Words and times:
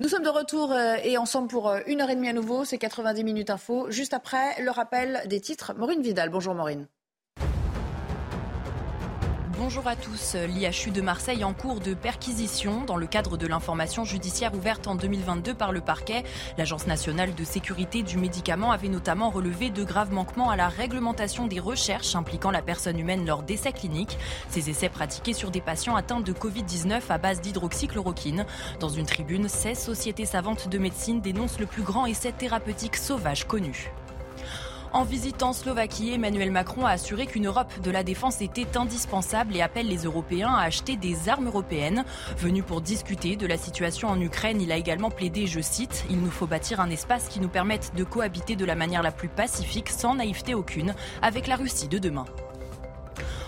Nous 0.00 0.08
sommes 0.08 0.22
de 0.22 0.30
retour 0.30 0.72
euh, 0.72 0.96
et 1.04 1.18
ensemble 1.18 1.48
pour 1.48 1.68
euh, 1.68 1.80
une 1.86 2.00
heure 2.00 2.08
et 2.08 2.16
demie 2.16 2.30
à 2.30 2.32
nouveau. 2.32 2.64
C'est 2.64 2.78
90 2.78 3.22
minutes 3.22 3.50
info. 3.50 3.90
Juste 3.90 4.14
après, 4.14 4.58
le 4.62 4.70
rappel 4.70 5.20
des 5.26 5.42
titres. 5.42 5.74
Maureen 5.76 6.00
Vidal. 6.00 6.30
Bonjour 6.30 6.54
Maureen. 6.54 6.88
Bonjour 9.62 9.86
à 9.86 9.94
tous. 9.94 10.36
L'IHU 10.36 10.90
de 10.90 11.02
Marseille 11.02 11.44
en 11.44 11.52
cours 11.52 11.80
de 11.80 11.92
perquisition 11.92 12.82
dans 12.86 12.96
le 12.96 13.06
cadre 13.06 13.36
de 13.36 13.46
l'information 13.46 14.06
judiciaire 14.06 14.54
ouverte 14.54 14.88
en 14.88 14.94
2022 14.94 15.52
par 15.52 15.70
le 15.70 15.82
parquet. 15.82 16.24
L'Agence 16.56 16.86
nationale 16.86 17.34
de 17.34 17.44
sécurité 17.44 18.02
du 18.02 18.16
médicament 18.16 18.72
avait 18.72 18.88
notamment 18.88 19.28
relevé 19.28 19.68
de 19.68 19.84
graves 19.84 20.14
manquements 20.14 20.48
à 20.48 20.56
la 20.56 20.68
réglementation 20.68 21.46
des 21.46 21.60
recherches 21.60 22.16
impliquant 22.16 22.50
la 22.50 22.62
personne 22.62 22.98
humaine 22.98 23.26
lors 23.26 23.42
d'essais 23.42 23.74
cliniques. 23.74 24.16
Ces 24.48 24.70
essais 24.70 24.88
pratiqués 24.88 25.34
sur 25.34 25.50
des 25.50 25.60
patients 25.60 25.94
atteints 25.94 26.20
de 26.20 26.32
Covid-19 26.32 27.02
à 27.10 27.18
base 27.18 27.42
d'hydroxychloroquine. 27.42 28.46
Dans 28.80 28.88
une 28.88 29.04
tribune, 29.04 29.46
16 29.46 29.78
sociétés 29.78 30.24
savantes 30.24 30.70
de 30.70 30.78
médecine 30.78 31.20
dénoncent 31.20 31.60
le 31.60 31.66
plus 31.66 31.82
grand 31.82 32.06
essai 32.06 32.32
thérapeutique 32.32 32.96
sauvage 32.96 33.46
connu. 33.46 33.92
En 34.92 35.04
visitant 35.04 35.52
Slovaquie, 35.52 36.14
Emmanuel 36.14 36.50
Macron 36.50 36.84
a 36.84 36.90
assuré 36.90 37.26
qu'une 37.26 37.46
Europe 37.46 37.72
de 37.84 37.92
la 37.92 38.02
défense 38.02 38.40
était 38.40 38.76
indispensable 38.76 39.54
et 39.54 39.62
appelle 39.62 39.86
les 39.86 40.02
Européens 40.02 40.52
à 40.52 40.62
acheter 40.62 40.96
des 40.96 41.28
armes 41.28 41.46
européennes. 41.46 42.04
Venu 42.36 42.64
pour 42.64 42.80
discuter 42.80 43.36
de 43.36 43.46
la 43.46 43.56
situation 43.56 44.08
en 44.08 44.20
Ukraine, 44.20 44.60
il 44.60 44.72
a 44.72 44.76
également 44.76 45.10
plaidé, 45.10 45.46
je 45.46 45.60
cite, 45.60 46.04
Il 46.10 46.20
nous 46.20 46.30
faut 46.30 46.48
bâtir 46.48 46.80
un 46.80 46.90
espace 46.90 47.28
qui 47.28 47.38
nous 47.38 47.48
permette 47.48 47.92
de 47.94 48.02
cohabiter 48.02 48.56
de 48.56 48.64
la 48.64 48.74
manière 48.74 49.04
la 49.04 49.12
plus 49.12 49.28
pacifique, 49.28 49.90
sans 49.90 50.16
naïveté 50.16 50.54
aucune, 50.54 50.94
avec 51.22 51.46
la 51.46 51.54
Russie 51.54 51.88
de 51.88 51.98
demain. 51.98 52.24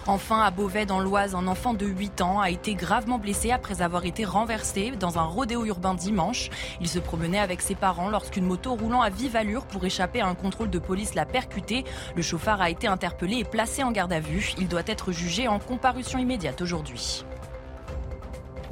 Enfin, 0.09 0.41
à 0.41 0.51
Beauvais, 0.51 0.85
dans 0.85 0.99
l'Oise, 0.99 1.37
un 1.37 1.47
enfant 1.47 1.75
de 1.75 1.87
8 1.87 2.23
ans 2.23 2.41
a 2.41 2.51
été 2.51 2.75
gravement 2.75 3.19
blessé 3.19 3.53
après 3.53 3.83
avoir 3.83 4.05
été 4.05 4.25
renversé 4.25 4.91
dans 4.91 5.21
un 5.21 5.23
rodéo 5.23 5.65
urbain 5.65 5.95
dimanche. 5.95 6.51
Il 6.81 6.89
se 6.89 6.99
promenait 6.99 7.39
avec 7.39 7.63
ses 7.63 7.77
parents 7.77 8.11
lorsqu'une 8.11 8.45
moto 8.45 8.75
roulant 8.75 9.01
à 9.01 9.11
vive 9.11 9.37
allure 9.37 9.65
pour 9.65 9.85
échapper 9.85 10.21
à 10.21 10.27
un 10.27 10.35
contrôle 10.35 10.71
de 10.71 10.81
police 10.81 11.15
l'a 11.15 11.25
percuté. 11.25 11.85
Le 12.17 12.23
chauffard 12.23 12.61
a 12.61 12.69
été 12.69 12.89
interpellé 12.89 13.37
et 13.37 13.45
placé 13.45 13.85
en 13.85 13.93
garde 13.93 14.13
à 14.13 14.19
vue. 14.19 14.55
Il 14.59 14.67
doit 14.67 14.83
être 14.87 15.13
jugé 15.13 15.47
en 15.47 15.61
comparution 15.61 16.19
immédiate 16.19 16.61
aujourd'hui. 16.63 17.25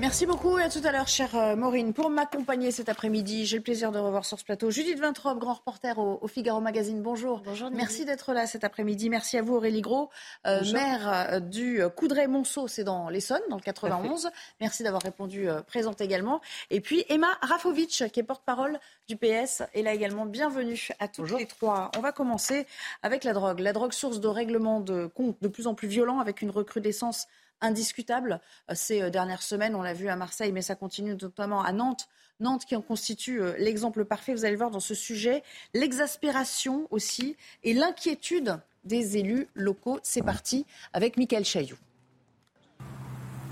Merci 0.01 0.25
beaucoup 0.25 0.59
et 0.59 0.63
à 0.63 0.71
tout 0.71 0.81
à 0.83 0.93
l'heure, 0.93 1.09
chère 1.09 1.37
euh, 1.37 1.57
Maureen. 1.57 1.93
Pour 1.93 2.09
m'accompagner 2.09 2.71
cet 2.71 2.89
après-midi, 2.89 3.45
j'ai 3.45 3.59
le 3.59 3.63
plaisir 3.63 3.93
de 3.93 3.99
revoir 3.99 4.25
sur 4.25 4.39
ce 4.39 4.45
plateau 4.45 4.71
Judith 4.71 4.99
Vintrobe, 4.99 5.39
grand 5.39 5.53
reporter 5.53 5.99
au, 5.99 6.27
Figaro 6.27 6.59
Magazine. 6.59 7.03
Bonjour. 7.03 7.43
Bonjour. 7.45 7.71
Merci 7.71 8.07
d'être 8.07 8.33
là 8.33 8.47
cet 8.47 8.65
après-midi. 8.65 9.11
Merci 9.11 9.37
à 9.37 9.43
vous, 9.43 9.57
Aurélie 9.57 9.83
Gros, 9.83 10.09
euh, 10.47 10.63
maire 10.73 11.29
euh, 11.33 11.41
du 11.41 11.83
Coudray-Monceau, 11.97 12.67
c'est 12.67 12.83
dans 12.83 13.11
l'Essonne, 13.11 13.43
dans 13.51 13.57
le 13.57 13.63
91. 13.63 14.31
Merci 14.63 14.85
d'avoir 14.85 15.03
répondu 15.03 15.49
présente 15.67 16.01
également. 16.01 16.41
Et 16.71 16.81
puis 16.81 17.05
Emma 17.11 17.29
Rafovic, 17.43 18.05
qui 18.11 18.21
est 18.21 18.23
porte-parole 18.23 18.81
du 19.07 19.17
PS, 19.17 19.65
est 19.75 19.83
là 19.83 19.93
également. 19.93 20.25
Bienvenue 20.25 20.89
à 20.99 21.09
tous 21.09 21.27
les 21.37 21.45
trois. 21.45 21.91
On 21.99 22.01
va 22.01 22.13
commencer 22.13 22.67
avec 23.03 23.23
la 23.23 23.35
drogue. 23.35 23.61
La 23.61 23.75
drogue, 23.75 23.93
source 23.93 24.21
de 24.21 24.29
règlement 24.29 24.81
de 24.81 25.09
compte 25.15 25.37
de 25.43 25.49
plus 25.49 25.67
en 25.67 25.75
plus 25.75 25.89
violent, 25.89 26.21
avec 26.21 26.41
une 26.41 26.51
recrudescence 26.51 27.27
indiscutable 27.61 28.41
euh, 28.71 28.75
ces 28.75 29.03
euh, 29.03 29.11
dernières 29.11 29.43
semaines. 29.43 29.75
On 29.75 29.83
l'a 29.83 29.95
vu 29.95 30.09
à 30.09 30.17
Marseille, 30.17 30.53
mais 30.53 30.63
ça 30.63 30.75
continue 30.75 31.15
notamment 31.15 31.63
à 31.63 31.73
Nantes. 31.73 32.09
Nantes 32.41 32.65
qui 32.65 32.77
en 32.77 32.83
constitue 32.83 33.43
euh, 33.43 33.55
l'exemple 33.59 34.05
parfait, 34.05 34.35
vous 34.35 34.45
allez 34.45 34.53
le 34.53 34.59
voir 34.59 34.71
dans 34.71 34.81
ce 34.81 34.95
sujet. 34.95 35.43
L'exaspération 35.75 36.87
aussi 36.91 37.37
et 37.63 37.75
l'inquiétude 37.75 38.59
des 38.85 39.19
élus 39.19 39.49
locaux. 39.55 40.01
C'est 40.03 40.23
parti 40.23 40.67
avec 40.93 41.17
Michael 41.17 41.45
Chailloux. 41.45 41.79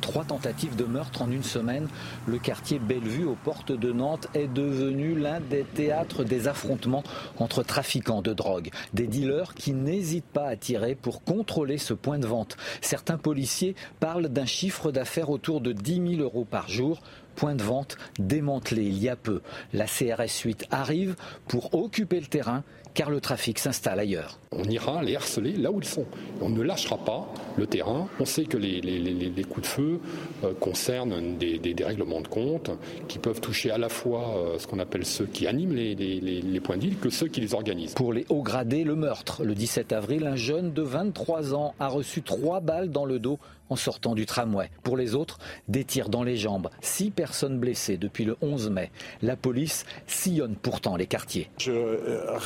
Trois 0.01 0.25
tentatives 0.25 0.77
de 0.77 0.85
meurtre 0.85 1.23
en 1.23 1.31
une 1.31 1.43
semaine. 1.43 1.89
Le 2.27 2.39
quartier 2.39 2.79
Bellevue 2.79 3.25
aux 3.25 3.37
portes 3.37 3.73
de 3.73 3.93
Nantes 3.93 4.29
est 4.35 4.53
devenu 4.53 5.19
l'un 5.19 5.41
des 5.41 5.65
théâtres 5.65 6.25
des 6.25 6.49
affrontements 6.49 7.03
entre 7.39 7.63
trafiquants 7.63 8.23
de 8.23 8.33
drogue. 8.33 8.71
Des 8.95 9.07
dealers 9.07 9.55
qui 9.55 9.73
n'hésitent 9.73 10.25
pas 10.25 10.47
à 10.47 10.57
tirer 10.57 10.95
pour 10.95 11.23
contrôler 11.23 11.79
ce 11.79 11.95
point 11.95 12.19
de 12.19 12.27
vente. 12.27 12.57
Certains 12.81 13.19
policiers 13.19 13.75
parlent 14.01 14.29
d'un 14.29 14.47
chiffre 14.47 14.93
d'affaires 14.93 15.31
autour 15.31 15.61
de 15.61 15.73
10 15.73 16.17
000 16.17 16.23
euros 16.23 16.45
par 16.45 16.69
jour 16.69 17.01
point 17.39 17.55
de 17.55 17.63
vente 17.63 17.97
démantelé 18.19 18.83
il 18.83 18.99
y 18.99 19.09
a 19.09 19.15
peu. 19.15 19.43
La 19.73 19.87
CRS 19.87 20.43
8 20.45 20.67
arrive 20.73 21.15
pour 21.47 21.73
occuper 21.73 22.19
le 22.19 22.27
terrain 22.27 22.65
car 22.99 23.11
le 23.11 23.21
trafic 23.21 23.61
s'installe 23.61 24.01
ailleurs. 24.01 24.41
On 24.51 24.65
ira 24.65 25.05
les 25.05 25.15
harceler 25.15 25.53
là 25.53 25.71
où 25.71 25.79
ils 25.79 25.87
sont. 25.87 26.05
On 26.41 26.49
ne 26.49 26.61
lâchera 26.63 26.99
pas 26.99 27.33
le 27.57 27.65
terrain. 27.65 28.09
On 28.19 28.25
sait 28.25 28.43
que 28.43 28.57
les, 28.57 29.45
coups 29.45 29.63
de 29.63 29.67
feu 29.67 30.01
euh, 30.43 30.53
concernent 30.59 31.39
des, 31.39 31.77
règlements 31.81 32.21
de 32.21 32.27
compte 32.27 32.73
qui 33.07 33.21
peuvent 33.21 33.41
toucher 33.41 33.71
à 33.71 33.79
la 33.79 33.89
fois 33.89 34.37
euh, 34.37 34.59
ce 34.59 34.67
qu'on 34.67 34.81
appelle 34.81 35.05
ceux 35.05 35.27
qui 35.27 35.47
animent 35.47 35.75
les, 35.75 36.61
points 36.61 36.77
d'île 36.77 36.99
que 36.99 37.09
ceux 37.09 37.29
qui 37.29 37.41
les 37.41 37.55
organisent. 37.55 37.95
Pour 37.95 38.13
les 38.13 38.27
hauts 38.31 38.43
gradés, 38.43 38.83
le 38.83 38.97
meurtre. 38.97 39.45
Le 39.45 39.55
17 39.55 39.93
avril, 39.93 40.27
un 40.27 40.35
jeune 40.35 40.73
de 40.73 40.83
23 40.83 41.55
ans 41.55 41.77
a 41.79 41.87
reçu 41.87 42.23
trois 42.23 42.59
balles 42.59 42.91
dans 42.91 43.05
le 43.05 43.21
dos 43.21 43.39
en 43.71 43.77
sortant 43.77 44.15
du 44.15 44.27
tramway. 44.27 44.71
Pour 44.83 44.97
les 44.97 45.15
autres, 45.15 45.39
des 45.69 45.85
tirs 45.85 46.09
dans 46.09 46.23
les 46.23 46.37
jambes. 46.37 46.71
Six 46.81 47.11
personnes 47.11 47.59
blessées 47.59 47.97
depuis 47.97 48.25
le 48.25 48.37
11 48.41 48.71
mai. 48.71 48.91
La 49.23 49.37
police 49.37 49.85
sillonne 50.07 50.57
pourtant 50.57 50.97
les 50.97 51.07
quartiers. 51.07 51.51
Je 51.59 51.73
euh, 51.73 52.39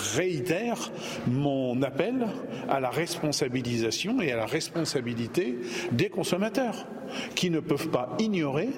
mon 1.27 1.83
appel 1.83 2.27
à 2.69 2.81
la 2.81 2.91
responsabilisation 2.91 4.21
et 4.21 4.33
à 4.33 4.37
la 4.37 4.47
responsabilité 4.47 5.59
des 5.93 6.09
consommateurs 6.09 6.87
qui 7.35 7.51
ne 7.51 7.61
peuvent 7.61 7.91
pas 7.91 8.17
ignorer 8.19 8.71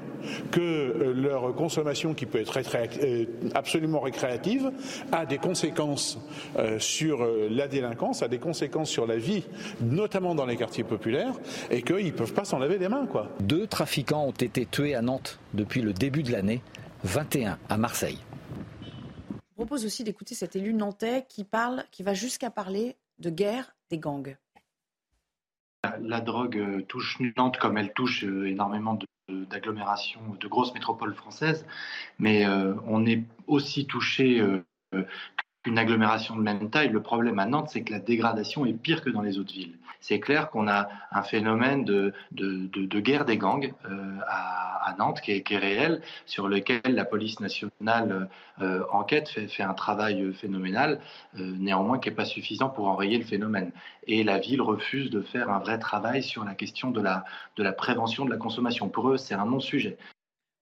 que 0.51 0.61
euh, 0.61 1.13
leur 1.15 1.55
consommation, 1.55 2.15
qui 2.15 2.27
peut 2.27 2.41
être 2.41 2.59
euh, 3.05 3.27
absolument 3.55 4.01
récréative, 4.01 4.73
a 5.13 5.25
des 5.25 5.39
conséquences 5.39 6.19
sur 6.79 7.27
la 7.51 7.69
délinquance, 7.69 8.23
a 8.23 8.29
des 8.29 8.39
conséquences 8.39 8.91
sur 8.91 9.07
la 9.07 9.17
vie, 9.17 9.45
notamment 9.81 10.35
dans 10.35 10.47
les 10.47 10.57
quartiers 10.57 10.85
populaires, 10.85 11.35
et 11.71 11.83
qu'ils 11.83 12.13
peuvent 12.13 12.33
pas 12.33 12.45
s'en 12.45 12.59
laver 12.59 12.79
les 12.79 12.89
mains. 12.89 13.07
Deux 13.41 13.67
trafiquants 13.67 14.27
ont 14.27 14.31
été 14.33 14.67
tués 14.67 14.95
à 14.95 15.03
Nantes 15.03 15.39
depuis 15.53 15.83
le 15.83 15.93
début 15.93 16.23
de 16.23 16.33
l'année, 16.33 16.61
21 17.05 17.59
à 17.69 17.77
Marseille. 17.77 18.19
Je 19.55 19.57
propose 19.57 19.85
aussi 19.85 20.03
d'écouter 20.03 20.35
cet 20.35 20.57
élu 20.57 20.75
nantais 20.75 21.25
qui 21.29 21.45
parle, 21.45 21.85
qui 21.93 22.03
va 22.03 22.13
jusqu'à 22.13 22.51
parler 22.51 22.97
de 23.21 23.31
guerre 23.31 23.77
des 23.89 23.99
gangs. 23.99 24.37
La 26.01 26.21
drogue 26.21 26.59
euh, 26.59 26.83
touche 26.83 27.21
Nantes 27.37 27.59
comme 27.59 27.79
elle 27.79 27.93
touche 27.93 28.25
euh, 28.25 28.49
énormément 28.49 28.99
d'agglomérations, 29.29 30.35
de, 30.41 30.49
grosses 30.49 30.75
métropoles 30.75 31.15
françaises, 31.15 31.65
mais 32.19 32.45
euh, 32.45 32.75
on 32.89 33.07
est 33.07 33.23
aussi 33.47 33.87
touché 33.87 34.45
qu'une 35.63 35.79
agglomération 35.79 36.35
de 36.35 36.43
même 36.43 36.69
taille. 36.69 36.89
Le 36.89 37.01
problème 37.01 37.39
à 37.39 37.47
Nantes, 37.47 37.69
c'est 37.71 37.85
que 37.85 37.93
la 37.93 38.01
dégradation 38.01 38.67
est 38.67 38.73
pire 38.73 39.03
que 39.03 39.11
dans 39.11 39.23
les 39.23 39.39
autres 39.39 39.53
villes 39.53 39.79
c'est 40.07 40.21
clair 40.21 40.51
qu'on 40.51 40.69
a 40.69 40.89
un 41.13 41.23
phénomène 41.23 41.83
de, 41.83 42.13
de, 42.31 43.01
guerre 43.01 43.25
des 43.25 43.39
gangs 43.39 43.73
euh, 43.87 44.19
à, 44.29 44.95
Nantes 44.99 45.23
qui 45.23 45.33
est, 45.33 45.57
réel, 45.57 46.03
sur 46.27 46.47
lequel 46.47 46.83
la 46.85 47.07
police 47.07 47.41
nationale 47.41 48.29
euh, 48.61 48.85
enquête, 48.93 49.31
fait, 49.31 49.63
un 49.63 49.73
travail 49.73 50.33
phénoménal, 50.35 51.01
euh, 51.39 51.55
néanmoins 51.59 51.99
qui 51.99 52.11
n'est 52.11 52.15
pas 52.15 52.27
suffisant 52.27 52.69
pour 52.69 52.87
enrayer 52.87 53.17
le 53.17 53.25
phénomène. 53.25 53.73
Et 54.07 54.25
la 54.25 54.39
ville 54.39 54.61
refuse 54.61 55.11
de 55.11 55.23
faire 55.23 55.49
un 55.49 55.59
vrai 55.59 55.79
travail 55.79 56.23
sur 56.23 56.45
la 56.45 56.55
question 56.55 56.91
de 56.91 57.01
la, 57.01 57.25
de 57.57 57.63
la 57.63 57.73
prévention 57.73 58.27
de 58.27 58.31
la 58.31 58.37
consommation. 58.37 58.91
Pour 58.91 59.09
eux, 59.09 59.17
c'est 59.17 59.35
un 59.35 59.47
non-sujet. 59.47 59.97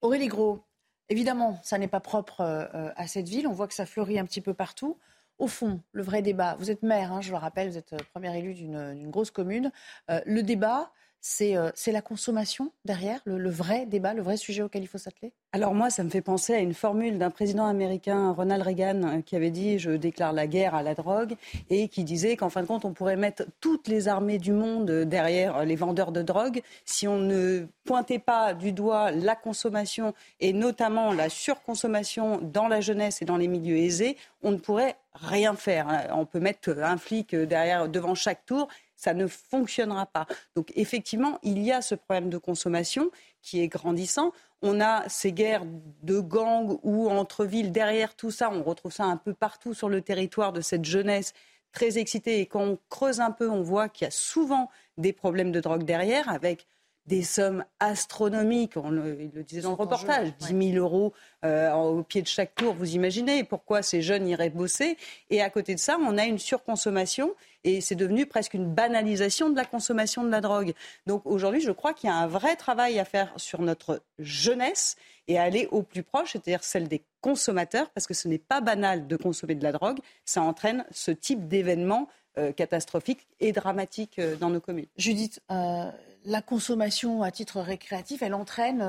Aurélie 0.03 0.29
Gros, 0.29 0.61
évidemment, 1.09 1.59
ça 1.65 1.79
n'est 1.79 1.89
pas 1.89 2.01
propre 2.01 2.43
à 2.43 3.07
cette 3.09 3.29
ville. 3.29 3.49
On 3.49 3.53
voit 3.53 3.67
que 3.67 3.75
ça 3.75 3.87
fleurit 3.87 4.21
un 4.21 4.25
petit 4.25 4.41
peu 4.41 4.55
partout 4.55 4.99
au 5.39 5.47
fond, 5.49 5.81
le 5.93 6.03
vrai 6.03 6.23
débat, 6.23 6.57
vous 6.59 6.71
êtes 6.71 6.83
maire, 6.83 7.13
hein, 7.13 7.21
je 7.21 7.31
le 7.31 7.37
rappelle, 7.37 7.69
vous 7.69 7.79
êtes 7.79 7.93
euh, 7.93 7.99
premier 8.13 8.37
élu 8.39 8.55
d'une 8.55 9.11
grosse 9.11 9.31
commune. 9.31 9.73
Euh, 10.11 10.21
le 10.27 10.43
débat, 10.43 10.93
euh, 11.41 11.71
c'est 11.75 11.93
la 11.93 12.03
consommation 12.03 12.73
derrière, 12.85 13.21
le, 13.25 13.51
vrai 13.51 13.87
débat, 13.87 14.13
le 14.13 14.23
vrai 14.23 14.37
sujet 14.37 14.63
auquel 14.63 14.83
il 14.83 14.89
faut 14.89 14.99
s'atteler? 14.99 15.33
Alors 15.53 15.75
moi, 15.75 15.91
ça 15.91 16.03
me 16.03 16.11
fait 16.11 16.21
penser 16.21 16.55
à 16.55 16.59
une 16.59 16.75
formule 16.75 17.19
d'un 17.19 17.31
président 17.31 17.67
américain, 17.67 18.33
Ronald 18.33 18.63
Reagan, 18.63 19.23
qui 19.23 19.37
avait 19.37 19.51
dit⁇ 19.51 19.77
Je 19.79 19.93
déclare 19.93 20.33
la 20.33 20.47
guerre 20.47 20.75
à 20.75 20.83
la 20.83 20.95
drogue⁇ 20.95 21.33
et 21.71 21.89
qui 21.89 22.05
disait 22.05 22.37
qu'en 22.37 22.51
fin 22.51 22.63
de 22.63 22.67
compte, 22.67 22.85
on 22.85 22.93
pourrait 22.93 23.17
mettre 23.17 23.45
toutes 23.61 23.89
les 23.89 24.09
armées 24.09 24.39
du 24.39 24.53
monde 24.53 24.91
derrière 24.91 25.65
les 25.65 25.77
vendeurs 25.77 26.13
de 26.13 26.23
drogue 26.23 26.63
si 26.85 27.07
on 27.07 27.19
ne 27.19 27.67
pointait 27.85 28.19
pas 28.19 28.55
du 28.55 28.73
doigt 28.73 29.11
la 29.11 29.37
consommation 29.37 30.15
et 30.41 30.53
notamment 30.53 31.13
la 31.13 31.29
surconsommation 31.29 32.41
dans 32.43 32.69
la 32.69 32.81
jeunesse 32.81 33.23
et 33.23 33.25
dans 33.25 33.37
les 33.37 33.49
milieux 33.49 33.77
aisés, 33.77 34.17
on 34.43 34.51
ne 34.53 34.57
pourrait 34.57 34.97
rien 35.15 35.55
faire. 35.55 36.09
On 36.15 36.25
peut 36.25 36.41
mettre 36.41 36.71
un 36.83 36.97
flic 36.97 37.35
derrière, 37.35 37.89
devant 37.89 38.15
chaque 38.15 38.45
tour 38.47 38.69
ça 39.03 39.15
ne 39.15 39.27
fonctionnera 39.27 40.07
pas. 40.07 40.27
Donc 40.55 40.73
effectivement, 40.77 41.41
il 41.43 41.59
y 41.59 41.73
a 41.73 41.83
ce 41.83 41.97
problème 41.97 42.31
de 42.31 42.39
consommation 42.39 43.11
qui 43.43 43.61
est 43.61 43.67
grandissant. 43.67 44.31
On 44.63 44.81
a 44.81 45.09
ces 45.09 45.33
guerres 45.33 45.65
de 46.05 46.21
gangs 46.21 46.79
ou 46.85 47.11
entre 47.11 47.45
villes. 47.45 47.73
Derrière 47.73 48.15
tout 48.15 48.31
ça, 48.31 48.49
on 48.53 48.63
retrouve 48.63 48.93
ça 48.93 49.05
un 49.05 49.17
peu 49.17 49.35
partout 49.35 49.75
sur 49.75 49.89
le 49.89 50.03
territoire 50.03 50.53
de 50.53 50.61
cette 50.61 50.85
jeunesse 50.85 51.33
très 51.73 51.99
excitée. 51.99 52.39
Et 52.39 52.47
quand 52.47 52.63
on 52.63 52.79
creuse 52.91 53.21
un 53.21 53.33
peu, 53.33 53.51
on 53.51 53.63
voit 53.63 53.89
qu'il 53.89 54.05
y 54.05 54.09
a 54.09 54.13
souvent 54.13 54.71
des 54.99 55.13
problèmes 55.13 55.51
de 55.51 55.59
drogue 55.59 55.83
derrière, 55.83 56.29
avec 56.29 56.69
des 57.07 57.23
sommes 57.23 57.65
astronomiques. 57.81 58.77
On 58.77 58.91
le, 58.91 59.21
il 59.21 59.31
le 59.35 59.43
disait 59.43 59.63
dans 59.63 59.71
le 59.71 59.77
reportage, 59.77 60.37
10 60.39 60.73
000 60.73 60.85
euros 60.85 61.13
euh, 61.45 61.73
au 61.73 62.03
pied 62.03 62.23
de 62.23 62.29
chaque 62.29 62.55
tour. 62.55 62.75
Vous 62.75 62.95
imaginez 62.95 63.45
pourquoi 63.45 63.83
ces 63.83 64.03
jeunes 64.03 64.29
iraient 64.29 64.51
bosser 64.51 64.97
Et 65.31 65.43
à 65.43 65.51
côté 65.51 65.75
de 65.75 65.81
ça, 65.81 65.97
on 66.01 66.17
a 66.17 66.25
une 66.25 66.39
surconsommation 66.39 67.35
et 67.65 67.81
c'est 67.81 67.95
devenu 67.95 68.27
presque 68.27 68.55
une 68.55 68.73
banalisation 68.73 69.51
de 69.51 69.57
la 69.57 69.65
consommation 69.65 70.25
de 70.25 70.31
la 70.31 70.41
drogue. 70.41 70.75
Donc 71.07 71.23
aujourd'hui, 71.25 71.61
je 71.61 71.73
crois 71.73 71.93
qu'il 71.93 72.09
y 72.09 72.13
a 72.13 72.17
un 72.17 72.27
vrai 72.27 72.57
travail 72.57 72.99
à 72.99 73.05
faire 73.05 73.33
sur 73.37 73.63
notre 73.63 74.03
jeunesse 74.19 74.97
et 75.29 75.39
aller 75.39 75.69
au 75.71 75.83
plus 75.83 76.03
proche, 76.03 76.33
c'est-à-dire 76.33 76.65
celle 76.65 76.89
des 76.89 77.03
consommateurs, 77.21 77.91
parce 77.91 78.07
que 78.07 78.15
ce 78.15 78.29
n'est 78.29 78.39
pas 78.39 78.61
banal 78.61 79.07
de 79.07 79.17
consommer 79.17 79.55
de 79.55 79.63
la 79.63 79.73
drogue. 79.73 79.99
Ça 80.25 80.43
entraîne 80.43 80.85
ce 80.91 81.11
type 81.11 81.49
d'événement 81.49 82.09
euh, 82.39 82.51
catastrophique 82.51 83.27
et 83.41 83.53
dramatique 83.53 84.19
euh, 84.19 84.37
dans 84.37 84.49
nos 84.49 84.61
communes. 84.61 84.87
Judith, 84.97 85.41
euh, 85.51 85.91
la 86.25 86.43
consommation 86.43 87.23
à 87.23 87.31
titre 87.31 87.61
récréatif, 87.61 88.23
elle 88.23 88.35
entraîne 88.35 88.85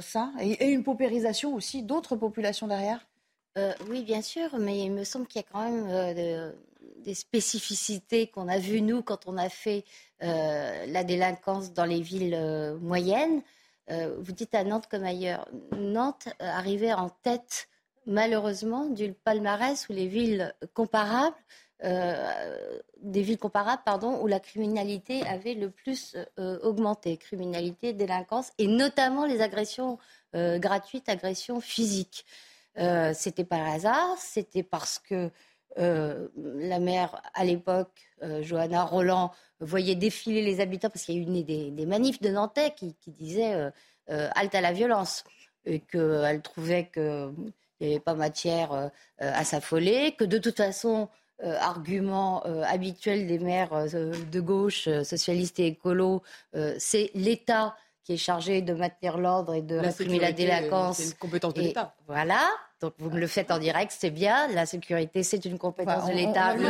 ça 0.00 0.32
et, 0.40 0.66
une 0.66 0.82
paupérisation 0.82 1.54
aussi 1.54 1.82
d'autres 1.82 2.16
populations 2.16 2.66
derrière? 2.66 3.06
Oui, 3.88 4.02
bien 4.02 4.22
sûr, 4.22 4.56
mais 4.58 4.84
il 4.84 4.92
me 4.92 5.02
semble 5.02 5.26
qu'il 5.26 5.40
y 5.40 5.44
a 5.44 5.48
quand 5.50 5.68
même 5.68 6.54
des 7.04 7.14
spécificités 7.14 8.28
qu'on 8.28 8.46
a 8.46 8.58
vues, 8.58 8.80
nous, 8.80 9.02
quand 9.02 9.26
on 9.26 9.36
a 9.36 9.48
fait 9.48 9.84
la 10.20 11.04
délinquance 11.04 11.72
dans 11.72 11.84
les 11.84 12.00
villes 12.00 12.38
moyennes. 12.80 13.42
vous 13.90 14.32
dites 14.32 14.54
à 14.54 14.64
Nantes 14.64 14.86
comme 14.88 15.04
ailleurs. 15.04 15.48
Nantes 15.76 16.28
arrivait 16.38 16.92
en 16.92 17.10
tête, 17.10 17.68
malheureusement, 18.06 18.86
du 18.86 19.12
palmarès 19.12 19.88
où 19.88 19.92
les 19.92 20.06
villes 20.06 20.54
comparables 20.72 21.36
euh, 21.84 22.80
des 23.02 23.22
villes 23.22 23.38
comparables 23.38 23.82
pardon, 23.84 24.20
où 24.20 24.26
la 24.26 24.40
criminalité 24.40 25.24
avait 25.24 25.54
le 25.54 25.70
plus 25.70 26.16
euh, 26.38 26.58
augmenté, 26.62 27.16
criminalité, 27.16 27.92
délinquance, 27.92 28.50
et 28.58 28.66
notamment 28.66 29.24
les 29.24 29.40
agressions 29.40 29.98
euh, 30.34 30.58
gratuites, 30.58 31.08
agressions 31.08 31.60
physiques. 31.60 32.26
c'était 33.14 33.44
par 33.44 33.66
hasard, 33.66 34.16
c'était 34.18 34.62
parce 34.62 34.98
que 34.98 35.30
la 35.76 36.78
maire, 36.80 37.22
à 37.34 37.44
l'époque, 37.44 38.08
Johanna 38.40 38.84
Roland, 38.84 39.30
voyait 39.60 39.94
défiler 39.94 40.42
les 40.42 40.60
habitants, 40.60 40.90
parce 40.90 41.04
qu'il 41.04 41.16
y 41.16 41.18
a 41.18 41.22
eu 41.22 41.42
des, 41.44 41.70
des, 41.70 41.86
manifs 41.86 42.20
de 42.20 42.30
Nantais 42.30 42.72
qui, 42.76 42.94
qui 42.94 43.10
disaient 43.12 43.70
halte 44.08 44.54
à 44.54 44.60
la 44.60 44.72
violence, 44.72 45.24
et 45.64 45.80
qu'elle 45.80 46.42
trouvait 46.42 46.90
qu'il 46.92 47.32
n'y 47.80 47.86
avait 47.88 48.00
pas 48.00 48.14
matière 48.14 48.90
à 49.18 49.44
s'affoler, 49.44 50.12
que 50.16 50.24
de 50.24 50.38
toute 50.38 50.56
façon, 50.56 51.08
euh, 51.44 51.56
argument 51.60 52.42
euh, 52.46 52.64
habituel 52.66 53.28
des 53.28 53.38
maires 53.38 53.72
euh, 53.72 54.12
de 54.32 54.40
gauche, 54.40 54.88
socialistes 55.04 55.60
et 55.60 55.68
écolos, 55.68 56.22
c'est 56.78 57.12
l'État 57.14 57.76
qui 58.02 58.14
est 58.14 58.16
chargé 58.16 58.60
de 58.60 58.74
maintenir 58.74 59.18
l'ordre 59.18 59.54
et 59.54 59.62
de 59.62 59.76
réprimer 59.76 60.18
la 60.18 60.32
délinquance. 60.32 60.96
C'est 60.96 61.04
une 61.04 61.14
compétence 61.14 61.54
de 61.54 61.60
l'État. 61.60 61.94
Voilà. 62.08 62.40
Donc 62.80 62.94
vous 62.98 63.10
me 63.10 63.20
le 63.20 63.26
faites 63.26 63.50
en 63.50 63.58
direct, 63.58 63.94
c'est 63.96 64.10
bien. 64.10 64.48
La 64.48 64.66
sécurité, 64.66 65.22
c'est 65.22 65.44
une 65.44 65.58
compétence 65.58 66.06
de 66.06 66.12
l'État. 66.12 66.54
Le, 66.54 66.62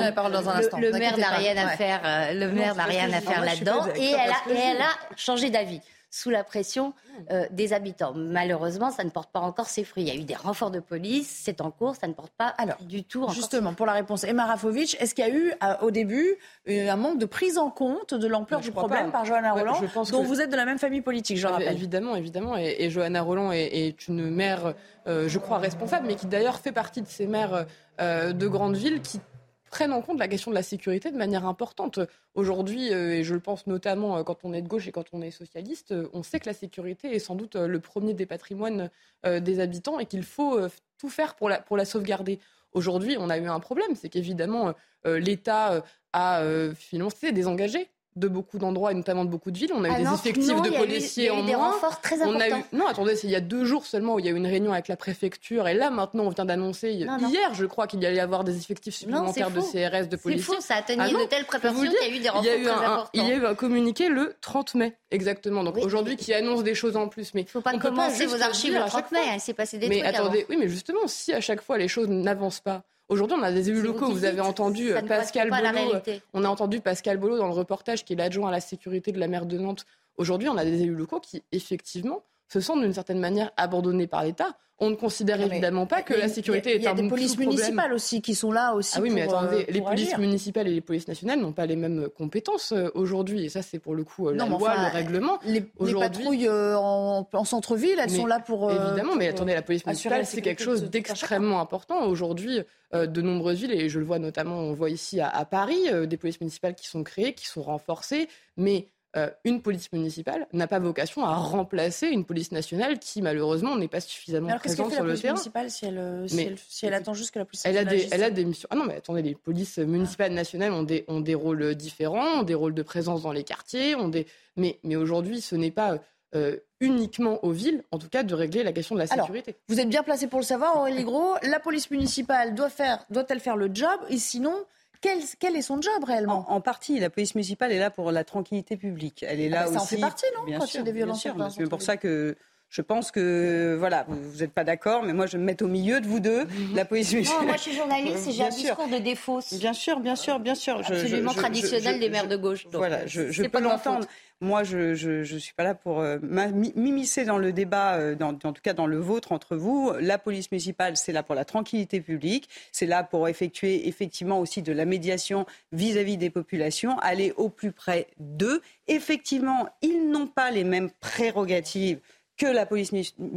le, 0.80 0.98
maire 0.98 1.16
n'a 1.16 1.30
rien 1.30 1.56
à 1.56 1.68
faire. 1.68 2.34
Le 2.34 2.48
maire 2.48 2.74
n'a 2.74 2.84
rien 2.84 3.10
à 3.12 3.20
faire 3.20 3.42
là-dedans. 3.42 3.86
Et 3.96 4.10
elle 4.10 4.80
a 4.82 4.90
changé 5.16 5.48
d'avis 5.48 5.80
sous 6.10 6.30
la 6.30 6.42
pression 6.44 6.94
euh, 7.30 7.46
des 7.50 7.72
habitants. 7.72 8.12
Malheureusement, 8.14 8.90
ça 8.90 9.04
ne 9.04 9.10
porte 9.10 9.30
pas 9.30 9.40
encore 9.40 9.66
ses 9.66 9.84
fruits. 9.84 10.04
Il 10.04 10.08
y 10.08 10.10
a 10.10 10.14
eu 10.14 10.24
des 10.24 10.34
renforts 10.34 10.70
de 10.70 10.80
police, 10.80 11.28
c'est 11.44 11.60
en 11.60 11.70
cours, 11.70 11.96
ça 11.96 12.06
ne 12.06 12.14
porte 12.14 12.32
pas 12.32 12.46
Alors, 12.58 12.76
du 12.80 13.04
tout 13.04 13.22
encore 13.22 13.34
Justement, 13.34 13.74
pour 13.74 13.86
la 13.86 13.92
réponse, 13.92 14.24
Emma 14.24 14.46
Rafovic, 14.46 14.96
est-ce 15.00 15.14
qu'il 15.14 15.26
y 15.26 15.30
a 15.30 15.34
eu 15.34 15.52
euh, 15.62 15.74
au 15.82 15.90
début 15.90 16.36
un 16.66 16.96
manque 16.96 17.18
de 17.18 17.26
prise 17.26 17.58
en 17.58 17.70
compte 17.70 18.14
de 18.14 18.26
l'ampleur 18.26 18.60
du 18.60 18.72
problème 18.72 19.10
par 19.10 19.24
Johanna 19.24 19.52
Roland, 19.52 19.80
dont 20.10 20.22
vous 20.22 20.40
êtes 20.40 20.50
de 20.50 20.56
la 20.56 20.64
même 20.64 20.78
famille 20.78 21.02
politique, 21.02 21.36
je 21.36 21.46
rappelle 21.46 21.72
Évidemment, 21.72 22.16
évidemment. 22.16 22.56
Et, 22.56 22.90
Johanna 22.90 23.22
Roland 23.22 23.52
est, 23.52 24.08
une 24.08 24.30
mère, 24.30 24.74
euh, 25.06 25.28
je 25.28 25.38
crois, 25.38 25.58
responsable, 25.58 26.06
mais 26.06 26.14
qui 26.14 26.26
d'ailleurs 26.26 26.58
fait 26.58 26.72
partie 26.72 27.02
de 27.02 27.08
ces 27.08 27.26
maires 27.26 27.66
de 27.98 28.46
grandes 28.46 28.76
villes 28.76 29.00
qui 29.00 29.20
prennent 29.68 29.92
en 29.92 30.02
compte 30.02 30.18
la 30.18 30.28
question 30.28 30.50
de 30.50 30.54
la 30.54 30.62
sécurité 30.62 31.10
de 31.10 31.16
manière 31.16 31.46
importante. 31.46 32.00
Aujourd'hui, 32.34 32.92
euh, 32.92 33.12
et 33.12 33.24
je 33.24 33.34
le 33.34 33.40
pense 33.40 33.66
notamment 33.66 34.18
euh, 34.18 34.22
quand 34.22 34.44
on 34.44 34.52
est 34.52 34.62
de 34.62 34.68
gauche 34.68 34.88
et 34.88 34.92
quand 34.92 35.06
on 35.12 35.22
est 35.22 35.30
socialiste, 35.30 35.92
euh, 35.92 36.08
on 36.12 36.22
sait 36.22 36.40
que 36.40 36.46
la 36.46 36.54
sécurité 36.54 37.14
est 37.14 37.18
sans 37.18 37.34
doute 37.34 37.56
le 37.56 37.80
premier 37.80 38.14
des 38.14 38.26
patrimoines 38.26 38.90
des 39.24 39.60
habitants 39.60 39.98
et 39.98 40.06
qu'il 40.06 40.22
faut 40.22 40.60
tout 40.96 41.08
faire 41.08 41.34
pour 41.34 41.48
la, 41.48 41.60
pour 41.60 41.76
la 41.76 41.84
sauvegarder. 41.84 42.38
Aujourd'hui, 42.72 43.16
on 43.18 43.30
a 43.30 43.38
eu 43.38 43.46
un 43.46 43.58
problème, 43.58 43.96
c'est 43.96 44.08
qu'évidemment, 44.08 44.74
l'État 45.04 45.82
a 46.12 46.42
financé, 46.74 47.32
désengagé 47.32 47.88
de 48.18 48.28
beaucoup 48.28 48.58
d'endroits 48.58 48.92
et 48.92 48.94
notamment 48.94 49.24
de 49.24 49.30
beaucoup 49.30 49.50
de 49.50 49.58
villes. 49.58 49.72
On 49.74 49.84
a 49.84 49.88
eu 49.88 50.04
des 50.04 50.12
effectifs 50.12 50.62
de 50.62 50.70
policiers 50.76 51.30
en 51.30 51.42
moins. 51.42 51.72
Renforts 51.72 52.00
très 52.00 52.20
on 52.22 52.38
a 52.38 52.48
eu... 52.48 52.52
Non, 52.72 52.86
attendez, 52.86 53.16
c'est 53.16 53.26
il 53.26 53.30
y 53.30 53.36
a 53.36 53.40
deux 53.40 53.64
jours 53.64 53.86
seulement 53.86 54.14
où 54.14 54.18
il 54.18 54.26
y 54.26 54.28
a 54.28 54.32
eu 54.32 54.36
une 54.36 54.46
réunion 54.46 54.72
avec 54.72 54.88
la 54.88 54.96
préfecture 54.96 55.68
et 55.68 55.74
là 55.74 55.90
maintenant 55.90 56.24
on 56.24 56.28
vient 56.30 56.44
d'annoncer 56.44 56.92
hier, 56.92 57.54
je 57.54 57.66
crois 57.66 57.86
qu'il 57.86 58.02
y 58.02 58.06
allait 58.06 58.16
y 58.16 58.20
avoir 58.20 58.44
des 58.44 58.56
effectifs 58.56 58.94
supplémentaires 58.94 59.50
de 59.50 59.60
CRS, 59.60 60.08
de 60.08 60.16
policiers. 60.16 60.44
C'est 60.44 60.54
faux, 60.54 60.60
ça 60.60 60.76
a 60.76 60.82
tenu 60.82 61.02
ah 61.02 61.08
de 61.08 61.28
telles 61.28 61.44
précautions 61.44 61.80
qu'il 61.80 61.92
y 61.92 62.12
a 62.12 62.16
eu 62.16 62.18
des 62.18 62.28
renforts 62.28 62.44
très 62.44 62.68
importants. 62.68 63.10
Il 63.14 63.24
y 63.24 63.30
a 63.30 63.34
eu 63.34 63.46
un 63.46 63.54
communiqué 63.54 64.08
le 64.08 64.34
30 64.40 64.74
mai, 64.74 64.96
exactement. 65.10 65.64
Donc 65.64 65.76
aujourd'hui 65.78 66.16
qui 66.16 66.32
annonce 66.34 66.62
des 66.62 66.74
choses 66.74 66.96
en 66.96 67.08
plus, 67.08 67.34
mais 67.34 67.42
il 67.42 67.48
faut 67.48 67.60
pas 67.60 67.76
commencer 67.78 68.26
vos 68.26 68.40
archives 68.42 68.74
le 68.74 68.86
30 68.86 69.12
mai. 69.12 69.18
Il 69.34 69.40
s'est 69.40 69.54
passé 69.54 69.78
des 69.78 69.88
mais 69.88 70.02
attendez, 70.02 70.46
oui, 70.48 70.56
mais 70.58 70.68
justement, 70.68 71.06
si 71.06 71.32
à 71.32 71.40
chaque 71.40 71.62
fois 71.62 71.78
les 71.78 71.88
choses 71.88 72.08
n'avancent 72.08 72.60
pas 72.60 72.82
Aujourd'hui, 73.08 73.36
on 73.40 73.42
a 73.42 73.52
des 73.52 73.70
élus 73.70 73.80
locaux. 73.80 74.10
Vous, 74.10 74.24
avez 74.24 74.40
entendu 74.40 74.92
euh, 74.92 75.00
Pascal 75.00 75.48
Bolo. 75.50 75.98
On 76.34 76.44
a 76.44 76.48
entendu 76.48 76.80
Pascal 76.80 77.16
Bolo 77.16 77.38
dans 77.38 77.46
le 77.46 77.54
reportage 77.54 78.04
qui 78.04 78.12
est 78.12 78.16
l'adjoint 78.16 78.48
à 78.48 78.52
la 78.52 78.60
sécurité 78.60 79.12
de 79.12 79.18
la 79.18 79.28
maire 79.28 79.46
de 79.46 79.56
Nantes. 79.56 79.86
Aujourd'hui, 80.18 80.48
on 80.48 80.58
a 80.58 80.64
des 80.64 80.82
élus 80.82 80.94
locaux 80.94 81.20
qui, 81.20 81.42
effectivement, 81.52 82.22
se 82.48 82.60
sentent 82.60 82.80
d'une 82.80 82.92
certaine 82.92 83.20
manière 83.20 83.50
abandonnés 83.56 84.06
par 84.06 84.24
l'État. 84.24 84.56
On 84.80 84.90
ne 84.90 84.94
considère 84.94 85.40
évidemment 85.40 85.86
pas 85.86 86.02
que 86.02 86.14
la 86.14 86.28
sécurité 86.28 86.70
est 86.70 86.76
un 86.76 86.78
Il 86.78 86.84
y 86.84 86.86
a 86.86 86.94
des 86.94 87.08
polices 87.08 87.36
municipales 87.36 87.92
aussi 87.92 88.22
qui 88.22 88.36
sont 88.36 88.52
là 88.52 88.74
aussi. 88.74 88.94
Ah 88.96 89.00
oui, 89.00 89.10
mais 89.10 89.22
attendez, 89.22 89.66
euh, 89.68 89.72
les 89.72 89.80
polices 89.80 90.16
municipales 90.16 90.68
et 90.68 90.72
les 90.72 90.80
polices 90.80 91.08
nationales 91.08 91.40
n'ont 91.40 91.52
pas 91.52 91.66
les 91.66 91.74
mêmes 91.74 92.08
compétences 92.16 92.70
euh, 92.70 92.88
aujourd'hui. 92.94 93.44
Et 93.44 93.48
ça, 93.48 93.60
c'est 93.60 93.80
pour 93.80 93.96
le 93.96 94.04
coup 94.04 94.30
la 94.30 94.46
loi, 94.46 94.74
le 94.76 94.92
règlement. 94.92 95.40
Les, 95.44 95.62
patrouilles 95.98 96.48
en, 96.48 97.44
centre-ville, 97.44 97.98
elles 98.00 98.10
sont 98.10 98.26
là 98.26 98.38
pour. 98.38 98.70
évidemment, 98.70 99.16
mais 99.16 99.26
attendez, 99.26 99.54
la 99.54 99.62
police 99.62 99.84
municipale, 99.84 100.24
c'est 100.24 100.42
quelque 100.42 100.62
chose 100.62 100.84
d'extrêmement 100.84 101.60
important. 101.60 102.06
Aujourd'hui, 102.06 102.60
de 102.92 103.20
nombreuses 103.20 103.58
villes, 103.58 103.72
et 103.72 103.88
je 103.88 103.98
le 103.98 104.04
vois 104.04 104.20
notamment, 104.20 104.58
on 104.58 104.74
voit 104.74 104.90
ici 104.90 105.20
à 105.20 105.44
Paris, 105.44 105.88
des 106.06 106.16
polices 106.16 106.40
municipales 106.40 106.76
qui 106.76 106.86
sont 106.86 107.02
créées, 107.02 107.32
qui 107.32 107.46
sont 107.46 107.62
renforcées, 107.62 108.28
mais 108.56 108.86
euh, 109.18 109.30
une 109.44 109.62
police 109.62 109.90
municipale 109.92 110.46
n'a 110.52 110.68
pas 110.68 110.78
vocation 110.78 111.24
à 111.24 111.34
remplacer 111.34 112.06
une 112.06 112.24
police 112.24 112.52
nationale 112.52 112.98
qui, 112.98 113.20
malheureusement, 113.20 113.76
n'est 113.76 113.88
pas 113.88 114.00
suffisamment 114.00 114.56
présente 114.58 114.92
sur 114.92 115.02
le 115.02 115.18
terrain. 115.18 115.34
municipale 115.34 115.70
si 115.70 115.86
elle, 115.86 115.98
euh, 115.98 116.28
si, 116.28 116.40
elle, 116.40 116.56
si 116.68 116.86
elle, 116.86 116.94
attend 116.94 117.14
juste 117.14 117.32
que 117.32 117.40
la 117.40 117.44
police 117.44 117.62
elle 117.64 117.78
a 117.78 117.84
des, 117.84 118.08
Elle 118.12 118.22
a 118.22 118.30
des 118.30 118.44
missions. 118.44 118.68
Ah 118.70 118.76
non, 118.76 118.84
mais 118.84 118.96
attendez, 118.96 119.22
les 119.22 119.34
polices 119.34 119.78
municipales 119.78 120.32
nationales 120.32 120.72
ont 120.72 120.84
des, 120.84 121.04
ont 121.08 121.20
des 121.20 121.34
rôles 121.34 121.74
différents, 121.74 122.40
ont 122.40 122.42
des 122.44 122.54
rôles 122.54 122.74
de 122.74 122.82
présence 122.82 123.22
dans 123.22 123.32
les 123.32 123.44
quartiers, 123.44 123.96
ont 123.96 124.08
des... 124.08 124.26
mais, 124.56 124.78
mais 124.84 124.96
aujourd'hui, 124.96 125.40
ce 125.40 125.56
n'est 125.56 125.70
pas. 125.70 125.98
Euh, 126.34 126.58
uniquement 126.80 127.42
aux 127.42 127.50
villes, 127.50 127.82
en 127.90 127.98
tout 127.98 128.10
cas, 128.10 128.22
de 128.22 128.34
régler 128.34 128.62
la 128.62 128.72
question 128.72 128.94
de 128.94 129.00
la 129.00 129.06
sécurité. 129.06 129.56
vous 129.66 129.80
êtes 129.80 129.88
bien 129.88 130.02
placé 130.02 130.26
pour 130.26 130.38
le 130.38 130.44
savoir, 130.44 130.76
Aurélie 130.76 131.02
Gros. 131.02 131.34
La 131.42 131.58
police 131.58 131.90
municipale 131.90 132.54
doit 132.54 132.68
faire, 132.68 133.04
doit-elle 133.08 133.40
faire 133.40 133.56
le 133.56 133.70
job? 133.72 133.98
Et 134.10 134.18
sinon, 134.18 134.54
quel, 135.00 135.56
est 135.56 135.62
son 135.62 135.80
job 135.80 136.04
réellement 136.04 136.50
en, 136.50 136.60
partie, 136.60 136.98
la 136.98 137.10
police 137.10 137.34
municipale 137.34 137.72
est 137.72 137.78
là 137.78 137.90
pour 137.90 138.10
la 138.10 138.24
tranquillité 138.24 138.76
publique. 138.76 139.24
Elle 139.26 139.40
est 139.40 139.48
là 139.48 139.62
ah 139.62 139.68
aussi. 139.68 139.74
Ça 139.74 139.82
en 139.82 139.86
fait 139.86 139.96
partie, 139.98 140.26
non 140.36 140.44
bien 140.44 140.58
Quand 140.58 140.66
sûr, 140.66 140.80
il 140.80 140.86
y 140.86 140.88
a 140.88 140.92
des 140.92 140.92
violences 140.92 141.26
C'est 141.54 141.68
pour 141.68 141.82
ça 141.82 141.96
que 141.96 142.36
je 142.70 142.82
pense 142.82 143.10
que, 143.10 143.76
voilà, 143.78 144.04
vous 144.08 144.40
n'êtes 144.40 144.52
pas 144.52 144.64
d'accord, 144.64 145.02
mais 145.02 145.14
moi 145.14 145.26
je 145.26 145.38
me 145.38 145.44
mets 145.44 145.62
au 145.62 145.68
milieu 145.68 146.00
de 146.00 146.06
vous 146.06 146.20
deux, 146.20 146.44
mhm. 146.44 146.74
la 146.74 146.84
police 146.84 147.12
municipale. 147.12 147.40
Non, 147.40 147.46
moi 147.46 147.56
je 147.56 147.62
suis 147.62 147.74
journaliste 147.74 148.28
et 148.28 148.32
j'ai 148.32 148.44
un 148.44 148.48
discours 148.50 148.88
de 148.88 148.98
défaut. 148.98 149.40
Bien 149.52 149.72
sûr, 149.72 150.00
bien 150.00 150.16
sûr, 150.16 150.38
bien 150.38 150.54
sûr. 150.54 150.78
Absolument 150.78 151.32
traditionnel 151.32 151.98
des 151.98 152.10
maires 152.10 152.28
de 152.28 152.36
gauche. 152.36 152.66
voilà, 152.72 153.06
je, 153.06 153.46
peux 153.46 153.60
l'entendre. 153.60 154.06
Moi, 154.40 154.62
je 154.62 154.94
ne 155.20 155.38
suis 155.38 155.54
pas 155.54 155.64
là 155.64 155.74
pour 155.74 155.98
euh, 156.00 156.18
m'immiscer 156.22 157.24
dans 157.24 157.38
le 157.38 157.52
débat, 157.52 157.94
euh, 157.94 158.14
dans, 158.14 158.28
en 158.28 158.52
tout 158.52 158.62
cas 158.62 158.72
dans 158.72 158.86
le 158.86 158.98
vôtre 158.98 159.32
entre 159.32 159.56
vous. 159.56 159.92
La 160.00 160.16
police 160.16 160.52
municipale, 160.52 160.96
c'est 160.96 161.12
là 161.12 161.24
pour 161.24 161.34
la 161.34 161.44
tranquillité 161.44 162.00
publique, 162.00 162.48
c'est 162.70 162.86
là 162.86 163.02
pour 163.02 163.26
effectuer 163.26 163.88
effectivement 163.88 164.38
aussi 164.38 164.62
de 164.62 164.72
la 164.72 164.84
médiation 164.84 165.44
vis-à-vis 165.72 166.14
-vis 166.14 166.18
des 166.18 166.30
populations, 166.30 166.98
aller 167.00 167.32
au 167.36 167.48
plus 167.48 167.72
près 167.72 168.06
d'eux. 168.18 168.60
Effectivement, 168.86 169.68
ils 169.82 170.08
n'ont 170.08 170.28
pas 170.28 170.52
les 170.52 170.64
mêmes 170.64 170.90
prérogatives 171.00 171.98
que 172.38 172.46
la 172.46 172.64
police 172.66 172.92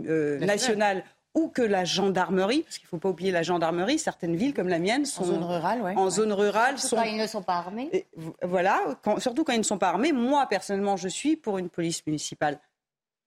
euh, 0.07 0.39
nationale 0.39 1.03
ou 1.33 1.47
que 1.47 1.61
la 1.61 1.85
gendarmerie, 1.85 2.61
parce 2.63 2.77
qu'il 2.77 2.85
ne 2.87 2.89
faut 2.89 2.97
pas 2.97 3.09
oublier 3.09 3.31
la 3.31 3.41
gendarmerie, 3.41 3.99
certaines 3.99 4.35
villes 4.35 4.53
comme 4.53 4.67
la 4.67 4.79
mienne 4.79 5.05
sont 5.05 5.23
en 5.23 5.27
zone 5.27 5.43
rurale. 5.43 5.81
Ouais. 5.81 5.93
En 5.95 6.09
zone 6.09 6.33
rurale 6.33 6.77
surtout 6.77 6.95
quand 6.97 7.03
ils 7.03 7.17
ne 7.17 7.27
sont 7.27 7.41
pas 7.41 7.55
armés. 7.55 8.05
voilà, 8.43 8.79
surtout 9.17 9.43
quand 9.43 9.53
ils 9.53 9.59
ne 9.59 9.63
sont 9.63 9.77
pas 9.77 9.89
armés. 9.89 10.11
Moi, 10.11 10.45
personnellement, 10.47 10.97
je 10.97 11.07
suis 11.07 11.37
pour 11.37 11.57
une 11.57 11.69
police 11.69 12.05
municipale 12.05 12.59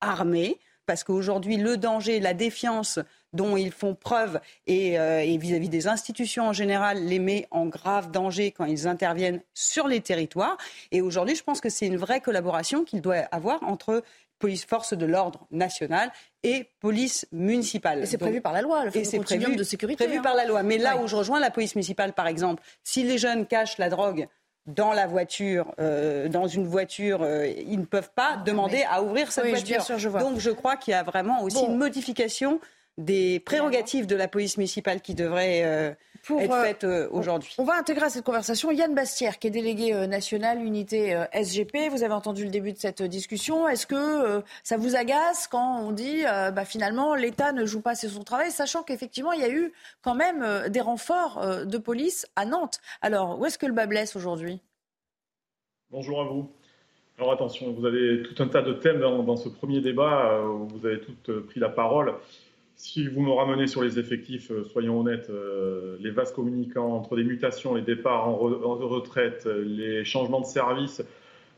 armée, 0.01 0.59
parce 0.87 1.03
qu'aujourd'hui, 1.03 1.57
le 1.57 1.77
danger, 1.77 2.21
la 2.21 2.35
défiance 2.35 2.99
dont 3.33 3.57
ils 3.57 3.73
font 3.73 3.95
preuve 3.95 4.41
euh, 4.69 5.19
et 5.19 5.37
vis-à-vis 5.39 5.69
des 5.69 5.89
institutions 5.89 6.49
en 6.49 6.53
général 6.53 7.05
les 7.05 7.19
met 7.19 7.49
en 7.51 7.67
grave 7.67 8.11
danger 8.11 8.53
quand 8.53 8.65
ils 8.65 8.87
interviennent 8.87 9.41
sur 9.55 9.89
les 9.89 10.01
territoires. 10.01 10.57
Et 10.93 11.01
aujourd'hui, 11.01 11.35
je 11.35 11.43
pense 11.43 11.61
que 11.61 11.69
c'est 11.69 11.87
une 11.87 11.97
vraie 11.97 12.21
collaboration 12.21 12.85
qu'il 12.85 13.01
doit 13.01 13.17
avoir 13.33 13.63
entre 13.65 14.03
police 14.45 14.67
force 14.67 14.93
de 14.93 15.07
l'ordre 15.07 15.47
nationale 15.51 16.13
et 16.43 16.69
police 16.81 17.27
municipale. 17.33 18.03
Et 18.03 18.07
c'est 18.07 18.19
prévu 18.19 18.43
par 18.43 18.53
la 18.53 18.61
loi, 18.61 18.85
le 18.85 18.95
et 18.95 19.05
c'est 19.05 19.19
prévu, 19.19 19.57
de 19.57 19.63
sécurité. 19.63 20.05
Prévu 20.05 20.19
hein. 20.19 20.23
par 20.23 20.35
la 20.35 20.45
loi. 20.45 20.63
Mais 20.63 20.77
là 20.77 20.99
où 20.99 21.07
je 21.07 21.17
rejoins 21.17 21.41
la 21.41 21.51
police 21.51 21.75
municipale, 21.75 22.13
par 22.13 22.27
exemple, 22.27 22.63
si 22.83 23.05
les 23.05 23.17
jeunes 23.17 23.47
cachent 23.47 23.79
la 23.79 23.89
drogue 23.89 24.29
dans 24.67 24.93
la 24.93 25.07
voiture, 25.07 25.75
euh, 25.81 26.29
dans 26.29 26.47
une 26.47 26.67
voiture, 26.67 27.23
euh, 27.23 27.47
ils 27.47 27.81
ne 27.81 27.87
peuvent 27.87 28.11
pas 28.15 28.37
demander 28.37 28.85
à 28.91 29.03
ouvrir 29.03 29.33
cette 29.33 29.47
voiture. 29.47 29.83
Donc 30.19 30.41
je 30.41 30.51
crois 30.51 30.77
qu'il 30.77 30.93
y 30.93 30.95
a 30.95 31.03
vraiment 31.03 31.43
aussi 31.43 31.65
une 31.65 31.79
modification 31.79 32.61
des 32.99 33.41
prérogatives 33.41 34.07
de 34.07 34.15
la 34.15 34.29
police 34.29 34.59
municipale 34.59 35.01
qui 35.01 35.15
devrait 35.15 35.63
euh, 35.65 35.95
être 36.31 36.63
faite 36.63 36.87
aujourd'hui. 37.11 37.55
On 37.59 37.65
va 37.65 37.75
intégrer 37.75 38.07
à 38.07 38.11
cette 38.11 38.25
conversation 38.25 38.71
Yann 38.71 38.95
Bastière, 38.95 39.39
qui 39.39 39.49
est 39.49 39.51
délégué 39.51 40.07
national 40.07 40.63
unité 40.63 41.23
SGP. 41.33 41.91
Vous 41.91 42.03
avez 42.03 42.15
entendu 42.15 42.45
le 42.45 42.51
début 42.51 42.73
de 42.73 42.79
cette 42.79 43.03
discussion. 43.03 43.69
Est-ce 43.69 43.87
que 43.87 44.43
ça 44.63 44.77
vous 44.77 44.97
agace 44.97 45.47
quand 45.47 45.81
on 45.81 45.93
dit 45.93 46.23
bah, 46.25 46.65
finalement 46.65 47.15
l'État 47.15 47.53
ne 47.53 47.65
joue 47.67 47.81
pas 47.81 47.91
assez 47.91 48.09
son 48.09 48.25
travail, 48.25 48.51
sachant 48.51 48.83
qu'effectivement 48.83 49.33
il 49.33 49.41
y 49.41 49.45
a 49.45 49.51
eu 49.51 49.73
quand 50.03 50.15
même 50.15 50.69
des 50.69 50.81
renforts 50.81 51.67
de 51.67 51.79
police 51.79 52.27
à 52.37 52.45
Nantes 52.45 52.81
Alors 53.03 53.39
où 53.39 53.47
est-ce 53.47 53.59
que 53.59 53.67
le 53.67 53.73
bas 53.73 53.87
blesse 53.87 54.17
aujourd'hui? 54.17 54.61
Bonjour 55.91 56.21
à 56.21 56.25
vous. 56.25 56.51
Alors 57.19 57.33
attention, 57.33 57.73
vous 57.73 57.87
avez 57.87 58.25
tout 58.25 58.43
un 58.43 58.49
tas 58.49 58.63
de 58.63 58.73
thèmes 58.73 58.99
dans, 58.99 59.37
ce 59.37 59.49
premier 59.49 59.81
débat 59.81 60.43
où 60.43 60.67
vous 60.67 60.85
avez 60.85 61.01
toutes 61.01 61.47
pris 61.47 61.61
la 61.61 61.69
parole. 61.69 62.15
Si 62.77 63.07
vous 63.07 63.23
me 63.23 63.31
ramenez 63.31 63.69
sur 63.69 63.83
les 63.83 63.99
effectifs, 63.99 64.51
euh, 64.51 64.65
soyons 64.65 65.01
honnêtes, 65.01 65.31
euh, 65.31 65.97
les 66.01 66.11
vases 66.11 66.33
communicants 66.33 66.93
entre 66.93 67.15
les 67.15 67.23
mutations, 67.23 67.75
les 67.75 67.83
départs 67.83 68.29
en, 68.29 68.35
retraite, 68.35 69.47
les 69.47 70.05
changements 70.05 70.41
de 70.41 70.47
service, 70.47 71.03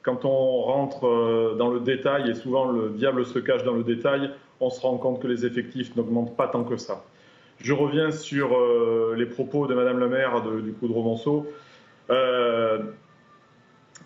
quand 0.02 0.25
on 0.26 0.61
rentre 0.62 1.06
euh, 1.06 1.54
dans 1.58 1.70
le 1.70 1.80
détail, 1.80 2.30
et 2.30 2.35
souvent 2.35 2.70
le 2.70 2.90
diable 2.90 3.25
se 3.25 3.38
cache 3.38 3.64
dans 3.64 3.73
le 3.75 3.82
détail, 3.82 4.30
on 4.61 4.68
se 4.68 4.80
rend 4.80 4.99
compte 4.99 5.20
que 5.20 5.26
les 5.26 5.46
effectifs 5.46 5.96
n'augmentent 5.96 6.37
pas 6.37 6.49
tant 6.49 6.64
que 6.64 6.76
ça. 6.76 7.02
Je 7.58 7.73
reviens 7.73 8.11
sur 8.11 8.54
les 9.16 9.25
propos 9.25 9.66
de 9.66 9.75
Madame 9.75 9.99
la 9.99 10.08
maire 10.08 10.42
du 10.62 10.73
coup 10.75 10.88
de 10.88 10.92
Romanceau. 10.92 11.46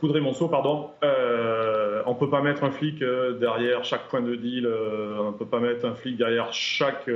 Coudray-Monceau, 0.00 0.48
pardon, 0.48 0.90
euh, 1.04 2.02
on 2.06 2.14
ne 2.14 2.18
peut 2.18 2.30
pas 2.30 2.40
mettre 2.40 2.64
un 2.64 2.70
flic 2.70 3.02
euh, 3.02 3.38
derrière 3.38 3.84
chaque 3.84 4.08
point 4.08 4.22
de 4.22 4.34
deal, 4.34 4.64
euh, 4.64 5.18
on 5.20 5.32
ne 5.32 5.36
peut 5.36 5.46
pas 5.46 5.60
mettre 5.60 5.84
un 5.84 5.94
flic 5.94 6.16
derrière 6.16 6.52
chaque, 6.54 7.08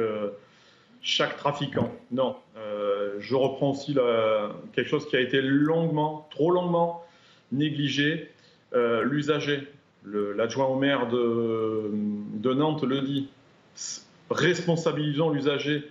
chaque 1.00 1.36
trafiquant. 1.36 1.90
Non. 2.12 2.36
je 3.18 3.34
reprends 3.34 3.70
aussi 3.70 3.96
quelque 4.74 4.88
chose 4.88 5.08
qui 5.08 5.16
a 5.16 5.20
été 5.20 5.40
longuement, 5.40 6.28
trop 6.30 6.50
longuement 6.50 7.02
négligé, 7.52 8.30
l'usager. 8.74 9.66
L'adjoint 10.06 10.66
au 10.66 10.76
maire 10.76 11.08
de, 11.08 11.90
de, 12.34 12.52
Nantes 12.52 12.82
le 12.82 13.00
dit. 13.00 13.30
Responsabilisons 14.30 15.30
l'usager. 15.30 15.90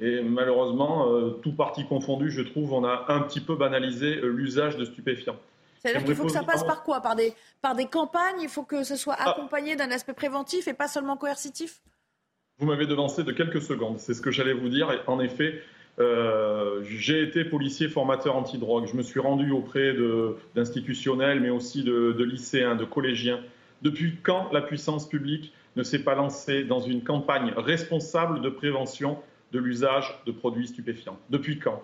Et 0.00 0.20
malheureusement, 0.22 1.06
tout 1.42 1.52
parti 1.52 1.86
confondu, 1.86 2.30
je 2.30 2.42
trouve, 2.42 2.72
on 2.72 2.84
a 2.84 3.04
un 3.08 3.20
petit 3.20 3.40
peu 3.40 3.54
banalisé 3.54 4.16
l'usage 4.22 4.76
de 4.76 4.84
stupéfiants. 4.84 5.36
C'est-à-dire 5.86 6.04
qu'il 6.04 6.16
faut 6.16 6.24
que 6.24 6.32
ça 6.32 6.42
passe 6.42 6.64
par 6.64 6.82
quoi? 6.82 7.00
Par 7.00 7.14
des, 7.14 7.32
par 7.62 7.76
des 7.76 7.86
campagnes? 7.86 8.40
Il 8.42 8.48
faut 8.48 8.64
que 8.64 8.82
ce 8.82 8.96
soit 8.96 9.16
ah. 9.18 9.30
accompagné 9.30 9.76
d'un 9.76 9.90
aspect 9.92 10.14
préventif 10.14 10.66
et 10.66 10.74
pas 10.74 10.88
seulement 10.88 11.16
coercitif? 11.16 11.80
Vous 12.58 12.66
m'avez 12.66 12.86
devancé 12.86 13.22
de 13.22 13.30
quelques 13.32 13.62
secondes. 13.62 13.98
C'est 13.98 14.14
ce 14.14 14.20
que 14.20 14.32
j'allais 14.32 14.52
vous 14.52 14.68
dire. 14.68 14.90
Et 14.90 14.98
en 15.06 15.20
effet, 15.20 15.62
euh, 16.00 16.82
j'ai 16.82 17.22
été 17.22 17.44
policier 17.44 17.88
formateur 17.88 18.34
anti-drogue. 18.34 18.86
Je 18.86 18.96
me 18.96 19.02
suis 19.02 19.20
rendu 19.20 19.52
auprès 19.52 19.94
d'institutionnels, 20.56 21.40
mais 21.40 21.50
aussi 21.50 21.84
de, 21.84 22.12
de, 22.12 22.24
lycéens, 22.24 22.74
de 22.74 22.84
collégiens. 22.84 23.40
Depuis 23.82 24.16
quand 24.22 24.50
la 24.52 24.62
puissance 24.62 25.08
publique 25.08 25.52
ne 25.76 25.84
s'est 25.84 26.02
pas 26.02 26.14
lancée 26.16 26.64
dans 26.64 26.80
une 26.80 27.04
campagne 27.04 27.52
responsable 27.56 28.40
de 28.40 28.48
prévention 28.48 29.18
de 29.52 29.60
l'usage 29.60 30.18
de 30.26 30.32
produits 30.32 30.66
stupéfiants? 30.66 31.18
Depuis 31.30 31.60
quand? 31.60 31.80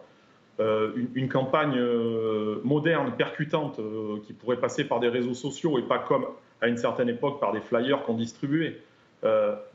Euh, 0.63 0.93
une, 1.15 1.29
campagne 1.29 1.77
euh, 1.77 2.61
moderne, 2.63 3.13
percutante, 3.17 3.79
euh, 3.81 4.19
qui 4.27 4.33
pourrait 4.33 4.59
passer 4.59 4.85
par 4.85 5.01
des 5.01 5.09
réseaux 5.09 5.35
sociaux 5.35 5.79
et 5.79 5.83
pas 5.83 5.99
comme 5.99 6.27
à 6.61 6.69
une 6.69 6.77
certaine 6.77 7.09
époque 7.09 7.41
par 7.41 7.53
des 7.53 7.61
flyers 7.61 8.03
qu'on 8.05 8.15
distribuait. 8.15 8.81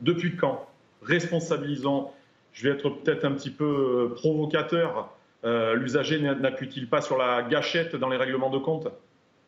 depuis 0.00 0.36
quand 0.36 0.66
Responsabilisons, 1.02 2.08
je 2.52 2.68
vais 2.68 2.74
être 2.74 2.88
peut-être 2.88 3.24
un 3.24 3.32
petit 3.32 3.50
peu 3.50 4.12
provocateur, 4.16 5.10
l'usager 5.44 6.18
n'appuie-t-il 6.18 6.88
pas 6.88 7.02
sur 7.02 7.18
la 7.18 7.42
gâchette 7.42 7.94
dans 7.94 8.08
les 8.08 8.16
règlements 8.16 8.50
de 8.50 8.58
compte? 8.58 8.88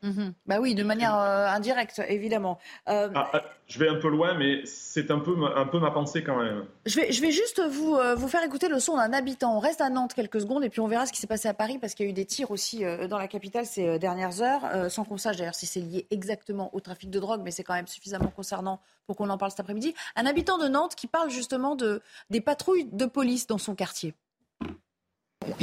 Mhm. 0.03 0.35
Bah 0.47 0.59
oui, 0.61 0.75
de 0.75 0.83
manière 0.83 1.19
euh, 1.19 1.47
indirecte, 1.47 2.01
évidemment. 2.09 2.59
Euh, 2.89 3.09
ah, 3.15 3.31
ah, 3.33 3.43
je 3.67 3.79
vais 3.79 3.89
un 3.89 3.97
peu 3.97 4.09
loin, 4.09 4.35
mais 4.35 4.63
c'est 4.65 5.11
un 5.11 5.19
peu, 5.19 5.35
un 5.55 5.67
peu 5.67 5.79
ma 5.79 5.91
pensée 5.91 6.23
quand 6.23 6.37
même. 6.43 6.65
Je 6.87 7.01
vais, 7.01 7.13
je 7.13 7.21
vais 7.21 7.31
juste 7.31 7.61
vous, 7.61 7.97
euh, 7.97 8.15
vous 8.15 8.29
faire 8.29 8.43
écouter 8.43 8.69
le 8.69 8.79
son 8.81 8.97
d'un 8.97 9.13
habitant. 9.13 9.57
On 9.57 9.61
reste 9.61 9.81
à 9.81 9.91
Nantes 9.91 10.15
quelques 10.15 10.41
secondes 10.41 10.65
et 10.65 10.71
puis 10.71 10.81
on 10.81 10.87
verra 10.87 11.07
ce 11.07 11.13
qui 11.13 11.21
s'est 11.21 11.27
passé 11.27 11.49
à 11.49 11.55
Paris 11.55 11.79
parce 11.79 11.95
qu'il 11.95 12.07
y 12.07 12.09
a 12.09 12.11
eu 12.11 12.15
des 12.15 12.25
tirs 12.25 12.51
aussi 12.51 12.83
dans 13.09 13.19
la 13.19 13.29
capitale 13.29 13.67
ces 13.67 13.99
dernières 13.99 14.43
heures, 14.43 14.91
sans 14.91 15.05
qu'on 15.05 15.19
sache 15.19 15.37
d'ailleurs 15.37 15.55
si 15.55 15.67
c'est 15.67 15.81
lié 15.81 16.07
exactement 16.11 16.71
au 16.75 16.81
trafic 16.81 17.11
de 17.11 17.19
drogue, 17.19 17.43
mais 17.45 17.51
c'est 17.51 17.65
quand 17.65 17.75
même 17.75 17.87
suffisamment 17.87 18.33
concernant 18.35 18.81
pour 19.07 19.17
qu'on 19.17 19.29
en 19.29 19.39
parle 19.39 19.51
cet 19.51 19.61
après-midi. 19.61 19.95
Un 20.17 20.27
habitant 20.27 20.59
de 20.59 20.69
Nantes 20.69 20.95
qui 20.95 21.07
parle 21.07 21.31
justement 21.31 21.77
de, 21.77 22.03
des 22.31 22.41
patrouilles 22.41 22.89
de 22.93 23.07
police 23.07 23.47
dans 23.47 23.59
son 23.59 23.75
quartier. 23.75 24.15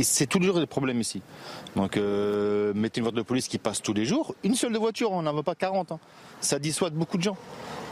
C'est 0.04 0.28
toujours 0.28 0.60
des 0.60 0.66
problèmes 0.66 1.00
ici. 1.00 1.22
Donc, 1.76 1.98
euh, 1.98 2.74
mettez 2.74 3.00
une 3.00 3.04
voiture 3.04 3.22
de 3.24 3.28
police 3.28 3.48
qui 3.48 3.58
passe 3.58 3.82
tous 3.82 3.94
les 3.94 4.06
jours. 4.06 4.36
Une 4.44 4.56
seule 4.56 4.74
de 4.74 4.78
voiture, 4.78 5.12
on 5.12 5.22
n'en 5.22 5.34
veut 5.34 5.44
pas 5.44 5.56
40. 5.56 5.92
Hein. 5.92 6.00
Ça 6.42 6.60
dissuade 6.60 6.94
beaucoup 6.94 7.18
de 7.18 7.24
gens. 7.24 7.38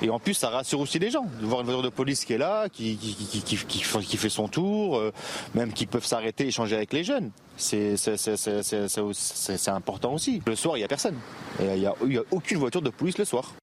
Et 0.02 0.10
en 0.10 0.20
plus, 0.20 0.34
ça 0.34 0.50
rassure 0.50 0.80
aussi 0.80 1.00
les 1.00 1.10
gens 1.10 1.26
de 1.40 1.46
voir 1.46 1.62
une 1.62 1.68
voiture 1.68 1.84
de 1.84 1.90
police 1.90 2.26
qui 2.26 2.34
est 2.34 2.38
là, 2.38 2.70
qui, 2.70 2.98
fait 2.98 4.30
son 4.30 4.48
tour, 4.48 4.98
euh, 4.98 5.14
même 5.54 5.72
qui 5.74 5.86
peuvent 5.86 6.06
s'arrêter 6.06 6.46
et 6.46 6.48
échanger 6.48 6.76
avec 6.76 6.92
les 6.92 7.04
jeunes. 7.04 7.32
C'est 7.56 7.96
important 9.68 10.14
aussi. 10.14 10.42
Le 10.46 10.56
soir, 10.56 10.78
il 10.78 10.82
n'y 10.82 10.86
a 10.86 10.90
personne. 10.90 11.18
Il 11.60 11.76
n'y 11.76 11.86
a, 11.86 12.24
aucune 12.32 12.58
voiture 12.58 12.82
de 12.82 12.90
police 12.90 13.18
le 13.18 13.26
soir. 13.26 13.54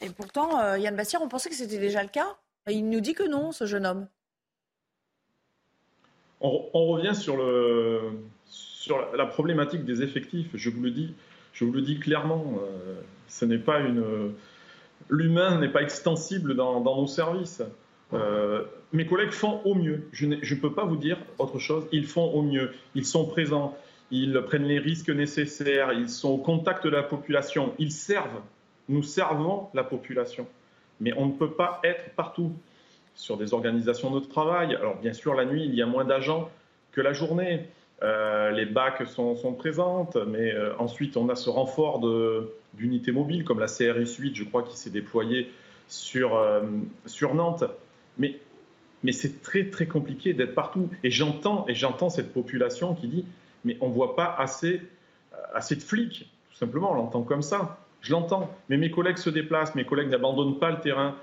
Et 0.00 0.10
pourtant, 0.10 0.58
euh, 0.60 0.78
Yann 0.78 0.96
Bastière, 0.96 1.22
on 1.22 1.28
pensait 1.28 1.50
que 1.50 1.56
c'était 1.56 1.78
déjà 1.78 2.02
le 2.02 2.08
cas. 2.08 2.36
Il 2.68 2.88
nous 2.88 3.00
dit 3.00 3.14
que 3.14 3.22
non, 3.22 3.52
ce 3.52 3.64
jeune 3.64 3.86
homme 3.86 4.08
on, 6.40 6.86
revient 6.86 7.14
sur, 7.14 7.36
la 9.16 9.26
problématique 9.26 9.84
des 9.84 10.02
effectifs. 10.02 10.48
Je 10.54 10.70
vous 10.70 10.82
le 10.82 10.90
dis, 10.90 11.14
je 11.52 11.64
vous 11.64 11.72
le 11.72 11.82
dis 11.82 11.98
clairement, 11.98 12.60
euh, 12.62 13.00
ce 13.28 13.44
n'est 13.44 13.58
pas 13.58 13.80
l'humain 15.08 15.58
n'est 15.58 15.68
pas 15.68 15.82
extensible 15.82 16.54
dans, 16.54 16.80
nos 16.80 17.06
services. 17.06 17.62
Euh, 18.12 18.64
mes 18.92 19.06
collègues 19.06 19.32
font 19.32 19.60
au 19.64 19.74
mieux. 19.74 20.08
Je 20.12 20.26
ne 20.26 20.60
peux 20.60 20.72
pas 20.72 20.84
vous 20.84 20.96
dire 20.96 21.18
autre 21.38 21.58
chose. 21.58 21.86
Ils 21.92 22.06
font 22.06 22.30
au 22.32 22.42
mieux. 22.42 22.72
Ils 22.94 23.06
sont 23.06 23.26
présents. 23.26 23.76
Ils 24.10 24.40
prennent 24.46 24.66
les 24.66 24.78
risques 24.78 25.10
nécessaires. 25.10 25.92
Ils 25.92 26.08
sont 26.08 26.30
au 26.30 26.38
contact 26.38 26.84
de 26.84 26.90
la 26.90 27.02
population. 27.02 27.74
Ils 27.78 27.92
servent. 27.92 28.40
Nous 28.88 29.02
servons 29.02 29.68
la 29.74 29.82
population. 29.82 30.46
Mais 31.00 31.12
on 31.16 31.26
ne 31.26 31.32
peut 31.32 31.52
pas 31.52 31.80
être 31.82 32.14
partout 32.14 32.52
sur 33.16 33.36
des 33.36 33.54
organisations 33.54 34.10
de 34.10 34.20
travail. 34.20 34.76
Alors 34.76 34.96
bien 34.96 35.12
sûr, 35.12 35.34
la 35.34 35.44
nuit, 35.44 35.64
il 35.64 35.74
y 35.74 35.82
a 35.82 35.86
moins 35.86 36.04
d'agents 36.04 36.48
que 36.92 37.00
la 37.00 37.12
journée. 37.12 37.66
Euh, 38.02 38.50
les 38.50 38.66
bacs 38.66 39.06
sont, 39.06 39.36
sont 39.36 39.54
présentes, 39.54 40.16
mais 40.28 40.52
euh, 40.52 40.76
ensuite 40.78 41.16
on 41.16 41.30
a 41.30 41.34
ce 41.34 41.48
renfort 41.48 42.00
d'unités 42.74 43.10
mobiles 43.10 43.42
comme 43.42 43.58
la 43.58 43.66
CRS 43.66 44.18
8, 44.18 44.36
je 44.36 44.44
crois, 44.44 44.62
qui 44.62 44.76
s'est 44.76 44.90
déployée 44.90 45.50
sur, 45.88 46.36
euh, 46.36 46.60
Nantes. 47.34 47.64
Mais, 48.18 48.38
c'est 49.12 49.40
très 49.40 49.70
très 49.70 49.86
compliqué 49.86 50.34
d'être 50.34 50.54
partout. 50.54 50.90
Et 51.04 51.10
j'entends 51.10 51.64
et 51.68 51.74
j'entends 51.74 52.10
cette 52.10 52.32
population 52.32 52.94
qui 52.94 53.08
dit 53.08 53.24
mais 53.64 53.78
on 53.80 53.88
voit 53.88 54.14
pas 54.14 54.34
assez 54.38 54.82
assez 55.54 55.76
de 55.76 55.82
flics, 55.82 56.28
tout 56.50 56.56
simplement. 56.56 56.90
On 56.92 56.94
l'entend 56.94 57.22
comme 57.22 57.42
ça. 57.42 57.78
Je 58.00 58.12
l'entends. 58.12 58.54
Mais 58.68 58.76
mes 58.76 58.90
collègues 58.90 59.18
se 59.18 59.30
déplacent, 59.30 59.74
mes 59.74 59.84
collègues 59.84 60.08
n'abandonnent 60.08 60.58
pas 60.58 60.70
le 60.70 60.80
terrain 60.80 61.16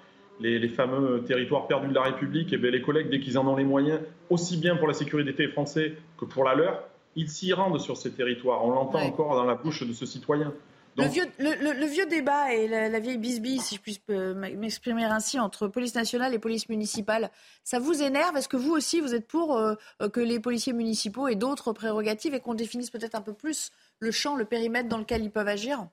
les, 0.44 0.70
fameux 0.70 1.24
territoires 1.24 1.68
perdus 1.68 1.88
de 1.88 1.94
la 1.94 2.04
République, 2.04 2.54
et 2.54 2.60
eh 2.62 2.72
les 2.72 2.82
collègues, 2.82 3.10
dès 3.10 3.20
qu'ils 3.20 3.38
en 3.38 3.48
ont 3.48 3.56
les 3.56 3.64
moyens, 3.64 4.00
aussi 4.30 4.58
bien 4.58 4.76
pour 4.76 4.88
la 4.88 4.94
sécurité 4.94 5.34
des 5.34 5.48
Français 5.48 5.94
que 6.18 6.26
pour 6.26 6.44
la 6.44 6.56
leur, 6.56 6.84
ils 7.16 7.30
s'y 7.30 7.54
rendent 7.54 7.80
sur 7.80 7.98
ces 7.98 8.12
territoires. 8.12 8.66
On 8.66 8.72
l'entend 8.72 9.00
encore 9.00 9.36
dans 9.36 9.46
la 9.46 9.56
bouche 9.56 9.84
de 9.88 9.94
ce 9.94 10.06
citoyen. 10.06 10.54
le, 10.98 11.06
vieux, 11.06 11.26
le, 11.40 11.86
vieux, 11.86 12.06
débat 12.08 12.54
et 12.54 12.68
la, 12.68 13.00
vieille 13.00 13.18
bisbille, 13.18 13.60
si 13.60 13.76
je 13.76 13.82
puis 13.82 14.02
euh, 14.10 14.34
m'exprimer 14.34 15.06
ainsi, 15.06 15.40
entre 15.40 15.68
police 15.68 15.96
nationale 15.96 16.34
et 16.34 16.40
police 16.40 16.68
municipale, 16.70 17.30
ça 17.64 17.80
vous 17.80 18.02
énerve? 18.02 18.36
Est-ce 18.36 18.50
que 18.50 18.58
vous 18.58 18.72
aussi, 18.72 19.00
vous 19.00 19.14
êtes 19.16 19.28
pour 19.28 19.58
euh, 19.58 19.76
que 20.12 20.20
les 20.20 20.40
policiers 20.40 20.74
municipaux 20.74 21.28
aient 21.28 21.36
d'autres 21.36 21.72
prérogatives 21.72 22.34
et 22.34 22.40
qu'on 22.40 22.56
définisse 22.56 22.90
peut-être 22.90 23.16
un 23.16 23.22
peu 23.22 23.34
plus 23.34 23.72
le 24.00 24.12
champ, 24.12 24.36
le 24.36 24.46
périmètre 24.46 24.90
dans 24.90 24.98
lequel 24.98 25.24
ils 25.24 25.32
peuvent 25.32 25.48
agir? 25.48 25.88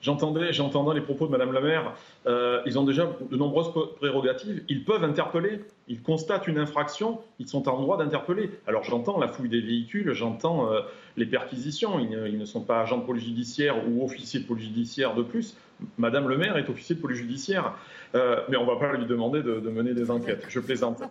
J'entendais, 0.00 0.52
j'entendais 0.52 0.94
les 0.94 1.04
propos 1.04 1.26
de 1.26 1.32
Madame 1.32 1.52
la 1.52 1.60
maire. 1.60 1.94
Euh, 2.26 2.62
ils 2.66 2.78
ont 2.78 2.84
déjà 2.84 3.10
de 3.30 3.36
nombreuses 3.36 3.72
prérogatives. 3.96 4.62
Ils 4.68 4.84
peuvent 4.84 5.02
interpeller. 5.02 5.60
Ils 5.88 6.02
constatent 6.02 6.46
une 6.46 6.58
infraction. 6.58 7.18
Ils 7.40 7.48
sont 7.48 7.68
en 7.68 7.80
droit 7.80 7.96
d'interpeller. 7.96 8.50
Alors 8.68 8.84
j'entends 8.84 9.18
la 9.18 9.26
fouille 9.26 9.48
des 9.48 9.60
véhicules, 9.60 10.12
j'entends 10.12 10.72
euh, 10.72 10.82
les 11.16 11.26
perquisitions. 11.26 11.98
Ils 11.98 12.38
ne, 12.38 12.44
sont 12.44 12.60
pas 12.60 12.80
agents 12.80 12.98
de 12.98 13.04
police 13.04 13.24
judiciaire 13.24 13.88
ou 13.88 14.04
officiers 14.04 14.40
de 14.40 14.46
police 14.46 14.66
judiciaire 14.66 15.14
de 15.14 15.22
plus. 15.22 15.56
Madame 15.96 16.28
le 16.28 16.36
maire 16.36 16.56
est 16.56 16.68
officier 16.68 16.94
de 16.94 17.00
police 17.00 17.18
judiciaire. 17.18 17.74
Euh, 18.14 18.40
mais 18.48 18.56
on 18.56 18.64
ne 18.64 18.70
va 18.70 18.76
pas 18.76 18.96
lui 18.96 19.06
demander 19.06 19.42
de, 19.42 19.58
mener 19.68 19.94
des 19.94 20.12
enquêtes. 20.12 20.44
Je 20.48 20.60
plaisante. 20.60 21.02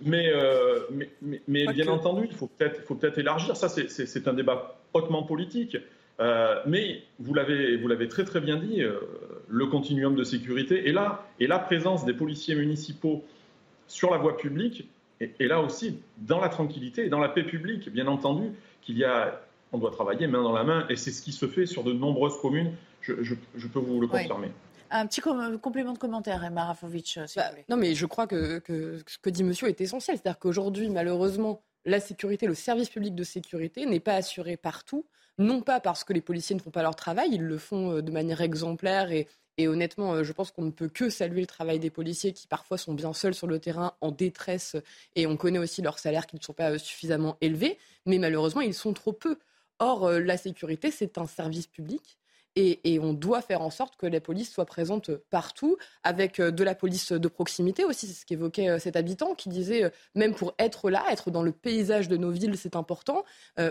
Mais, 0.00 0.32
mais, 1.48 1.66
bien 1.72 1.88
entendu, 1.88 2.28
il 2.30 2.36
faut 2.36 2.46
peut-être 2.46 2.84
peut 2.86 3.12
élargir. 3.16 3.56
Ça, 3.56 3.68
c'est 3.68 4.28
un 4.28 4.32
débat 4.32 4.78
hautement 4.94 5.24
politique. 5.24 5.76
Euh, 6.20 6.60
mais 6.66 7.02
vous 7.20 7.32
l'avez 7.32 8.08
très 8.08 8.24
très 8.24 8.40
bien 8.40 8.56
dit, 8.56 8.82
euh, 8.82 8.98
le 9.48 9.66
continuum 9.66 10.16
de 10.16 10.24
sécurité 10.24 10.88
est 10.88 10.92
là. 10.92 11.26
Et 11.38 11.46
la 11.46 11.58
présence 11.58 12.04
des 12.04 12.12
policiers 12.14 12.54
municipaux 12.54 13.24
sur 13.86 14.10
la 14.10 14.18
voie 14.18 14.36
publique 14.36 14.88
est, 15.20 15.40
là 15.40 15.60
aussi 15.60 16.00
dans 16.18 16.40
la 16.40 16.48
tranquillité 16.48 17.06
et 17.06 17.08
dans 17.08 17.20
la 17.20 17.28
paix 17.28 17.44
publique, 17.44 17.90
bien 17.90 18.06
entendu, 18.06 18.50
qu'il 18.82 18.98
y 18.98 19.04
a, 19.04 19.40
on 19.72 19.78
doit 19.78 19.90
travailler 19.90 20.26
main 20.26 20.42
dans 20.42 20.52
la 20.52 20.64
main, 20.64 20.86
et 20.88 20.96
c'est 20.96 21.10
ce 21.10 21.22
qui 21.22 21.32
se 21.32 21.46
fait 21.46 21.66
sur 21.66 21.84
de 21.84 21.92
nombreuses 21.92 22.38
communes, 22.40 22.72
je, 23.00 23.14
peux 23.72 23.78
vous 23.78 24.00
le 24.00 24.06
confirmer. 24.06 24.50
Un 24.90 25.06
petit 25.06 25.20
complément 25.20 25.92
de 25.92 25.98
commentaire, 25.98 26.44
Emma 26.44 26.64
Rafovic, 26.64 27.18
bah, 27.36 27.50
Non, 27.68 27.76
mais 27.76 27.94
je 27.94 28.06
crois 28.06 28.26
que, 28.26 28.58
que 28.58 28.98
ce 29.06 29.18
que 29.18 29.30
dit 29.30 29.44
monsieur 29.44 29.68
est 29.68 29.80
essentiel. 29.80 30.16
C'est-à-dire 30.16 30.38
qu'aujourd'hui, 30.38 30.88
malheureusement, 30.88 31.62
la 31.84 32.00
sécurité, 32.00 32.46
le 32.46 32.54
service 32.54 32.90
public 32.90 33.14
de 33.14 33.24
sécurité 33.24 33.86
n'est 33.86 34.00
pas 34.00 34.14
assuré 34.14 34.56
partout 34.56 35.06
non 35.38 35.60
pas 35.60 35.80
parce 35.80 36.04
que 36.04 36.12
les 36.12 36.20
policiers 36.20 36.56
ne 36.56 36.60
font 36.60 36.70
pas 36.70 36.82
leur 36.82 36.96
travail, 36.96 37.30
ils 37.32 37.42
le 37.42 37.58
font 37.58 37.92
euh, 37.92 38.02
de 38.02 38.10
manière 38.10 38.40
exemplaire 38.40 39.10
et, 39.12 39.28
honnêtement, 39.66 40.14
euh, 40.14 40.24
je 40.24 40.32
pense 40.32 40.50
qu'on 40.50 40.64
ne 40.64 40.70
peut 40.70 40.88
que 40.88 41.10
saluer 41.10 41.40
le 41.40 41.46
travail 41.46 41.78
des 41.78 41.90
policiers 41.90 42.32
qui 42.32 42.46
parfois 42.46 42.78
sont 42.78 42.94
bien 42.94 43.12
seuls 43.12 43.34
sur 43.34 43.46
le 43.46 43.58
terrain, 43.58 43.94
en 44.00 44.12
détresse, 44.12 44.76
et 45.16 45.26
on 45.26 45.36
connaît 45.36 45.58
aussi 45.58 45.82
leurs 45.82 45.98
salaires 45.98 46.26
qui 46.26 46.36
ne 46.36 46.42
sont 46.42 46.52
pas 46.52 46.72
euh, 46.72 46.78
suffisamment 46.78 47.36
élevés, 47.40 47.78
mais 48.06 48.18
malheureusement, 48.18 48.60
ils 48.60 48.74
sont 48.74 48.92
trop 48.92 49.12
peu. 49.12 49.38
Or, 49.80 50.10
la 50.10 50.36
sécurité, 50.36 50.90
c'est 50.90 51.18
un 51.18 51.26
service 51.26 51.68
public 51.68 52.17
et, 52.56 52.98
on 53.00 53.12
doit 53.12 53.40
faire 53.40 53.62
en 53.62 53.70
sorte 53.70 53.96
que 53.96 54.06
la 54.06 54.20
police 54.20 54.50
soit 54.50 54.64
présente 54.64 55.10
partout, 55.30 55.76
avec 56.02 56.40
euh, 56.40 56.50
de 56.50 56.64
la 56.64 56.74
police 56.74 57.12
de 57.12 57.28
proximité 57.28 57.84
aussi. 57.84 58.06
C'est 58.06 58.20
ce 58.20 58.26
qu'évoquait 58.26 58.68
euh, 58.68 58.78
cet 58.78 58.96
habitant 58.96 59.34
qui 59.34 59.48
disait, 59.48 59.84
euh, 59.84 59.90
même 60.14 60.34
pour 60.34 60.54
être 60.58 60.90
là, 60.90 61.04
être 61.10 61.30
dans 61.30 61.42
le 61.42 61.52
paysage 61.52 62.08
de 62.08 62.16
nos 62.16 62.30
villes, 62.30 62.56
c'est 62.56 62.76
important. 62.76 63.24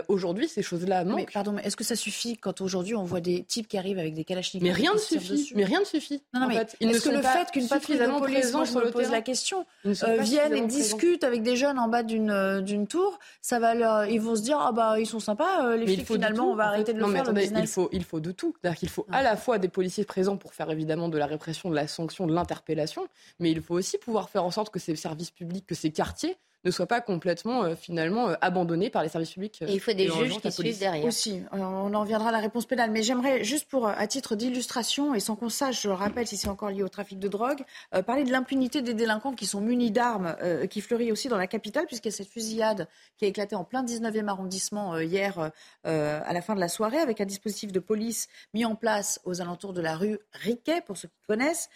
aujourd'hui, 0.08 0.48
ces 0.48 0.62
choses-là 0.62 1.04
manquent. 1.04 1.16
Mais 1.16 1.26
pardon, 1.32 1.52
mais 1.52 1.62
est-ce 1.62 1.76
que 1.76 1.84
ça 1.84 1.96
suffit 1.96 2.36
quand 2.36 2.60
aujourd'hui 2.60 2.94
on 2.94 3.04
voit 3.04 3.20
des 3.20 3.44
types 3.44 3.68
qui 3.68 3.76
arrivent 3.76 3.98
avec 3.98 4.14
des 4.14 4.24
kalachnikovs 4.24 4.68
Mais 4.68 4.72
rien 4.72 4.94
ne 4.94 4.98
suffit. 4.98 5.52
Mais 5.54 5.64
rien 5.64 5.80
ne 5.80 5.84
suffit. 5.84 6.22
Non, 6.32 6.40
non, 6.40 6.48
mais 6.48 6.56
est-ce 6.56 7.08
que 7.08 7.14
le 7.14 7.22
fait 7.22 7.50
qu'une 7.50 7.68
patrouille 7.68 7.98
de 7.98 8.18
police, 8.18 8.52
moi 8.52 8.64
je 8.64 8.74
me 8.74 8.90
pose 8.90 9.10
la 9.10 9.22
question, 9.22 9.66
viennent 9.84 10.54
et 10.54 10.66
discutent 10.66 11.24
avec 11.24 11.42
des 11.42 11.56
jeunes 11.56 11.78
en 11.78 11.88
bas 11.88 12.02
d'une 12.02 12.60
d'une 12.62 12.86
tour, 12.86 13.18
ça 13.42 13.58
va 13.58 13.74
leur, 13.74 14.06
ils 14.06 14.20
vont 14.20 14.36
se 14.36 14.42
dire 14.42 14.58
ah 14.60 14.72
bah 14.72 14.98
ils 14.98 15.06
sont 15.06 15.20
sympas, 15.20 15.76
les 15.76 15.86
flics 15.86 16.06
finalement 16.06 16.50
on 16.50 16.54
va 16.54 16.66
arrêter 16.66 16.92
de 16.92 16.98
le 16.98 17.06
faire. 17.06 17.32
il 17.60 17.66
faut 17.66 17.88
il 17.92 18.04
faut 18.04 18.20
de 18.20 18.32
tout. 18.32 18.54
Il 18.82 18.88
faut 18.88 19.06
à 19.10 19.22
la 19.22 19.36
fois 19.36 19.58
des 19.58 19.68
policiers 19.68 20.04
présents 20.04 20.36
pour 20.36 20.54
faire 20.54 20.70
évidemment 20.70 21.08
de 21.08 21.18
la 21.18 21.26
répression, 21.26 21.70
de 21.70 21.74
la 21.74 21.86
sanction, 21.86 22.26
de 22.26 22.34
l'interpellation, 22.34 23.06
mais 23.38 23.50
il 23.50 23.62
faut 23.62 23.74
aussi 23.74 23.98
pouvoir 23.98 24.30
faire 24.30 24.44
en 24.44 24.50
sorte 24.50 24.70
que 24.70 24.78
ces 24.78 24.96
services 24.96 25.30
publics, 25.30 25.66
que 25.66 25.74
ces 25.74 25.90
quartiers 25.90 26.36
ne 26.64 26.70
soient 26.70 26.86
pas 26.86 27.00
complètement 27.00 27.62
euh, 27.62 27.74
finalement 27.76 28.28
euh, 28.28 28.34
abandonnés 28.40 28.90
par 28.90 29.02
les 29.02 29.08
services 29.08 29.32
publics. 29.32 29.62
Et 29.62 29.72
il 29.72 29.80
faut 29.80 29.92
des 29.92 30.08
juges 30.08 30.38
qui 30.40 30.50
suivent 30.50 30.78
derrière. 30.78 31.04
Aussi, 31.04 31.42
on 31.52 31.94
en 31.94 32.00
reviendra 32.00 32.30
à 32.30 32.32
la 32.32 32.38
réponse 32.38 32.66
pénale. 32.66 32.90
Mais 32.90 33.02
j'aimerais 33.02 33.44
juste 33.44 33.68
pour, 33.68 33.86
à 33.88 34.06
titre 34.06 34.34
d'illustration, 34.34 35.14
et 35.14 35.20
sans 35.20 35.36
qu'on 35.36 35.48
sache, 35.48 35.82
je 35.82 35.88
le 35.88 35.94
rappelle, 35.94 36.26
si 36.26 36.36
c'est 36.36 36.48
encore 36.48 36.70
lié 36.70 36.82
au 36.82 36.88
trafic 36.88 37.18
de 37.18 37.28
drogue, 37.28 37.62
euh, 37.94 38.02
parler 38.02 38.24
de 38.24 38.32
l'impunité 38.32 38.82
des 38.82 38.94
délinquants 38.94 39.32
qui 39.32 39.46
sont 39.46 39.60
munis 39.60 39.90
d'armes, 39.90 40.36
qui 40.70 40.80
fleurit 40.80 41.12
aussi 41.12 41.28
dans 41.28 41.36
la 41.36 41.46
capitale, 41.46 41.86
puisqu'il 41.86 42.08
y 42.08 42.14
a 42.14 42.16
cette 42.16 42.28
fusillade 42.28 42.88
qui 43.16 43.24
a 43.24 43.28
éclaté 43.28 43.54
en 43.54 43.64
plein 43.64 43.84
19e 43.84 44.28
arrondissement 44.28 44.98
hier 44.98 45.50
à 45.84 46.32
la 46.32 46.42
fin 46.42 46.54
de 46.54 46.60
la 46.60 46.68
soirée, 46.68 46.98
avec 46.98 47.20
un 47.20 47.24
dispositif 47.24 47.72
de 47.72 47.80
police 47.80 48.28
mis 48.54 48.64
en 48.64 48.74
place 48.74 49.20
aux 49.24 49.40
alentours 49.40 49.72
de 49.72 49.80
la 49.80 49.96
rue 49.96 50.18
Riquet, 50.32 50.80
pour 50.80 50.96
ceux 50.96 51.08
qui 51.08 51.26
connaissent. 51.26 51.68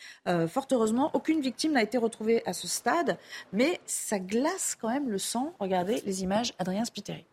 fort 0.48 0.66
heureusement, 0.70 1.10
aucune 1.14 1.40
victime 1.40 1.72
n'a 1.72 1.82
été 1.82 1.98
retrouvée 1.98 2.42
à 2.46 2.52
ce 2.52 2.68
stade, 2.68 3.18
mais 3.52 3.80
ça 3.86 4.18
glace 4.18 4.71
quand 4.76 4.88
même 4.88 5.10
le 5.10 5.18
sang. 5.18 5.54
Regardez 5.58 6.02
les 6.06 6.22
images, 6.22 6.52
Adrien 6.58 6.84
Spiteri. 6.84 7.24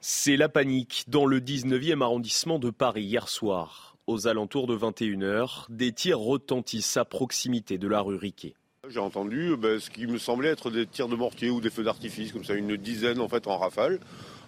C'est 0.00 0.36
la 0.36 0.48
panique 0.48 1.04
dans 1.08 1.24
le 1.24 1.40
19e 1.40 2.02
arrondissement 2.02 2.58
de 2.58 2.70
Paris 2.70 3.04
hier 3.04 3.28
soir. 3.28 3.96
Aux 4.06 4.26
alentours 4.26 4.66
de 4.66 4.76
21h, 4.76 5.64
des 5.70 5.92
tirs 5.92 6.18
retentissent 6.18 6.98
à 6.98 7.06
proximité 7.06 7.78
de 7.78 7.88
la 7.88 8.02
rue 8.02 8.16
Riquet. 8.16 8.54
J'ai 8.90 9.00
entendu 9.00 9.56
ben, 9.56 9.80
ce 9.80 9.88
qui 9.88 10.06
me 10.06 10.18
semblait 10.18 10.50
être 10.50 10.70
des 10.70 10.86
tirs 10.86 11.08
de 11.08 11.16
mortier 11.16 11.48
ou 11.48 11.62
des 11.62 11.70
feux 11.70 11.84
d'artifice, 11.84 12.32
comme 12.32 12.44
ça, 12.44 12.52
une 12.52 12.76
dizaine 12.76 13.18
en 13.18 13.28
fait 13.28 13.46
en 13.46 13.56
rafale. 13.56 13.98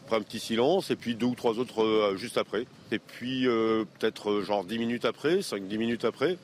Après 0.04 0.16
un 0.18 0.20
petit 0.20 0.38
silence, 0.38 0.90
et 0.90 0.96
puis 0.96 1.14
deux 1.14 1.26
ou 1.26 1.34
trois 1.34 1.58
autres 1.58 1.82
euh, 1.82 2.16
juste 2.16 2.36
après. 2.36 2.66
Et 2.92 2.98
puis 2.98 3.48
euh, 3.48 3.84
peut-être 3.98 4.30
euh, 4.30 4.42
genre 4.42 4.62
10 4.62 4.78
minutes 4.78 5.06
après, 5.06 5.38
5-10 5.38 5.78
minutes 5.78 6.04
après, 6.04 6.36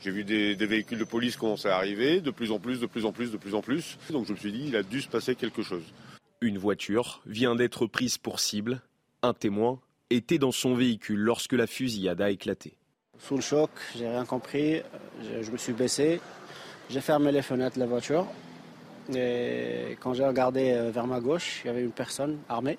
j'ai 0.00 0.10
vu 0.10 0.24
des, 0.24 0.54
véhicules 0.54 0.98
de 0.98 1.04
police 1.04 1.36
commencer 1.36 1.68
à 1.68 1.76
arriver, 1.76 2.20
de 2.20 2.30
plus 2.30 2.52
en 2.52 2.58
plus, 2.58 2.80
de 2.80 2.86
plus 2.86 3.04
en 3.04 3.12
plus, 3.12 3.30
de 3.30 3.36
plus 3.36 3.54
en 3.54 3.60
plus. 3.60 3.98
Donc 4.10 4.26
je 4.26 4.32
me 4.32 4.38
suis 4.38 4.50
dit, 4.50 4.64
il 4.68 4.76
a 4.76 4.82
dû 4.82 5.02
se 5.02 5.08
passer 5.08 5.34
quelque 5.34 5.62
chose. 5.62 5.82
Une 6.40 6.56
voiture 6.56 7.20
vient 7.26 7.54
d'être 7.54 7.86
prise 7.86 8.16
pour 8.16 8.40
cible. 8.40 8.80
Un 9.22 9.34
témoin 9.34 9.78
était 10.08 10.38
dans 10.38 10.52
son 10.52 10.74
véhicule 10.74 11.20
lorsque 11.20 11.52
la 11.52 11.66
fusillade 11.66 12.20
a 12.22 12.30
éclaté. 12.30 12.78
Sous 13.18 13.36
le 13.36 13.42
choc, 13.42 13.70
j'ai 13.94 14.08
rien 14.08 14.24
compris. 14.24 14.80
Je, 15.42 15.50
me 15.50 15.58
suis 15.58 15.74
baissé. 15.74 16.20
J'ai 16.88 17.02
fermé 17.02 17.30
les 17.30 17.42
fenêtres 17.42 17.74
de 17.74 17.80
la 17.80 17.86
voiture. 17.86 18.26
Et 19.14 19.98
quand 20.00 20.14
j'ai 20.14 20.24
regardé 20.24 20.72
euh, 20.72 20.90
vers 20.90 21.06
ma 21.06 21.20
gauche, 21.20 21.60
il 21.62 21.66
y 21.66 21.70
avait 21.70 21.82
une 21.82 21.92
personne 21.92 22.38
armée 22.48 22.78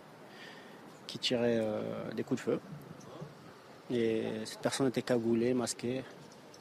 qui 1.06 1.20
tirait 1.20 1.60
euh, 1.62 1.82
des 2.16 2.24
coups 2.24 2.42
de 2.42 2.46
feu. 2.52 2.60
Et 3.92 4.24
cette 4.46 4.62
personne 4.62 4.88
était 4.88 5.02
cagoulée, 5.04 5.54
masquée 5.54 6.04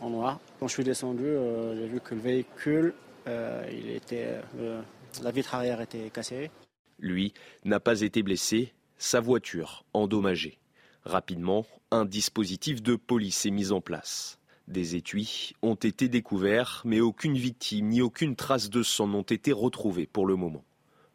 Quand 0.01 0.67
je 0.67 0.73
suis 0.73 0.85
descendu, 0.85 1.25
euh, 1.27 1.77
j'ai 1.77 1.87
vu 1.87 2.01
que 2.01 2.15
le 2.15 2.21
véhicule, 2.23 2.95
euh, 3.27 3.99
euh, 4.13 4.83
la 5.23 5.31
vitre 5.31 5.55
arrière 5.55 5.81
était 5.83 6.09
cassée. 6.09 6.51
Lui 6.99 7.35
n'a 7.65 7.81
pas 7.81 8.01
été 8.01 8.23
blessé, 8.23 8.73
sa 8.97 9.21
voiture 9.21 9.85
endommagée. 9.93 10.59
Rapidement, 11.05 11.67
un 11.91 12.07
dispositif 12.07 12.83
de 12.83 12.97
police 12.97 13.45
est 13.45 13.51
mis 13.51 13.73
en 13.73 13.83
place. 13.83 14.39
Des 14.69 14.97
étuis 14.97 15.53
ont 15.61 15.75
été 15.75 16.09
découverts, 16.09 16.83
mais 16.87 17.01
aucune 17.01 17.37
victime 17.37 17.89
ni 17.89 18.01
aucune 18.01 18.37
trace 18.37 18.71
de 18.71 18.83
sang 18.83 19.07
n'ont 19.07 19.23
été 19.23 19.53
retrouvées 19.53 20.07
pour 20.07 20.27
le 20.27 20.37
moment. 20.37 20.65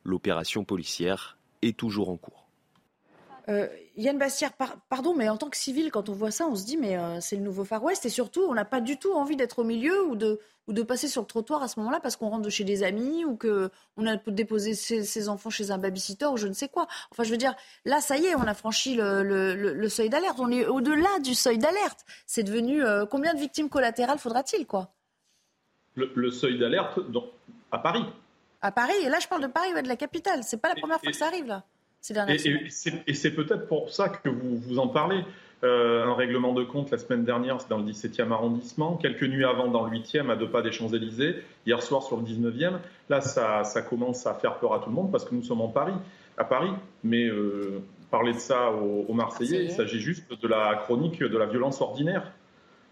L'opération 0.04 0.64
policière 0.64 1.38
est 1.62 1.78
toujours 1.78 2.10
en 2.10 2.18
cours. 2.18 2.45
Euh, 3.48 3.68
Yann 3.96 4.18
Bastière, 4.18 4.52
pardon, 4.90 5.14
mais 5.16 5.30
en 5.30 5.38
tant 5.38 5.50
que 5.50 5.58
civil, 5.58 5.92
quand 5.92 6.10
on 6.10 6.14
voit 6.14 6.32
ça, 6.32 6.48
on 6.48 6.56
se 6.56 6.66
dit, 6.66 6.78
mais 6.78 6.98
euh, 6.98 7.20
c'est 7.22 7.36
le 7.36 7.44
nouveau 7.44 7.64
Far 7.64 7.84
West. 7.84 8.06
Et 8.06 8.10
surtout, 8.10 8.42
on 8.42 8.54
n'a 8.54 8.66
pas 8.66 8.82
du 8.82 8.98
tout 8.98 9.14
envie 9.14 9.36
d'être 9.36 9.60
au 9.60 9.64
milieu 9.64 10.04
ou 10.06 10.16
de, 10.16 10.40
ou 10.68 10.74
de 10.74 10.82
passer 10.82 11.08
sur 11.08 11.22
le 11.22 11.28
trottoir 11.28 11.62
à 11.62 11.68
ce 11.68 11.80
moment-là 11.80 12.00
parce 12.00 12.16
qu'on 12.16 12.30
rentre 12.30 12.42
de 12.42 12.50
chez 12.50 12.64
des 12.64 12.84
amis 12.84 13.24
ou 13.24 13.38
qu'on 13.38 14.08
a 14.08 14.18
déposé 14.28 14.74
ses, 14.74 15.30
enfants 15.30 15.52
chez 15.52 15.70
un 15.70 15.78
babysitter 15.78 16.26
ou 16.26 16.38
je 16.38 16.48
ne 16.48 16.54
sais 16.54 16.70
quoi. 16.70 16.88
Enfin, 17.12 17.24
je 17.24 17.30
veux 17.30 17.38
dire, 17.38 17.54
là, 17.86 18.02
ça 18.02 18.18
y 18.18 18.26
est, 18.26 18.36
on 18.36 18.42
a 18.42 18.54
franchi 18.56 18.96
le, 18.96 19.88
seuil 19.90 20.10
d'alerte. 20.10 20.38
On 20.40 20.52
est 20.52 20.66
au-delà 20.66 21.20
du 21.24 21.36
seuil 21.36 21.60
d'alerte. 21.60 22.06
C'est 22.26 22.44
devenu. 22.44 22.84
Euh, 22.84 23.06
combien 23.06 23.34
de 23.34 23.40
victimes 23.40 23.70
collatérales 23.70 24.18
faudra-t-il, 24.18 24.66
quoi? 24.66 24.92
Le, 25.96 26.32
seuil 26.32 26.58
d'alerte 26.58 27.00
à 27.72 27.78
Paris. 27.78 28.06
À 28.62 28.72
Paris, 28.72 28.96
et 29.04 29.10
là 29.10 29.20
je 29.20 29.28
parle 29.28 29.44
de 29.44 29.48
Paris, 29.48 29.72
de 29.72 29.88
la 29.88 29.96
capitale. 29.96 30.44
C'est 30.44 30.58
pas 30.58 30.70
la 30.70 30.76
première 30.76 31.00
fois 31.00 31.12
que 31.12 31.18
ça 31.18 31.28
arrive 31.28 31.46
là. 31.46 31.64
Et, 32.10 33.14
c'est 33.14 33.32
peut-être 33.32 33.68
pour 33.68 33.92
ça 33.92 34.10
que 34.10 34.30
vous, 34.30 34.58
vous 34.58 34.80
en 34.80 34.88
parlez. 34.88 35.24
Euh, 35.64 36.06
un 36.06 36.14
règlement 36.14 36.54
de 36.54 36.64
compte 36.64 36.92
la 36.92 36.98
semaine 36.98 37.24
dernière, 37.24 37.60
c'est 37.62 37.70
dans 37.70 37.80
le 37.80 37.86
17e 37.86 38.32
arrondissement. 38.32 38.98
Quelques 38.98 39.24
nuits 39.24 39.46
avant, 39.46 39.68
dans 39.68 39.86
le 39.86 39.98
8e, 39.98 40.30
à 40.30 40.36
deux 40.36 40.50
pas 40.50 40.62
des 40.62 40.72
Champs-Élysées. 40.72 41.44
Hier 41.66 41.82
soir, 41.82 42.04
sur 42.04 42.18
le 42.18 42.24
19e. 42.24 42.74
Là, 43.10 43.22
ça, 43.22 43.82
commence 43.82 44.28
à 44.28 44.34
faire 44.34 44.60
peur 44.60 44.74
à 44.74 44.80
tout 44.80 44.90
le 44.90 44.96
monde 44.96 45.12
parce 45.12 45.26
que 45.26 45.34
nous 45.34 45.44
sommes 45.44 45.62
en 45.62 45.70
Paris, 45.70 45.94
à 46.38 46.44
Paris. 46.44 46.72
Mais 47.04 47.26
euh, 47.26 47.82
parler 48.12 48.34
de 48.34 48.40
ça 48.40 48.72
aux, 48.72 49.14
Marseillais, 49.14 49.64
il 49.64 49.72
s'agit 49.72 50.00
juste 50.00 50.40
de 50.40 50.48
la 50.48 50.76
chronique 50.76 51.20
de 51.24 51.38
la 51.38 51.46
violence 51.46 51.82
ordinaire. 51.82 52.32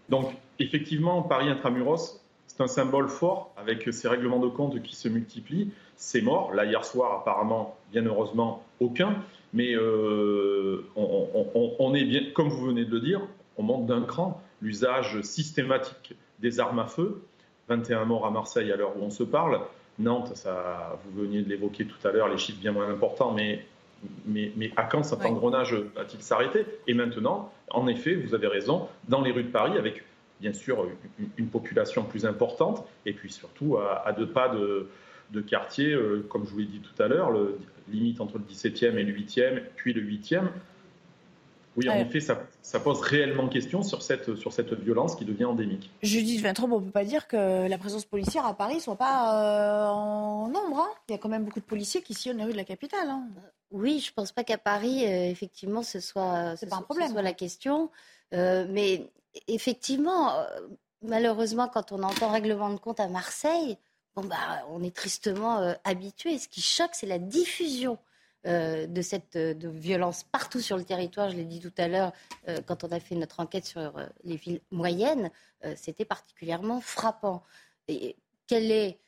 Donc, 0.08 0.32
effectivement, 0.58 1.22
Paris 1.22 1.48
intramuros, 1.48 2.20
c'est 2.46 2.60
un 2.60 2.66
symbole 2.66 3.08
fort 3.08 3.52
avec 3.56 3.92
ces 3.92 4.08
règlements 4.08 4.38
de 4.38 4.48
compte 4.48 4.82
qui 4.82 4.96
se 4.96 5.08
multiplient. 5.08 5.70
C'est 5.96 6.22
mort. 6.22 6.52
Là, 6.54 6.64
hier 6.64 6.84
soir, 6.84 7.20
apparemment, 7.20 7.76
bien 7.94 8.04
heureusement, 8.06 8.64
aucun. 8.80 9.22
Mais 9.52 9.74
euh, 9.74 10.84
on, 10.96 11.94
est 11.94 12.04
bien, 12.04 12.22
comme 12.34 12.48
vous 12.48 12.66
venez 12.66 12.84
de 12.84 12.90
le 12.90 13.00
dire, 13.00 13.20
on 13.56 13.62
monte 13.62 13.86
d'un 13.86 14.02
cran. 14.02 14.42
L'usage 14.60 15.20
systématique 15.22 16.14
des 16.40 16.58
armes 16.58 16.80
à 16.80 16.86
feu. 16.86 17.22
21 17.68 18.04
morts 18.04 18.26
à 18.26 18.30
Marseille 18.30 18.70
à 18.72 18.76
l'heure 18.76 18.96
où 18.98 19.02
on 19.02 19.10
se 19.10 19.22
parle. 19.22 19.60
Nantes, 19.98 20.32
ça, 20.34 20.98
vous 21.04 21.22
veniez 21.22 21.42
de 21.42 21.48
l'évoquer 21.48 21.86
tout 21.86 22.06
à 22.06 22.10
l'heure, 22.10 22.28
les 22.28 22.36
chiffres 22.36 22.60
bien 22.60 22.72
moins 22.72 22.90
importants, 22.90 23.32
mais 23.32 23.64
mais, 24.26 24.52
mais 24.56 24.70
à 24.76 24.84
quand 24.84 25.02
cet 25.02 25.24
engrenage 25.24 25.74
a-t-il 25.96 26.22
s'arrêté 26.22 26.66
Et 26.86 26.92
maintenant, 26.92 27.50
en 27.70 27.86
effet, 27.86 28.14
vous 28.14 28.34
avez 28.34 28.48
raison, 28.48 28.88
dans 29.08 29.22
les 29.22 29.30
rues 29.30 29.44
de 29.44 29.50
Paris, 29.50 29.78
avec 29.78 30.04
bien 30.40 30.52
sûr 30.52 30.86
une, 31.38 31.46
population 31.46 32.02
plus 32.02 32.26
importante, 32.26 32.86
et 33.06 33.14
puis 33.14 33.32
surtout 33.32 33.78
à, 33.78 34.12
deux 34.12 34.28
pas 34.28 34.50
de, 34.50 34.88
de 35.30 35.40
quartiers, 35.40 35.92
euh, 35.92 36.26
comme 36.28 36.44
je 36.44 36.50
vous 36.50 36.58
l'ai 36.58 36.66
dit 36.66 36.80
tout 36.80 37.02
à 37.02 37.08
l'heure, 37.08 37.32
limite 37.88 38.20
entre 38.20 38.38
le 38.38 38.44
17e 38.44 38.96
et 38.96 39.04
le 39.04 39.12
8e, 39.12 39.62
puis 39.76 39.92
le 39.92 40.02
8e. 40.02 40.48
Oui, 41.76 41.88
en 41.88 41.96
effet, 41.96 42.20
ça, 42.20 42.40
ça, 42.62 42.78
pose 42.78 43.00
réellement 43.00 43.48
question 43.48 43.82
sur 43.82 44.02
cette, 44.02 44.36
sur 44.36 44.52
cette 44.52 44.72
violence 44.74 45.16
qui 45.16 45.24
devient 45.24 45.46
endémique. 45.46 45.90
Judith 46.02 46.40
Vintraube, 46.40 46.72
on 46.72 46.80
ne 46.80 46.84
peut 46.84 46.92
pas 46.92 47.04
dire 47.04 47.26
que 47.26 47.68
la 47.68 47.78
présence 47.78 48.04
policière 48.04 48.46
à 48.46 48.54
Paris 48.54 48.76
ne 48.76 48.80
soit 48.80 48.96
pas 48.96 49.42
euh, 49.42 49.88
en 49.88 50.48
nombre. 50.48 50.78
Hein. 50.78 50.90
Il 51.08 51.12
y 51.12 51.14
a 51.16 51.18
quand 51.18 51.28
même 51.28 51.44
beaucoup 51.44 51.58
de 51.58 51.64
policiers 51.64 52.00
qui 52.00 52.14
sillonnent 52.14 52.38
les 52.38 52.44
rues 52.44 52.52
de 52.52 52.56
la 52.56 52.64
capitale. 52.64 53.08
Hein. 53.08 53.26
Oui, 53.72 53.98
je 53.98 54.10
ne 54.10 54.14
pense 54.14 54.30
pas 54.30 54.44
qu'à 54.44 54.58
Paris, 54.58 55.04
euh, 55.04 55.28
effectivement, 55.28 55.82
ce 55.82 55.98
soit, 55.98 56.56
ce 56.56 56.66
pas 56.66 56.76
un 56.76 56.82
problème. 56.82 57.10
soit 57.10 57.22
la 57.22 57.32
question. 57.32 57.90
Euh, 58.34 58.66
mais 58.70 59.10
effectivement, 59.48 60.32
malheureusement, 61.02 61.66
quand 61.66 61.90
on 61.90 62.04
entend 62.04 62.30
règlement 62.30 62.70
de 62.70 62.78
compte 62.78 63.00
à 63.00 63.08
Marseille, 63.08 63.78
bon, 64.16 64.24
bah, 64.24 64.64
on 64.70 64.82
est 64.82 64.94
tristement 64.94 65.74
habitué. 65.84 66.38
Ce 66.38 66.48
qui 66.48 66.62
choque, 66.62 66.94
c'est 66.94 67.06
la 67.06 67.18
diffusion 67.18 67.98
euh, 68.46 68.86
de 68.86 69.00
cette 69.00 69.36
euh, 69.36 69.54
violence 69.58 70.22
partout 70.22 70.60
sur 70.60 70.76
le 70.76 70.84
territoire. 70.84 71.30
Je 71.30 71.36
l'ai 71.36 71.46
dit 71.46 71.60
tout 71.60 71.72
à 71.78 71.88
l'heure 71.88 72.12
euh, 72.46 72.60
quand 72.66 72.84
on 72.84 72.88
a 72.88 73.00
fait 73.00 73.14
notre 73.14 73.40
enquête 73.40 73.64
sur 73.64 73.94
les 74.22 74.36
villes 74.36 74.60
moyennes, 74.70 75.30
c'était 75.76 76.04
particulièrement 76.04 76.82
frappant. 76.82 77.42
Et 77.88 78.16
quelle 78.46 78.70
est, 78.70 78.98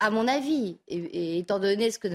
à 0.00 0.08
mon 0.10 0.26
avis, 0.26 0.78
et, 0.88 1.36
étant 1.36 1.58
donné 1.58 1.90
ce 1.90 1.98
que, 1.98 2.08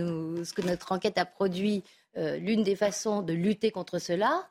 ce 0.43 0.51
que, 0.51 0.63
notre 0.63 0.93
enquête 0.93 1.19
a 1.19 1.25
produit, 1.25 1.83
l'une 2.15 2.63
des 2.63 2.75
façons 2.75 3.21
de 3.21 3.33
lutter 3.33 3.69
contre 3.69 3.99
cela, 3.99 4.49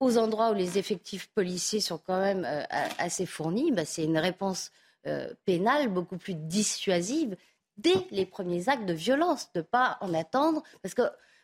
aux 0.00 0.18
endroits 0.18 0.50
où 0.50 0.54
les 0.54 0.76
effectifs 0.76 1.30
policiers 1.30 1.80
sont 1.80 1.96
quand 1.96 2.20
même 2.20 2.46
assez 2.98 3.24
fournis, 3.24 3.72
bah, 3.72 3.86
c'est 3.86 4.04
une 4.04 4.18
réponse 4.18 4.70
pénale 5.44 5.88
beaucoup 5.88 6.18
plus 6.18 6.34
dissuasive 6.34 7.36
dès 7.80 8.06
les 8.10 8.26
premiers 8.26 8.68
actes 8.68 8.86
de 8.86 8.92
violence, 8.92 9.52
de 9.54 9.60
ne 9.60 9.64
pas 9.64 9.98
en 10.00 10.12
attendre, 10.14 10.62
parce 10.82 10.94
que 10.94 11.02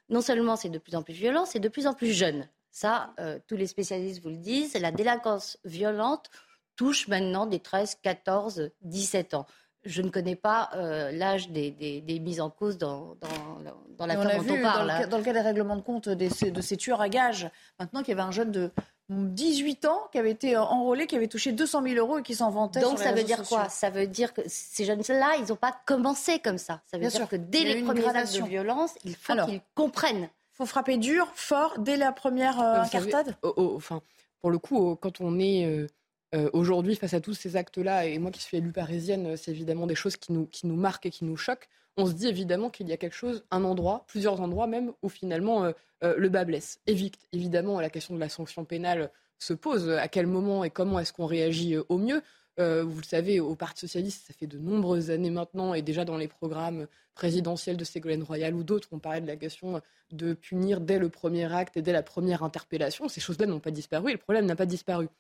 non 0.09 0.21
seulement 0.21 0.57
c'est 0.57 0.69
de 0.69 0.79
plus 0.79 0.95
en 0.95 1.03
plus 1.03 1.15
violent, 1.15 1.45
c'est 1.45 1.61
de 1.61 1.69
plus 1.69 1.87
en 1.87 1.95
plus 1.95 2.13
jeune. 2.13 2.49
Ça, 2.71 3.15
euh, 3.21 3.39
tous 3.47 3.57
les 3.57 3.67
spécialistes 3.67 4.23
vous 4.23 4.29
le 4.29 4.37
disent, 4.37 4.75
la 4.75 4.93
délinquance 4.93 5.59
violente 5.65 6.31
touche 6.77 7.09
maintenant 7.09 7.47
des 7.47 7.61
13, 7.61 7.97
14, 8.03 8.71
17 8.83 9.35
ans. 9.35 9.47
Je 9.85 10.03
ne 10.03 10.11
connais 10.11 10.37
pas 10.37 10.71
euh, 10.75 11.11
l'âge 11.13 11.49
des, 11.49 12.03
mises 12.21 12.41
en 12.41 12.51
cause 12.51 12.77
dans, 12.77 13.15
dans, 13.15 13.73
dans 13.97 14.07
l'affaire 14.07 14.43
dont 14.45 14.55
on 14.55 14.63
parle. 14.63 14.89
Dans 14.89 14.99
le, 14.99 15.07
dans 15.07 15.19
le, 15.19 15.25
cas 15.25 15.33
des 15.33 15.41
règlements 15.41 15.77
de 15.77 15.83
compte 15.83 16.09
de 16.09 16.61
ces 16.61 16.77
tueurs 16.77 17.01
à 17.01 17.09
gages, 17.09 17.49
maintenant 17.79 18.01
qu'il 18.03 18.11
y 18.11 18.13
avait 18.13 18.29
un 18.29 18.33
jeune 18.33 18.51
de 18.51 18.71
18 19.09 19.85
ans, 19.85 20.09
qui 20.11 20.19
avait 20.19 20.33
été 20.33 20.57
euh, 20.57 20.63
enrôlé, 20.63 21.07
qui 21.07 21.15
avait 21.15 21.29
touché 21.29 21.53
200 21.53 21.83
000 21.83 21.95
euros 21.97 22.19
et 22.19 22.23
qui 22.23 22.35
s'en 22.35 22.51
vantait. 22.51 22.81
Donc 22.81 22.99
ça 22.99 23.13
veut 23.13 23.23
dire 23.23 23.43
quoi? 23.45 23.69
Ça 23.69 23.91
veut 23.91 24.07
dire 24.07 24.35
que 24.35 24.43
ces 24.47 24.85
jeunes-là, 24.85 25.37
ils 25.39 25.49
n'ont 25.49 25.57
pas 25.57 25.77
commencé 25.87 26.41
comme 26.41 26.59
ça. 26.59 26.81
Ça 26.91 26.99
veut 26.99 27.09
dire 27.09 27.29
que 27.29 27.37
dès 27.37 27.65
les 27.65 27.83
premiers 27.83 28.07
actes 28.07 28.35
de 28.37 28.45
violence, 28.45 28.95
il 29.05 29.15
faut 29.15 29.35
qu'ils 29.47 29.61
comprennent. 29.75 30.29
Il 30.55 30.57
faut 30.57 30.67
frapper 30.67 30.97
dur, 30.97 31.31
fort, 31.35 31.79
dès 31.79 31.97
la 31.97 32.13
première 32.13 32.61
euh, 32.61 32.81
incartade? 32.81 33.37
enfin, 33.43 34.01
Pour 34.41 34.51
le 34.51 34.59
coup, 34.59 34.97
quand 34.97 35.21
on 35.21 35.39
est 35.39 35.87
euh, 36.35 36.51
aujourd'hui 36.55 36.97
face 36.97 37.13
à 37.13 37.21
tous 37.21 37.35
ces 37.35 37.57
actes-là, 37.57 38.07
et 38.07 38.19
moi 38.19 38.31
qui 38.31 38.41
suis 38.41 38.57
élue 38.57 38.73
parisienne, 38.73 39.37
c'est 39.37 39.51
évidemment 39.51 39.87
des 39.87 39.95
choses 39.95 40.17
qui 40.17 40.33
nous, 40.33 40.47
qui 40.47 40.67
nous 40.67 40.77
marquent 40.77 41.07
et 41.07 41.11
qui 41.11 41.27
nous 41.27 41.37
choquent 41.37 41.69
on 41.97 42.07
se 42.07 42.13
dit 42.13 42.29
évidemment 42.29 42.71
qu'il 42.71 42.89
y 42.89 42.93
a 42.93 42.97
quelque 42.97 43.17
chose, 43.17 43.45
un 43.51 43.65
endroit, 43.65 44.05
plusieurs 44.07 44.41
endroits 44.41 44.67
même, 44.67 44.93
où 45.03 45.09
finalement 45.09 45.65
euh, 45.65 45.73
euh, 46.05 46.15
le 46.19 46.29
bas 46.29 46.45
blesse. 46.45 46.81
Évidemment, 46.87 47.81
la 47.81 47.91
question 47.91 48.15
de 48.15 48.21
la 48.21 48.29
sanction 48.29 48.65
pénale 48.65 49.11
se 49.39 49.55
pose. 49.55 49.89
À 49.91 50.09
quel 50.09 50.27
moment 50.27 50.65
et 50.65 50.71
comment 50.71 50.99
est-ce 50.99 51.13
qu'on 51.13 51.27
réagit 51.27 51.75
euh, 51.75 51.85
au 51.89 51.99
mieux? 51.99 52.23
Vous 52.59 52.97
le 52.97 53.05
savez, 53.05 53.39
au 53.39 53.55
Parti 53.55 53.81
socialiste, 53.81 54.29
ça 54.29 54.33
fait 54.33 54.47
de 54.47 54.57
nombreuses 54.57 55.11
années 55.11 55.29
maintenant, 55.29 55.75
et 55.75 55.83
déjà 55.83 56.07
dans 56.07 56.17
les 56.17 56.27
programmes 56.27 56.87
présidentiels 57.15 57.77
de 57.77 57.85
Ségolène 57.85 58.23
Royal 58.23 58.55
ou 58.55 58.63
d'autres, 58.63 58.89
on 58.93 58.99
parlait 58.99 59.21
de 59.21 59.27
la 59.27 59.37
question 59.37 59.83
de 60.11 60.33
punir 60.33 60.81
dès 60.81 60.99
le 60.99 61.11
premier 61.11 61.53
acte 61.53 61.77
et 61.77 61.83
dès 61.83 61.93
la 61.93 62.03
première 62.03 62.43
interpellation. 62.43 63.11
Ces 63.11 63.21
choses-là 63.21 63.45
n'ont 63.45 63.61
pas 63.61 63.73
disparu 63.73 64.09
et 64.09 64.13
le 64.13 64.19
problème 64.19 64.47
n'a 64.47 64.57
pas 64.57 64.65
disparu. 64.65 65.11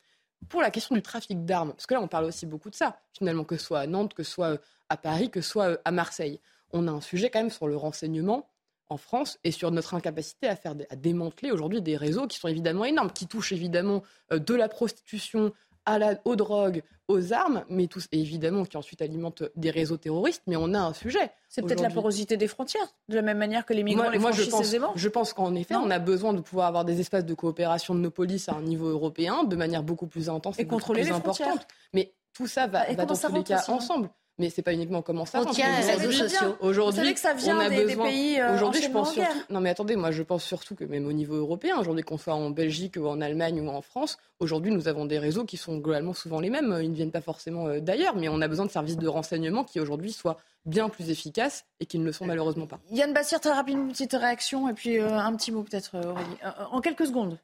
Pour 0.49 0.63
la 0.63 0.71
question 0.71 0.95
du 0.95 1.03
trafic 1.03 1.45
d'armes, 1.45 1.73
parce 1.73 1.85
que 1.85 1.93
là 1.93 2.01
on 2.01 2.09
parle 2.09 2.25
aussi 2.25 2.47
beaucoup 2.47 2.71
de 2.71 2.75
ça, 2.75 2.99
finalement, 3.13 3.45
que 3.45 3.59
ce 3.59 3.67
soit 3.67 3.81
à 3.81 3.87
Nantes, 3.87 4.15
que 4.15 4.23
ce 4.23 4.31
soit 4.31 4.59
à 4.89 4.97
Paris, 4.97 5.29
que 5.29 5.43
ce 5.43 5.51
soit 5.51 5.79
à 5.85 5.91
Marseille 5.91 6.41
on 6.73 6.89
a 6.89 6.91
un 6.91 7.01
sujet 7.01 7.31
quand 7.31 7.41
même 7.41 7.51
sur 7.51 7.69
le 7.69 7.77
renseignement 7.77 8.49
en 8.89 8.97
France 8.97 9.39
et 9.45 9.51
sur 9.51 9.71
notre 9.71 9.95
incapacité 9.95 10.47
à, 10.49 10.57
faire, 10.57 10.75
à 10.91 10.97
démanteler 10.97 11.51
aujourd'hui 11.51 11.83
des 11.83 11.97
réseaux 11.97 12.27
qui 12.27 12.39
sont 12.39 12.49
évidemment 12.49 12.85
énormes, 12.85 13.11
qui 13.11 13.27
touchent 13.27 13.53
évidemment 13.53 14.03
euh, 14.33 14.39
de 14.39 14.55
la 14.55 14.69
prostitution 14.69 15.53
à 15.87 15.99
la, 15.99 16.19
aux 16.25 16.35
drogues, 16.35 16.83
aux 17.09 17.33
armes, 17.33 17.65
mais 17.69 17.87
tous, 17.87 18.09
évidemment 18.11 18.65
qui 18.65 18.77
ensuite 18.77 19.01
alimentent 19.01 19.45
des 19.55 19.71
réseaux 19.71 19.97
terroristes. 19.97 20.43
Mais 20.49 20.57
on 20.57 20.75
a 20.75 20.81
un 20.81 20.93
sujet. 20.93 21.31
C'est 21.49 21.63
peut-être 21.63 21.81
la 21.81 21.91
porosité 21.91 22.37
des 22.37 22.49
frontières, 22.49 22.89
de 23.09 23.15
la 23.15 23.23
même 23.23 23.39
manière 23.39 23.65
que 23.65 23.73
les 23.73 23.85
migrants 23.85 24.11
les 24.11 24.19
moi, 24.19 24.33
je 24.33 24.43
pense, 24.43 24.61
aisément. 24.61 24.93
Je 24.97 25.09
pense 25.09 25.33
qu'en 25.33 25.55
effet, 25.55 25.77
on 25.77 25.91
a 25.91 26.01
besoin 26.01 26.33
de 26.33 26.41
pouvoir 26.41 26.67
avoir 26.67 26.85
des 26.85 27.01
espaces 27.01 27.25
de 27.25 27.35
coopération 27.35 27.95
de 27.95 28.01
nos 28.01 28.11
polices 28.11 28.49
à 28.49 28.55
un 28.55 28.63
niveau 28.63 28.89
européen 28.89 29.45
de 29.45 29.55
manière 29.55 29.85
beaucoup 29.85 30.09
plus 30.09 30.29
intense 30.29 30.59
et, 30.59 30.67
contrôler 30.67 31.03
plus 31.03 31.11
les 31.11 31.17
importante. 31.17 31.69
Mais 31.93 32.13
tout 32.33 32.49
ça 32.49 32.67
va, 32.67 32.93
va 32.93 33.07
dans 33.07 33.17
tous 33.17 33.33
les 33.33 33.45
cas 33.45 33.65
ensemble 33.69 34.11
mais 34.39 34.51
c'est 34.51 34.63
pas 34.63 34.73
uniquement 34.73 35.03
comment 35.03 35.25
ça. 35.25 35.41
On 35.41 35.45
tient 35.47 35.81
les 35.81 35.93
réseaux 35.93 36.13
sociaux. 36.13 36.57
Aujourd'hui, 36.61 37.15
que 37.15 37.21
ça 37.21 37.33
vient 37.33 37.57
on 37.57 37.61
a 37.61 37.71
des, 37.71 37.85
besoin. 37.85 38.05
Des 38.05 38.11
pays 38.11 38.41
euh, 38.41 38.55
aujourd'hui, 38.55 38.83
je 38.83 38.91
pense 38.91 39.13
surtout. 39.13 39.39
Non, 39.51 39.61
mais 39.61 39.71
attendez, 39.71 39.97
moi, 39.97 40.11
je 40.11 40.23
pense 40.23 40.45
surtout 40.45 40.75
que 40.75 40.85
même 40.85 41.07
au 41.07 41.13
niveau 41.13 41.37
européen, 41.37 41.79
aujourd'hui, 41.79 42.03
qu'on 42.03 42.19
soit 42.19 42.35
en 42.35 42.51
Belgique 42.51 42.97
ou 42.99 43.07
en 43.07 43.21
Allemagne 43.21 43.61
ou 43.61 43.69
en 43.69 43.81
France, 43.81 44.19
aujourd'hui, 44.41 44.73
nous 44.73 44.89
avons 44.89 45.07
des 45.07 45.19
réseaux 45.19 45.45
qui 45.45 45.57
sont 45.57 45.79
globalement 45.79 46.15
souvent 46.15 46.41
les 46.41 46.51
mêmes. 46.51 46.79
Ils 46.83 46.91
ne 46.91 46.95
viennent 46.95 47.11
pas 47.11 47.21
forcément 47.21 47.67
euh, 47.69 47.81
d'ailleurs, 47.81 48.17
mais 48.17 48.29
on 48.29 48.41
a 48.41 48.49
besoin 48.49 48.67
de 48.67 48.71
services 48.71 48.99
de 48.99 49.09
renseignement 49.09 49.65
qui 49.65 49.81
aujourd'hui 49.81 50.13
soient 50.13 50.39
bien 50.67 50.89
plus 50.89 51.11
efficaces 51.11 51.65
et 51.81 51.87
qui 51.87 51.99
ne 51.99 52.05
le 52.05 52.13
sont 52.13 52.27
malheureusement 52.27 52.67
pas. 52.67 52.81
Yann 52.91 53.13
Bassir, 53.13 53.41
très 53.41 53.53
rapide, 53.53 53.79
une 53.79 53.89
petite 53.89 54.13
réaction 54.13 54.69
et 54.69 54.75
puis 54.75 54.99
euh, 54.99 55.17
un 55.17 55.35
petit 55.37 55.53
mot 55.53 55.63
peut-être, 55.63 55.97
Aurélie. 55.97 56.37
en 56.71 56.81
quelques 56.81 57.07
secondes. 57.07 57.39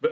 Bah, 0.00 0.08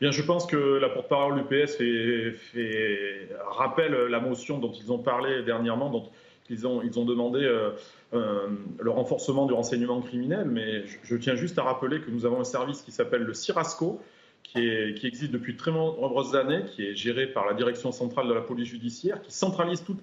Je 0.00 0.22
pense 0.22 0.46
que 0.46 0.56
la 0.56 0.88
porte-parole 0.88 1.36
du 1.36 1.44
PS 1.44 1.76
fait, 1.76 3.28
rappelle 3.46 3.92
la 3.92 4.20
motion 4.20 4.58
dont 4.58 4.72
ils 4.72 4.92
ont 4.92 4.98
parlé 4.98 5.42
dernièrement, 5.42 5.90
dont 5.90 6.10
ils 6.50 6.66
ont, 6.66 6.82
ils 6.82 6.98
ont 6.98 7.04
demandé 7.04 7.40
euh, 7.40 7.70
euh, 8.12 8.48
le 8.78 8.90
renforcement 8.90 9.46
du 9.46 9.54
renseignement 9.54 10.00
criminel. 10.00 10.46
Mais 10.46 10.84
je, 11.04 11.16
tiens 11.16 11.36
juste 11.36 11.58
à 11.58 11.62
rappeler 11.62 12.00
que 12.00 12.10
nous 12.10 12.26
avons 12.26 12.40
un 12.40 12.44
service 12.44 12.82
qui 12.82 12.92
s'appelle 12.92 13.22
le 13.22 13.34
CIRASCO, 13.34 14.00
qui, 14.42 14.58
existe 15.06 15.32
depuis 15.32 15.56
très 15.56 15.72
nombreuses 15.72 16.36
années, 16.36 16.64
qui 16.70 16.86
est 16.86 16.94
géré 16.94 17.26
par 17.26 17.46
la 17.46 17.54
Direction 17.54 17.92
centrale 17.92 18.28
de 18.28 18.34
la 18.34 18.42
police 18.42 18.68
judiciaire, 18.68 19.22
qui 19.22 19.32
centralise 19.32 19.82
tout 19.84 19.96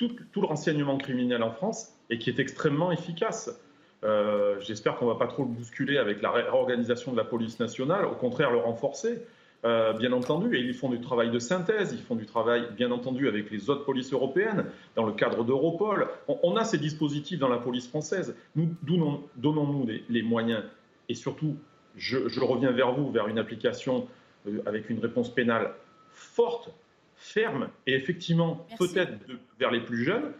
le 0.00 0.46
renseignement 0.46 0.96
criminel 0.96 1.42
en 1.42 1.50
France 1.50 1.92
et 2.08 2.18
qui 2.18 2.30
est 2.30 2.38
extrêmement 2.38 2.90
efficace. 2.90 3.50
Euh, 4.02 4.58
j'espère 4.60 4.96
qu'on 4.96 5.06
ne 5.06 5.12
va 5.12 5.18
pas 5.18 5.26
trop 5.26 5.42
le 5.42 5.50
bousculer 5.50 5.98
avec 5.98 6.22
la 6.22 6.30
réorganisation 6.30 7.12
de 7.12 7.16
la 7.16 7.24
police 7.24 7.60
nationale, 7.60 8.06
au 8.06 8.14
contraire 8.14 8.50
le 8.50 8.58
renforcer, 8.58 9.22
euh, 9.64 9.92
bien 9.92 10.12
entendu. 10.12 10.56
Et 10.56 10.60
ils 10.60 10.74
font 10.74 10.88
du 10.88 11.00
travail 11.00 11.30
de 11.30 11.38
synthèse, 11.38 11.92
ils 11.92 12.02
font 12.02 12.16
du 12.16 12.26
travail, 12.26 12.66
bien 12.76 12.90
entendu, 12.90 13.28
avec 13.28 13.50
les 13.50 13.68
autres 13.68 13.84
polices 13.84 14.12
européennes, 14.12 14.66
dans 14.96 15.04
le 15.04 15.12
cadre 15.12 15.44
d'Europol. 15.44 16.08
On, 16.28 16.56
a 16.56 16.64
ces 16.64 16.78
dispositifs 16.78 17.38
dans 17.38 17.48
la 17.48 17.58
police 17.58 17.88
française. 17.88 18.34
Nous, 18.56 18.74
donnons-nous 19.36 19.86
les, 20.08 20.22
moyens 20.22 20.62
et 21.08 21.14
surtout, 21.14 21.56
je, 21.96 22.40
reviens 22.40 22.70
vers 22.70 22.92
vous, 22.92 23.10
vers 23.10 23.28
une 23.28 23.38
application 23.38 24.08
euh, 24.48 24.62
avec 24.64 24.88
une 24.88 25.00
réponse 25.00 25.28
pénale 25.34 25.74
forte, 26.12 26.72
ferme 27.16 27.68
et 27.86 27.94
effectivement 27.94 28.66
peut-être 28.78 29.12
vers 29.58 29.70
les 29.70 29.80
plus 29.80 30.04
jeunes, 30.04 30.32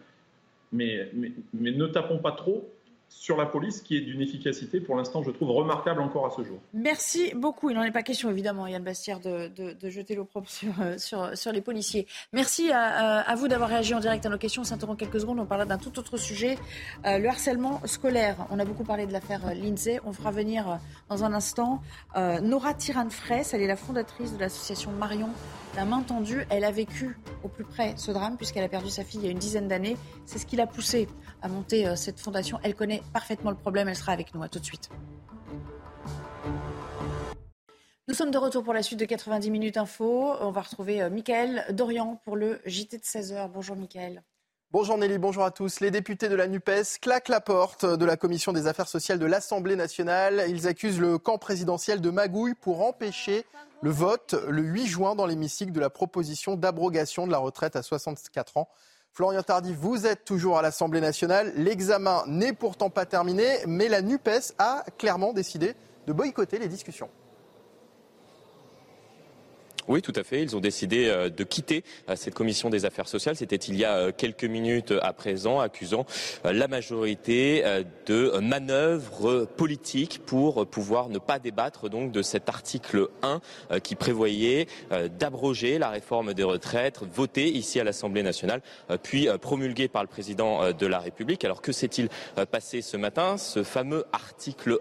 mais, 0.71 1.11
mais 1.13 1.71
ne 1.71 1.85
tapons 1.85 2.17
pas 2.17 2.31
trop 2.31 2.67
sur 3.11 3.35
la 3.35 3.45
police 3.45 3.81
qui 3.81 3.97
est 3.97 4.01
d'une 4.01 4.21
efficacité, 4.21 4.79
pour 4.79 4.95
l'instant, 4.95 5.21
je 5.21 5.31
trouve 5.31 5.51
remarquable 5.51 6.01
encore 6.01 6.25
à 6.25 6.29
ce 6.31 6.43
jour. 6.43 6.57
Merci 6.73 7.33
beaucoup. 7.35 7.69
Il 7.69 7.75
n'en 7.75 7.83
est 7.83 7.91
pas 7.91 8.03
question, 8.03 8.31
évidemment, 8.31 8.67
Yann 8.67 8.81
Bastière, 8.81 9.19
de, 9.19 9.49
de, 9.49 9.89
jeter 9.89 10.15
l'opprobre 10.15 10.49
sur, 10.49 10.71
euh, 10.81 10.97
sur, 10.97 11.37
sur, 11.37 11.51
les 11.51 11.61
policiers. 11.61 12.07
Merci 12.31 12.71
à, 12.71 13.35
vous 13.35 13.49
d'avoir 13.49 13.69
réagi 13.69 13.93
en 13.93 13.99
direct 13.99 14.25
à 14.25 14.29
nos 14.29 14.37
questions. 14.37 14.61
On 14.61 14.65
s'interrompt 14.65 14.97
quelques 14.97 15.19
secondes. 15.19 15.39
On 15.39 15.45
parlera 15.45 15.65
d'un 15.65 15.77
tout 15.77 15.99
autre 15.99 16.15
sujet, 16.17 16.57
euh, 17.05 17.17
le 17.19 17.27
harcèlement 17.27 17.81
scolaire. 17.85 18.47
On 18.49 18.57
a 18.59 18.65
beaucoup 18.65 18.85
parlé 18.85 19.05
de 19.05 19.11
l'affaire 19.11 19.45
euh, 19.45 19.53
Lindsay. 19.53 19.99
On 20.05 20.13
fera 20.13 20.31
venir 20.31 20.79
dans 21.09 21.23
un 21.23 21.33
instant 21.33 21.81
Nora 22.15 22.73
Tiran-Fraisse. 22.73 23.53
Elle 23.53 23.61
est 23.61 23.67
la 23.67 23.75
fondatrice 23.75 24.33
de 24.33 24.39
l'association 24.39 24.91
Marion 24.91 25.29
la 25.75 25.85
main 25.85 26.01
tendue. 26.01 26.45
Elle 26.49 26.63
a 26.63 26.71
vécu 26.71 27.17
au 27.43 27.47
plus 27.47 27.63
près 27.63 27.93
ce 27.97 28.11
drame 28.11 28.37
puisqu'elle 28.37 28.63
a 28.63 28.69
perdu 28.69 28.89
sa 28.89 29.03
fille 29.03 29.21
il 29.21 29.25
y 29.25 29.29
a 29.29 29.31
une 29.31 29.39
dizaine 29.39 29.67
d'années. 29.67 29.97
C'est 30.25 30.39
ce 30.39 30.45
qui 30.45 30.55
l'a 30.55 30.67
poussée 30.67 31.07
à 31.41 31.47
monter 31.47 31.87
euh, 31.87 31.95
cette 31.95 32.19
fondation. 32.19 32.59
Elle 32.63 32.75
connaît 32.75 33.00
parfaitement 33.13 33.51
le 33.51 33.57
problème. 33.57 33.87
Elle 33.87 33.95
sera 33.95 34.11
avec 34.11 34.33
nous. 34.33 34.43
À 34.43 34.49
tout 34.49 34.59
de 34.59 34.65
suite. 34.65 34.89
Nous 38.07 38.15
sommes 38.15 38.31
de 38.31 38.37
retour 38.37 38.63
pour 38.63 38.73
la 38.73 38.83
suite 38.83 38.99
de 38.99 39.05
90 39.05 39.51
minutes 39.51 39.77
info. 39.77 40.33
On 40.41 40.51
va 40.51 40.61
retrouver 40.61 41.01
euh, 41.01 41.09
Mickaël 41.09 41.65
Dorian 41.69 42.19
pour 42.25 42.35
le 42.35 42.59
JT 42.65 42.97
de 42.97 43.03
16h. 43.03 43.49
Bonjour 43.53 43.75
Mickaël. 43.75 44.23
Bonjour 44.71 44.97
Nelly, 44.97 45.17
bonjour 45.17 45.43
à 45.43 45.51
tous. 45.51 45.81
Les 45.81 45.91
députés 45.91 46.29
de 46.29 46.35
la 46.35 46.47
NUPES 46.47 46.99
claquent 47.01 47.27
la 47.27 47.41
porte 47.41 47.85
de 47.85 48.05
la 48.05 48.15
commission 48.17 48.53
des 48.53 48.67
affaires 48.67 48.87
sociales 48.87 49.19
de 49.19 49.25
l'Assemblée 49.25 49.75
nationale. 49.75 50.45
Ils 50.47 50.65
accusent 50.67 50.99
le 50.99 51.17
camp 51.17 51.37
présidentiel 51.37 51.99
de 51.99 52.09
magouille 52.09 52.53
pour 52.53 52.81
empêcher 52.85 53.45
le 53.81 53.89
vote 53.89 54.33
le 54.47 54.61
8 54.61 54.87
juin 54.87 55.15
dans 55.15 55.25
l'hémicycle 55.25 55.73
de 55.73 55.79
la 55.79 55.89
proposition 55.89 56.55
d'abrogation 56.55 57.27
de 57.27 57.31
la 57.31 57.37
retraite 57.37 57.75
à 57.75 57.81
64 57.81 58.57
ans. 58.57 58.69
Florian 59.13 59.43
Tardif, 59.43 59.75
vous 59.75 60.07
êtes 60.07 60.23
toujours 60.23 60.57
à 60.57 60.61
l'Assemblée 60.61 61.01
nationale. 61.01 61.51
L'examen 61.57 62.23
n'est 62.27 62.53
pourtant 62.53 62.89
pas 62.89 63.05
terminé, 63.05 63.57
mais 63.67 63.89
la 63.89 64.01
NUPES 64.01 64.53
a 64.57 64.85
clairement 64.97 65.33
décidé 65.33 65.75
de 66.07 66.13
boycotter 66.13 66.59
les 66.59 66.69
discussions. 66.69 67.09
Oui, 69.91 70.01
tout 70.01 70.13
à 70.15 70.23
fait. 70.23 70.41
Ils 70.41 70.55
ont 70.55 70.61
décidé 70.61 71.09
euh, 71.09 71.29
de 71.29 71.43
quitter 71.43 71.83
euh, 72.07 72.15
cette 72.15 72.33
commission 72.33 72.69
des 72.69 72.85
affaires 72.85 73.09
sociales. 73.09 73.35
C'était 73.35 73.57
il 73.57 73.75
y 73.75 73.83
a 73.83 73.97
euh, 73.97 74.11
quelques 74.15 74.45
minutes 74.45 74.93
à 75.01 75.11
présent, 75.11 75.59
accusant 75.59 76.05
la 76.45 76.69
majorité 76.69 77.65
de 78.05 78.39
manœuvres 78.39 79.43
politiques 79.43 80.21
pour 80.25 80.65
pouvoir 80.65 81.09
ne 81.09 81.17
pas 81.17 81.39
débattre 81.39 81.89
donc 81.89 82.13
de 82.13 82.21
cet 82.21 82.47
article 82.47 83.09
1 83.21 83.41
qui 83.79 83.95
prévoyait 83.95 84.67
d'abroger 85.19 85.77
la 85.77 85.89
réforme 85.89 86.33
des 86.33 86.43
retraites 86.43 87.01
votée 87.13 87.49
ici 87.49 87.79
à 87.79 87.83
l'Assemblée 87.83 88.23
nationale, 88.23 88.61
puis 89.03 89.27
promulguée 89.41 89.87
par 89.87 90.03
le 90.03 90.07
président 90.07 90.71
de 90.71 90.87
la 90.87 90.99
République. 90.99 91.43
Alors 91.43 91.61
que 91.61 91.71
s'est-il 91.71 92.09
passé 92.51 92.81
ce 92.81 92.97
matin? 92.97 93.37
Ce 93.37 93.63
fameux 93.63 94.05
article 94.13 94.79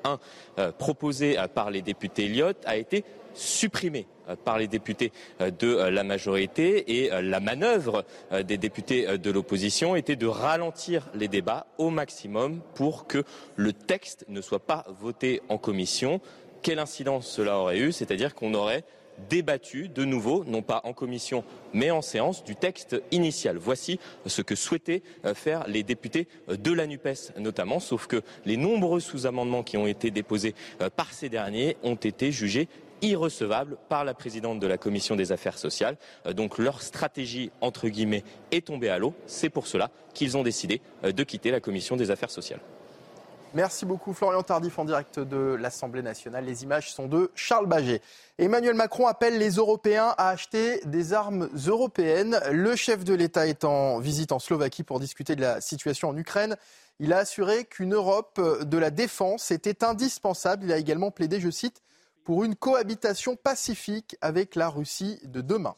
1 0.57 0.73
proposé 0.73 1.37
par 1.55 1.71
les 1.71 1.83
députés 1.83 2.27
Elliott 2.27 2.57
a 2.65 2.77
été 2.77 3.05
supprimé 3.35 4.07
par 4.37 4.59
les 4.59 4.69
députés 4.69 5.13
euh, 5.41 5.51
de 5.51 5.69
euh, 5.69 5.91
la 5.91 6.05
majorité 6.05 7.05
et 7.05 7.11
la 7.11 7.41
manœuvre 7.41 8.05
des 8.45 8.57
députés 8.57 9.19
de 9.19 9.31
l'opposition 9.31 9.97
était 9.97 10.17
de 10.17 10.27
ralentir 10.27 11.09
les 11.15 11.29
débats 11.29 11.67
au 11.79 11.91
maximum 11.91 12.61
pour 12.75 13.07
que 13.07 13.25
le 13.57 13.73
texte 13.73 14.25
ne 14.29 14.41
soit 14.41 14.61
pas 14.61 14.85
voté 15.01 15.43
en 15.49 15.59
commission. 15.59 16.21
Quelle 16.63 16.79
incidence 16.79 17.27
cela 17.27 17.59
aurait 17.59 17.79
eu? 17.79 17.93
C'est-à-dire 17.93 18.35
qu'on 18.35 18.55
aurait 18.55 18.85
débattu 19.29 19.89
de 19.89 20.05
nouveau, 20.05 20.45
non 20.45 20.63
pas 20.63 20.81
en 20.85 20.93
commission, 20.93 21.45
mais 21.75 21.91
en 21.91 22.03
séance, 22.03 22.45
du 22.45 22.57
texte 22.57 23.03
initial. 23.11 23.59
Voici 23.59 23.99
ce 24.27 24.43
que 24.43 24.55
souhaitaient 24.55 25.03
faire 25.35 25.67
les 25.69 25.83
députés 25.83 26.27
de 26.49 26.73
la 26.73 26.87
NUPES 26.87 27.37
notamment, 27.39 27.81
sauf 27.81 28.07
que 28.07 28.23
les 28.47 28.57
nombreux 28.57 29.01
sous-amendements 29.01 29.63
qui 29.63 29.77
ont 29.77 29.87
été 29.87 30.11
déposés 30.11 30.55
par 30.97 31.13
ces 31.13 31.29
derniers 31.29 31.77
ont 31.83 31.97
été 31.97 32.33
jugés 32.33 32.69
irrecevable 33.03 33.77
par 33.89 34.05
la 34.05 34.15
présidente 34.15 34.61
de 34.61 34.67
la 34.67 34.79
commission 34.79 35.17
des 35.17 35.33
affaires 35.33 35.59
sociales. 35.59 35.97
Euh, 36.27 36.33
donc 36.33 36.59
leur 36.59 36.83
stratégie, 36.83 37.51
entre 37.61 37.89
guillemets, 37.89 38.25
est 38.51 38.67
tombée 38.67 38.89
à 38.89 38.99
l'eau. 38.99 39.15
C'est 39.27 39.51
pour 39.51 39.67
cela 39.67 39.91
qu'ils 40.15 40.37
ont 40.37 40.43
décidé 40.43 40.81
euh, 41.05 41.13
de 41.13 41.25
quitter 41.25 41.51
la 41.51 41.61
commission 41.61 41.97
des 41.97 42.11
affaires 42.11 42.31
sociales. 42.31 42.61
Merci 43.53 43.85
beaucoup 43.85 44.13
Florian 44.13 44.45
Tardif 44.45 44.79
en 44.79 44.85
direct 44.85 45.19
de 45.19 45.57
l'Assemblée 45.59 46.03
nationale. 46.03 46.45
Les 46.45 46.63
images 46.63 46.93
sont 46.93 47.09
de 47.09 47.33
Charles 47.35 47.67
Baget. 47.67 48.01
Emmanuel 48.39 48.75
Macron 48.75 49.09
appelle 49.09 49.39
les 49.39 49.55
Européens 49.55 50.15
à 50.19 50.29
acheter 50.29 50.81
des 50.85 51.13
armes 51.13 51.49
européennes. 51.67 52.41
Le 52.53 52.77
chef 52.77 53.03
de 53.03 53.13
l'État 53.13 53.49
est 53.49 53.65
en 53.65 53.99
visite 53.99 54.31
en 54.31 54.39
Slovaquie 54.39 54.85
pour 54.85 55.01
discuter 55.01 55.35
de 55.35 55.41
la 55.41 55.61
situation 55.61 56.11
en 56.11 56.17
Ukraine. 56.17 56.57
Il 57.01 57.13
a 57.13 57.19
assuré 57.19 57.65
qu'une 57.65 57.95
Europe 57.95 58.41
de 58.63 58.79
la 58.79 58.91
défense 58.91 59.51
était 59.51 59.83
indispensable. 59.83 60.67
Il 60.67 60.73
a 60.73 60.77
également 60.77 61.11
plaidé, 61.11 61.41
je 61.41 61.51
cite, 61.51 61.83
pour 62.31 62.45
une 62.45 62.55
cohabitation 62.55 63.35
pacifique 63.35 64.17
avec 64.21 64.55
la 64.55 64.69
Russie 64.69 65.19
de 65.25 65.41
demain. 65.41 65.75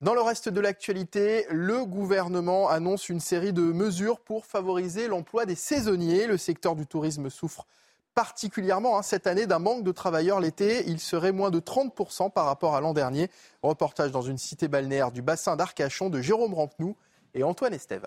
Dans 0.00 0.14
le 0.14 0.20
reste 0.20 0.48
de 0.48 0.60
l'actualité, 0.60 1.46
le 1.50 1.84
gouvernement 1.84 2.68
annonce 2.68 3.08
une 3.08 3.18
série 3.18 3.52
de 3.52 3.62
mesures 3.62 4.20
pour 4.20 4.46
favoriser 4.46 5.08
l'emploi 5.08 5.46
des 5.46 5.56
saisonniers. 5.56 6.28
Le 6.28 6.36
secteur 6.36 6.76
du 6.76 6.86
tourisme 6.86 7.28
souffre 7.28 7.66
particulièrement 8.14 8.96
hein, 8.96 9.02
cette 9.02 9.26
année 9.26 9.48
d'un 9.48 9.58
manque 9.58 9.82
de 9.82 9.90
travailleurs 9.90 10.38
l'été. 10.38 10.84
Il 10.86 11.00
serait 11.00 11.32
moins 11.32 11.50
de 11.50 11.58
30% 11.58 12.30
par 12.30 12.46
rapport 12.46 12.76
à 12.76 12.80
l'an 12.80 12.94
dernier. 12.94 13.30
Reportage 13.64 14.12
dans 14.12 14.22
une 14.22 14.38
cité 14.38 14.68
balnéaire 14.68 15.10
du 15.10 15.22
bassin 15.22 15.56
d'Arcachon 15.56 16.08
de 16.08 16.20
Jérôme 16.20 16.54
Rampenou 16.54 16.94
et 17.34 17.42
Antoine 17.42 17.74
Estève. 17.74 18.06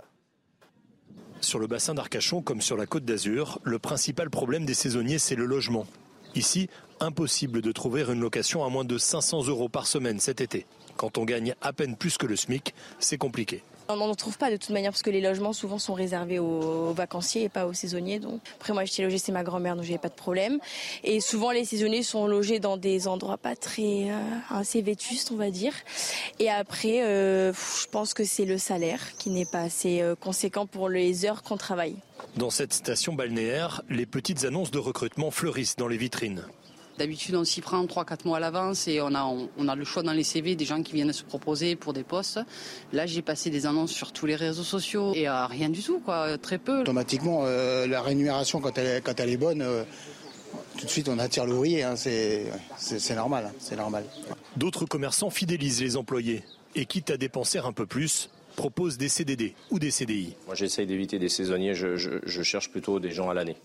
Sur 1.41 1.59
le 1.59 1.67
bassin 1.67 1.93
d'Arcachon 1.93 2.41
comme 2.41 2.61
sur 2.61 2.77
la 2.77 2.85
côte 2.85 3.03
d'Azur, 3.03 3.59
le 3.63 3.77
principal 3.77 4.29
problème 4.29 4.65
des 4.65 4.73
saisonniers, 4.73 5.19
c'est 5.19 5.35
le 5.35 5.43
logement. 5.43 5.85
Ici, 6.35 6.69
impossible 7.01 7.61
de 7.61 7.71
trouver 7.71 8.03
une 8.03 8.21
location 8.21 8.63
à 8.63 8.69
moins 8.69 8.85
de 8.85 8.97
500 8.97 9.47
euros 9.47 9.69
par 9.69 9.87
semaine 9.87 10.19
cet 10.19 10.39
été. 10.39 10.65
Quand 10.95 11.17
on 11.17 11.25
gagne 11.25 11.55
à 11.61 11.73
peine 11.73 11.95
plus 11.95 12.17
que 12.17 12.25
le 12.25 12.35
SMIC, 12.35 12.73
c'est 12.99 13.17
compliqué. 13.17 13.63
On 13.89 13.97
n'en 13.97 14.15
trouve 14.15 14.37
pas 14.37 14.49
de 14.49 14.55
toute 14.55 14.69
manière 14.69 14.91
parce 14.91 15.01
que 15.01 15.09
les 15.09 15.19
logements 15.19 15.51
souvent 15.51 15.77
sont 15.77 15.93
réservés 15.93 16.39
aux 16.39 16.93
vacanciers 16.93 17.43
et 17.43 17.49
pas 17.49 17.65
aux 17.65 17.73
saisonniers. 17.73 18.19
Donc 18.19 18.39
après 18.55 18.71
moi 18.71 18.85
j'étais 18.85 19.03
logée 19.03 19.17
chez 19.17 19.33
ma 19.33 19.43
grand-mère 19.43 19.75
donc 19.75 19.83
j'avais 19.83 19.97
pas 19.97 20.07
de 20.07 20.13
problème. 20.13 20.59
Et 21.03 21.19
souvent 21.19 21.51
les 21.51 21.65
saisonniers 21.65 22.03
sont 22.03 22.27
logés 22.27 22.59
dans 22.59 22.77
des 22.77 23.09
endroits 23.09 23.37
pas 23.37 23.55
très 23.55 24.09
euh, 24.09 24.19
assez 24.49 24.81
vétustes 24.81 25.31
on 25.31 25.35
va 25.35 25.49
dire. 25.49 25.73
Et 26.39 26.49
après 26.49 27.03
euh, 27.03 27.51
je 27.51 27.87
pense 27.87 28.13
que 28.13 28.23
c'est 28.23 28.45
le 28.45 28.57
salaire 28.57 29.01
qui 29.17 29.29
n'est 29.29 29.45
pas 29.45 29.61
assez 29.61 30.01
euh, 30.01 30.15
conséquent 30.15 30.67
pour 30.67 30.87
les 30.87 31.25
heures 31.25 31.43
qu'on 31.43 31.57
travaille. 31.57 31.95
Dans 32.37 32.49
cette 32.49 32.73
station 32.73 33.13
balnéaire, 33.13 33.81
les 33.89 34.05
petites 34.05 34.45
annonces 34.45 34.71
de 34.71 34.79
recrutement 34.79 35.31
fleurissent 35.31 35.75
dans 35.75 35.87
les 35.87 35.97
vitrines. 35.97 36.43
D'habitude, 36.97 37.35
on 37.35 37.43
s'y 37.43 37.61
prend 37.61 37.83
3-4 37.85 38.25
mois 38.25 38.37
à 38.37 38.39
l'avance 38.39 38.87
et 38.87 39.01
on 39.01 39.13
a, 39.15 39.23
on, 39.57 39.67
a 39.67 39.75
le 39.75 39.83
choix 39.83 40.03
dans 40.03 40.13
les 40.13 40.23
CV 40.23 40.55
des 40.55 40.65
gens 40.65 40.83
qui 40.83 40.93
viennent 40.93 41.13
se 41.13 41.23
proposer 41.23 41.75
pour 41.75 41.93
des 41.93 42.03
postes. 42.03 42.39
Là, 42.93 43.05
j'ai 43.05 43.21
passé 43.21 43.49
des 43.49 43.65
annonces 43.65 43.91
sur 43.91 44.11
tous 44.11 44.25
les 44.25 44.35
réseaux 44.35 44.63
sociaux 44.63 45.13
et 45.15 45.27
euh, 45.27 45.45
rien 45.45 45.69
du 45.69 45.81
tout, 45.81 45.99
quoi, 45.99 46.37
très 46.37 46.57
peu. 46.57 46.81
Automatiquement, 46.81 47.41
euh, 47.43 47.87
la 47.87 48.01
rémunération, 48.01 48.61
quand 48.61 48.77
elle, 48.77 49.01
quand 49.01 49.19
elle 49.19 49.29
est 49.29 49.37
bonne, 49.37 49.61
euh, 49.61 49.83
tout 50.77 50.85
de 50.85 50.91
suite, 50.91 51.09
on 51.09 51.17
attire 51.17 51.45
l'ouvrier. 51.45 51.83
Hein, 51.83 51.95
c'est 51.95 52.51
normal, 53.15 53.51
c'est 53.59 53.75
normal. 53.75 54.05
D'autres 54.55 54.85
commerçants 54.85 55.29
fidélisent 55.29 55.81
les 55.81 55.97
employés 55.97 56.43
et 56.75 56.85
quitte 56.85 57.09
à 57.09 57.17
dépenser 57.17 57.59
un 57.59 57.73
peu 57.73 57.85
plus, 57.85 58.29
proposent 58.55 58.97
des 58.97 59.09
CDD 59.09 59.55
ou 59.69 59.79
des 59.79 59.91
CDI. 59.91 60.35
Moi, 60.45 60.55
j'essaye 60.55 60.85
d'éviter 60.85 61.19
des 61.19 61.29
saisonniers. 61.29 61.73
je 61.73 62.43
cherche 62.43 62.71
plutôt 62.71 62.99
des 62.99 63.11
gens 63.11 63.29
à 63.29 63.33
l'année. 63.33 63.57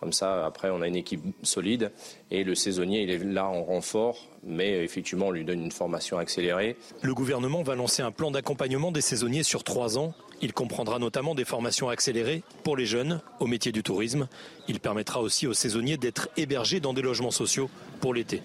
Comme 0.00 0.12
ça, 0.12 0.46
après, 0.46 0.70
on 0.70 0.80
a 0.80 0.86
une 0.86 0.96
équipe 0.96 1.22
solide 1.42 1.90
et 2.30 2.44
le 2.44 2.54
saisonnier, 2.54 3.02
il 3.02 3.10
est 3.10 3.18
là 3.18 3.46
en 3.46 3.64
renfort, 3.64 4.28
mais 4.44 4.84
effectivement, 4.84 5.26
on 5.26 5.30
lui 5.32 5.44
donne 5.44 5.60
une 5.60 5.72
formation 5.72 6.18
accélérée. 6.18 6.76
Le 7.02 7.14
gouvernement 7.14 7.62
va 7.62 7.74
lancer 7.74 8.02
un 8.02 8.12
plan 8.12 8.30
d'accompagnement 8.30 8.92
des 8.92 9.00
saisonniers 9.00 9.42
sur 9.42 9.64
trois 9.64 9.98
ans. 9.98 10.14
Il 10.40 10.52
comprendra 10.52 11.00
notamment 11.00 11.34
des 11.34 11.44
formations 11.44 11.88
accélérées 11.88 12.44
pour 12.62 12.76
les 12.76 12.86
jeunes 12.86 13.20
au 13.40 13.48
métier 13.48 13.72
du 13.72 13.82
tourisme. 13.82 14.28
Il 14.68 14.78
permettra 14.78 15.20
aussi 15.20 15.48
aux 15.48 15.54
saisonniers 15.54 15.96
d'être 15.96 16.28
hébergés 16.36 16.78
dans 16.78 16.92
des 16.92 17.02
logements 17.02 17.32
sociaux 17.32 17.68
pour 18.00 18.14
l'été. 18.14 18.40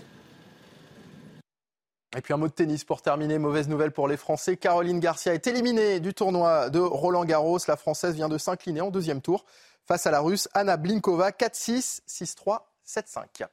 Et 2.15 2.21
puis 2.21 2.33
un 2.33 2.37
mot 2.37 2.47
de 2.47 2.53
tennis 2.53 2.83
pour 2.83 3.01
terminer. 3.01 3.39
Mauvaise 3.39 3.67
nouvelle 3.67 3.91
pour 3.91 4.07
les 4.07 4.17
Français. 4.17 4.55
Caroline 4.55 4.99
Garcia 4.99 5.33
est 5.33 5.47
éliminée 5.47 5.99
du 5.99 6.13
tournoi 6.13 6.69
de 6.69 6.79
Roland 6.79 7.25
Garros. 7.25 7.57
La 7.67 7.75
Française 7.75 8.13
vient 8.13 8.29
de 8.29 8.37
s'incliner 8.37 8.81
en 8.81 8.91
deuxième 8.91 9.19
tour 9.19 9.45
face 9.87 10.05
à 10.05 10.11
la 10.11 10.19
Russe 10.19 10.47
Anna 10.53 10.77
Blinkova 10.77 11.31
4-6, 11.31 12.01
6-3, 12.07 12.59
7-5. 12.87 13.47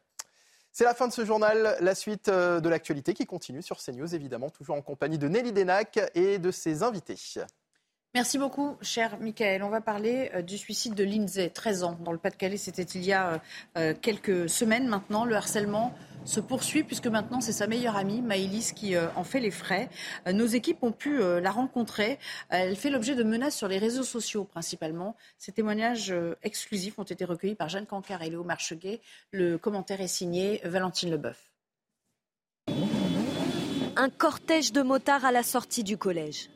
C'est 0.72 0.84
la 0.84 0.94
fin 0.94 1.08
de 1.08 1.12
ce 1.12 1.24
journal, 1.24 1.76
la 1.80 1.94
suite 1.94 2.28
euh, 2.28 2.60
de 2.60 2.68
l'actualité 2.68 3.14
qui 3.14 3.26
continue 3.26 3.62
sur 3.62 3.78
CNews, 3.78 4.14
évidemment, 4.14 4.50
toujours 4.50 4.76
en 4.76 4.82
compagnie 4.82 5.18
de 5.18 5.26
Nelly 5.26 5.52
Denac 5.52 5.98
et 6.14 6.38
de 6.38 6.50
ses 6.50 6.82
invités. 6.82 7.16
Merci 8.14 8.38
beaucoup, 8.38 8.76
cher 8.82 9.18
Michael. 9.20 9.62
On 9.62 9.68
va 9.68 9.80
parler 9.80 10.30
euh, 10.34 10.42
du 10.42 10.58
suicide 10.58 10.94
de 10.94 11.04
Lindsay, 11.04 11.48
13 11.48 11.84
ans, 11.84 11.98
dans 12.04 12.12
le 12.12 12.18
Pas-de-Calais. 12.18 12.56
C'était 12.56 12.82
il 12.82 13.04
y 13.04 13.12
a 13.12 13.40
euh, 13.76 13.94
quelques 14.00 14.48
semaines 14.50 14.88
maintenant. 14.88 15.24
Le 15.24 15.36
harcèlement 15.36 15.94
se 16.24 16.40
poursuit 16.40 16.82
puisque 16.82 17.06
maintenant 17.06 17.40
c'est 17.40 17.52
sa 17.52 17.66
meilleure 17.66 17.96
amie, 17.96 18.22
Maëlys, 18.22 18.72
qui 18.72 18.94
euh, 18.94 19.08
en 19.16 19.24
fait 19.24 19.40
les 19.40 19.50
frais. 19.50 19.88
Euh, 20.26 20.32
nos 20.32 20.46
équipes 20.46 20.82
ont 20.82 20.92
pu 20.92 21.20
euh, 21.20 21.40
la 21.40 21.50
rencontrer. 21.50 22.18
Elle 22.48 22.76
fait 22.76 22.90
l'objet 22.90 23.14
de 23.14 23.22
menaces 23.22 23.56
sur 23.56 23.68
les 23.68 23.78
réseaux 23.78 24.02
sociaux 24.02 24.44
principalement. 24.44 25.16
Ces 25.38 25.52
témoignages 25.52 26.14
exclusifs 26.42 26.98
ont 26.98 27.04
été 27.04 27.24
recueillis 27.24 27.54
par 27.54 27.68
Jeanne 27.68 27.86
Cancard 27.86 28.22
et 28.22 28.30
Léo 28.30 28.44
Marcheguet. 28.44 29.00
Le 29.32 29.58
commentaire 29.58 30.00
est 30.00 30.08
signé 30.08 30.60
Valentine 30.64 31.10
Leboeuf. 31.10 31.50
Un 33.96 34.08
cortège 34.08 34.72
de 34.72 34.82
motards 34.82 35.24
à 35.24 35.32
la 35.32 35.42
sortie 35.42 35.84
du 35.84 35.96
collège. 35.96 36.48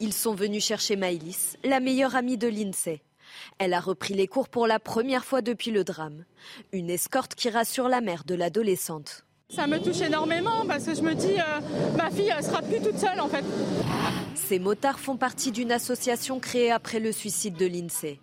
Ils 0.00 0.12
sont 0.12 0.34
venus 0.34 0.64
chercher 0.64 0.94
Maëlys, 0.94 1.56
la 1.64 1.80
meilleure 1.80 2.14
amie 2.14 2.38
de 2.38 2.46
l'INSEE. 2.46 3.02
Elle 3.58 3.74
a 3.74 3.80
repris 3.80 4.14
les 4.14 4.28
cours 4.28 4.48
pour 4.48 4.66
la 4.66 4.78
première 4.78 5.24
fois 5.24 5.42
depuis 5.42 5.70
le 5.72 5.82
drame. 5.82 6.24
Une 6.72 6.88
escorte 6.88 7.34
qui 7.34 7.50
rassure 7.50 7.88
la 7.88 8.00
mère 8.00 8.22
de 8.24 8.34
l'adolescente. 8.34 9.24
Ça 9.50 9.66
me 9.66 9.78
touche 9.78 10.00
énormément 10.00 10.66
parce 10.66 10.84
que 10.84 10.94
je 10.94 11.02
me 11.02 11.14
dis, 11.14 11.32
euh, 11.32 11.96
ma 11.96 12.10
fille, 12.10 12.32
elle 12.36 12.44
sera 12.44 12.62
plus 12.62 12.80
toute 12.80 12.98
seule 12.98 13.18
en 13.18 13.28
fait. 13.28 13.44
Ces 14.34 14.58
motards 14.58 15.00
font 15.00 15.16
partie 15.16 15.50
d'une 15.50 15.72
association 15.72 16.38
créée 16.38 16.70
après 16.70 17.00
le 17.00 17.12
suicide 17.12 17.56
de 17.56 17.66
l'INSEE. 17.66 18.20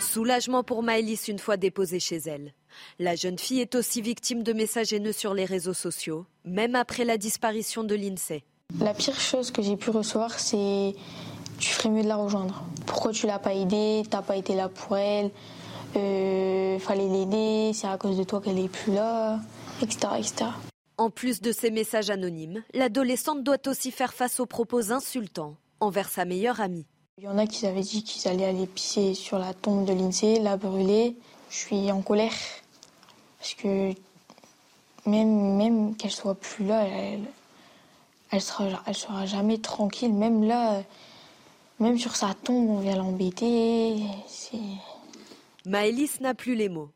Soulagement 0.00 0.64
pour 0.64 0.82
Maëlys 0.82 1.28
une 1.28 1.38
fois 1.38 1.56
déposée 1.56 2.00
chez 2.00 2.16
elle. 2.16 2.54
La 2.98 3.14
jeune 3.14 3.38
fille 3.38 3.60
est 3.60 3.74
aussi 3.74 4.02
victime 4.02 4.42
de 4.42 4.52
messages 4.52 4.92
haineux 4.92 5.12
sur 5.12 5.32
les 5.32 5.44
réseaux 5.44 5.74
sociaux, 5.74 6.26
même 6.44 6.74
après 6.74 7.04
la 7.04 7.18
disparition 7.18 7.84
de 7.84 7.94
l'INSEE. 7.94 8.42
La 8.80 8.92
pire 8.92 9.18
chose 9.20 9.50
que 9.50 9.62
j'ai 9.62 9.76
pu 9.76 9.90
recevoir, 9.90 10.38
c'est 10.38 10.94
tu 11.58 11.70
ferais 11.70 11.90
mieux 11.90 12.02
de 12.02 12.08
la 12.08 12.16
rejoindre. 12.16 12.64
Pourquoi 12.86 13.12
tu 13.12 13.26
l'as 13.26 13.38
pas 13.38 13.54
aidée? 13.54 14.02
T'as 14.10 14.22
pas 14.22 14.36
été 14.36 14.54
là 14.54 14.68
pour 14.68 14.96
elle? 14.96 15.30
Euh, 15.96 16.78
Fallait 16.80 17.08
l'aider? 17.08 17.72
C'est 17.72 17.86
à 17.86 17.96
cause 17.96 18.16
de 18.18 18.24
toi 18.24 18.40
qu'elle 18.40 18.58
est 18.58 18.68
plus 18.68 18.92
là, 18.92 19.38
etc., 19.80 20.14
etc. 20.18 20.50
En 20.98 21.10
plus 21.10 21.40
de 21.40 21.52
ces 21.52 21.70
messages 21.70 22.10
anonymes, 22.10 22.62
l'adolescente 22.72 23.44
doit 23.44 23.68
aussi 23.68 23.90
faire 23.90 24.12
face 24.12 24.40
aux 24.40 24.46
propos 24.46 24.92
insultants 24.92 25.54
envers 25.80 26.08
sa 26.08 26.24
meilleure 26.24 26.60
amie. 26.60 26.86
Il 27.18 27.24
y 27.24 27.28
en 27.28 27.38
a 27.38 27.46
qui 27.46 27.66
avaient 27.66 27.80
dit 27.80 28.02
qu'ils 28.02 28.28
allaient 28.28 28.46
aller 28.46 28.66
pisser 28.66 29.14
sur 29.14 29.38
la 29.38 29.54
tombe 29.54 29.84
de 29.84 29.92
l'INSEE, 29.92 30.40
la 30.40 30.56
brûler. 30.56 31.16
Je 31.48 31.56
suis 31.56 31.92
en 31.92 32.02
colère. 32.02 32.32
Parce 33.38 33.54
que 33.54 33.92
même, 35.06 35.56
même 35.56 35.96
qu'elle 35.96 36.10
soit 36.10 36.34
plus 36.34 36.66
là, 36.66 36.84
elle, 36.84 37.24
elle, 38.34 38.40
sera, 38.40 38.82
elle 38.86 38.94
sera 38.94 39.26
jamais 39.26 39.58
tranquille. 39.58 40.12
Même 40.12 40.42
là, 40.42 40.82
même 41.78 41.98
sur 41.98 42.16
sa 42.16 42.34
tombe, 42.34 42.68
on 42.68 42.80
vient 42.80 42.96
l'embêter. 42.96 44.02
Maëlys 45.66 46.20
n'a 46.20 46.34
plus 46.34 46.54
les 46.54 46.68
mots. 46.68 46.90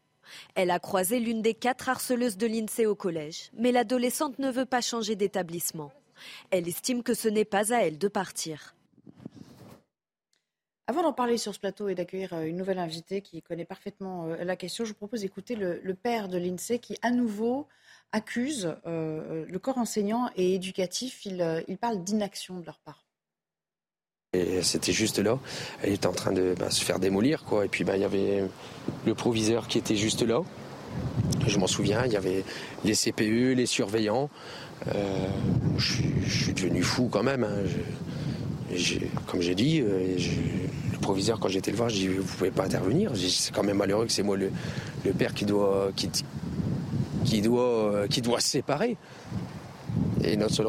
Elle 0.54 0.70
a 0.70 0.78
croisé 0.78 1.20
l'une 1.20 1.40
des 1.40 1.54
quatre 1.54 1.88
harceleuses 1.88 2.36
de 2.36 2.46
l'INSEE 2.46 2.86
au 2.86 2.94
collège, 2.94 3.50
mais 3.54 3.72
l'adolescente 3.72 4.38
ne 4.38 4.50
veut 4.50 4.66
pas 4.66 4.80
changer 4.80 5.16
d'établissement. 5.16 5.90
Elle 6.50 6.68
estime 6.68 7.02
que 7.02 7.14
ce 7.14 7.28
n'est 7.28 7.44
pas 7.44 7.72
à 7.72 7.78
elle 7.78 7.98
de 7.98 8.08
partir. 8.08 8.74
Avant 10.88 11.02
d'en 11.02 11.12
parler 11.12 11.36
sur 11.36 11.54
ce 11.54 11.60
plateau 11.60 11.88
et 11.88 11.94
d'accueillir 11.94 12.32
euh, 12.32 12.44
une 12.44 12.56
nouvelle 12.56 12.78
invitée 12.78 13.20
qui 13.20 13.42
connaît 13.42 13.66
parfaitement 13.66 14.26
euh, 14.26 14.42
la 14.42 14.56
question, 14.56 14.84
je 14.84 14.90
vous 14.90 14.96
propose 14.96 15.20
d'écouter 15.20 15.54
le, 15.54 15.94
père 15.94 16.28
de 16.28 16.38
l'INSEE 16.38 16.78
qui, 16.78 16.96
à 17.02 17.10
nouveau, 17.10 17.68
accuse 18.12 18.74
euh, 18.86 19.44
le 19.48 19.58
corps 19.58 19.78
enseignant 19.78 20.30
et 20.36 20.54
éducatif. 20.54 21.26
Il, 21.26 21.78
parle 21.80 22.02
d'inaction 22.02 22.58
de 22.58 22.66
leur 22.66 22.78
part. 22.80 23.04
C'était 24.62 24.92
juste 24.92 25.18
là. 25.18 25.38
Elle 25.82 25.94
était 25.94 26.06
en 26.06 26.12
train 26.12 26.32
de 26.32 26.54
bah, 26.58 26.70
se 26.70 26.84
faire 26.84 26.98
démolir, 26.98 27.44
quoi. 27.44 27.64
Et 27.64 27.68
puis, 27.68 27.84
bah, 27.84 27.96
il 27.96 28.02
y 28.02 28.04
avait 28.04 28.44
le 29.06 29.14
proviseur 29.14 29.68
qui 29.68 29.78
était 29.78 29.96
juste 29.96 30.22
là. 30.22 30.42
Je 31.46 31.58
m'en 31.58 31.66
souviens, 31.66 32.04
il 32.04 32.12
y 32.12 32.16
avait 32.16 32.44
les 32.84 32.94
CPE, 32.94 33.56
les 33.56 33.66
surveillants. 33.66 34.28
je, 34.86 36.02
suis 36.28 36.52
devenu 36.52 36.82
fou 36.82 37.08
quand 37.10 37.22
même. 37.22 37.44
Hein 37.44 37.64
comme 39.26 39.40
j'ai 39.40 39.54
dit, 39.54 39.80
euh, 39.80 40.16
le 40.92 40.98
proviseur, 40.98 41.40
quand 41.40 41.48
j'étais 41.48 41.70
le 41.70 41.76
voir, 41.76 41.88
j'ai 41.88 42.08
dit 42.08 42.14
Vous 42.14 42.36
pouvez 42.36 42.50
pas 42.50 42.64
intervenir. 42.64 43.12
C'est 43.16 43.54
quand 43.54 43.64
même 43.64 43.78
malheureux 43.78 44.06
que 44.06 44.12
c'est 44.12 44.22
moi 44.22 44.36
le, 44.36 44.50
père 45.12 45.34
qui 45.34 45.44
doit, 45.44 45.90
qui, 47.24 47.42
doit, 47.42 48.06
qui 48.08 48.22
doit 48.22 48.40
se 48.40 48.48
séparer. 48.48 48.96
Et 50.22 50.36
notre 50.36 50.54
seule, 50.54 50.66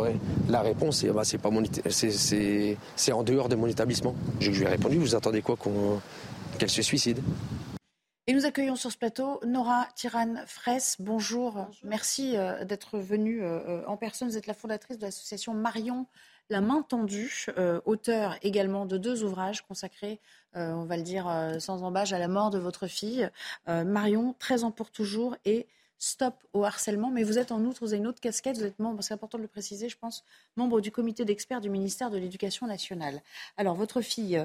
la 0.48 0.62
réponse, 0.62 0.98
c'est 0.98 1.10
bah, 1.10 1.24
c'est 1.24 1.38
pas 1.38 1.50
c'est 1.90 3.12
en 3.12 3.24
dehors 3.24 3.50
de 3.50 3.56
mon 3.56 3.68
établissement. 3.68 4.16
Je 4.40 4.52
lui 4.52 4.64
ai 4.64 4.68
répondu 4.68 4.98
Vous 4.98 5.16
attendez 5.16 5.42
quoi 5.42 5.58
qu'elle 6.58 6.70
se 6.70 6.82
suicide? 6.82 7.20
Et 8.28 8.34
nous 8.34 8.46
accueillons 8.46 8.76
sur 8.76 8.92
ce 8.92 8.98
plateau 8.98 9.40
Nora 9.46 9.88
Tiran 9.96 10.36
Fraisse. 10.46 10.98
Bonjour. 11.00 11.68
Merci 11.84 12.38
euh, 12.38 12.64
d'être 12.64 13.00
venue 13.00 13.42
euh, 13.42 13.84
en 13.88 13.98
personne. 13.98 14.30
Vous 14.30 14.38
êtes 14.38 14.46
la 14.46 14.54
fondatrice 14.54 15.00
de 15.00 15.06
l'association 15.06 15.56
Marion 15.56 16.06
la 16.50 16.62
main 16.62 16.82
tendue, 16.82 17.46
euh, 17.58 17.80
auteur 17.86 18.36
également 18.42 18.86
de 18.86 18.98
deux 18.98 19.24
ouvrages 19.24 19.62
consacrés, 19.62 20.20
euh, 20.56 20.72
on 20.72 20.86
va 20.86 20.98
le 20.98 21.04
dire 21.04 21.28
euh, 21.28 21.60
sans 21.60 21.84
embâche, 21.84 22.12
à 22.12 22.20
la 22.20 22.28
mort 22.28 22.50
de 22.50 22.58
votre 22.58 22.88
fille, 22.88 23.30
Marion, 23.68 24.36
13 24.40 24.64
ans 24.64 24.72
pour 24.72 24.92
toujours, 24.92 25.36
et 25.46 25.68
Stop 26.02 26.36
au 26.54 26.64
harcèlement. 26.64 27.12
Mais 27.12 27.24
vous 27.24 27.38
êtes 27.38 27.52
en 27.52 27.64
outre, 27.66 27.82
vous 27.82 27.94
avez 27.94 27.98
une 27.98 28.08
autre 28.08 28.22
casquette, 28.22 28.58
vous 28.58 28.64
êtes 28.64 28.80
membre, 28.80 29.04
c'est 29.04 29.14
important 29.14 29.38
de 29.38 29.44
le 29.44 29.50
préciser, 29.50 29.90
je 29.90 29.98
pense, 29.98 30.24
membre 30.56 30.80
du 30.80 30.92
comité 30.92 31.26
d'experts 31.26 31.60
du 31.60 31.70
ministère 31.70 32.10
de 32.10 32.18
l'Éducation 32.18 32.68
nationale. 32.68 33.22
Alors, 33.58 33.76
votre 33.76 34.00
fille, 34.00 34.42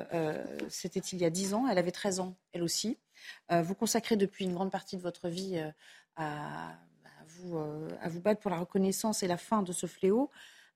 c'était 0.69 1.01
il 1.01 1.21
y 1.21 1.25
a 1.25 1.31
10 1.31 1.55
ans, 1.55 1.69
elle 1.69 1.79
avait 1.79 1.93
13 1.93 2.19
ans, 2.19 2.35
elle 2.53 2.65
aussi. 2.65 2.99
vous 3.51 3.75
consacrez 3.75 4.17
depuis 4.17 4.45
une 4.47 4.53
grande 4.53 4.73
partie 4.73 4.97
de 4.97 5.03
votre 5.03 5.29
vie 5.29 5.63
à, 6.17 6.77
vous, 7.29 7.57
à 7.57 8.09
vous 8.09 8.21
battre 8.21 8.41
pour 8.41 8.51
la 8.51 8.59
reconnaissance 8.59 9.23
et 9.23 9.29
la 9.29 9.37
fin 9.37 9.63
de 9.63 9.73
ce 9.73 9.87
fléau. 9.87 10.31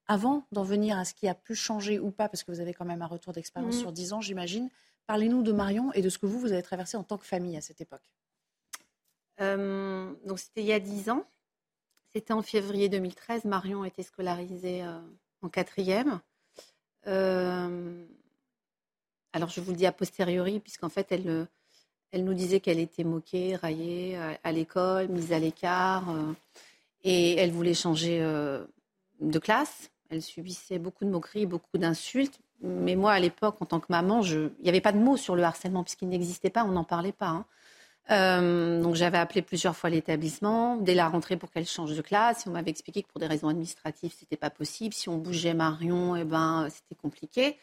Avant 0.07 0.47
d'en 0.51 0.63
venir 0.63 0.97
à 0.97 1.05
ce 1.05 1.13
qui 1.13 1.27
a 1.27 1.35
pu 1.35 1.53
changer 1.53 1.99
ou 1.99 2.09
pas, 2.09 2.29
parce 2.29 2.43
que 2.43 2.51
vous 2.51 2.61
avez 2.61 2.73
quand 2.73 2.85
même 2.85 3.03
un 3.03 3.07
retour 3.07 3.31
d'expérience 3.31 3.75
mm. 3.75 3.79
sur 3.79 3.91
10 3.91 4.13
ans, 4.13 4.21
j'imagine, 4.21 4.69
parlez-nous 5.05 5.43
de 5.43 5.51
Marion 5.51 5.93
et 5.93 6.01
de 6.01 6.09
ce 6.09 6.17
que 6.17 6.25
vous, 6.25 6.39
vous 6.39 6.51
avez 6.51 6.63
traversé 6.63 6.97
en 6.97 7.03
tant 7.03 7.19
que 7.19 7.27
famille 7.27 7.55
à 7.55 7.61
cette 7.61 7.79
époque. 7.79 8.09
Euh, 9.41 10.11
donc 10.25 10.39
c'était 10.39 10.61
il 10.61 10.67
y 10.67 10.73
a 10.73 10.79
10 10.79 11.09
ans. 11.09 11.25
C'était 12.13 12.33
en 12.33 12.41
février 12.41 12.89
2013. 12.89 13.45
Marion 13.45 13.85
était 13.85 14.03
scolarisée 14.03 14.83
euh, 14.83 14.99
en 15.41 15.49
quatrième. 15.49 16.19
Euh, 17.07 18.05
alors 19.33 19.49
je 19.49 19.61
vous 19.61 19.71
le 19.71 19.77
dis 19.77 19.85
a 19.85 19.91
posteriori, 19.91 20.59
puisqu'en 20.59 20.89
fait 20.89 21.11
elle, 21.11 21.47
elle 22.11 22.23
nous 22.23 22.33
disait 22.33 22.59
qu'elle 22.59 22.79
était 22.79 23.03
moquée, 23.03 23.55
raillée 23.55 24.17
à, 24.43 24.51
l'école, 24.51 25.07
mise 25.07 25.31
à 25.31 25.39
l'écart, 25.39 26.13
et 27.03 27.35
elle 27.35 27.51
voulait 27.51 27.75
changer 27.75 28.19
de 29.21 29.39
classe. 29.39 29.91
Elle 30.09 30.23
subissait 30.23 30.79
beaucoup 30.79 31.05
de 31.05 31.11
moqueries, 31.11 31.45
beaucoup 31.45 31.77
d'insultes. 31.77 32.39
Mais 32.61 32.95
moi, 32.95 33.13
à 33.13 33.19
l'époque, 33.19 33.57
en 33.61 33.65
tant 33.65 33.79
que 33.79 33.85
maman, 33.89 34.21
il 34.23 34.51
n'y 34.61 34.69
avait 34.69 34.81
pas 34.81 34.91
de 34.91 34.97
mots 34.97 35.15
sur 35.15 35.35
le 35.35 35.43
harcèlement 35.43 35.83
puisqu'il 35.83 36.09
n'existait 36.09 36.49
pas, 36.49 36.63
on 36.63 36.71
n'en 36.71 36.83
parlait 36.83 37.13
pas. 37.13 37.29
Hein. 37.29 37.45
Euh, 38.11 38.81
donc 38.81 38.95
j'avais 38.95 39.19
appelé 39.19 39.41
plusieurs 39.41 39.75
fois 39.75 39.89
l'établissement 39.89 40.77
dès 40.77 40.95
la 40.95 41.07
rentrée 41.07 41.37
pour 41.37 41.51
qu'elle 41.51 41.67
change 41.67 41.95
de 41.95 42.01
classe. 42.01 42.45
on 42.47 42.51
m'avait 42.51 42.71
expliqué 42.71 43.03
que 43.03 43.07
pour 43.07 43.19
des 43.19 43.27
raisons 43.27 43.49
administratives, 43.49 44.11
c'était 44.17 44.37
pas 44.37 44.49
possible. 44.49 44.93
Si 44.93 45.09
on 45.09 45.17
bougeait 45.17 45.53
Marion, 45.53 46.15
eh 46.15 46.23
ben, 46.23 46.67
c'était 46.69 46.99
compliqué. 46.99 47.57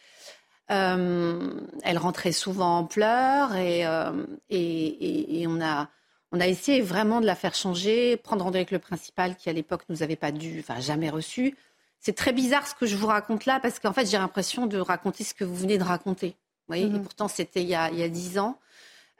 Euh, 0.70 1.60
elle 1.82 1.98
rentrait 1.98 2.32
souvent 2.32 2.78
en 2.78 2.84
pleurs 2.84 3.50
euh, 3.54 4.26
et, 4.50 5.40
et, 5.40 5.46
on, 5.46 5.60
a, 5.60 5.88
on 6.32 6.40
a 6.40 6.46
essayé 6.48 6.80
vraiment 6.80 7.20
de 7.20 7.26
la 7.26 7.36
faire 7.36 7.54
changer, 7.54 8.16
prendre 8.16 8.44
rendez-vous 8.44 8.58
avec 8.58 8.70
le 8.72 8.80
principal 8.80 9.36
qui 9.36 9.48
à 9.48 9.52
l'époque 9.52 9.82
nous 9.88 10.02
avait 10.02 10.16
pas 10.16 10.32
dû, 10.32 10.58
enfin 10.60 10.80
jamais 10.80 11.10
reçu. 11.10 11.56
C'est 12.00 12.14
très 12.14 12.32
bizarre 12.32 12.66
ce 12.66 12.74
que 12.74 12.86
je 12.86 12.96
vous 12.96 13.06
raconte 13.06 13.46
là 13.46 13.58
parce 13.60 13.80
qu'en 13.80 13.92
fait, 13.92 14.06
j'ai 14.06 14.18
l'impression 14.18 14.66
de 14.66 14.78
raconter 14.78 15.24
ce 15.24 15.34
que 15.34 15.44
vous 15.44 15.56
venez 15.56 15.78
de 15.78 15.84
raconter. 15.84 16.28
Vous 16.28 16.74
voyez? 16.74 16.86
Et 16.86 16.90
mhm. 16.90 17.02
pourtant, 17.02 17.26
c'était 17.26 17.62
il 17.62 17.68
y 17.68 17.74
a 17.74 18.08
dix 18.08 18.38
ans. 18.38 18.58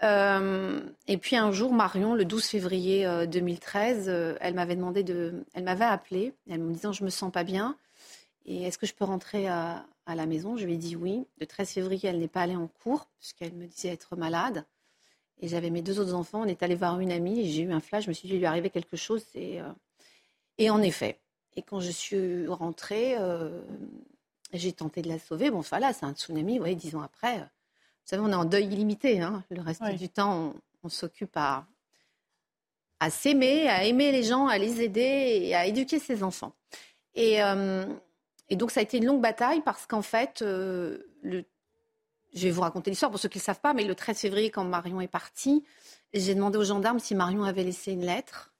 Euh, 0.02 0.80
et 1.06 1.16
puis 1.16 1.36
un 1.36 1.52
jour, 1.52 1.72
Marion, 1.72 2.14
le 2.14 2.24
12 2.24 2.44
février 2.44 3.06
2013, 3.26 4.08
euh, 4.08 4.12
euh, 4.12 4.36
elle 4.40 4.54
m'avait 4.54 4.76
demandé 4.76 5.02
de, 5.02 5.44
elle 5.54 5.64
m'avait 5.64 5.84
appelé, 5.84 6.34
elle 6.50 6.60
me 6.60 6.72
disant 6.72 6.92
je 6.92 7.02
me 7.02 7.10
sens 7.10 7.32
pas 7.32 7.44
bien 7.44 7.76
et 8.44 8.64
est-ce 8.64 8.78
que 8.78 8.86
je 8.86 8.94
peux 8.94 9.04
rentrer 9.04 9.48
à, 9.48 9.86
la 10.06 10.26
maison? 10.26 10.56
Je 10.56 10.66
lui 10.66 10.74
ai 10.74 10.76
dit 10.76 10.94
oui. 10.94 11.26
Le 11.40 11.46
13 11.46 11.70
février, 11.70 12.08
elle 12.08 12.20
n'est 12.20 12.28
pas 12.28 12.42
allée 12.42 12.54
en 12.54 12.68
cours 12.68 13.08
puisqu'elle 13.18 13.54
me 13.54 13.66
disait 13.66 13.88
être 13.88 14.14
malade. 14.16 14.64
Et 15.40 15.48
j'avais 15.48 15.70
mes 15.70 15.82
deux 15.82 15.98
autres 15.98 16.14
enfants. 16.14 16.42
On 16.42 16.46
est 16.46 16.62
allé 16.62 16.76
voir 16.76 17.00
une 17.00 17.10
amie 17.10 17.40
et 17.40 17.50
j'ai 17.50 17.62
eu 17.62 17.72
un 17.72 17.80
flash. 17.80 18.04
Je 18.04 18.08
me 18.08 18.14
suis 18.14 18.28
dit 18.28 18.34
il 18.34 18.38
lui 18.38 18.46
arrivait 18.46 18.70
quelque 18.70 18.96
chose. 18.96 19.24
Et, 19.34 19.58
et 20.58 20.70
en 20.70 20.80
effet, 20.80 21.18
et 21.56 21.62
quand 21.62 21.80
je 21.80 21.90
suis 21.90 22.46
rentrée, 22.46 23.16
j'ai 24.52 24.72
tenté 24.72 25.02
de 25.02 25.08
la 25.08 25.18
sauver. 25.18 25.50
Bon, 25.50 25.60
voilà, 25.60 25.92
c'est 25.92 26.06
un 26.06 26.14
tsunami, 26.14 26.52
vous 26.52 26.60
voyez, 26.60 26.76
dix 26.76 26.94
ans 26.94 27.02
après. 27.02 27.44
Vous 28.06 28.10
savez, 28.10 28.22
on 28.22 28.30
est 28.30 28.36
en 28.36 28.44
deuil 28.44 28.66
illimité. 28.66 29.20
Hein. 29.20 29.42
Le 29.50 29.60
reste 29.60 29.82
du 29.98 30.08
temps, 30.08 30.54
on, 30.84 30.88
s'occupe 30.88 31.36
à, 31.36 31.66
à 33.00 33.10
s'aimer, 33.10 33.68
à 33.68 33.82
aimer 33.82 34.12
les 34.12 34.22
gens, 34.22 34.46
à 34.46 34.58
les 34.58 34.80
aider 34.80 35.40
et 35.42 35.56
à 35.56 35.66
éduquer 35.66 35.98
ses 35.98 36.22
enfants. 36.22 36.52
Et, 37.16 37.42
euh, 37.42 37.84
et 38.48 38.54
donc, 38.54 38.70
ça 38.70 38.78
a 38.78 38.84
été 38.84 38.98
une 38.98 39.06
longue 39.06 39.20
bataille 39.20 39.60
parce 39.60 39.86
qu'en 39.86 40.02
fait, 40.02 40.42
euh, 40.42 40.98
le, 41.22 41.44
je 42.32 42.44
vais 42.44 42.52
vous 42.52 42.60
raconter 42.60 42.90
l'histoire 42.90 43.10
pour 43.10 43.18
ceux 43.18 43.28
qui 43.28 43.38
ne 43.38 43.42
le 43.42 43.46
savent 43.46 43.60
pas, 43.60 43.74
mais 43.74 43.82
le 43.82 43.96
13 43.96 44.20
février, 44.20 44.50
quand 44.50 44.62
Marion 44.62 45.00
est 45.00 45.08
partie, 45.08 45.64
j'ai 46.14 46.36
demandé 46.36 46.58
aux 46.58 46.64
gendarmes 46.64 47.00
si 47.00 47.16
Marion 47.16 47.42
avait 47.42 47.64
laissé 47.64 47.90
une 47.90 48.06
lettre. 48.06 48.54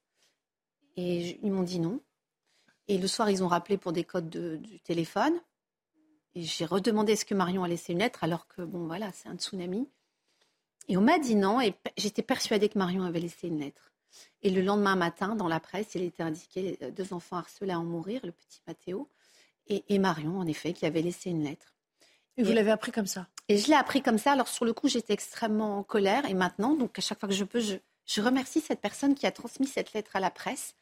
Et 0.97 1.39
ils 1.41 1.53
m'ont 1.53 1.63
dit 1.63 1.79
non. 1.79 2.01
Et 2.89 2.99
le 2.99 3.07
soir, 3.07 3.31
ils 3.31 3.45
ont 3.45 3.49
rappelé 3.49 3.79
pour 3.79 3.93
des 3.93 4.03
codes 4.03 4.29
du 4.29 4.81
téléphone. 4.81 5.35
Et 6.37 6.43
j'ai 6.43 6.67
redemandé 6.67 7.15
est-ce 7.15 7.25
que 7.25 7.35
Marion 7.35 7.65
a 7.65 7.69
laissé 7.69 7.95
une 7.95 8.01
lettre, 8.01 8.23
alors 8.23 8.47
que, 8.47 8.61
bon, 8.61 8.87
voilà, 8.87 9.11
c'est 9.13 9.27
un 9.27 9.37
tsunami. 9.37 9.89
Et 10.87 10.99
on 10.99 11.01
m'a 11.01 11.19
dit 11.19 11.35
non, 11.35 11.63
et 11.63 11.75
j'étais 11.97 12.23
persuadée 12.23 12.69
que 12.69 12.79
Marion 12.79 13.05
avait 13.05 13.21
laissé 13.21 13.49
une 13.49 13.59
lettre. 13.59 13.91
Et 14.43 14.51
le 14.51 14.61
lendemain 14.61 14.97
matin, 14.97 15.35
dans 15.35 15.49
la 15.49 15.61
presse, 15.61 15.95
il 15.95 16.03
était 16.03 16.23
indiqué 16.23 16.79
euh, 16.83 16.91
deux 16.91 17.15
enfants 17.15 17.39
harcelés 17.39 17.73
à 17.73 17.81
en 17.81 17.85
mourir, 17.85 18.21
le 18.23 18.33
petit 18.33 18.61
Mathéo, 18.67 19.09
et, 19.69 19.99
Marion, 19.99 20.39
en 20.39 20.47
effet, 20.47 20.75
qui 20.75 20.85
avait 20.85 21.03
laissé 21.03 21.31
une 21.31 21.43
lettre. 21.43 21.75
Et 22.37 22.45
vous 22.45 22.53
l'avez 22.53 22.71
appris 22.71 22.93
comme 22.93 23.07
ça? 23.07 23.27
Et 23.49 23.57
je 23.57 23.67
l'ai 23.69 23.75
appris 23.75 24.03
comme 24.03 24.19
ça. 24.19 24.33
Alors, 24.33 24.47
sur 24.47 24.67
le 24.67 24.75
coup, 24.75 24.89
j'étais 24.89 25.15
extrêmement 25.15 25.79
en 25.79 25.83
colère. 25.83 26.29
Et 26.31 26.35
maintenant, 26.35 26.75
donc, 26.75 26.97
à 26.99 27.03
chaque 27.03 27.19
fois 27.19 27.29
que 27.29 27.35
je 27.35 27.43
peux, 27.45 27.61
je 27.61 28.21
remercie 28.21 28.61
cette 28.61 28.81
personne 28.81 29.17
qui 29.17 29.27
a 29.27 29.33
transmis 29.33 29.67
cette 29.67 29.93
lettre 29.95 30.15
à 30.15 30.21
la 30.21 30.31
presse 30.31 30.77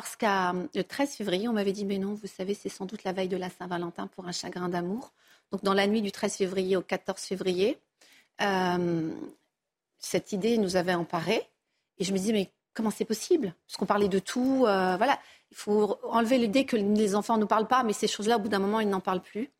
parce 0.00 0.14
que 0.14 0.78
le 0.78 0.84
13 0.84 1.10
février, 1.10 1.48
on 1.48 1.52
m'avait 1.52 1.72
dit, 1.72 1.84
mais 1.84 1.98
non, 1.98 2.14
vous 2.14 2.28
savez, 2.28 2.54
c'est 2.54 2.68
sans 2.68 2.86
doute 2.86 3.02
la 3.02 3.12
veille 3.12 3.26
de 3.26 3.36
la 3.36 3.50
Saint-Valentin 3.50 4.06
pour 4.06 4.28
un 4.28 4.32
chagrin 4.32 4.68
d'amour. 4.68 5.12
Donc 5.50 5.64
dans 5.64 5.74
la 5.74 5.88
nuit 5.88 6.02
du 6.02 6.12
13 6.12 6.36
février 6.36 6.76
au 6.76 6.82
14 6.82 7.20
février, 7.20 7.78
euh, 8.40 9.10
cette 9.98 10.30
idée 10.30 10.56
nous 10.56 10.76
avait 10.76 10.94
emparés. 10.94 11.42
Et 11.98 12.04
je 12.04 12.12
me 12.12 12.18
dis, 12.18 12.32
mais 12.32 12.48
comment 12.74 12.92
c'est 12.92 13.04
possible? 13.04 13.52
Parce 13.66 13.76
qu'on 13.76 13.86
parlait 13.86 14.06
de 14.06 14.20
tout. 14.20 14.66
Euh, 14.68 14.96
voilà, 14.96 15.18
il 15.50 15.56
faut 15.56 15.98
enlever 16.04 16.38
l'idée 16.38 16.64
que 16.64 16.76
les 16.76 17.16
enfants 17.16 17.34
ne 17.34 17.40
nous 17.40 17.48
parlent 17.48 17.66
pas, 17.66 17.82
mais 17.82 17.92
ces 17.92 18.06
choses-là, 18.06 18.36
au 18.36 18.38
bout 18.38 18.48
d'un 18.48 18.60
moment, 18.60 18.78
ils 18.78 18.88
n'en 18.88 19.00
parlent 19.00 19.20
plus. 19.20 19.50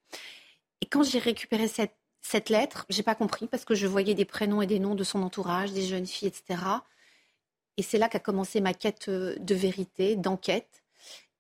Et 0.81 0.87
quand 0.87 1.03
j'ai 1.03 1.19
récupéré 1.19 1.67
cette, 1.67 1.97
cette 2.21 2.49
lettre, 2.49 2.87
j'ai 2.91 3.03
pas 3.03 3.17
compris 3.17 3.49
parce 3.49 3.65
que 3.65 3.75
je 3.75 3.89
voyais 3.89 4.15
des 4.15 4.25
prénoms 4.25 4.63
et 4.63 4.69
des 4.69 4.79
noms 4.79 4.95
de 4.95 5.03
son 5.03 5.21
entourage, 5.25 5.73
des 5.73 5.83
jeunes 5.83 6.07
filles, 6.07 6.29
etc. 6.29 6.61
Et 7.79 7.83
c'est 7.83 7.97
là 7.97 8.09
qu'a 8.11 8.19
commencé 8.19 8.61
ma 8.61 8.75
quête 8.75 9.09
euh, 9.09 9.37
de 9.39 9.55
vérité, 9.55 10.17
d'enquête. 10.17 10.83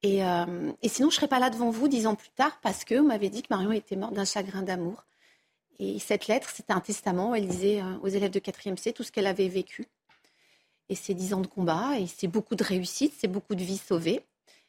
Et, 0.03 0.24
euh, 0.24 0.72
sinon, 0.84 1.11
je 1.11 1.16
ne 1.16 1.16
serais 1.16 1.28
pas 1.28 1.41
là 1.41 1.51
devant 1.51 1.68
vous 1.68 1.89
dix 1.89 2.07
ans 2.07 2.14
plus 2.14 2.30
tard 2.30 2.59
parce 2.62 2.84
que 2.84 2.95
vous 2.95 3.07
m'avez 3.07 3.28
dit 3.28 3.43
que 3.43 3.49
Marion 3.51 3.72
était 3.72 3.97
morte 3.97 4.14
d'un 4.14 4.24
chagrin 4.24 4.62
d'amour. 4.62 5.05
Et 5.80 5.99
cette 5.99 6.28
lettre, 6.28 6.49
c'était 6.51 6.72
un 6.72 6.80
testament. 6.80 7.34
Elle 7.34 7.47
disait 7.47 7.82
aux 8.03 8.09
élèves 8.09 8.30
de 8.30 8.41
4e 8.41 8.76
C 8.76 8.93
tout 8.93 9.03
ce 9.03 9.12
qu'elle 9.12 9.26
avait 9.26 9.49
vécu. 9.49 9.86
Et 10.89 10.95
c'est 10.95 11.14
dix 11.14 11.34
ans 11.34 11.41
de 11.41 11.47
combat, 11.47 11.99
et 11.99 12.07
c'est 12.07 12.28
beaucoup 12.28 12.55
de 12.55 12.64
réussite, 12.64 13.12
c'est 13.18 13.28
beaucoup 13.28 13.55
de 13.55 13.62
vies 13.62 13.78
sauvées. 13.78 14.22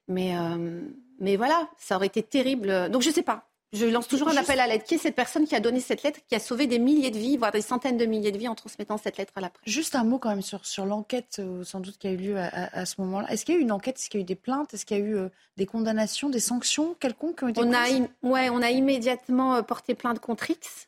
Mais, 0.07 0.37
euh, 0.37 0.81
mais 1.19 1.37
voilà, 1.37 1.69
ça 1.77 1.95
aurait 1.95 2.07
été 2.07 2.23
terrible. 2.23 2.89
Donc 2.89 3.01
je 3.01 3.09
ne 3.09 3.13
sais 3.13 3.23
pas. 3.23 3.48
Je 3.71 3.85
lance 3.85 4.07
toujours 4.07 4.29
un 4.29 4.37
appel 4.37 4.59
à 4.59 4.67
l'aide. 4.67 4.83
Qui 4.83 4.95
est 4.95 4.99
cette 4.99 5.15
personne 5.15 5.45
qui 5.45 5.55
a 5.55 5.59
donné 5.59 5.79
cette 5.79 6.01
lettre, 6.01 6.19
qui 6.27 6.35
a 6.35 6.39
sauvé 6.39 6.65
des 6.65 6.79
milliers 6.79 7.11
de 7.11 7.17
vies, 7.17 7.37
voire 7.37 7.51
des 7.51 7.61
centaines 7.61 7.97
de 7.97 8.05
milliers 8.05 8.31
de 8.31 8.37
vies 8.37 8.47
en 8.47 8.55
transmettant 8.55 8.97
cette 8.97 9.17
lettre 9.17 9.33
à 9.35 9.41
la 9.41 9.49
presse? 9.49 9.61
Juste 9.71 9.95
un 9.95 10.03
mot 10.03 10.17
quand 10.17 10.29
même 10.29 10.41
sur, 10.41 10.65
sur 10.65 10.85
l'enquête, 10.85 11.37
euh, 11.39 11.63
sans 11.63 11.79
doute, 11.79 11.97
qui 11.97 12.07
a 12.07 12.11
eu 12.11 12.17
lieu 12.17 12.37
à, 12.37 12.85
ce 12.85 12.99
moment-là. 13.01 13.31
Est-ce 13.31 13.45
qu'il 13.45 13.55
y 13.55 13.57
a 13.57 13.61
eu 13.61 13.63
une 13.63 13.71
enquête? 13.71 13.97
Est-ce 13.99 14.09
qu'il 14.09 14.19
y 14.19 14.21
a 14.21 14.23
eu 14.23 14.25
des 14.25 14.35
plaintes? 14.35 14.73
Est-ce 14.73 14.85
qu'il 14.85 14.97
y 14.97 15.01
a 15.01 15.03
eu 15.03 15.15
euh, 15.15 15.29
des 15.57 15.67
condamnations, 15.67 16.29
des 16.29 16.39
sanctions 16.39 16.95
quelconques 16.99 17.39
qui 17.39 17.43
ont 17.43 17.49
été 17.49 17.61
on 17.61 17.73
a, 17.73 17.87
ouais, 18.23 18.49
on 18.49 18.61
a 18.61 18.71
immédiatement 18.71 19.61
porté 19.63 19.93
plainte 19.93 20.19
contre 20.19 20.49
X. 20.49 20.87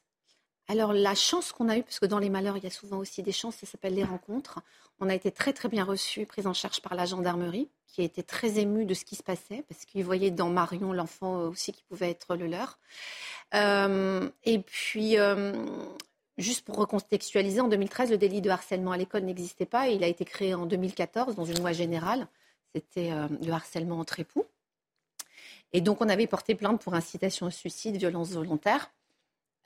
Alors 0.67 0.93
la 0.93 1.15
chance 1.15 1.51
qu'on 1.51 1.69
a 1.69 1.77
eue, 1.77 1.83
parce 1.83 1.99
que 1.99 2.05
dans 2.05 2.19
les 2.19 2.29
malheurs, 2.29 2.57
il 2.57 2.63
y 2.63 2.67
a 2.67 2.71
souvent 2.71 2.97
aussi 2.97 3.21
des 3.21 3.33
chances, 3.33 3.57
ça 3.57 3.67
s'appelle 3.67 3.93
les 3.93 4.05
rencontres. 4.05 4.59
On 5.03 5.09
a 5.09 5.15
été 5.15 5.31
très 5.31 5.51
très 5.51 5.67
bien 5.67 5.83
reçus, 5.83 6.27
pris 6.27 6.45
en 6.45 6.53
charge 6.53 6.79
par 6.79 6.93
la 6.93 7.05
gendarmerie, 7.05 7.67
qui 7.87 8.01
a 8.01 8.03
été 8.03 8.21
très 8.21 8.59
émue 8.59 8.85
de 8.85 8.93
ce 8.93 9.03
qui 9.03 9.15
se 9.15 9.23
passait, 9.23 9.65
parce 9.67 9.85
qu'ils 9.85 10.05
voyaient 10.05 10.29
dans 10.29 10.49
Marion 10.49 10.93
l'enfant 10.93 11.39
aussi 11.39 11.73
qui 11.73 11.83
pouvait 11.83 12.11
être 12.11 12.35
le 12.35 12.45
leur. 12.45 12.77
Euh, 13.55 14.29
et 14.43 14.59
puis, 14.59 15.17
euh, 15.17 15.53
juste 16.37 16.63
pour 16.63 16.75
recontextualiser, 16.75 17.61
en 17.61 17.67
2013, 17.67 18.11
le 18.11 18.19
délit 18.19 18.41
de 18.41 18.51
harcèlement 18.51 18.91
à 18.91 18.97
l'école 18.97 19.23
n'existait 19.23 19.65
pas. 19.65 19.89
Et 19.89 19.95
il 19.95 20.03
a 20.03 20.07
été 20.07 20.23
créé 20.23 20.53
en 20.53 20.67
2014 20.67 21.35
dans 21.35 21.45
une 21.45 21.57
loi 21.57 21.71
générale. 21.71 22.27
C'était 22.75 23.11
euh, 23.11 23.27
le 23.43 23.51
harcèlement 23.51 23.97
entre 23.97 24.19
époux. 24.19 24.45
Et 25.73 25.81
donc, 25.81 25.99
on 26.01 26.09
avait 26.09 26.27
porté 26.27 26.53
plainte 26.53 26.79
pour 26.79 26.93
incitation 26.93 27.47
au 27.47 27.51
suicide, 27.51 27.97
violence 27.97 28.29
volontaire. 28.33 28.91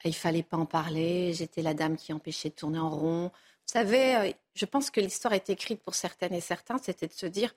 il 0.06 0.16
fallait 0.16 0.44
pas 0.44 0.56
en 0.56 0.66
parler. 0.66 1.34
J'étais 1.34 1.62
la 1.62 1.74
dame 1.74 1.98
qui 1.98 2.14
empêchait 2.14 2.50
de 2.50 2.56
tourner 2.56 2.80
en 2.80 2.90
rond. 2.90 3.32
Vous 3.68 3.80
savez, 3.80 4.16
euh, 4.16 4.32
je 4.54 4.66
pense 4.66 4.92
que 4.92 5.00
l'histoire 5.00 5.34
est 5.34 5.50
écrite 5.50 5.82
pour 5.82 5.96
certaines 5.96 6.34
et 6.34 6.42
certains, 6.42 6.78
c'était 6.78 7.08
de 7.08 7.14
se 7.14 7.26
dire, 7.26 7.54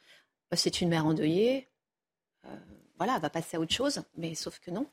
bah, 0.50 0.56
c'est 0.56 0.80
une 0.80 0.88
mère 0.88 1.06
endeuillée, 1.06 1.68
euh, 2.46 2.56
voilà, 2.96 3.16
elle 3.16 3.22
va 3.22 3.30
passer 3.30 3.56
à 3.56 3.60
autre 3.60 3.74
chose, 3.74 4.02
mais 4.16 4.34
sauf 4.34 4.58
que 4.58 4.70
non. 4.70 4.86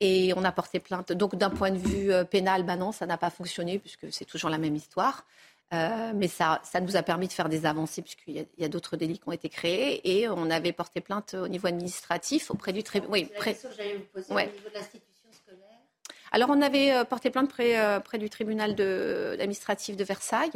Et 0.00 0.32
on 0.34 0.44
a 0.44 0.52
porté 0.52 0.80
plainte. 0.80 1.12
Donc 1.12 1.36
d'un 1.36 1.50
point 1.50 1.70
de 1.70 1.78
vue 1.78 2.12
euh, 2.12 2.24
pénal, 2.24 2.64
bah 2.64 2.76
non, 2.76 2.90
ça 2.90 3.06
n'a 3.06 3.18
pas 3.18 3.30
fonctionné 3.30 3.78
puisque 3.78 4.12
c'est 4.12 4.24
toujours 4.24 4.50
la 4.50 4.58
même 4.58 4.74
histoire. 4.74 5.26
mais 5.72 6.28
ça, 6.28 6.60
ça 6.64 6.80
nous 6.80 6.96
a 6.96 7.02
permis 7.02 7.28
de 7.28 7.32
faire 7.32 7.48
des 7.48 7.66
avancées 7.66 8.02
puisqu'il 8.02 8.46
y 8.58 8.64
a, 8.64 8.68
d'autres 8.68 8.96
délits 8.96 9.18
qui 9.18 9.28
ont 9.28 9.32
été 9.32 9.48
créés 9.48 10.18
et 10.18 10.28
on 10.28 10.50
avait 10.50 10.72
porté 10.72 11.00
plainte 11.00 11.34
au 11.34 11.48
niveau 11.48 11.66
administratif 11.66 12.50
auprès 12.50 12.72
du 12.72 12.82
tribunal. 12.82 13.12
Oui, 13.12 13.30
près... 13.36 13.54
que 13.54 13.68
j'allais 13.76 13.96
vous 13.96 14.04
poser 14.12 14.32
au 14.32 14.38
niveau 14.38 14.68
de 14.68 14.74
l'institution 14.74 15.15
alors, 16.36 16.50
on 16.50 16.60
avait 16.60 16.92
euh, 16.92 17.04
porté 17.04 17.30
plainte 17.30 17.48
près, 17.48 17.78
euh, 17.78 17.98
du 18.18 18.28
tribunal 18.28 18.72
administratif 19.40 19.96
de 19.96 20.04
Versailles. 20.04 20.50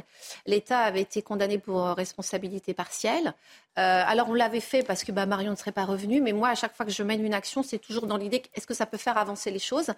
L'État 0.45 0.81
avait 0.81 1.01
été 1.01 1.23
condamné 1.23 1.57
pour 1.57 1.87
euh, 1.87 1.95
responsabilité 1.95 2.75
partielle. 2.75 3.33
alors, 3.77 4.29
on 4.29 4.35
l'avait 4.35 4.61
fait 4.61 4.83
parce 4.83 5.05
que 5.05 5.11
bah, 5.11 5.25
Marion 5.25 5.53
ne 5.53 5.57
serait 5.57 5.73
pas 5.73 5.87
revenue. 5.87 6.21
Mais 6.21 6.33
moi, 6.33 6.51
à 6.51 6.55
chaque 6.55 6.77
fois 6.77 6.85
que 6.85 6.93
je 6.93 7.03
mène 7.03 7.25
une 7.25 7.33
action, 7.33 7.63
c'est 7.63 7.79
toujours 7.79 8.07
dans 8.07 8.19
l'idée 8.19 8.43
est-ce 8.55 8.67
que 8.67 8.75
ça 8.75 8.85
peut 8.85 8.99
faire 8.99 9.17
avancer 9.17 9.51
les 9.51 9.59
choses? 9.59 9.93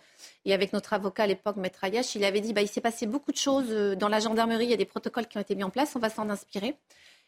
Et 0.44 0.54
avec 0.54 0.72
notre 0.72 0.92
avocat 0.92 1.24
à 1.24 1.26
l'époque, 1.26 1.56
Maître 1.56 1.82
Ayash, 1.82 2.14
il 2.14 2.24
avait 2.24 2.40
dit 2.40 2.52
bah, 2.52 2.62
il 2.62 2.68
s'est 2.68 2.80
passé 2.80 3.06
beaucoup 3.06 3.32
de 3.32 3.36
choses 3.36 3.96
dans 3.96 4.08
la 4.08 4.20
gendarmerie. 4.20 4.66
Il 4.66 4.70
y 4.70 4.74
a 4.74 4.76
des 4.76 4.84
protocoles 4.84 5.26
qui 5.26 5.36
ont 5.36 5.40
été 5.40 5.56
mis 5.56 5.64
en 5.64 5.70
place. 5.70 5.96
On 5.96 5.98
va 5.98 6.10
s'en 6.10 6.30
inspirer. 6.30 6.76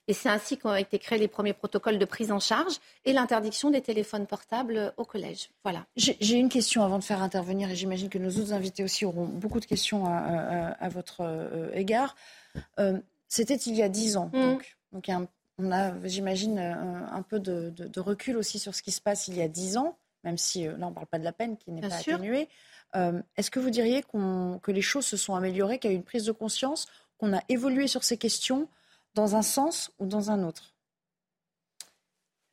Et 0.06 0.12
c'est 0.12 0.28
ainsi 0.28 0.58
qu'ont 0.58 0.74
été 0.74 0.98
créés 0.98 1.18
les 1.18 1.28
premiers 1.28 1.54
protocoles 1.54 1.98
de 1.98 2.04
prise 2.04 2.30
en 2.30 2.40
charge 2.40 2.74
et 3.04 3.12
l'interdiction 3.12 3.70
des 3.70 3.80
téléphones 3.80 4.26
portables 4.26 4.92
au 4.98 5.04
collège. 5.04 5.50
Voilà. 5.62 5.86
J'ai 5.96 6.36
une 6.36 6.50
question 6.50 6.82
avant 6.82 6.98
de 6.98 7.04
faire 7.04 7.22
intervenir, 7.22 7.70
et 7.70 7.76
j'imagine 7.76 8.10
que 8.10 8.18
nos 8.18 8.30
autres 8.30 8.52
invités 8.52 8.84
aussi 8.84 9.06
auront 9.06 9.24
beaucoup 9.24 9.60
de 9.60 9.64
questions 9.64 10.04
à, 10.06 10.88
votre 10.90 11.22
euh, 11.22 11.70
égard. 11.72 12.16
Euh, 12.78 12.98
c'était 13.28 13.54
il 13.54 13.74
y 13.74 13.82
a 13.82 13.88
dix 13.88 14.16
ans, 14.16 14.30
mmh. 14.32 14.40
donc. 14.92 15.10
on 15.58 15.72
a, 15.72 15.92
j'imagine, 16.06 16.58
un, 16.58 17.22
peu 17.22 17.40
de, 17.40 18.00
recul 18.00 18.36
aussi 18.36 18.58
sur 18.58 18.74
ce 18.74 18.82
qui 18.82 18.92
se 18.92 19.00
passe 19.00 19.28
il 19.28 19.36
y 19.36 19.42
a 19.42 19.48
dix 19.48 19.78
ans, 19.78 19.96
même 20.22 20.36
si 20.36 20.66
euh, 20.66 20.76
là, 20.76 20.86
on 20.86 20.90
ne 20.90 20.94
parle 20.94 21.06
pas 21.06 21.18
de 21.18 21.24
la 21.24 21.32
peine 21.32 21.56
qui 21.56 21.72
n'est 21.72 21.80
pas 21.80 21.94
atténuée. 21.94 22.48
Est-ce 23.36 23.50
que 23.50 23.58
vous 23.58 23.70
diriez 23.70 24.04
que 24.04 24.70
les 24.70 24.82
choses 24.82 25.06
se 25.06 25.16
sont 25.16 25.34
améliorées, 25.34 25.78
qu'il 25.78 25.90
y 25.90 25.94
a 25.94 25.96
eu 25.96 25.98
une 25.98 26.04
prise 26.04 26.24
de 26.24 26.32
conscience, 26.32 26.86
qu'on 27.18 27.34
a 27.34 27.40
évolué 27.48 27.88
sur 27.88 28.04
ces 28.04 28.18
questions 28.18 28.68
dans 29.14 29.36
un 29.36 29.42
sens 29.42 29.90
ou 29.98 30.06
dans 30.06 30.30
un 30.30 30.44
autre? 30.44 30.74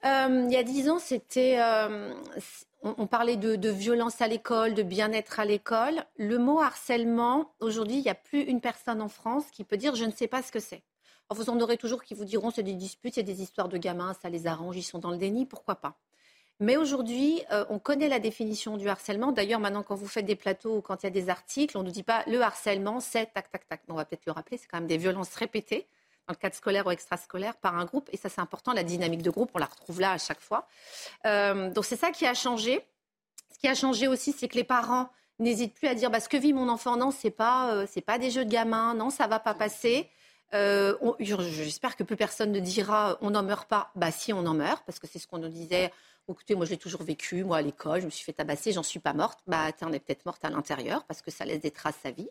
Euh, 0.06 0.46
Il 0.48 0.52
y 0.52 0.58
a 0.58 0.64
dix 0.64 0.90
ans, 0.90 1.00
c'était, 1.00 1.60
euh, 1.60 2.14
on, 2.82 3.08
parlait 3.08 3.38
de, 3.38 3.70
violence 3.70 4.22
à 4.22 4.28
l'école, 4.28 4.74
de 4.74 4.84
bien-être 4.84 5.40
à 5.40 5.46
l'école. 5.46 6.04
Le 6.18 6.38
mot 6.38 6.60
harcèlement, 6.60 7.54
aujourd'hui, 7.60 7.98
il 7.98 8.04
n'y 8.04 8.10
a 8.10 8.16
plus 8.16 8.42
une 8.42 8.62
personne 8.62 9.02
en 9.02 9.10
France 9.10 9.46
qui 9.52 9.64
peut 9.64 9.78
dire 9.78 9.96
je 9.96 10.06
ne 10.06 10.12
sais 10.12 10.28
pas 10.28 10.42
ce 10.42 10.52
que 10.52 10.60
c'est. 10.60 10.82
vous 11.30 11.50
en 11.50 11.60
aurez 11.60 11.78
toujours 11.78 12.04
qui 12.04 12.16
vous 12.16 12.26
diront 12.26 12.50
c'est 12.50 12.64
des 12.64 12.74
disputes, 12.74 13.16
c'est 13.16 13.24
des 13.24 13.42
histoires 13.42 13.70
de 13.70 13.78
gamins, 13.78 14.16
ça 14.22 14.30
les 14.30 14.48
arrange, 14.48 14.76
ils 14.78 14.84
sont 14.84 15.00
dans 15.00 15.12
le 15.12 15.18
déni, 15.18 15.46
pourquoi 15.46 15.76
pas? 15.76 15.98
Mais 16.60 16.78
aujourd'hui, 16.78 17.42
euh, 17.52 17.66
on 17.70 17.80
connaît 17.80 18.08
la 18.08 18.20
définition 18.20 18.78
du 18.78 18.88
harcèlement. 18.88 19.32
D'ailleurs, 19.32 19.60
maintenant, 19.60 19.82
quand 19.82 19.96
vous 19.96 20.08
faites 20.08 20.26
des 20.26 20.36
plateaux 20.36 20.78
ou 20.78 20.82
quand 20.82 21.02
il 21.02 21.08
y 21.08 21.08
a 21.08 21.12
des 21.12 21.30
articles, 21.30 21.76
on 21.76 21.82
ne 21.82 21.88
nous 21.88 21.92
dit 21.92 22.04
pas 22.04 22.24
le 22.28 22.40
harcèlement, 22.42 23.00
c'est 23.00 23.34
tac, 23.34 23.50
tac, 23.52 23.68
tac. 23.68 23.82
on 23.90 23.96
va 23.96 24.06
peut-être 24.06 24.28
le 24.28 24.32
rappeler, 24.32 24.58
c'est 24.58 24.68
quand 24.68 24.78
même 24.78 24.88
des 24.88 24.98
violences 24.98 25.34
répétées 25.36 25.88
dans 26.32 26.38
le 26.38 26.42
cadre 26.42 26.56
scolaire 26.56 26.88
ou 26.88 26.92
extrascolaire 26.92 27.58
par 27.58 27.78
un 27.78 27.86
groupe. 27.86 28.10
Et 28.14 28.18
ça, 28.18 28.30
c'est 28.30 28.40
important, 28.40 28.72
la 28.72 28.84
dynamique 28.84 29.22
de 29.22 29.30
groupe, 29.30 29.52
on 29.54 29.60
la 29.60 29.66
retrouve 29.66 30.00
là 30.00 30.14
à 30.14 30.18
chaque 30.18 30.40
fois. 30.40 30.66
Euh, 31.26 31.70
donc 31.70 31.84
c'est 31.84 31.98
ça 31.98 32.12
qui 32.12 32.26
a 32.26 32.34
changé. 32.34 32.80
Ce 33.54 33.60
qui 33.60 33.68
a 33.68 33.76
changé 33.76 34.08
aussi, 34.08 34.32
c'est 34.32 34.48
que 34.48 34.56
les 34.56 34.64
parents 34.64 35.10
n'hésitent 35.40 35.74
plus 35.74 35.88
à 35.88 35.94
dire 35.94 36.10
bah, 36.10 36.22
ce 36.22 36.30
que 36.30 36.38
vit 36.38 36.54
mon 36.54 36.70
enfant, 36.70 36.96
non, 36.96 37.12
c'est 37.12 37.32
pas, 37.32 37.74
euh, 37.76 37.86
pas 38.06 38.18
des 38.18 38.32
jeux 38.32 38.46
de 38.46 38.50
gamins, 38.50 38.94
non, 38.94 39.10
ça 39.10 39.28
va 39.28 39.40
pas 39.40 39.54
passer. 39.54 40.10
Euh, 40.54 40.96
j'espère 41.20 41.96
que 41.96 42.04
plus 42.04 42.18
personne 42.18 42.52
ne 42.52 42.60
dira 42.60 43.18
on 43.22 43.32
n'en 43.32 43.44
meurt 43.44 43.68
pas. 43.68 43.92
Bah 43.96 44.12
si, 44.12 44.32
on 44.32 44.46
en 44.46 44.54
meurt, 44.54 44.84
parce 44.86 45.00
que 45.00 45.08
c'est 45.08 45.20
ce 45.20 45.28
qu'on 45.28 45.40
nous 45.40 45.50
disait. 45.50 45.92
Écoutez, 46.30 46.56
moi, 46.56 46.66
je 46.66 46.72
l'ai 46.72 46.78
toujours 46.78 47.04
vécu. 47.04 47.44
Moi, 47.44 47.58
à 47.58 47.62
l'école, 47.62 48.00
je 48.00 48.06
me 48.06 48.12
suis 48.12 48.24
fait 48.24 48.32
tabasser, 48.32 48.72
j'en 48.72 48.84
suis 48.84 49.00
pas 49.00 49.12
morte. 49.12 49.40
Bah, 49.48 49.74
tu 49.74 49.84
en 49.84 49.92
es 49.92 50.00
peut-être 50.00 50.26
morte 50.26 50.46
à 50.46 50.50
l'intérieur, 50.50 51.04
parce 51.04 51.22
que 51.22 51.30
ça 51.30 51.44
laisse 51.44 51.60
des 51.60 51.72
traces 51.72 52.06
à 52.06 52.12
vie. 52.12 52.30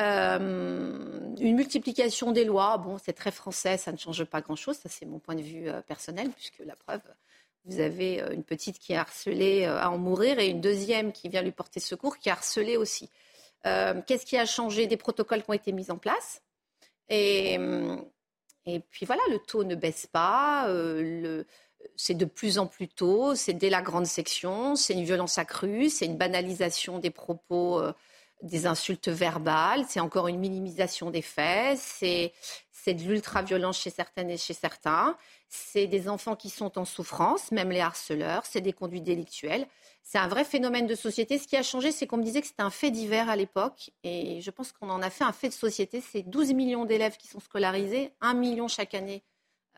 Euh, 0.00 1.36
une 1.38 1.54
multiplication 1.54 2.32
des 2.32 2.44
lois, 2.44 2.78
bon, 2.78 2.98
c'est 2.98 3.12
très 3.12 3.30
français, 3.30 3.76
ça 3.76 3.92
ne 3.92 3.96
change 3.96 4.24
pas 4.24 4.40
grand-chose, 4.40 4.76
ça 4.76 4.88
c'est 4.88 5.06
mon 5.06 5.20
point 5.20 5.36
de 5.36 5.42
vue 5.42 5.68
euh, 5.68 5.82
personnel, 5.82 6.30
puisque 6.30 6.58
la 6.60 6.74
preuve, 6.74 7.00
vous 7.64 7.78
avez 7.80 8.20
euh, 8.20 8.32
une 8.32 8.42
petite 8.42 8.78
qui 8.78 8.92
est 8.92 8.96
harcelée 8.96 9.64
à 9.64 9.90
en 9.90 9.98
mourir 9.98 10.38
et 10.40 10.48
une 10.48 10.60
deuxième 10.60 11.12
qui 11.12 11.28
vient 11.28 11.42
lui 11.42 11.52
porter 11.52 11.78
secours 11.78 12.18
qui 12.18 12.28
est 12.28 12.32
harcelée 12.32 12.76
aussi. 12.76 13.10
Qu'est-ce 14.06 14.26
qui 14.26 14.36
a 14.36 14.44
changé? 14.44 14.86
Des 14.86 14.98
protocoles 14.98 15.42
qui 15.42 15.48
ont 15.48 15.54
été 15.54 15.72
mis 15.72 15.90
en 15.90 15.96
place. 15.96 16.42
Et, 17.08 17.54
et 18.66 18.80
puis 18.90 19.06
voilà, 19.06 19.22
le 19.30 19.38
taux 19.38 19.64
ne 19.64 19.74
baisse 19.74 20.06
pas. 20.06 20.68
c'est 21.96 22.12
de 22.12 22.26
plus 22.26 22.58
en 22.58 22.66
plus 22.66 22.88
tôt, 22.88 23.34
c'est 23.34 23.54
dès 23.54 23.70
la 23.70 23.80
grande 23.80 24.04
section, 24.04 24.76
c'est 24.76 24.92
une 24.92 25.04
violence 25.04 25.38
accrue, 25.38 25.88
c'est 25.88 26.04
une 26.04 26.18
banalisation 26.18 26.98
des 26.98 27.08
propos 27.08 27.80
des 28.44 28.66
insultes 28.66 29.08
verbales, 29.08 29.84
c'est 29.88 30.00
encore 30.00 30.28
une 30.28 30.38
minimisation 30.38 31.10
des 31.10 31.22
faits, 31.22 31.78
c'est, 31.78 32.32
de 32.86 33.02
l'ultra-violence 33.02 33.80
chez 33.80 33.88
certaines 33.88 34.28
et 34.28 34.36
chez 34.36 34.52
certains, 34.52 35.16
c'est 35.48 35.86
des 35.86 36.08
enfants 36.08 36.36
qui 36.36 36.50
sont 36.50 36.78
en 36.78 36.84
souffrance, 36.84 37.50
même 37.50 37.70
les 37.70 37.80
harceleurs, 37.80 38.44
c'est 38.44 38.60
des 38.60 38.74
conduites 38.74 39.04
délictuelles. 39.04 39.66
C'est 40.02 40.18
un 40.18 40.28
vrai 40.28 40.44
phénomène 40.44 40.86
de 40.86 40.94
société. 40.94 41.38
Ce 41.38 41.48
qui 41.48 41.56
a 41.56 41.62
changé, 41.62 41.92
c'est 41.92 42.06
qu'on 42.06 42.18
me 42.18 42.22
disait 42.22 42.42
que 42.42 42.46
c'était 42.46 42.62
un 42.62 42.68
fait 42.68 42.90
divers 42.90 43.30
à 43.30 43.36
l'époque, 43.36 43.90
et 44.02 44.42
je 44.42 44.50
pense 44.50 44.72
qu'on 44.72 44.90
en 44.90 45.00
a 45.00 45.08
fait 45.08 45.24
un 45.24 45.32
fait 45.32 45.48
de 45.48 45.54
société. 45.54 46.02
C'est 46.02 46.22
12 46.22 46.52
millions 46.52 46.84
d'élèves 46.84 47.16
qui 47.16 47.26
sont 47.26 47.40
scolarisés, 47.40 48.12
1 48.20 48.34
million 48.34 48.68
chaque 48.68 48.92
année 48.92 49.22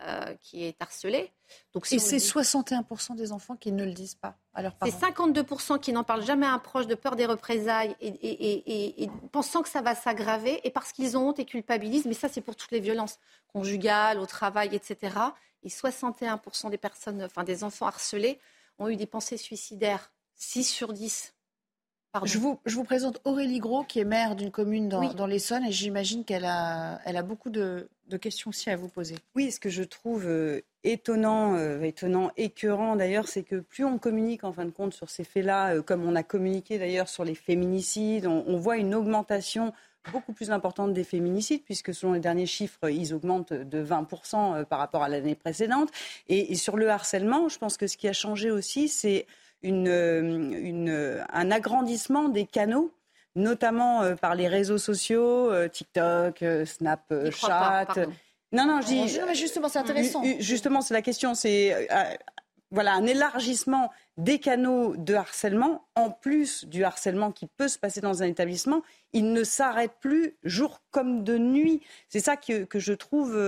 euh, 0.01 0.35
qui 0.41 0.63
est 0.63 0.79
harcelé. 0.79 1.31
Donc, 1.73 1.91
et 1.91 1.97
c'est 1.97 2.17
61% 2.17 3.15
des 3.15 3.31
enfants 3.31 3.55
qui 3.55 3.71
ne 3.71 3.83
le 3.83 3.93
disent 3.93 4.13
pas 4.13 4.35
à 4.53 4.61
leurs 4.61 4.75
parents. 4.75 4.91
C'est 4.91 5.07
52% 5.07 5.79
qui 5.79 5.91
n'en 5.91 6.03
parlent 6.03 6.23
jamais 6.23 6.45
à 6.45 6.51
un 6.51 6.59
proche 6.59 6.85
de 6.85 6.93
peur 6.93 7.15
des 7.15 7.25
représailles 7.25 7.95
et, 7.99 9.09
pensant 9.31 9.63
que 9.63 9.69
ça 9.69 9.81
va 9.81 9.95
s'aggraver 9.95 10.61
et 10.63 10.69
parce 10.69 10.91
qu'ils 10.91 11.17
ont 11.17 11.29
honte 11.29 11.39
et 11.39 11.45
culpabilisent. 11.45 12.05
Mais 12.05 12.13
ça, 12.13 12.29
c'est 12.29 12.41
pour 12.41 12.55
toutes 12.55 12.69
les 12.69 12.79
violences 12.79 13.17
conjugales, 13.51 14.19
au 14.19 14.27
travail, 14.27 14.75
etc. 14.75 15.15
Et 15.63 15.69
61% 15.69 16.69
des 16.69 16.77
personnes, 16.77 17.23
enfin 17.23 17.43
des 17.43 17.63
enfants 17.63 17.87
harcelés, 17.87 18.39
ont 18.77 18.89
eu 18.89 18.97
des 18.97 19.07
pensées 19.07 19.37
suicidaires. 19.37 20.11
6 20.35 20.63
sur 20.63 20.93
10. 20.93 21.33
Je 22.23 22.37
vous, 22.37 22.59
je 22.65 22.75
vous, 22.75 22.83
présente 22.83 23.19
Aurélie 23.25 23.59
Gros, 23.59 23.83
qui 23.83 23.99
est 23.99 24.05
maire 24.05 24.35
d'une 24.35 24.51
commune 24.51 24.89
dans, 24.89 25.13
dans 25.13 25.27
l'Essonne, 25.27 25.63
et 25.65 25.71
j'imagine 25.71 26.23
qu'elle 26.23 26.45
a, 26.45 26.99
elle 27.05 27.17
a 27.17 27.21
beaucoup 27.21 27.49
de, 27.49 27.89
de, 28.07 28.17
questions 28.17 28.49
aussi 28.49 28.69
à 28.69 28.75
vous 28.75 28.87
poser. 28.87 29.15
Oui, 29.35 29.51
ce 29.51 29.59
que 29.59 29.69
je 29.69 29.83
trouve 29.83 30.25
euh, 30.25 30.61
étonnant, 30.83 31.55
euh, 31.55 31.81
étonnant, 31.81 32.31
écœurant 32.37 32.95
d'ailleurs, 32.95 33.27
c'est 33.27 33.43
que 33.43 33.57
plus 33.57 33.85
on 33.85 33.97
communique 33.97 34.43
en 34.43 34.51
fin 34.51 34.65
de 34.65 34.71
compte 34.71 34.93
sur 34.93 35.09
ces 35.09 35.23
faits-là, 35.23 35.75
euh, 35.75 35.81
comme 35.81 36.03
on 36.05 36.15
a 36.15 36.23
communiqué 36.23 36.79
d'ailleurs 36.79 37.09
sur 37.09 37.23
les 37.23 37.35
féminicides, 37.35 38.25
on, 38.25 38.43
on, 38.47 38.57
voit 38.57 38.77
une 38.77 38.95
augmentation 38.95 39.73
beaucoup 40.11 40.33
plus 40.33 40.49
importante 40.49 40.93
des 40.93 41.03
féminicides, 41.03 41.63
puisque 41.65 41.93
selon 41.93 42.13
les 42.13 42.19
derniers 42.19 42.45
chiffres, 42.45 42.89
ils 42.89 43.13
augmentent 43.13 43.53
de 43.53 43.83
20% 43.83 44.65
par 44.65 44.79
rapport 44.79 45.03
à 45.03 45.09
l'année 45.09 45.35
précédente. 45.35 45.89
Et, 46.29 46.53
et 46.53 46.55
sur 46.55 46.77
le 46.77 46.89
harcèlement, 46.89 47.49
je 47.49 47.57
pense 47.57 47.75
que 47.77 47.87
ce 47.87 47.97
qui 47.97 48.07
a 48.07 48.13
changé 48.13 48.49
aussi, 48.49 48.87
c'est 48.87 49.27
une, 49.63 49.87
une, 49.87 51.25
un 51.31 51.51
agrandissement 51.51 52.29
des 52.29 52.45
canaux 52.45 52.91
notamment 53.37 54.01
euh, 54.01 54.15
par 54.15 54.35
les 54.35 54.47
réseaux 54.47 54.77
sociaux, 54.77 55.49
euh, 55.51 55.69
TikTok, 55.69 56.41
euh, 56.41 56.65
Snapchat. 56.65 57.87
non, 58.51 58.65
non, 58.65 58.81
je 58.81 58.87
dis. 58.87 59.19
mais 59.25 59.35
justement, 59.35 59.69
c'est 59.69 59.79
intéressant. 59.79 60.23
Justement, 60.39 60.81
c'est 60.81 60.93
la 60.93 61.01
question. 61.01 61.33
C'est 61.33 61.87
voilà 62.69 62.91
un 62.95 63.05
élargissement 63.05 63.91
des 64.17 64.39
canaux 64.39 64.97
de 64.97 65.13
harcèlement, 65.13 65.87
en 65.95 66.09
plus 66.09 66.65
du 66.65 66.83
harcèlement 66.83 67.31
qui 67.31 67.47
peut 67.47 67.69
se 67.69 67.79
passer 67.79 68.01
dans 68.01 68.23
un 68.23 68.25
établissement, 68.25 68.81
il 69.13 69.31
ne 69.31 69.45
s'arrête 69.45 69.93
plus 70.01 70.35
jour 70.43 70.81
comme 70.91 71.23
de 71.23 71.37
nuit. 71.37 71.81
C'est 72.09 72.19
ça 72.19 72.35
que, 72.35 72.65
que, 72.65 72.77
je 72.77 72.91
trouve 72.91 73.39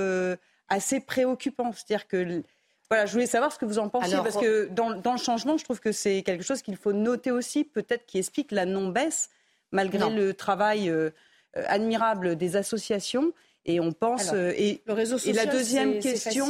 assez 0.70 1.02
préoccupant. 1.02 1.74
C'est-à-dire 1.74 2.08
que 2.08 2.44
voilà, 2.90 3.06
je 3.06 3.14
voulais 3.14 3.28
savoir 3.28 3.52
ce 3.52 3.60
que 3.60 3.66
vous 3.66 3.78
en 3.78 3.88
pensez, 3.88 4.16
parce 4.16 4.38
que 4.38 4.68
dans, 4.72 4.92
dans, 4.96 5.12
le 5.12 5.20
changement, 5.20 5.58
je 5.58 5.64
trouve 5.64 5.80
que 5.80 5.92
c'est 5.92 6.24
quelque 6.24 6.44
chose 6.44 6.64
qu'il 6.64 6.76
faut 6.76 6.94
noter 6.94 7.30
aussi, 7.30 7.64
peut-être 7.64 8.06
qui 8.08 8.18
explique 8.18 8.52
la 8.52 8.66
non-baisse, 8.66 9.30
malgré 9.72 10.10
le 10.10 10.34
travail 10.34 10.90
euh, 10.90 11.12
euh, 11.58 11.64
admirable 11.68 12.36
des 12.36 12.56
associations. 12.56 13.32
Et 13.66 13.80
on 13.80 13.92
pense. 13.92 14.32
Euh, 14.34 14.54
et, 14.56 14.82
le 14.86 14.94
réseau 14.94 15.18
social, 15.18 15.36
et 15.36 15.46
la 15.46 15.52
deuxième 15.52 16.00
question. 16.00 16.48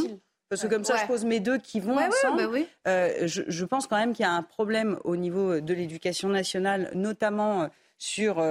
Parce 0.48 0.64
que 0.64 0.68
comme 0.68 0.84
ça, 0.84 0.96
je 0.98 1.06
pose 1.06 1.26
mes 1.26 1.40
deux 1.40 1.58
qui 1.58 1.80
vont 1.80 1.98
ensemble. 1.98 2.48
Bah 2.48 2.60
euh, 2.88 3.28
je, 3.28 3.44
je, 3.48 3.66
pense 3.66 3.86
quand 3.86 3.98
même 3.98 4.14
qu'il 4.14 4.24
y 4.24 4.28
a 4.28 4.32
un 4.32 4.42
problème 4.42 4.98
au 5.04 5.16
niveau 5.16 5.60
de 5.60 5.74
l'éducation 5.74 6.30
nationale, 6.30 6.90
notamment 6.96 7.70
sur 7.98 8.42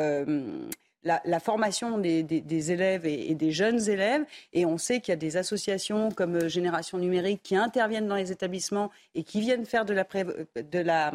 la, 1.24 1.40
formation 1.40 1.98
des, 1.98 2.72
élèves 2.72 3.06
et, 3.06 3.34
des 3.34 3.52
jeunes 3.52 3.88
élèves. 3.88 4.24
Et 4.52 4.66
on 4.66 4.78
sait 4.78 5.00
qu'il 5.00 5.12
y 5.12 5.12
a 5.12 5.16
des 5.16 5.36
associations 5.36 6.10
comme 6.10 6.48
Génération 6.48 6.98
Numérique 6.98 7.42
qui 7.42 7.56
interviennent 7.56 8.08
dans 8.08 8.16
les 8.16 8.32
établissements 8.32 8.90
et 9.14 9.22
qui 9.22 9.40
viennent 9.40 9.66
faire 9.66 9.84
de 9.84 9.94
la, 9.94 10.04
de 10.04 10.78
la 10.78 11.12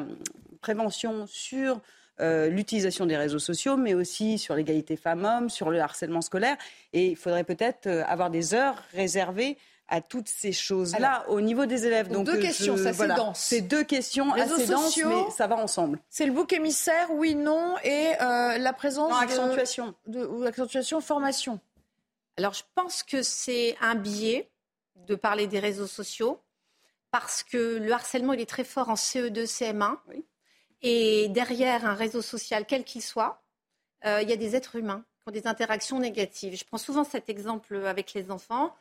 prévention 0.61 1.25
sur 1.27 1.81
euh, 2.19 2.47
l'utilisation 2.47 3.07
des 3.07 3.17
réseaux 3.17 3.39
sociaux, 3.39 3.75
mais 3.75 3.95
aussi 3.95 4.37
sur 4.37 4.55
l'égalité 4.55 4.95
femmes-hommes, 4.95 5.49
sur 5.49 5.71
le 5.71 5.79
harcèlement 5.79 6.21
scolaire. 6.21 6.57
Et 6.93 7.07
il 7.07 7.15
faudrait 7.15 7.43
peut-être 7.43 7.87
euh, 7.87 8.03
avoir 8.05 8.29
des 8.29 8.53
heures 8.53 8.83
réservées 8.93 9.57
à 9.93 10.01
toutes 10.01 10.27
ces 10.27 10.51
choses-là 10.51 11.23
au 11.27 11.39
niveau 11.39 11.67
des 11.67 11.85
élèves. 11.85 12.09
Donc, 12.09 12.25
deux 12.25 12.39
questions, 12.39 12.77
ça 12.77 12.93
c'est 12.93 13.07
dense. 13.09 13.39
C'est 13.39 13.61
deux 13.61 13.83
questions 13.83 14.31
Réseaux 14.31 14.55
assez 14.55 14.65
denses, 14.65 14.97
mais 14.97 15.29
ça 15.29 15.45
va 15.45 15.55
ensemble. 15.55 15.99
C'est 16.09 16.25
le 16.25 16.31
bouc 16.31 16.51
émissaire, 16.51 17.11
oui, 17.11 17.35
non, 17.35 17.75
et 17.83 18.13
euh, 18.19 18.57
la 18.57 18.73
présence 18.73 19.11
non, 19.11 19.17
accentuation. 19.17 19.93
De, 20.07 20.25
ou 20.25 20.43
accentuation, 20.45 20.99
formation. 20.99 21.59
Alors 22.37 22.55
je 22.55 22.63
pense 22.73 23.03
que 23.03 23.21
c'est 23.21 23.77
un 23.81 23.93
biais 23.93 24.49
de 24.95 25.13
parler 25.13 25.45
des 25.45 25.59
réseaux 25.59 25.85
sociaux 25.85 26.41
parce 27.11 27.43
que 27.43 27.77
le 27.77 27.91
harcèlement 27.91 28.33
il 28.33 28.41
est 28.41 28.49
très 28.49 28.63
fort 28.63 28.89
en 28.89 28.95
CE2, 28.95 29.45
CM1. 29.45 29.97
Oui. 30.09 30.25
Et 30.81 31.27
derrière 31.29 31.85
un 31.85 31.93
réseau 31.93 32.23
social, 32.23 32.65
quel 32.67 32.83
qu'il 32.83 33.03
soit, 33.03 33.43
euh, 34.05 34.23
il 34.23 34.29
y 34.29 34.33
a 34.33 34.37
des 34.37 34.55
êtres 34.55 34.75
humains 34.75 35.05
qui 35.21 35.29
ont 35.29 35.31
des 35.31 35.45
interactions 35.45 35.99
négatives. 35.99 36.57
Je 36.57 36.65
prends 36.65 36.79
souvent 36.79 37.03
cet 37.03 37.29
exemple 37.29 37.75
avec 37.85 38.15
les 38.15 38.31
enfants. 38.31 38.73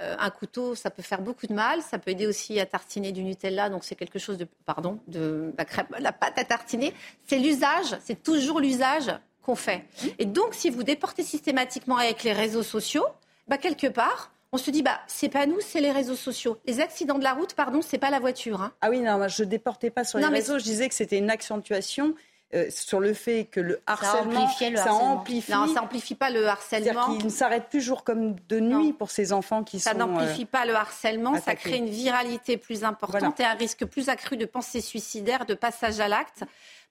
Euh, 0.00 0.14
un 0.18 0.30
couteau, 0.30 0.74
ça 0.74 0.90
peut 0.90 1.02
faire 1.02 1.20
beaucoup 1.20 1.46
de 1.46 1.54
mal. 1.54 1.82
Ça 1.82 1.98
peut 1.98 2.10
aider 2.10 2.26
aussi 2.26 2.60
à 2.60 2.66
tartiner 2.66 3.12
du 3.12 3.24
Nutella. 3.24 3.68
Donc, 3.68 3.84
c'est 3.84 3.96
quelque 3.96 4.18
chose 4.18 4.38
de. 4.38 4.46
Pardon, 4.64 5.00
de 5.08 5.52
la, 5.56 5.64
crème, 5.64 5.86
la 5.98 6.12
pâte 6.12 6.38
à 6.38 6.44
tartiner. 6.44 6.94
C'est 7.26 7.38
l'usage, 7.38 7.96
c'est 8.04 8.22
toujours 8.22 8.60
l'usage 8.60 9.10
qu'on 9.42 9.56
fait. 9.56 9.84
Et 10.18 10.24
donc, 10.24 10.54
si 10.54 10.70
vous 10.70 10.82
déportez 10.82 11.22
systématiquement 11.22 11.96
avec 11.96 12.22
les 12.22 12.32
réseaux 12.32 12.62
sociaux, 12.62 13.06
bah, 13.48 13.58
quelque 13.58 13.88
part, 13.88 14.30
on 14.52 14.56
se 14.56 14.70
dit 14.70 14.82
bah 14.82 15.00
c'est 15.06 15.28
pas 15.28 15.46
nous, 15.46 15.60
c'est 15.60 15.80
les 15.80 15.92
réseaux 15.92 16.16
sociaux. 16.16 16.58
Les 16.66 16.80
accidents 16.80 17.18
de 17.18 17.24
la 17.24 17.34
route, 17.34 17.54
pardon, 17.54 17.82
c'est 17.82 17.98
pas 17.98 18.10
la 18.10 18.20
voiture. 18.20 18.62
Hein. 18.62 18.72
Ah 18.80 18.90
oui, 18.90 19.00
non, 19.00 19.26
je 19.28 19.44
déportais 19.44 19.90
pas 19.90 20.04
sur 20.04 20.18
les 20.18 20.26
réseaux. 20.26 20.58
Je 20.58 20.64
disais 20.64 20.88
que 20.88 20.94
c'était 20.94 21.18
une 21.18 21.30
accentuation. 21.30 22.14
Euh, 22.54 22.68
sur 22.70 22.98
le 22.98 23.12
fait 23.12 23.44
que 23.44 23.60
le 23.60 23.78
harcèlement, 23.86 24.48
ça, 24.48 24.70
le 24.70 24.76
ça 24.76 24.94
amplifie. 24.94 25.52
Non, 25.52 25.66
ça 25.74 25.82
amplifie 25.82 26.14
pas 26.14 26.30
le 26.30 26.46
harcèlement. 26.46 27.12
Il 27.12 27.26
ne 27.26 27.30
s'arrête 27.30 27.68
plus 27.68 27.82
jour 27.82 28.04
comme 28.04 28.36
de 28.48 28.58
nuit 28.58 28.86
non. 28.86 28.92
pour 28.92 29.10
ces 29.10 29.34
enfants 29.34 29.64
qui 29.64 29.80
ça 29.80 29.92
sont. 29.92 29.98
Ça 29.98 30.06
n'amplifie 30.06 30.44
euh, 30.44 30.46
pas 30.46 30.64
le 30.64 30.74
harcèlement, 30.74 31.34
attaqués. 31.34 31.44
ça 31.44 31.54
crée 31.56 31.76
une 31.76 31.90
viralité 31.90 32.56
plus 32.56 32.84
importante 32.84 33.36
voilà. 33.36 33.52
et 33.52 33.54
un 33.54 33.58
risque 33.58 33.84
plus 33.84 34.08
accru 34.08 34.38
de 34.38 34.46
pensée 34.46 34.80
suicidaire, 34.80 35.44
de 35.44 35.52
passage 35.52 36.00
à 36.00 36.08
l'acte. 36.08 36.44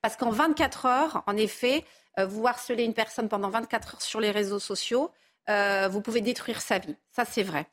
Parce 0.04 0.16
qu'en 0.16 0.30
24 0.30 0.86
heures, 0.86 1.24
en 1.26 1.36
effet, 1.36 1.84
euh, 2.20 2.28
vous 2.28 2.46
harcelez 2.46 2.84
une 2.84 2.94
personne 2.94 3.28
pendant 3.28 3.50
24 3.50 3.96
heures 3.96 4.02
sur 4.02 4.20
les 4.20 4.30
réseaux 4.30 4.60
sociaux, 4.60 5.12
euh, 5.50 5.88
vous 5.88 6.02
pouvez 6.02 6.22
détruire 6.22 6.62
sa 6.62 6.78
vie. 6.78 6.96
Ça, 7.12 7.26
c'est 7.26 7.44
vrai. 7.44 7.66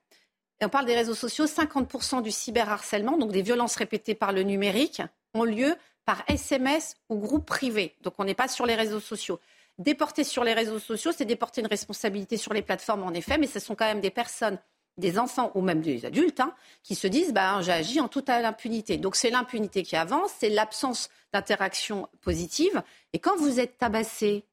Et 0.61 0.65
on 0.65 0.69
parle 0.69 0.87
des 0.87 0.95
réseaux 0.95 1.15
sociaux, 1.15 1.47
50% 1.47 2.23
du 2.23 2.31
cyberharcèlement, 2.31 3.19
donc 3.19 3.33
des 3.33 3.43
violences 3.43 3.77
répétées 3.77 4.15
par 4.15 4.33
le 4.33 4.43
numérique, 4.43 5.03
ont 5.35 5.45
lieu 5.45 5.77
par 6.05 6.23
SMS 6.29 6.97
ou 7.09 7.19
groupe 7.19 7.47
privé. 7.47 7.95
Donc 8.03 8.15
on 8.19 8.25
n'est 8.25 8.35
pas 8.35 8.49
sur 8.49 8.67
les 8.67 8.75
réseaux 8.75 9.01
sociaux. 9.01 9.41
Déporter 9.79 10.23
sur 10.23 10.45
les 10.45 10.55
réseaux 10.55 10.79
sociaux, 10.79 11.13
c'est 11.17 11.25
déporter 11.25 11.61
une 11.61 11.67
responsabilité 11.67 12.37
sur 12.37 12.53
les 12.53 12.63
plateformes, 12.63 13.03
en 13.03 13.13
effet, 13.13 13.39
mais 13.39 13.49
ce 13.49 13.59
sont 13.59 13.75
quand 13.75 13.87
même 13.87 14.01
des 14.01 14.11
personnes, 14.11 14.59
des 14.99 15.19
enfants 15.19 15.51
ou 15.55 15.63
même 15.63 15.81
des 15.81 16.05
adultes, 16.05 16.41
hein, 16.41 16.55
qui 16.83 16.95
se 16.95 17.09
disent 17.09 17.33
bah, 17.33 17.61
j'ai 17.61 17.73
agi 17.73 18.01
en 18.01 18.09
toute 18.09 18.31
impunité. 18.31 18.99
Donc 18.99 19.17
c'est 19.17 19.31
l'impunité 19.31 19.83
qui 19.83 19.97
avance, 19.97 20.31
c'est 20.39 20.51
l'absence 20.51 21.09
d'interaction 21.33 22.09
positive. 22.21 22.83
Et 23.13 23.19
quand 23.19 23.37
vous 23.37 23.59
êtes 23.59 23.79
tabassé 23.79 24.45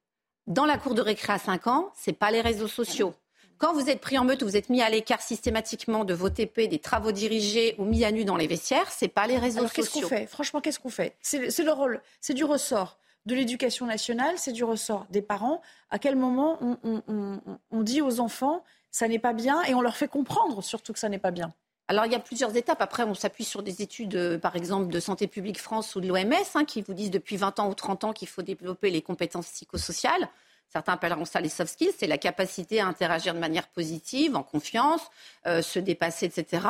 dans 0.48 0.66
la 0.66 0.76
cour 0.76 0.94
de 0.94 1.02
récré 1.02 1.34
à 1.34 1.38
5 1.38 1.66
ans, 1.68 1.92
ce 1.96 2.10
n'est 2.10 2.16
pas 2.16 2.32
les 2.32 2.40
réseaux 2.40 2.68
sociaux. 2.68 3.14
Quand 3.62 3.72
vous 3.72 3.88
êtes 3.88 4.00
pris 4.00 4.18
en 4.18 4.24
meute, 4.24 4.42
vous 4.42 4.56
êtes 4.56 4.70
mis 4.70 4.82
à 4.82 4.90
l'écart 4.90 5.22
systématiquement 5.22 6.04
de 6.04 6.14
vos 6.14 6.28
TP, 6.28 6.66
des 6.66 6.80
travaux 6.80 7.12
dirigés 7.12 7.76
ou 7.78 7.84
mis 7.84 8.04
à 8.04 8.10
nu 8.10 8.24
dans 8.24 8.36
les 8.36 8.48
vestiaires, 8.48 8.90
c'est 8.90 9.06
pas 9.06 9.28
les 9.28 9.38
réseaux 9.38 9.60
Alors, 9.60 9.70
sociaux. 9.70 9.84
Qu'est-ce 9.84 10.02
qu'on 10.02 10.08
fait? 10.08 10.26
Franchement, 10.26 10.60
qu'est-ce 10.60 10.80
qu'on 10.80 10.88
fait? 10.88 11.14
C'est 11.20 11.62
le 11.62 11.70
rôle, 11.70 12.02
c'est 12.20 12.34
du 12.34 12.42
ressort 12.42 12.98
de 13.24 13.36
l'éducation 13.36 13.86
nationale, 13.86 14.34
c'est 14.36 14.50
du 14.50 14.64
ressort 14.64 15.06
des 15.10 15.22
parents. 15.22 15.62
À 15.90 16.00
quel 16.00 16.16
moment 16.16 16.58
on, 16.60 16.76
on, 16.82 17.02
on, 17.06 17.40
on 17.70 17.82
dit 17.82 18.02
aux 18.02 18.18
enfants 18.18 18.64
ça 18.90 19.06
n'est 19.06 19.20
pas 19.20 19.32
bien 19.32 19.62
et 19.62 19.74
on 19.74 19.80
leur 19.80 19.96
fait 19.96 20.08
comprendre 20.08 20.60
surtout 20.60 20.92
que 20.92 20.98
ça 20.98 21.08
n'est 21.08 21.20
pas 21.20 21.30
bien? 21.30 21.54
Alors, 21.86 22.06
il 22.06 22.10
y 22.12 22.16
a 22.16 22.20
plusieurs 22.20 22.56
étapes. 22.56 22.82
Après, 22.82 23.04
on 23.04 23.14
s'appuie 23.14 23.44
sur 23.44 23.62
des 23.62 23.80
études, 23.80 24.16
euh, 24.16 24.38
par 24.38 24.56
exemple, 24.56 24.88
de 24.90 24.98
Santé 24.98 25.28
publique 25.28 25.60
France 25.60 25.94
ou 25.94 26.00
de 26.00 26.08
l'OMS, 26.08 26.32
hein, 26.54 26.64
qui 26.64 26.82
vous 26.82 26.94
disent 26.94 27.10
depuis 27.10 27.36
20 27.36 27.60
ans 27.60 27.68
ou 27.68 27.74
30 27.74 28.04
ans 28.04 28.12
qu'il 28.12 28.28
faut 28.28 28.42
développer 28.42 28.90
les 28.90 29.02
compétences 29.02 29.46
psychosociales. 29.46 30.28
Certains 30.72 30.94
appelleront 30.94 31.26
ça 31.26 31.40
les 31.40 31.50
soft 31.50 31.72
skills. 31.72 31.92
C'est 31.98 32.06
la 32.06 32.16
capacité 32.16 32.80
à 32.80 32.86
interagir 32.86 33.34
de 33.34 33.38
manière 33.38 33.68
positive, 33.68 34.36
en 34.36 34.42
confiance, 34.42 35.02
euh, 35.46 35.60
se 35.60 35.78
dépasser, 35.78 36.26
etc. 36.26 36.66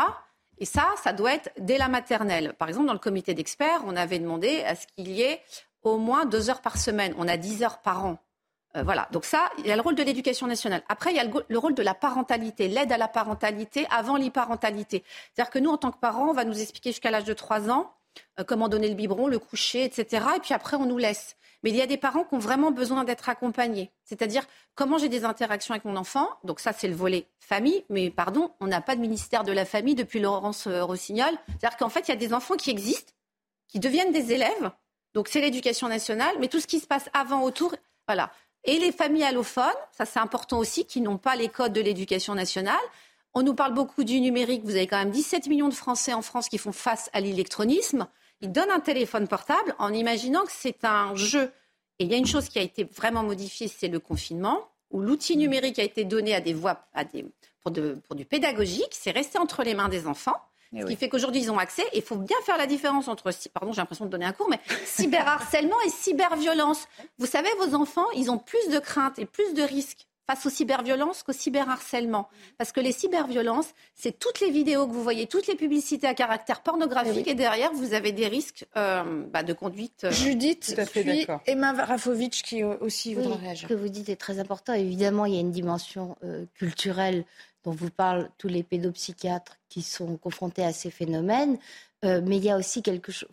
Et 0.59 0.65
ça, 0.65 0.89
ça 1.03 1.13
doit 1.13 1.33
être 1.35 1.51
dès 1.59 1.79
la 1.79 1.87
maternelle. 1.87 2.55
Par 2.59 2.69
exemple, 2.69 2.87
dans 2.87 2.93
le 2.95 2.99
comité 2.99 3.33
d'experts, 3.33 3.83
on 3.87 3.95
avait 3.95 4.19
demandé 4.19 4.65
à 4.65 4.75
ce 4.75 4.89
qu'il 4.89 5.09
y 5.09 5.23
ait 5.23 5.41
au 5.85 5.99
moins 5.99 6.25
deux 6.25 6.51
heures 6.51 6.63
par 6.63 6.79
semaine. 6.79 7.15
On 7.17 7.29
a 7.29 7.37
10 7.37 7.63
heures 7.63 7.79
par 7.79 8.05
an. 8.05 8.19
Euh, 8.75 8.83
voilà, 8.83 9.07
donc 9.13 9.25
ça, 9.25 9.51
il 9.59 9.67
y 9.67 9.73
a 9.73 9.77
le 9.77 9.83
rôle 9.83 9.95
de 9.95 10.03
l'éducation 10.03 10.49
nationale. 10.49 10.83
Après, 10.89 11.13
il 11.13 11.17
y 11.17 11.21
a 11.21 11.25
le, 11.25 11.33
le 11.47 11.59
rôle 11.59 11.75
de 11.75 11.83
la 11.83 11.95
parentalité, 11.95 12.67
l'aide 12.67 12.91
à 12.91 12.99
la 12.99 13.09
parentalité 13.09 13.87
avant 13.91 14.17
l'hyparentalité. 14.17 15.05
C'est-à-dire 15.33 15.51
que 15.53 15.59
nous, 15.61 15.71
en 15.71 15.79
tant 15.79 15.93
que 15.93 15.99
parents, 15.99 16.31
on 16.31 16.33
va 16.33 16.45
nous 16.45 16.61
expliquer 16.61 16.91
jusqu'à 16.91 17.11
l'âge 17.11 17.25
de 17.25 17.35
3 17.35 17.71
ans 17.71 17.93
comment 18.47 18.69
donner 18.69 18.89
le 18.89 18.95
biberon, 18.95 19.27
le 19.27 19.39
coucher, 19.39 19.85
etc. 19.85 20.25
Et 20.37 20.41
puis 20.41 20.55
après, 20.55 20.77
on 20.77 20.87
nous 20.87 20.99
laisse. 20.99 21.37
Mais 21.63 21.71
il 21.71 21.77
y 21.77 21.83
a 21.83 21.87
des 21.87 21.97
parents 21.97 22.25
qui 22.25 22.35
ont 22.35 22.39
vraiment 22.41 22.73
besoin 22.73 23.05
d'être 23.05 23.29
accompagnés. 23.29 23.93
C'est-à-dire 24.05 24.45
comment 24.75 24.99
j'ai 24.99 25.09
des 25.09 25.25
interactions 25.25 25.75
avec 25.75 25.85
mon 25.85 25.97
enfant? 25.97 26.29
Donc 26.43 26.59
ça, 26.59 26.73
c'est 26.73 26.89
le 26.89 26.95
volet 26.95 27.27
famille. 27.39 27.85
Mais 27.89 28.11
pardon, 28.11 28.53
on 28.61 28.67
n'a 28.67 28.81
pas 28.81 28.97
de 28.97 29.01
ministère 29.01 29.45
de 29.45 29.53
la 29.53 29.65
famille 29.65 29.95
depuis 29.95 30.19
Laurence 30.19 30.67
Rossignol. 30.67 31.33
C'est-à-dire 31.47 31.77
qu'en 31.77 31.89
fait, 31.89 32.09
il 32.09 32.11
y 32.11 32.15
a 32.15 32.17
des 32.17 32.35
enfants 32.35 32.57
qui 32.57 32.71
existent, 32.71 33.13
qui 33.69 33.79
deviennent 33.79 34.13
des 34.13 34.33
élèves. 34.33 34.71
Donc 35.15 35.29
c'est 35.29 35.41
l'éducation 35.41 35.89
nationale. 35.89 36.35
Mais 36.41 36.49
tout 36.49 36.59
ce 36.59 36.67
qui 36.67 36.81
se 36.81 36.87
passe 36.87 37.09
avant, 37.13 37.43
autour, 37.43 37.77
voilà. 38.09 38.33
Et 38.65 38.79
les 38.79 38.93
familles 38.93 39.25
allophones, 39.25 39.65
ça 39.93 40.05
c'est 40.05 40.21
important 40.21 40.59
aussi, 40.59 40.85
qui 40.85 41.01
n'ont 41.01 41.19
pas 41.19 41.37
les 41.37 41.49
codes 41.49 41.73
de 41.73 41.81
l'éducation 41.81 42.35
nationale. 42.35 42.75
On 43.35 43.43
nous 43.43 43.55
parle 43.55 43.73
beaucoup 43.73 44.05
du 44.05 44.21
numérique. 44.21 44.63
Vous 44.65 44.77
avez 44.77 44.87
quand 44.87 44.99
même 44.99 45.11
17 45.11 45.47
millions 45.47 45.69
de 45.69 45.75
Français 45.75 46.13
en 46.13 46.23
France 46.23 46.49
qui 46.49 46.59
font 46.59 46.73
face 46.73 47.09
à 47.15 47.21
l'électronisme. 47.21 48.07
Ils 48.43 48.53
donnent 48.53 48.71
un 48.71 48.81
téléphone 48.81 49.27
portable 49.27 49.75
en 49.79 49.93
imaginant 49.93 50.45
que 50.45 50.53
c'est 50.53 50.85
un 50.85 51.15
jeu. 51.15 51.51
Et 51.99 52.05
il 52.05 52.11
y 52.11 52.15
a 52.15 52.19
une 52.19 52.27
chose 52.27 52.49
qui 52.49 52.59
a 52.59 52.63
été 52.63 52.85
vraiment 52.85 53.23
modifiée, 53.23 53.69
c'est 53.69 53.89
le 53.89 54.01
confinement, 54.01 54.69
où 54.91 55.01
l'outil 55.01 55.37
numérique 55.37 55.79
a 55.79 55.83
été 55.83 56.05
donné 56.05 56.35
à 56.35 56.41
des 56.41 56.53
voix, 56.53 56.87
à 56.93 57.05
des, 57.05 57.25
pour, 57.63 57.71
de, 57.71 57.99
pour 58.07 58.17
du 58.17 58.25
pédagogique. 58.25 58.91
C'est 58.91 59.13
resté 59.13 59.39
entre 59.39 59.63
les 59.63 59.75
mains 59.75 59.89
des 59.89 60.07
enfants. 60.07 60.37
Ce 60.75 60.87
qui 60.87 60.97
fait 60.97 61.11
qu'aujourd'hui, 61.11 61.43
ils 61.43 61.51
ont 61.51 61.59
accès. 61.59 61.83
Et 61.93 61.99
il 61.99 62.03
faut 62.03 62.17
bien 62.17 62.37
faire 62.45 62.57
la 62.57 62.67
différence 62.67 63.07
entre, 63.09 63.31
pardon, 63.53 63.73
j'ai 63.73 63.81
l'impression 63.81 64.07
de 64.07 64.11
donner 64.11 64.25
un 64.25 64.33
cours, 64.33 64.49
mais 64.49 64.61
cyberharcèlement 64.87 65.81
et 65.87 65.91
cyberviolence. 65.91 66.89
Vous 67.19 67.27
savez, 67.27 67.51
vos 67.59 67.75
enfants, 67.75 68.11
ils 68.17 68.31
ont 68.31 68.39
plus 68.39 68.69
de 68.69 68.79
craintes 68.79 69.19
et 69.19 69.27
plus 69.27 69.55
de 69.55 69.63
risques 69.63 70.07
face 70.27 70.47
aux 70.47 70.51
cyberviolences 70.51 71.23
qu'au 71.23 71.33
cyberharcèlement. 71.33 72.29
Parce 72.59 72.73
que 72.73 72.81
les 72.81 72.93
cyberviolences, 72.93 73.75
c'est 73.95 74.19
toutes 74.19 74.41
les 74.41 74.51
vidéos 74.51 74.87
que 74.87 74.93
vous 74.93 75.03
voyez, 75.03 75.27
toutes 75.27 75.47
les 75.47 75.57
publicités 75.57 76.07
à 76.07 76.15
caractère 76.15 76.63
pornographique, 76.63 77.27
et 77.27 77.35
derrière, 77.35 77.73
vous 77.73 77.95
avez 77.95 78.13
des 78.13 78.29
risques 78.29 78.67
euh, 78.77 79.25
bah, 79.33 79.43
de 79.43 79.53
conduite. 79.53 80.05
Euh, 80.05 80.13
Judith, 80.13 80.79
puis 80.93 81.27
Emma 81.47 81.73
Rafovic 81.73 82.43
qui 82.45 82.63
aussi 82.63 83.15
voudra 83.15 83.37
réagir. 83.37 83.69
Ce 83.69 83.75
que 83.75 83.79
vous 83.79 83.89
dites 83.89 84.09
est 84.09 84.17
très 84.17 84.39
important. 84.39 84.73
Évidemment, 84.75 85.27
il 85.27 85.35
y 85.35 85.37
a 85.37 85.41
une 85.41 85.51
dimension 85.51 86.17
euh, 86.25 86.45
culturelle 86.55 87.25
dont 87.65 87.73
vous 87.73 87.91
parlent 87.91 88.31
tous 88.39 88.49
les 88.49 88.63
pédopsychiatres 88.63 89.59
qui 89.69 89.83
sont 89.83 90.17
confrontés 90.17 90.65
à 90.65 90.73
ces 90.73 90.91
phénomènes, 90.91 91.59
mais 92.03 92.37
il 92.37 92.45
y 92.45 92.51
a 92.51 92.57
aussi 92.57 92.83
quelque 92.83 93.13
chose. 93.13 93.31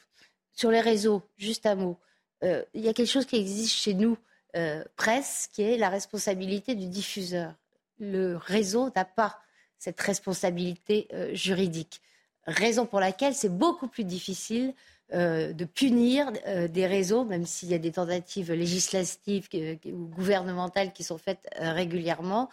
Sur 0.53 0.69
les 0.69 0.81
réseaux, 0.81 1.23
juste 1.35 1.65
un 1.65 1.73
mot, 1.73 1.97
il 2.43 2.61
y 2.75 2.87
a 2.87 2.93
quelque 2.93 3.09
chose 3.09 3.25
qui 3.25 3.37
existe 3.37 3.73
chez 3.73 3.95
nous 3.95 4.17
euh, 4.55 4.83
presse 4.95 5.47
qui 5.53 5.61
est 5.61 5.77
la 5.77 5.89
responsabilité 5.89 6.73
du 6.73 6.87
diffuseur. 6.87 7.53
Le 7.99 8.35
réseau 8.35 8.89
n'a 8.95 9.05
pas 9.05 9.39
cette 9.77 10.01
responsabilité 10.01 11.07
euh, 11.13 11.33
juridique. 11.35 12.01
Raison 12.45 12.87
pour 12.87 12.99
laquelle 12.99 13.35
c'est 13.35 13.55
beaucoup 13.55 13.87
plus 13.87 14.03
difficile 14.03 14.73
euh, 15.13 15.53
de 15.53 15.65
punir 15.65 16.31
des 16.69 16.87
réseaux, 16.87 17.25
même 17.25 17.45
s'il 17.45 17.69
y 17.69 17.75
a 17.75 17.77
des 17.77 17.91
tentatives 17.91 18.51
législatives 18.51 19.47
ou 19.85 20.07
gouvernementales 20.07 20.93
qui 20.93 21.03
sont 21.03 21.17
faites 21.17 21.47
régulièrement. 21.55 22.49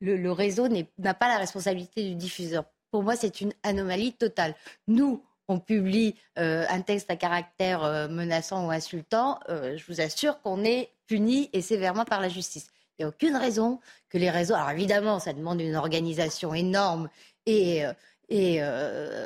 le, 0.00 0.30
réseau 0.30 0.68
n'a 0.68 1.14
pas 1.14 1.28
la 1.28 1.38
responsabilité 1.38 2.08
du 2.08 2.14
diffuseur. 2.14 2.64
Pour 2.92 3.02
moi, 3.02 3.16
c'est 3.16 3.40
une 3.40 3.52
anomalie 3.64 4.12
totale. 4.12 4.54
Nous, 4.86 5.24
on 5.48 5.58
publie 5.58 6.16
euh, 6.38 6.64
un 6.68 6.80
texte 6.80 7.10
à 7.10 7.16
caractère 7.16 7.84
euh, 7.84 8.08
menaçant 8.08 8.66
ou 8.66 8.70
insultant, 8.70 9.40
euh, 9.48 9.76
je 9.76 9.84
vous 9.86 10.00
assure 10.00 10.40
qu'on 10.40 10.64
est 10.64 10.90
puni 11.06 11.50
et 11.52 11.60
sévèrement 11.60 12.04
par 12.04 12.20
la 12.20 12.28
justice. 12.28 12.68
Il 12.98 13.02
n'y 13.02 13.04
a 13.04 13.08
aucune 13.08 13.36
raison 13.36 13.80
que 14.08 14.18
les 14.18 14.30
réseaux. 14.30 14.54
Alors 14.54 14.70
évidemment, 14.70 15.18
ça 15.18 15.32
demande 15.32 15.60
une 15.60 15.76
organisation 15.76 16.54
énorme 16.54 17.08
et, 17.46 17.82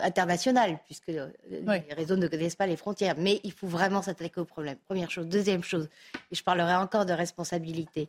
internationale, 0.03 0.81
puisque 0.87 1.09
les 1.09 1.95
réseaux 1.95 2.17
ne 2.17 2.27
connaissent 2.27 2.57
pas 2.57 2.67
les 2.67 2.77
frontières. 2.77 3.15
Mais 3.19 3.41
il 3.45 3.53
faut 3.53 3.67
vraiment 3.67 4.01
s'attaquer 4.01 4.41
au 4.41 4.47
problème. 4.47 4.79
Première 4.87 5.11
chose. 5.11 5.27
Deuxième 5.27 5.63
chose, 5.63 5.89
et 6.33 6.35
je 6.35 6.43
parlerai 6.43 6.75
encore 6.77 7.05
de 7.05 7.13
responsabilité. 7.13 8.09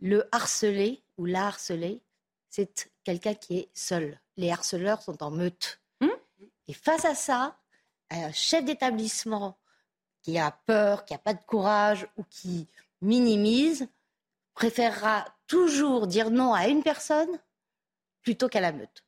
Le 0.00 0.28
harcelé 0.32 1.00
ou 1.16 1.26
la 1.26 1.46
harcelée, 1.46 2.00
c'est 2.50 2.90
quelqu'un 3.04 3.34
qui 3.34 3.58
est 3.58 3.68
seul. 3.72 4.18
Les 4.36 4.50
harceleurs 4.50 5.00
sont 5.00 5.22
en 5.22 5.30
meute. 5.30 5.80
Et 6.68 6.74
face 6.74 7.04
à 7.04 7.14
ça, 7.14 7.56
un 8.10 8.32
chef 8.32 8.64
d'établissement 8.64 9.58
qui 10.22 10.38
a 10.38 10.50
peur, 10.66 11.04
qui 11.04 11.14
n'a 11.14 11.18
pas 11.18 11.34
de 11.34 11.42
courage 11.46 12.06
ou 12.16 12.24
qui 12.28 12.66
minimise, 13.00 13.88
préférera 14.54 15.24
toujours 15.46 16.06
dire 16.06 16.30
non 16.30 16.52
à 16.52 16.68
une 16.68 16.82
personne 16.82 17.38
plutôt 18.22 18.48
qu'à 18.48 18.60
la 18.60 18.72
meute. 18.72 19.04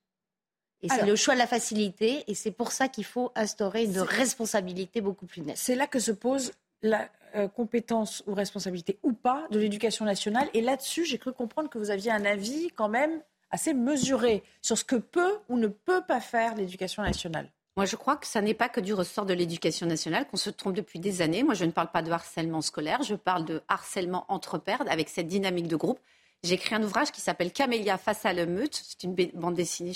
Et 0.82 0.88
c'est 0.88 1.04
le 1.04 1.14
choix 1.14 1.34
de 1.34 1.38
la 1.38 1.46
facilité, 1.46 2.24
et 2.26 2.34
c'est 2.34 2.50
pour 2.50 2.72
ça 2.72 2.88
qu'il 2.88 3.04
faut 3.04 3.32
instaurer 3.34 3.84
une 3.84 4.00
responsabilité 4.00 5.02
beaucoup 5.02 5.26
plus 5.26 5.42
nette. 5.42 5.58
C'est 5.58 5.74
là 5.74 5.86
que 5.86 5.98
se 5.98 6.11
pose 6.11 6.52
la 6.80 7.11
euh, 7.34 7.48
compétence 7.48 8.22
ou 8.26 8.32
responsabilité 8.32 8.98
ou 9.02 9.12
pas 9.12 9.46
de 9.50 9.58
l'éducation 9.58 10.06
nationale. 10.06 10.48
Et 10.54 10.62
là-dessus, 10.62 11.04
j'ai 11.04 11.18
cru 11.18 11.34
comprendre 11.34 11.68
que 11.68 11.76
vous 11.76 11.90
aviez 11.90 12.11
un 12.11 12.24
avis 12.24 12.70
quand 12.74 12.88
même 12.88 13.20
assez 13.51 13.74
mesuré 13.74 14.42
sur 14.62 14.78
ce 14.78 14.84
que 14.84 14.96
peut 14.96 15.38
ou 15.48 15.57
ne 15.57 15.66
peut 15.66 16.03
pas 16.07 16.20
faire 16.20 16.55
l'éducation 16.55 17.03
nationale. 17.03 17.51
Moi, 17.76 17.86
je 17.86 17.96
crois 17.96 18.16
que 18.16 18.26
ça 18.26 18.40
n'est 18.40 18.55
pas 18.55 18.68
que 18.68 18.80
du 18.80 18.92
ressort 18.92 19.26
de 19.26 19.32
l'éducation 19.32 19.86
nationale, 19.86 20.26
qu'on 20.26 20.36
se 20.36 20.51
trompe 20.51 20.74
depuis 20.74 20.98
des 20.98 21.22
années. 21.22 21.42
Moi, 21.42 21.55
je 21.55 21.64
ne 21.64 21.70
parle 21.70 21.90
pas 21.90 22.03
de 22.03 22.11
harcèlement 22.11 22.62
scolaire, 22.62 23.03
je 23.03 23.14
parle 23.14 23.44
de 23.44 23.62
harcèlement 23.68 24.26
entre 24.28 24.59
pairs, 24.59 24.82
avec 24.88 25.09
cette 25.09 25.28
dynamique 25.28 25.68
de 25.68 25.76
groupe. 25.76 26.01
J'ai 26.43 26.55
écrit 26.55 26.74
un 26.74 26.82
ouvrage 26.82 27.11
qui 27.12 27.20
s'appelle 27.20 27.53
Camélia 27.53 27.99
face 27.99 28.24
à 28.24 28.32
meute. 28.47 28.82
C'est 28.82 29.05
une 29.05 29.14
bande 29.34 29.55
dessinée 29.55 29.93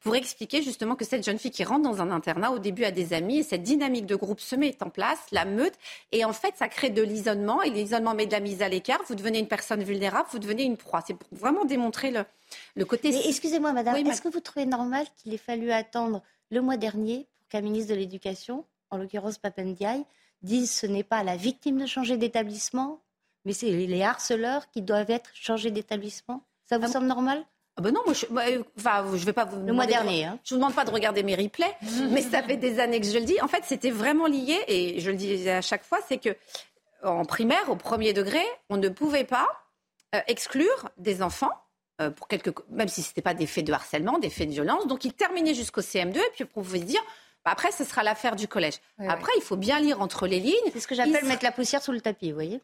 pour 0.00 0.16
expliquer 0.16 0.62
justement 0.62 0.96
que 0.96 1.04
cette 1.04 1.24
jeune 1.24 1.38
fille 1.38 1.50
qui 1.50 1.62
rentre 1.62 1.82
dans 1.82 2.00
un 2.00 2.10
internat, 2.10 2.52
au 2.52 2.58
début 2.58 2.84
a 2.84 2.90
des 2.90 3.12
amis 3.12 3.40
et 3.40 3.42
cette 3.42 3.62
dynamique 3.62 4.06
de 4.06 4.16
groupe 4.16 4.40
se 4.40 4.56
met 4.56 4.76
en 4.82 4.88
place, 4.88 5.18
la 5.30 5.44
meute. 5.44 5.74
Et 6.10 6.24
en 6.24 6.32
fait, 6.32 6.54
ça 6.56 6.68
crée 6.68 6.88
de 6.88 7.02
l'isolement 7.02 7.60
et 7.62 7.68
l'isolement 7.68 8.14
met 8.14 8.24
de 8.24 8.32
la 8.32 8.40
mise 8.40 8.62
à 8.62 8.68
l'écart. 8.70 9.00
Vous 9.08 9.14
devenez 9.14 9.38
une 9.40 9.48
personne 9.48 9.82
vulnérable, 9.82 10.26
vous 10.32 10.38
devenez 10.38 10.62
une 10.62 10.78
proie. 10.78 11.02
C'est 11.06 11.14
pour 11.14 11.28
vraiment 11.32 11.66
démontrer 11.66 12.10
le, 12.10 12.24
le 12.76 12.84
côté. 12.86 13.10
Excusez-moi, 13.28 13.72
madame, 13.74 13.96
est-ce 14.06 14.22
que 14.22 14.28
vous 14.28 14.40
trouvez 14.40 14.64
normal 14.64 15.06
qu'il 15.16 15.34
ait 15.34 15.38
fallu 15.38 15.70
attendre 15.70 16.22
le 16.50 16.62
mois 16.62 16.78
dernier 16.78 17.26
pour 17.38 17.48
qu'un 17.48 17.60
ministre 17.60 17.92
de 17.92 17.98
l'Éducation, 17.98 18.64
en 18.88 18.96
l'occurrence 18.96 19.36
Papendiaï, 19.36 20.04
dise 20.42 20.70
ce 20.70 20.86
n'est 20.86 21.04
pas 21.04 21.22
la 21.22 21.36
victime 21.36 21.78
de 21.78 21.86
changer 21.86 22.16
d'établissement, 22.16 23.00
mais 23.44 23.52
c'est 23.52 23.70
les 23.70 24.02
harceleurs 24.02 24.70
qui 24.70 24.82
doivent 24.82 25.10
être 25.10 25.30
changés 25.34 25.70
d'établissement? 25.70 26.42
Ça 26.64 26.78
vous 26.78 26.86
ah 26.86 26.92
semble 26.92 27.06
normal? 27.06 27.44
Ah 27.76 27.82
ben 27.82 27.92
non, 27.92 28.00
moi 28.04 28.14
je, 28.14 28.26
ne 28.26 29.16
je 29.16 29.26
vais 29.26 29.32
pas 29.32 29.44
vous. 29.44 29.64
Le 29.66 29.72
mois 29.72 29.86
dernier. 29.86 30.24
Hein. 30.24 30.38
Je 30.44 30.54
vous 30.54 30.60
demande 30.60 30.74
pas 30.74 30.84
de 30.84 30.90
regarder 30.90 31.24
mes 31.24 31.34
replays, 31.34 31.76
mais 32.10 32.22
ça 32.22 32.42
fait 32.42 32.56
des 32.56 32.78
années 32.78 33.00
que 33.00 33.06
je 33.06 33.18
le 33.18 33.24
dis. 33.24 33.40
En 33.42 33.48
fait, 33.48 33.64
c'était 33.64 33.90
vraiment 33.90 34.26
lié, 34.26 34.56
et 34.68 35.00
je 35.00 35.10
le 35.10 35.16
dis 35.16 35.48
à 35.48 35.60
chaque 35.60 35.84
fois, 35.84 35.98
c'est 36.08 36.18
que 36.18 36.36
en 37.02 37.24
primaire, 37.24 37.68
au 37.68 37.76
premier 37.76 38.12
degré, 38.12 38.42
on 38.70 38.76
ne 38.76 38.88
pouvait 38.88 39.24
pas 39.24 39.48
euh, 40.14 40.20
exclure 40.28 40.88
des 40.96 41.22
enfants 41.22 41.52
euh, 42.00 42.10
pour 42.10 42.28
quelques, 42.28 42.54
même 42.70 42.88
si 42.88 43.02
ce 43.02 43.08
n'était 43.08 43.22
pas 43.22 43.34
des 43.34 43.46
faits 43.46 43.66
de 43.66 43.72
harcèlement, 43.72 44.18
des 44.18 44.30
faits 44.30 44.48
de 44.48 44.52
violence. 44.52 44.86
Donc, 44.86 45.04
ils 45.04 45.12
terminaient 45.12 45.54
jusqu'au 45.54 45.80
CM2, 45.80 46.16
et 46.16 46.30
puis 46.34 46.44
on 46.54 46.62
pouvait 46.62 46.78
se 46.78 46.84
dire, 46.84 47.02
bah, 47.44 47.50
après, 47.50 47.72
ce 47.72 47.84
sera 47.84 48.02
l'affaire 48.02 48.36
du 48.36 48.48
collège. 48.48 48.80
après, 48.98 49.32
il 49.36 49.42
faut 49.42 49.56
bien 49.56 49.80
lire 49.80 50.00
entre 50.00 50.26
les 50.26 50.40
lignes. 50.40 50.70
C'est 50.72 50.80
ce 50.80 50.86
que 50.86 50.94
j'appelle 50.94 51.24
mettre 51.26 51.44
la 51.44 51.52
poussière 51.52 51.82
sous 51.82 51.92
le 51.92 52.00
tapis, 52.00 52.30
vous 52.30 52.36
voyez 52.36 52.60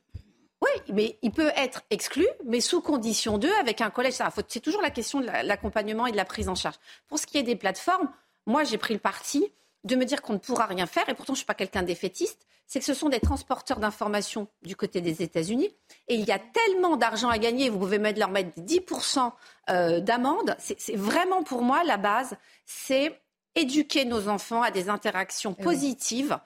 oui, 0.62 0.70
mais 0.92 1.18
il 1.22 1.30
peut 1.30 1.52
être 1.56 1.82
exclu, 1.90 2.26
mais 2.44 2.60
sous 2.60 2.82
condition 2.82 3.38
d'eux, 3.38 3.52
avec 3.60 3.80
un 3.80 3.90
collège. 3.90 4.14
C'est 4.48 4.60
toujours 4.60 4.82
la 4.82 4.90
question 4.90 5.20
de 5.20 5.26
l'accompagnement 5.26 6.06
et 6.06 6.12
de 6.12 6.16
la 6.16 6.26
prise 6.26 6.48
en 6.48 6.54
charge. 6.54 6.76
Pour 7.08 7.18
ce 7.18 7.26
qui 7.26 7.38
est 7.38 7.42
des 7.42 7.56
plateformes, 7.56 8.10
moi, 8.46 8.64
j'ai 8.64 8.76
pris 8.76 8.94
le 8.94 9.00
parti 9.00 9.50
de 9.84 9.96
me 9.96 10.04
dire 10.04 10.20
qu'on 10.20 10.34
ne 10.34 10.38
pourra 10.38 10.66
rien 10.66 10.86
faire, 10.86 11.08
et 11.08 11.14
pourtant 11.14 11.32
je 11.32 11.38
ne 11.38 11.38
suis 11.38 11.46
pas 11.46 11.54
quelqu'un 11.54 11.82
d'effétiste, 11.82 12.46
c'est 12.66 12.78
que 12.78 12.84
ce 12.84 12.94
sont 12.94 13.08
des 13.08 13.20
transporteurs 13.20 13.80
d'informations 13.80 14.46
du 14.62 14.76
côté 14.76 15.00
des 15.00 15.22
États-Unis, 15.22 15.74
et 16.08 16.14
il 16.14 16.24
y 16.24 16.32
a 16.32 16.38
tellement 16.38 16.96
d'argent 16.96 17.30
à 17.30 17.38
gagner, 17.38 17.70
vous 17.70 17.78
pouvez 17.78 17.98
mettre, 17.98 18.18
leur 18.18 18.30
mettre 18.30 18.50
10% 18.60 19.32
euh, 19.70 20.00
d'amende, 20.00 20.54
c'est 20.58 20.96
vraiment 20.96 21.42
pour 21.42 21.62
moi 21.62 21.82
la 21.84 21.96
base, 21.96 22.36
c'est 22.66 23.18
éduquer 23.54 24.04
nos 24.04 24.28
enfants 24.28 24.62
à 24.62 24.70
des 24.70 24.88
interactions 24.88 25.56
eh 25.58 25.62
positives, 25.62 26.38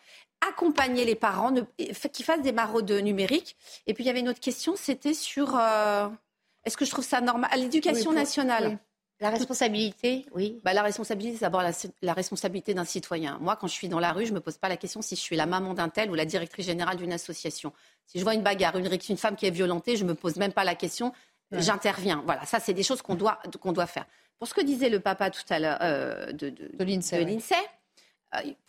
accompagner 0.49 1.05
les 1.05 1.15
parents, 1.15 1.53
qui 2.13 2.23
fassent 2.23 2.43
des 2.43 2.53
maraudes 2.53 2.91
numériques. 2.91 3.57
Et 3.87 3.95
puis 3.95 4.05
il 4.05 4.07
y 4.07 4.11
avait 4.11 4.21
une 4.21 4.29
autre 4.29 4.41
question, 4.41 4.75
c'était 4.77 5.15
sur... 5.15 5.57
Euh, 5.57 6.09
est-ce 6.65 6.77
que 6.77 6.85
je 6.85 6.91
trouve 6.91 7.05
ça 7.05 7.21
normal 7.21 7.51
L'éducation 7.57 8.13
nationale. 8.13 8.79
La 9.21 9.31
responsabilité, 9.31 10.27
oui. 10.35 10.61
Bah, 10.65 10.73
la 10.73 10.83
responsabilité, 10.83 11.37
c'est 11.37 11.45
d'abord 11.45 11.63
la, 11.63 12.13
responsabilité 12.13 12.75
d'un 12.75 12.85
citoyen. 12.85 13.39
Moi, 13.41 13.57
quand 13.57 13.69
je 13.69 13.73
suis 13.73 13.89
dans 13.89 14.01
la 14.01 14.13
rue, 14.13 14.27
je 14.27 14.31
ne 14.31 14.35
me 14.35 14.41
pose 14.41 14.59
pas 14.59 14.69
la 14.69 14.77
question 14.77 15.03
si 15.03 15.15
je 15.15 15.21
suis 15.21 15.37
la 15.37 15.47
maman 15.47 15.73
d'un 15.73 15.89
tel 15.89 16.11
ou 16.11 16.15
la 16.15 16.25
directrice 16.25 16.67
générale 16.67 16.97
d'une 16.97 17.13
association. 17.13 17.73
Si 18.07 18.19
je 18.19 18.25
vois 18.25 18.35
une 18.35 18.43
bagarre, 18.43 18.77
une, 18.77 18.91
une 19.09 19.17
femme 19.17 19.37
qui 19.37 19.47
est 19.47 19.51
violentée, 19.51 19.97
je 19.97 20.03
ne 20.03 20.09
me 20.09 20.15
pose 20.15 20.37
même 20.37 20.53
pas 20.53 20.65
la 20.65 20.75
question, 20.75 21.13
j'interviens. 21.53 22.23
Voilà, 22.27 22.45
ça, 22.45 22.59
c'est 22.59 22.75
des 22.75 22.83
choses 22.83 23.03
qu'on 23.03 23.15
doit, 23.15 23.39
qu'on 23.61 23.73
doit 23.73 23.87
faire. 23.87 24.07
Pour 24.39 24.49
ce 24.49 24.55
que 24.55 24.63
disait 24.63 24.89
le 24.89 24.99
papa 24.99 25.31
tout 25.31 25.43
à 25.49 25.61
l'heure 25.61 25.79
euh, 25.81 26.33
de, 26.33 26.51
de, 26.51 26.71
de 26.75 26.85
l'INSEE, 26.85 27.55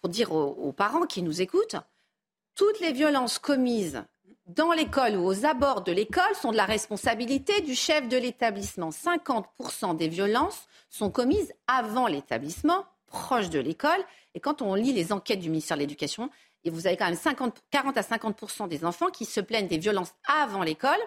pour 0.01 0.09
dire 0.09 0.31
aux 0.31 0.71
parents 0.71 1.05
qui 1.05 1.21
nous 1.21 1.41
écoutent, 1.41 1.77
toutes 2.55 2.79
les 2.79 2.93
violences 2.93 3.39
commises 3.39 4.03
dans 4.47 4.71
l'école 4.71 5.15
ou 5.15 5.25
aux 5.25 5.45
abords 5.45 5.81
de 5.81 5.91
l'école 5.91 6.35
sont 6.39 6.51
de 6.51 6.57
la 6.57 6.65
responsabilité 6.65 7.61
du 7.61 7.75
chef 7.75 8.07
de 8.07 8.17
l'établissement. 8.17 8.89
50% 8.89 9.97
des 9.97 10.07
violences 10.07 10.67
sont 10.89 11.09
commises 11.09 11.51
avant 11.67 12.07
l'établissement, 12.07 12.85
proche 13.07 13.49
de 13.49 13.59
l'école. 13.59 13.99
Et 14.35 14.39
quand 14.39 14.61
on 14.61 14.75
lit 14.75 14.93
les 14.93 15.11
enquêtes 15.11 15.39
du 15.39 15.49
ministère 15.49 15.77
de 15.77 15.81
l'Éducation, 15.81 16.29
et 16.63 16.69
vous 16.69 16.87
avez 16.87 16.97
quand 16.97 17.05
même 17.05 17.15
50, 17.15 17.63
40 17.71 17.97
à 17.97 18.01
50% 18.01 18.67
des 18.67 18.85
enfants 18.85 19.09
qui 19.09 19.25
se 19.25 19.39
plaignent 19.39 19.67
des 19.67 19.77
violences 19.77 20.13
avant 20.27 20.63
l'école, 20.63 20.99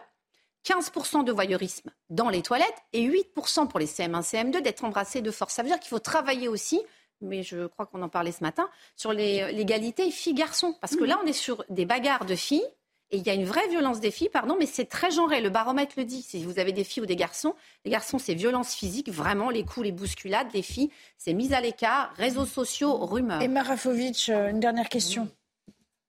15% 0.64 1.24
de 1.24 1.32
voyeurisme 1.32 1.90
dans 2.10 2.28
les 2.28 2.42
toilettes 2.42 2.82
et 2.92 3.08
8% 3.08 3.68
pour 3.68 3.78
les 3.78 3.86
CM1, 3.86 4.22
CM2 4.22 4.60
d'être 4.62 4.84
embrassés 4.84 5.22
de 5.22 5.30
force. 5.30 5.54
Ça 5.54 5.62
veut 5.62 5.68
dire 5.68 5.78
qu'il 5.78 5.88
faut 5.88 5.98
travailler 6.00 6.48
aussi 6.48 6.82
mais 7.20 7.42
je 7.42 7.66
crois 7.66 7.86
qu'on 7.86 8.02
en 8.02 8.08
parlait 8.08 8.32
ce 8.32 8.42
matin, 8.42 8.68
sur 8.96 9.12
l'égalité 9.12 10.10
filles-garçons. 10.10 10.74
Parce 10.80 10.96
que 10.96 11.04
là, 11.04 11.18
on 11.22 11.26
est 11.26 11.32
sur 11.32 11.64
des 11.68 11.84
bagarres 11.84 12.24
de 12.24 12.34
filles 12.34 12.66
et 13.10 13.16
il 13.16 13.26
y 13.26 13.30
a 13.30 13.34
une 13.34 13.44
vraie 13.44 13.66
violence 13.68 14.00
des 14.00 14.10
filles, 14.10 14.28
pardon, 14.28 14.56
mais 14.58 14.66
c'est 14.66 14.84
très 14.84 15.10
genré. 15.10 15.40
Le 15.40 15.48
baromètre 15.48 15.94
le 15.96 16.04
dit. 16.04 16.22
Si 16.22 16.44
vous 16.44 16.58
avez 16.58 16.72
des 16.72 16.84
filles 16.84 17.02
ou 17.02 17.06
des 17.06 17.16
garçons, 17.16 17.54
les 17.84 17.90
garçons, 17.90 18.18
c'est 18.18 18.34
violence 18.34 18.74
physique, 18.74 19.08
vraiment, 19.08 19.48
les 19.48 19.64
coups, 19.64 19.86
les 19.86 19.92
bousculades. 19.92 20.48
Les 20.52 20.62
filles, 20.62 20.90
c'est 21.16 21.32
mise 21.32 21.54
à 21.54 21.60
l'écart, 21.60 22.12
réseaux 22.16 22.44
sociaux, 22.44 22.94
rumeurs. 22.98 23.40
Et 23.40 23.48
Marafovic, 23.48 24.28
euh, 24.28 24.50
une 24.50 24.60
dernière 24.60 24.90
question. 24.90 25.28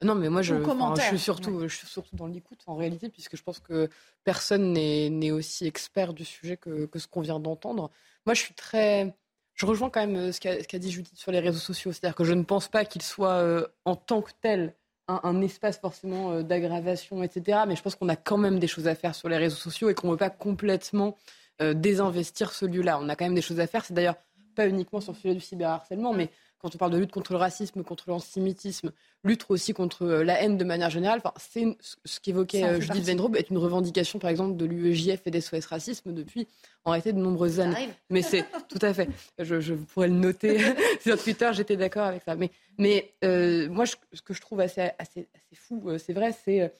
Non, 0.02 0.16
mais 0.16 0.30
moi, 0.30 0.42
je, 0.42 0.56
je, 0.56 1.02
suis 1.02 1.20
surtout, 1.20 1.68
je 1.68 1.76
suis 1.76 1.88
surtout 1.88 2.16
dans 2.16 2.28
l'écoute, 2.28 2.60
en 2.68 2.76
réalité, 2.76 3.10
puisque 3.10 3.36
je 3.36 3.44
pense 3.44 3.60
que 3.60 3.90
personne 4.24 4.74
n'est 4.74 5.32
aussi 5.32 5.68
expert 5.68 6.14
du 6.14 6.26
sujet 6.26 6.58
que, 6.58 6.86
que 6.86 7.00
ce 7.00 7.08
qu'on 7.08 7.22
vient 7.22 7.40
d'entendre. 7.40 7.92
Moi, 8.26 8.34
je 8.34 8.42
suis 8.42 8.54
très 8.54 9.14
Je 9.60 9.66
rejoins 9.66 9.90
quand 9.90 10.06
même 10.06 10.32
ce 10.32 10.40
qu'a 10.40 10.80
dit 10.80 10.92
Judith 10.92 11.18
sur 11.18 11.32
les 11.32 11.40
réseaux 11.40 11.60
sociaux. 11.60 11.92
C'est-à-dire 11.92 12.16
que 12.16 12.24
je 12.24 12.34
ne 12.34 12.44
pense 12.44 12.70
pas 12.70 12.86
qu'il 12.86 13.02
soit 13.02 13.68
en 13.84 13.96
tant 13.96 14.22
que 14.22 14.32
tel 14.42 14.74
un, 15.10 15.42
espace 15.42 15.80
forcément 15.80 16.42
d'aggravation, 16.42 17.24
etc. 17.24 17.64
Mais 17.68 17.76
je 17.76 17.82
pense 17.82 17.96
qu'on 17.96 18.08
a 18.08 18.16
quand 18.16 18.38
même 18.38 18.60
des 18.60 18.68
choses 18.68 18.88
à 18.88 18.96
faire 18.96 19.16
sur 19.16 19.28
les 19.28 19.38
réseaux 19.38 19.58
sociaux 19.58 19.90
et 19.90 19.96
qu'on 19.96 20.08
ne 20.08 20.12
veut 20.14 20.18
pas 20.18 20.30
complètement 20.30 21.18
désinvestir 21.60 22.54
ce 22.54 22.66
lieu-là. 22.66 23.00
On 23.02 23.10
a 23.10 23.18
quand 23.18 23.26
même 23.26 23.36
des 23.36 23.42
choses 23.42 23.60
à 23.60 23.68
faire. 23.68 23.84
C'est 23.84 23.94
d'ailleurs 23.94 24.16
pas 24.56 24.68
uniquement 24.68 25.02
sur 25.02 25.12
le 25.12 25.18
sujet 25.18 25.34
du 25.34 25.42
cyberharcèlement, 25.42 26.14
mais 26.14 26.30
quand 26.60 26.76
on 26.76 26.78
parle 26.78 26.92
de 26.92 26.98
lutte 26.98 27.12
contre 27.12 27.32
le 27.32 27.38
racisme, 27.38 27.84
contre 27.84 28.10
l'antisémitisme, 28.10 28.92
lutte 29.24 29.46
aussi 29.50 29.74
contre 29.74 30.04
euh, 30.04 30.24
la 30.24 30.42
haine 30.42 30.58
de 30.58 30.64
manière 30.66 30.90
générale, 30.90 31.20
enfin, 31.24 31.34
c'est 31.38 31.66
ce 32.04 32.20
qu'évoquait 32.20 32.64
euh, 32.64 32.82
Judith 32.82 33.08
Weintraub 33.08 33.36
est 33.38 33.50
une 33.50 33.58
revendication, 33.58 34.20
par 34.20 34.30
exemple, 34.30 34.58
de 34.58 34.66
l'UEJF 34.66 35.26
et 35.26 35.32
des 35.32 35.42
SOS 35.42 35.66
Racisme 35.66 36.14
depuis, 36.14 36.48
en 36.84 36.92
réalité, 36.92 37.14
de 37.14 37.20
nombreuses 37.20 37.62
années. 37.62 37.90
Mais 38.10 38.22
c'est 38.22 38.46
tout 38.70 38.80
à 38.82 38.94
fait. 38.94 39.10
Je, 39.40 39.74
pourrais 39.74 40.10
le 40.10 40.16
noter 40.16 40.60
sur 41.02 41.22
Twitter, 41.22 41.50
j'étais 41.54 41.78
d'accord 41.78 42.06
avec 42.06 42.24
ça. 42.24 42.36
Mais, 42.36 42.52
mais 42.78 43.14
euh, 43.24 43.70
moi, 43.70 43.86
ce 43.86 44.22
que 44.22 44.34
je 44.34 44.42
trouve 44.42 44.60
assez, 44.60 44.82
assez, 45.00 45.28
assez 45.34 45.56
fou, 45.56 45.98
c'est 45.98 46.14
vrai, 46.14 46.36
c'est 46.46 46.74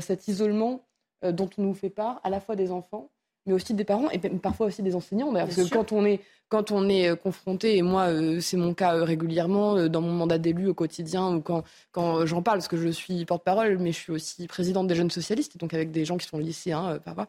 cet 0.00 0.28
isolement 0.28 0.84
dont 1.22 1.50
on 1.58 1.62
nous 1.62 1.74
fait 1.74 1.90
part, 1.90 2.20
à 2.24 2.30
la 2.30 2.40
fois 2.40 2.56
des 2.56 2.70
enfants, 2.70 3.10
mais 3.46 3.52
aussi 3.52 3.74
des 3.74 3.84
parents 3.84 4.10
et 4.10 4.18
parfois 4.18 4.66
aussi 4.66 4.82
des 4.82 4.94
enseignants. 4.94 5.32
Parce 5.32 5.56
que 5.56 5.68
quand 5.68 5.92
on 5.92 6.04
est 6.04 6.20
quand 6.48 6.70
on 6.70 6.86
est 6.90 7.08
euh, 7.08 7.16
confronté, 7.16 7.78
et 7.78 7.82
moi 7.82 8.08
euh, 8.08 8.40
c'est 8.40 8.58
mon 8.58 8.74
cas 8.74 8.94
euh, 8.94 9.04
régulièrement 9.04 9.88
dans 9.88 10.02
mon 10.02 10.12
mandat 10.12 10.36
d'élu 10.36 10.68
au 10.68 10.74
quotidien 10.74 11.36
ou 11.36 11.40
quand, 11.40 11.64
quand 11.92 12.26
j'en 12.26 12.42
parle, 12.42 12.58
parce 12.58 12.68
que 12.68 12.76
je 12.76 12.88
suis 12.88 13.24
porte-parole, 13.24 13.78
mais 13.78 13.92
je 13.92 13.98
suis 13.98 14.12
aussi 14.12 14.46
présidente 14.46 14.86
des 14.86 14.94
jeunes 14.94 15.10
socialistes, 15.10 15.56
donc 15.56 15.72
avec 15.72 15.90
des 15.90 16.04
gens 16.04 16.18
qui 16.18 16.26
sont 16.26 16.38
lycéens 16.38 16.98
parfois, 16.98 17.26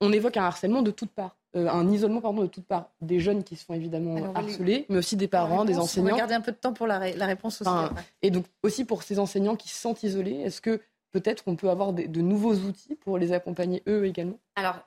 on 0.00 0.12
évoque 0.12 0.36
un 0.36 0.44
harcèlement 0.44 0.82
de 0.82 0.90
toutes 0.90 1.12
parts. 1.12 1.36
un 1.54 1.88
isolement 1.88 2.20
pardon 2.20 2.42
de 2.42 2.48
toutes 2.48 2.66
parts 2.66 2.90
des 3.00 3.20
jeunes 3.20 3.44
qui 3.44 3.54
se 3.54 3.64
font 3.64 3.74
évidemment 3.74 4.34
harcelés 4.34 4.84
mais 4.88 4.98
aussi 4.98 5.16
des 5.16 5.28
parents 5.28 5.64
des 5.64 5.78
enseignants 5.78 6.08
on 6.08 6.10
va 6.10 6.18
garder 6.18 6.34
un 6.34 6.40
peu 6.40 6.50
de 6.50 6.56
temps 6.56 6.72
pour 6.72 6.88
la, 6.88 6.98
réponse 6.98 7.62
aussi 7.62 7.70
et 8.22 8.32
donc 8.32 8.46
aussi 8.64 8.84
pour 8.84 9.04
ces 9.04 9.20
enseignants 9.20 9.54
qui 9.54 9.68
se 9.68 9.80
sentent 9.80 10.02
isolés 10.02 10.40
est-ce 10.44 10.60
que 10.60 10.80
peut-être 11.12 11.44
qu'on 11.44 11.54
peut 11.54 11.70
avoir 11.70 11.92
de 11.92 12.20
nouveaux 12.20 12.54
outils 12.54 12.96
pour 12.96 13.16
les 13.16 13.32
accompagner 13.32 13.84
eux 13.86 14.06
également? 14.06 14.40
Alors 14.56 14.80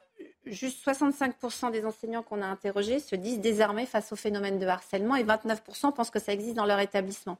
juste 0.51 0.85
65% 0.85 1.71
des 1.71 1.85
enseignants 1.85 2.23
qu'on 2.23 2.41
a 2.41 2.45
interrogés 2.45 2.99
se 2.99 3.15
disent 3.15 3.39
désarmés 3.39 3.85
face 3.85 4.11
au 4.11 4.15
phénomène 4.15 4.59
de 4.59 4.65
harcèlement 4.65 5.15
et 5.15 5.23
29% 5.23 5.93
pensent 5.93 6.09
que 6.09 6.19
ça 6.19 6.33
existe 6.33 6.55
dans 6.55 6.65
leur 6.65 6.79
établissement. 6.79 7.37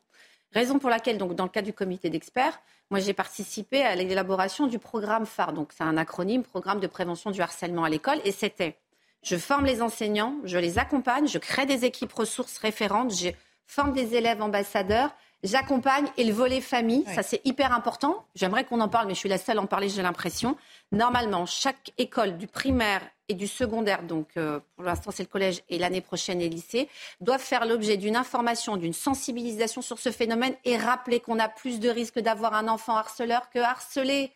Raison 0.53 0.79
pour 0.79 0.89
laquelle, 0.89 1.17
donc, 1.17 1.35
dans 1.35 1.43
le 1.43 1.49
cadre 1.49 1.67
du 1.67 1.73
comité 1.73 2.09
d'experts, 2.09 2.59
moi 2.89 2.99
j'ai 2.99 3.13
participé 3.13 3.83
à 3.83 3.95
l'élaboration 3.95 4.67
du 4.67 4.79
programme 4.79 5.25
phare. 5.25 5.53
Donc 5.53 5.73
c'est 5.75 5.83
un 5.83 5.97
acronyme, 5.97 6.43
Programme 6.43 6.79
de 6.79 6.87
prévention 6.87 7.31
du 7.31 7.41
harcèlement 7.41 7.83
à 7.83 7.89
l'école, 7.89 8.19
et 8.23 8.31
c'était 8.31 8.77
je 9.23 9.35
forme 9.35 9.65
les 9.65 9.81
enseignants, 9.81 10.35
je 10.45 10.57
les 10.57 10.79
accompagne, 10.79 11.27
je 11.27 11.37
crée 11.37 11.65
des 11.65 11.83
équipes 11.83 12.13
ressources 12.13 12.57
référentes, 12.59 13.13
je 13.13 13.29
forme 13.65 13.91
des 13.91 14.15
élèves 14.15 14.41
ambassadeurs, 14.41 15.13
J'accompagne 15.43 16.07
et 16.17 16.23
le 16.23 16.33
volet 16.33 16.61
famille, 16.61 17.05
ça 17.13 17.21
c'est 17.21 17.45
hyper 17.45 17.71
important. 17.71 18.25
J'aimerais 18.33 18.63
qu'on 18.63 18.81
en 18.81 18.89
parle, 18.89 19.07
mais 19.07 19.13
je 19.13 19.19
suis 19.19 19.29
la 19.29 19.37
seule 19.37 19.59
à 19.59 19.61
en 19.61 19.67
parler, 19.67 19.87
j'ai 19.87 20.01
l'impression. 20.01 20.57
Normalement, 20.91 21.45
chaque 21.45 21.91
école 21.99 22.37
du 22.37 22.47
primaire 22.47 23.01
et 23.29 23.35
du 23.35 23.45
secondaire, 23.45 24.01
donc 24.01 24.29
euh, 24.37 24.59
pour 24.75 24.85
l'instant 24.85 25.11
c'est 25.11 25.23
le 25.23 25.29
collège 25.29 25.61
et 25.69 25.77
l'année 25.77 26.01
prochaine 26.01 26.39
les 26.39 26.49
lycées, 26.49 26.89
doivent 27.21 27.41
faire 27.41 27.65
l'objet 27.65 27.97
d'une 27.97 28.15
information, 28.15 28.77
d'une 28.77 28.93
sensibilisation 28.93 29.83
sur 29.83 29.99
ce 29.99 30.11
phénomène 30.11 30.55
et 30.65 30.75
rappeler 30.75 31.19
qu'on 31.19 31.37
a 31.37 31.49
plus 31.49 31.79
de 31.79 31.89
risques 31.89 32.19
d'avoir 32.19 32.55
un 32.55 32.67
enfant 32.67 32.95
harceleur 32.95 33.49
que 33.51 33.59
harcelé. 33.59 34.31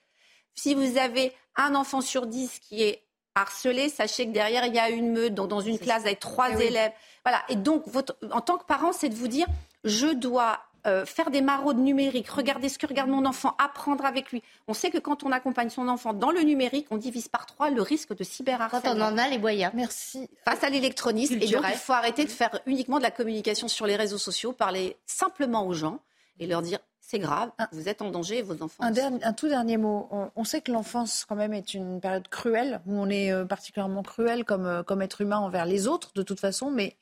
Si 0.54 0.76
vous 0.76 0.97
avez 0.97 1.34
un 1.56 1.74
enfant 1.74 2.02
sur 2.02 2.28
dix 2.28 2.60
qui 2.60 2.84
est 2.84 3.04
harcelé, 3.34 3.89
sachez 3.89 4.28
que 4.28 4.32
derrière 4.32 4.66
il 4.66 4.76
y 4.76 4.80
a 4.80 4.89
une 4.89 5.12
meute, 5.12 5.34
donc 5.34 5.47
dans 5.47 5.62
une 5.62 5.80
classe 5.80 6.04
avec 6.04 6.20
trois 6.20 6.49
eh 6.60 6.68
élèves. 6.68 6.91
Voilà. 7.26 7.43
Et 7.49 7.56
donc, 7.56 7.88
votre, 7.88 8.18
en 8.32 8.41
tant 8.41 8.58
que 8.58 8.66
parent, 8.66 8.91
c'est 8.91 9.10
de 9.10 9.16
vous 9.16 9.28
dire, 9.28 9.47
je 9.84 10.08
dois 10.08 10.60
euh, 10.88 11.06
faire 11.06 11.32
des 11.32 11.42
maraudes 11.42 11.78
numériques, 11.78 12.30
regarder 12.30 12.70
ce 12.70 12.80
que 12.80 12.88
regarde 12.88 13.10
mon 13.10 13.26
enfant, 13.26 13.56
apprendre 13.58 14.06
avec 14.06 14.32
lui. 14.32 14.42
On 14.68 14.74
sait 14.74 14.90
que 14.90 14.98
quand 14.98 15.24
on 15.24 15.32
accompagne 15.32 15.70
son 15.70 15.88
enfant 15.88 16.14
dans 16.14 16.32
le 16.32 16.42
numérique, 16.42 16.88
on 16.92 16.98
divise 16.98 17.28
par 17.28 17.46
trois 17.46 17.70
le 17.70 17.82
risque 17.82 18.16
de 18.16 18.24
cyberharcèlement. 18.24 18.82
Quand 18.82 18.98
on 18.98 19.02
en 19.02 19.18
a 19.18 19.28
les 19.28 19.38
moyens. 19.38 19.72
Merci. 19.76 20.30
Face 20.46 20.64
à 20.64 20.70
l'électronisme. 20.70 21.36
Et 21.42 21.48
donc, 21.48 21.64
il 21.70 21.78
faut 21.78 21.94
arrêter 21.94 22.26
de 22.26 22.30
faire 22.30 22.60
uniquement 22.66 22.98
de 22.98 23.04
la 23.04 23.12
communication 23.12 23.68
sur 23.68 23.86
les 23.86 23.96
réseaux 23.96 24.18
sociaux, 24.18 24.54
parler 24.54 24.98
simplement 25.06 25.68
aux 25.68 25.74
gens 25.74 26.00
et 26.40 26.48
leur 26.48 26.62
dire 26.62 26.80
c'est 27.12 27.20
grave, 27.20 27.52
vous 27.74 27.90
êtes 27.90 28.02
en 28.02 28.10
danger, 28.10 28.42
vos 28.42 28.64
enfants. 28.64 28.82
Un, 28.84 29.34
tout 29.34 29.50
dernier 29.50 29.76
mot. 29.76 30.08
On, 30.36 30.44
sait 30.46 30.62
que 30.62 30.72
l'enfance, 30.72 31.26
quand 31.28 31.36
même, 31.36 31.52
est 31.52 31.74
une 31.74 32.00
période 32.00 32.30
cruelle, 32.30 32.80
où 32.86 32.94
on 32.94 33.10
est 33.10 33.34
euh, 33.34 33.44
particulièrement 33.44 34.02
cruel 34.02 34.46
comme, 34.46 34.66
euh, 34.66 34.82
comme 34.82 35.02
être 35.02 35.20
humain 35.20 35.40
envers 35.40 35.66
les 35.66 35.88
autres, 35.88 36.14
de 36.16 36.24
toute 36.24 36.40
façon, 36.40 36.72
mais 36.72 36.96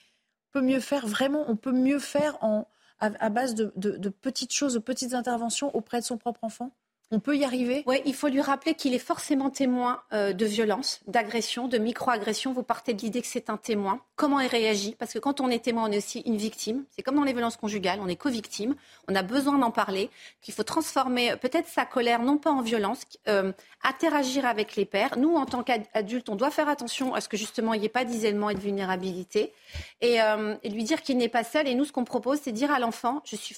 on 0.49 0.59
peut 0.59 0.65
mieux 0.65 0.79
faire, 0.79 1.05
vraiment, 1.05 1.45
on 1.47 1.55
peut 1.55 1.71
mieux 1.71 1.99
faire 1.99 2.43
en, 2.43 2.65
à, 2.99 3.29
base 3.29 3.55
de, 3.55 4.09
petites 4.09 4.53
choses, 4.53 4.73
de 4.73 4.79
petites 4.79 5.13
interventions 5.13 5.73
auprès 5.75 5.99
de 5.99 6.05
son 6.05 6.17
propre 6.17 6.43
enfant? 6.43 6.71
On 7.11 7.19
peut 7.19 7.35
y 7.35 7.43
arriver? 7.43 7.83
Oui, 7.87 8.01
il 8.05 8.13
faut 8.13 8.27
lui 8.27 8.41
rappeler 8.41 8.75
qu'il 8.75 8.93
est 8.93 8.99
forcément 8.99 9.49
témoin 9.49 10.01
euh, 10.13 10.31
de 10.31 10.45
violence, 10.45 11.01
d'agression, 11.07 11.67
de 11.67 11.79
micro-agression. 11.79 12.53
Vous 12.53 12.61
partez 12.61 12.93
de 12.93 13.01
l'idée 13.01 13.21
que 13.21 13.27
c'est 13.27 13.49
un 13.49 13.57
témoin. 13.57 14.01
Comment 14.15 14.39
il 14.39 14.47
réagit? 14.47 14.95
Parce 14.95 15.13
que 15.13 15.19
quand 15.19 15.41
on 15.41 15.49
est 15.49 15.63
témoin, 15.63 15.89
on 15.89 15.91
est 15.91 15.97
aussi 15.97 16.19
une 16.21 16.37
victime. 16.37 16.83
C'est 16.91 17.01
comme 17.01 17.15
dans 17.15 17.23
les 17.23 17.33
violences 17.33 17.57
conjugales, 17.57 17.99
on 17.99 18.07
est 18.07 18.15
co-victime. 18.15 18.75
On 19.07 19.15
a 19.15 19.23
besoin 19.23 19.57
d'en 19.57 19.71
parler. 19.71 20.11
Qu'il 20.41 20.53
faut 20.53 20.63
transformer 20.63 21.35
peut-être 21.37 21.67
sa 21.67 21.83
colère, 21.83 22.21
non 22.21 22.37
pas 22.37 22.51
en 22.51 22.61
violence, 22.61 23.01
euh, 23.27 23.51
interagir 23.83 24.45
avec 24.45 24.75
les 24.75 24.85
pères. 24.85 25.17
Nous, 25.17 25.35
en 25.35 25.47
tant 25.47 25.63
qu'adultes, 25.63 26.29
on 26.29 26.35
doit 26.35 26.51
faire 26.51 26.69
attention 26.69 27.15
à 27.15 27.21
ce 27.21 27.29
que 27.29 27.37
justement 27.37 27.73
il 27.73 27.79
n'y 27.79 27.87
ait 27.87 27.89
pas 27.89 28.05
d'isolement 28.05 28.51
et 28.51 28.55
de 28.55 28.59
vulnérabilité. 28.59 29.51
Et, 30.01 30.21
euh, 30.21 30.55
lui 30.63 30.83
dire 30.83 31.01
qu'il 31.01 31.17
n'est 31.17 31.29
pas 31.29 31.43
seul. 31.43 31.67
Et 31.67 31.73
nous, 31.73 31.85
ce 31.85 31.91
qu'on 31.91 32.05
propose, 32.05 32.39
c'est 32.43 32.51
dire 32.51 32.71
à 32.71 32.77
l'enfant, 32.77 33.23
je 33.25 33.35
suis 33.35 33.57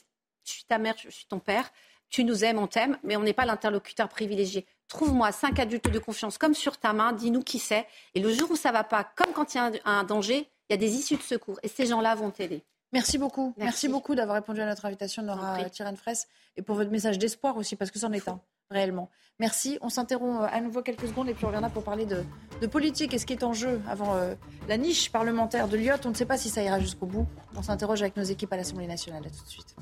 ta 0.69 0.77
mère, 0.77 0.95
je 0.97 1.09
suis 1.09 1.25
ton 1.25 1.39
père 1.39 1.69
tu 2.11 2.25
nous 2.25 2.43
aimes, 2.43 2.59
on 2.59 2.67
t'aime, 2.67 2.97
mais 3.03 3.15
on 3.15 3.23
n'est 3.23 3.33
pas 3.33 3.45
l'interlocuteur 3.45 4.09
privilégié. 4.09 4.67
Trouve-moi 4.89 5.31
cinq 5.31 5.59
adultes 5.59 5.89
de 5.89 5.97
confiance 5.97 6.37
comme 6.37 6.53
sur 6.53 6.77
ta 6.77 6.91
main, 6.93 7.13
dis-nous 7.13 7.41
qui 7.41 7.57
c'est. 7.57 7.87
Et 8.13 8.19
le 8.19 8.31
jour 8.33 8.51
où 8.51 8.55
ça 8.55 8.71
va 8.71 8.83
pas, 8.83 9.03
comme 9.15 9.33
quand 9.33 9.55
il 9.55 9.57
y 9.57 9.59
a 9.61 9.71
un, 9.85 10.03
danger, 10.03 10.47
il 10.69 10.73
y 10.73 10.75
a 10.75 10.77
des 10.77 10.93
issues 10.93 11.15
de 11.15 11.21
secours. 11.21 11.57
Et 11.63 11.69
ces 11.69 11.85
gens-là 11.85 12.13
vont 12.15 12.29
t'aider. 12.29 12.63
Merci 12.91 13.17
beaucoup. 13.17 13.53
Merci, 13.57 13.87
beaucoup 13.87 14.15
d'avoir 14.15 14.35
répondu 14.35 14.59
à 14.59 14.65
notre 14.65 14.85
invitation, 14.85 15.23
Nora 15.23 15.69
Tirane 15.69 15.95
Fraisse, 15.95 16.27
et 16.57 16.61
pour 16.61 16.75
votre 16.75 16.91
message 16.91 17.17
d'espoir 17.17 17.55
aussi, 17.55 17.77
parce 17.77 17.89
que 17.89 17.99
c'en 17.99 18.11
est 18.11 18.27
un, 18.27 18.41
réellement. 18.69 19.09
Merci. 19.39 19.77
On 19.81 19.87
s'interrompt 19.87 20.41
euh, 20.41 20.47
à 20.51 20.59
nouveau 20.59 20.81
quelques 20.81 21.07
secondes 21.07 21.29
et 21.29 21.33
puis 21.33 21.45
on 21.45 21.47
reviendra 21.47 21.69
pour 21.69 21.83
parler 21.83 22.05
de, 22.05 22.67
politique 22.67 23.13
et 23.13 23.17
ce 23.17 23.25
qui 23.25 23.33
est 23.33 23.43
en 23.43 23.53
jeu 23.53 23.81
avant 23.87 24.15
euh, 24.15 24.35
la 24.67 24.77
niche 24.77 25.11
parlementaire 25.11 25.69
de 25.69 25.77
Lyotte. 25.77 26.05
On 26.05 26.09
ne 26.09 26.15
sait 26.15 26.25
pas 26.25 26.37
si 26.37 26.49
ça 26.49 26.61
ira 26.61 26.79
jusqu'au 26.79 27.05
bout. 27.05 27.25
On 27.55 27.63
s'interroge 27.63 28.01
avec 28.01 28.17
nos 28.17 28.23
équipes 28.23 28.51
à 28.51 28.57
l'Assemblée 28.57 28.87
nationale. 28.87 29.23
À 29.25 29.29
tout 29.29 29.43
de 29.43 29.49
suite. 29.49 29.75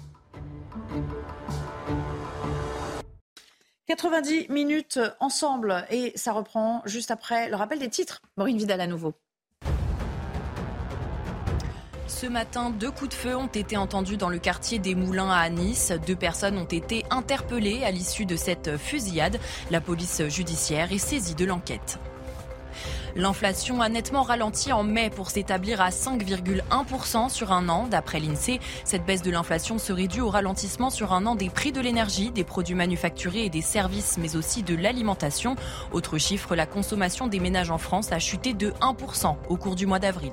90 3.90 4.50
minutes 4.50 5.00
ensemble 5.20 5.84
et 5.90 6.14
ça 6.16 6.32
reprend 6.32 6.84
juste 6.86 7.10
après 7.10 7.50
le 7.50 7.56
rappel 7.56 7.80
des 7.80 7.90
titres. 7.90 8.22
Maureen 8.38 8.56
Vidal 8.56 8.82
à 8.82 8.86
nouveau. 8.86 9.16
Ce 12.06 12.28
matin, 12.28 12.70
deux 12.70 12.92
coups 12.92 13.10
de 13.10 13.14
feu 13.16 13.36
ont 13.36 13.48
été 13.48 13.78
entendus 13.78 14.18
dans 14.18 14.30
le 14.30 14.38
quartier 14.38 14.78
des 14.78 14.94
Moulins 14.94 15.32
à 15.32 15.50
Nice. 15.50 15.92
Deux 16.06 16.16
personnes 16.16 16.60
ont 16.60 16.66
été 16.66 17.04
interpellées 17.10 17.84
à 17.84 17.90
l'issue 17.90 18.28
de 18.28 18.36
cette 18.36 18.78
fusillade. 18.78 19.40
La 19.72 19.82
police 19.82 20.22
judiciaire 20.28 20.92
est 20.92 21.00
saisie 21.00 21.34
de 21.34 21.46
l'enquête. 21.46 21.98
L'inflation 23.16 23.82
a 23.82 23.90
nettement 23.90 24.24
ralenti 24.24 24.72
en 24.72 24.84
mai 24.84 25.10
pour 25.10 25.30
s'établir 25.30 25.82
à 25.82 25.90
5,1% 25.90 27.30
sur 27.30 27.52
un 27.52 27.70
an. 27.70 27.88
D'après 27.88 28.20
l'INSEE, 28.20 28.60
cette 28.84 29.06
baisse 29.06 29.22
de 29.22 29.32
l'inflation 29.32 29.78
serait 29.78 30.08
due 30.08 30.22
au 30.22 30.30
ralentissement 30.30 30.90
sur 30.90 31.14
un 31.14 31.26
an 31.26 31.36
des 31.36 31.50
prix 31.50 31.72
de 31.72 31.82
l'énergie, 31.82 32.32
des 32.32 32.44
produits 32.44 32.76
manufacturés 32.76 33.46
et 33.46 33.50
des 33.50 33.62
services, 33.62 34.18
mais 34.18 34.36
aussi 34.36 34.64
de 34.64 34.76
l'alimentation. 34.76 35.56
Autre 35.92 36.18
chiffre, 36.18 36.56
la 36.56 36.66
consommation 36.66 37.28
des 37.28 37.40
ménages 37.40 37.72
en 37.72 37.78
France 37.78 38.12
a 38.12 38.20
chuté 38.20 38.54
de 38.54 38.72
1% 38.82 39.36
au 39.50 39.58
cours 39.58 39.76
du 39.76 39.86
mois 39.86 40.00
d'avril. 40.00 40.32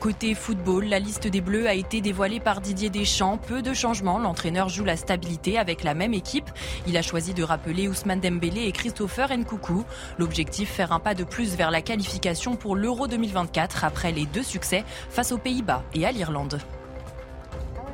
Côté 0.00 0.34
football, 0.34 0.86
la 0.86 0.98
liste 0.98 1.26
des 1.26 1.42
Bleus 1.42 1.68
a 1.68 1.74
été 1.74 2.00
dévoilée 2.00 2.40
par 2.40 2.62
Didier 2.62 2.88
Deschamps. 2.88 3.36
Peu 3.36 3.60
de 3.60 3.74
changements, 3.74 4.18
l'entraîneur 4.18 4.70
joue 4.70 4.84
la 4.84 4.96
stabilité 4.96 5.58
avec 5.58 5.84
la 5.84 5.92
même 5.92 6.14
équipe. 6.14 6.48
Il 6.86 6.96
a 6.96 7.02
choisi 7.02 7.34
de 7.34 7.42
rappeler 7.42 7.86
Ousmane 7.86 8.18
Dembélé 8.18 8.62
et 8.62 8.72
Christopher 8.72 9.28
Nkoukou. 9.30 9.84
L'objectif, 10.18 10.70
faire 10.70 10.92
un 10.92 11.00
pas 11.00 11.12
de 11.14 11.24
plus 11.24 11.54
vers 11.54 11.70
la 11.70 11.82
qualification 11.82 12.56
pour 12.56 12.76
l'Euro 12.76 13.08
2024 13.08 13.84
après 13.84 14.10
les 14.10 14.24
deux 14.24 14.42
succès 14.42 14.84
face 15.10 15.32
aux 15.32 15.38
Pays-Bas 15.38 15.84
et 15.92 16.06
à 16.06 16.12
l'Irlande. 16.12 16.58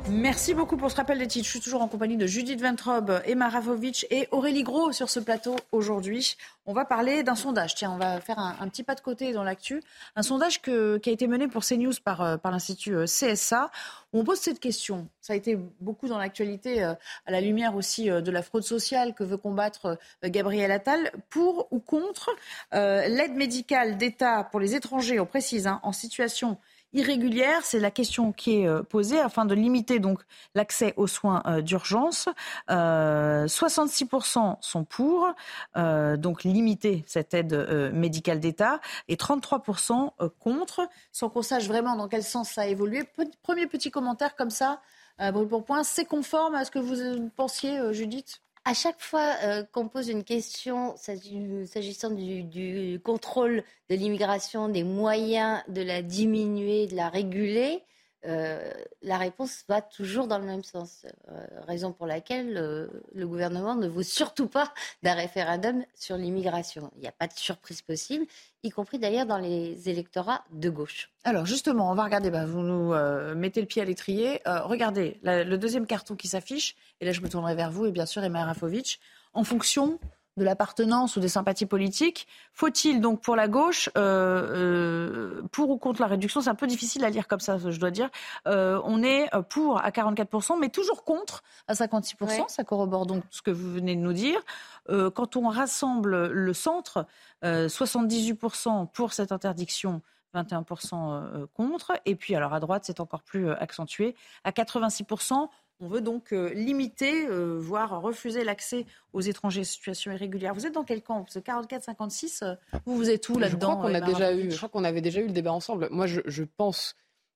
Merci 0.09 0.53
beaucoup 0.53 0.77
pour 0.77 0.89
ce 0.89 0.95
rappel 0.95 1.17
des 1.17 1.27
titres. 1.27 1.45
Je 1.45 1.51
suis 1.51 1.59
toujours 1.59 1.81
en 1.81 1.89
compagnie 1.89 2.15
de 2.15 2.27
Judith 2.27 2.61
Ventrob, 2.61 3.21
Emma 3.25 3.49
Ravovic 3.49 4.05
et 4.09 4.29
Aurélie 4.31 4.63
Gros 4.63 4.93
sur 4.93 5.09
ce 5.09 5.19
plateau 5.19 5.57
aujourd'hui. 5.73 6.37
On 6.65 6.73
va 6.73 6.85
parler 6.85 7.23
d'un 7.23 7.35
sondage. 7.35 7.75
Tiens, 7.75 7.91
on 7.91 7.97
va 7.97 8.21
faire 8.21 8.39
un, 8.39 8.67
petit 8.69 8.83
pas 8.83 8.95
de 8.95 9.01
côté 9.01 9.33
dans 9.33 9.43
l'actu. 9.43 9.81
Un 10.15 10.21
sondage 10.21 10.61
qui 10.61 10.71
a 10.71 11.11
été 11.11 11.27
mené 11.27 11.49
pour 11.49 11.65
CNews 11.65 11.93
par, 12.03 12.21
euh, 12.21 12.37
l'Institut 12.45 12.95
euh, 12.95 13.05
CSA. 13.05 13.69
on 14.13 14.23
pose 14.23 14.39
cette 14.39 14.61
question. 14.61 15.09
Ça 15.19 15.33
a 15.33 15.35
été 15.35 15.57
beaucoup 15.81 16.07
dans 16.07 16.17
l'actualité, 16.17 16.83
euh, 16.83 16.93
à 17.25 17.31
la 17.31 17.41
lumière 17.41 17.75
aussi 17.75 18.05
de 18.05 18.31
la 18.31 18.41
fraude 18.41 18.63
sociale 18.63 19.13
que 19.13 19.25
veut 19.25 19.37
combattre 19.37 19.97
Gabriel 20.23 20.71
Attal. 20.71 21.11
Pour 21.29 21.67
ou 21.71 21.79
contre 21.79 22.29
l'aide 22.71 23.35
médicale 23.35 23.97
d'État 23.97 24.45
pour 24.45 24.61
les 24.61 24.73
étrangers, 24.73 25.19
on 25.19 25.25
précise, 25.25 25.67
hein, 25.67 25.81
en 25.83 25.91
situation 25.91 26.57
irrégulière 26.97 27.63
C'est 27.63 27.79
la 27.79 27.91
question 27.91 28.31
qui 28.31 28.61
est 28.61 28.83
posée 28.83 29.19
afin 29.19 29.45
de 29.45 29.53
limiter 29.53 29.99
donc 29.99 30.19
l'accès 30.55 30.93
aux 30.97 31.07
soins 31.07 31.43
d'urgence. 31.61 32.27
66% 32.67 34.57
sont 34.59 34.83
pour, 34.83 35.27
donc 35.75 36.43
limiter 36.43 37.03
cette 37.07 37.33
aide 37.33 37.53
médicale 37.93 38.39
d'État, 38.39 38.79
et 39.07 39.15
33% 39.15 40.11
contre, 40.39 40.87
sans 41.11 41.29
qu'on 41.29 41.41
sache 41.41 41.67
vraiment 41.67 41.95
dans 41.95 42.07
quel 42.07 42.23
sens 42.23 42.49
ça 42.49 42.61
a 42.61 42.65
évolué. 42.67 43.03
Premier 43.43 43.67
petit 43.67 43.91
commentaire 43.91 44.35
comme 44.35 44.49
ça, 44.49 44.81
brûle 45.19 45.47
pour 45.47 45.63
point, 45.63 45.83
c'est 45.83 46.05
conforme 46.05 46.55
à 46.55 46.65
ce 46.65 46.71
que 46.71 46.79
vous 46.79 47.29
pensiez, 47.35 47.93
Judith? 47.93 48.41
À 48.67 48.73
chaque 48.73 48.99
fois 48.99 49.33
euh, 49.43 49.63
qu'on 49.71 49.87
pose 49.87 50.09
une 50.09 50.25
question 50.25 50.93
s'agissant 50.97 52.09
du, 52.09 52.99
contrôle 53.01 53.63
de 53.89 53.95
l'immigration, 53.95 54.67
des 54.67 54.83
moyens 54.83 55.63
de 55.69 55.81
la 55.81 56.01
diminuer, 56.01 56.85
de 56.85 56.95
la 56.97 57.07
réguler, 57.07 57.81
euh, 58.25 58.71
la 59.03 59.17
réponse 59.17 59.63
va 59.69 59.81
toujours 59.81 60.27
dans 60.27 60.39
le 60.39 60.45
même 60.45 60.63
sens. 60.63 61.05
Euh, 61.29 61.45
raison 61.67 61.93
pour 61.93 62.07
laquelle 62.07 62.57
euh, 62.57 62.87
le 63.13 63.27
gouvernement 63.27 63.75
ne 63.75 63.87
veut 63.87 64.03
surtout 64.03 64.47
pas 64.47 64.73
d'un 65.03 65.13
référendum 65.13 65.83
sur 65.95 66.17
l'immigration. 66.17 66.91
Il 66.95 67.01
n'y 67.01 67.07
a 67.07 67.11
pas 67.11 67.27
de 67.27 67.33
surprise 67.33 67.81
possible, 67.81 68.25
y 68.63 68.69
compris 68.69 68.99
d'ailleurs 68.99 69.27
dans 69.27 69.37
les 69.37 69.87
électorats 69.87 70.43
de 70.51 70.69
gauche. 70.69 71.09
Alors 71.23 71.45
justement, 71.45 71.91
on 71.91 71.95
va 71.95 72.03
regarder, 72.03 72.31
bah, 72.31 72.45
vous 72.45 72.61
nous 72.61 72.93
mettez 73.35 73.61
le 73.61 73.67
pied 73.67 73.81
à 73.81 73.85
l'étrier. 73.85 74.41
regardez, 74.45 75.19
le 75.23 75.55
deuxième 75.55 75.85
carton 75.85 76.15
qui 76.15 76.27
s'affiche, 76.27 76.75
et 76.99 77.05
là 77.05 77.11
je 77.11 77.21
me 77.21 77.29
tournerai 77.29 77.55
vers 77.55 77.71
vous 77.71 77.85
et 77.85 77.91
bien 77.91 78.05
sûr 78.05 78.23
Emma 78.23 78.43
Rafovic, 78.45 78.99
en 79.33 79.43
fonction 79.43 79.99
de 80.37 80.43
l'appartenance 80.43 81.15
ou 81.15 81.19
des 81.19 81.27
sympathies 81.27 81.65
politiques. 81.65 82.27
Faut-il 82.53 83.01
donc 83.01 83.21
pour 83.21 83.35
la 83.35 83.47
gauche, 83.47 83.89
euh, 83.97 85.41
euh, 85.41 85.41
pour 85.51 85.69
ou 85.69 85.77
contre 85.77 85.99
la 86.01 86.07
réduction, 86.07 86.41
c'est 86.41 86.49
un 86.49 86.55
peu 86.55 86.67
difficile 86.67 87.03
à 87.03 87.09
lire 87.09 87.27
comme 87.27 87.39
ça, 87.39 87.57
je 87.57 87.79
dois 87.79 87.91
dire. 87.91 88.09
Euh, 88.47 88.79
on 88.85 89.03
est 89.03 89.29
pour 89.49 89.83
à 89.83 89.89
44%, 89.89 90.59
mais 90.59 90.69
toujours 90.69 91.03
contre 91.03 91.43
à 91.67 91.73
56%. 91.73 92.47
Ça 92.47 92.63
corrobore 92.63 93.05
donc 93.05 93.23
ce 93.31 93.41
que 93.41 93.51
vous 93.51 93.71
venez 93.71 93.95
de 93.95 94.01
nous 94.01 94.13
dire. 94.13 94.39
quand 94.87 95.35
on 95.35 95.49
rassemble 95.49 96.27
le 96.27 96.53
centre, 96.53 97.05
78% 97.43 98.87
pour 98.91 99.13
cette 99.13 99.31
interdiction. 99.31 100.01
21% 100.35 101.47
contre. 101.53 101.93
Et 102.05 102.15
puis, 102.15 102.35
alors 102.35 102.53
à 102.53 102.59
droite, 102.59 102.83
c'est 102.85 102.99
encore 102.99 103.23
plus 103.23 103.49
accentué. 103.49 104.13
À 104.43 104.51
86%, 104.51 105.49
on 105.79 105.87
veut 105.87 106.01
donc 106.01 106.33
euh, 106.33 106.53
limiter, 106.53 107.27
euh, 107.27 107.57
voire 107.59 108.01
refuser 108.01 108.43
l'accès 108.43 108.85
aux 109.13 109.21
étrangers 109.21 109.61
en 109.61 109.65
situation 109.65 110.11
irrégulière. 110.11 110.53
Vous 110.53 110.65
êtes 110.65 110.73
dans 110.73 110.83
quel 110.83 111.01
camp? 111.01 111.25
44-56, 111.29 112.43
euh, 112.43 112.55
vous, 112.85 112.95
vous 112.95 113.09
êtes 113.09 113.29
où 113.29 113.37
là-dedans 113.37 113.71
je, 113.71 113.75
crois 113.75 113.89
qu'on 113.89 113.95
a 113.95 114.01
déjà 114.01 114.33
eu, 114.33 114.51
je 114.51 114.57
crois 114.57 114.69
qu'on 114.69 114.83
avait 114.83 115.01
déjà 115.01 115.19
eu 115.19 115.27
le 115.27 115.33
débat 115.33 115.53
ensemble. 115.53 115.87
Moi, 115.91 116.07
je, 116.07 116.43
pense 116.43 116.95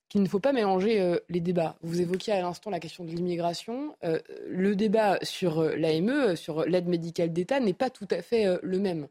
qu'il 0.10 0.24
ne 0.24 0.28
faut 0.28 0.40
pas 0.40 0.54
mélanger 0.54 1.20
les 1.30 1.40
débats. 1.40 1.78
Vous 1.82 2.02
évoquiez 2.02 2.34
à 2.34 2.42
l'instant 2.42 2.70
la 2.70 2.80
question 2.80 3.04
de 3.04 3.12
l'immigration. 3.12 3.96
le 4.02 4.76
débat 4.76 5.20
sur 5.22 5.64
l'AME, 5.64 6.36
sur 6.36 6.66
l'aide 6.66 6.88
médicale 6.88 7.32
d'État, 7.32 7.60
n'est 7.60 7.74
pas 7.74 7.90
tout 7.90 8.08
à 8.12 8.22
fait 8.22 8.46
le 8.62 8.80
même. 8.80 9.08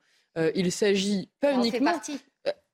il 0.54 0.70
s'agit 0.72 1.28
pas 1.40 1.54
uniquement... 1.54 1.92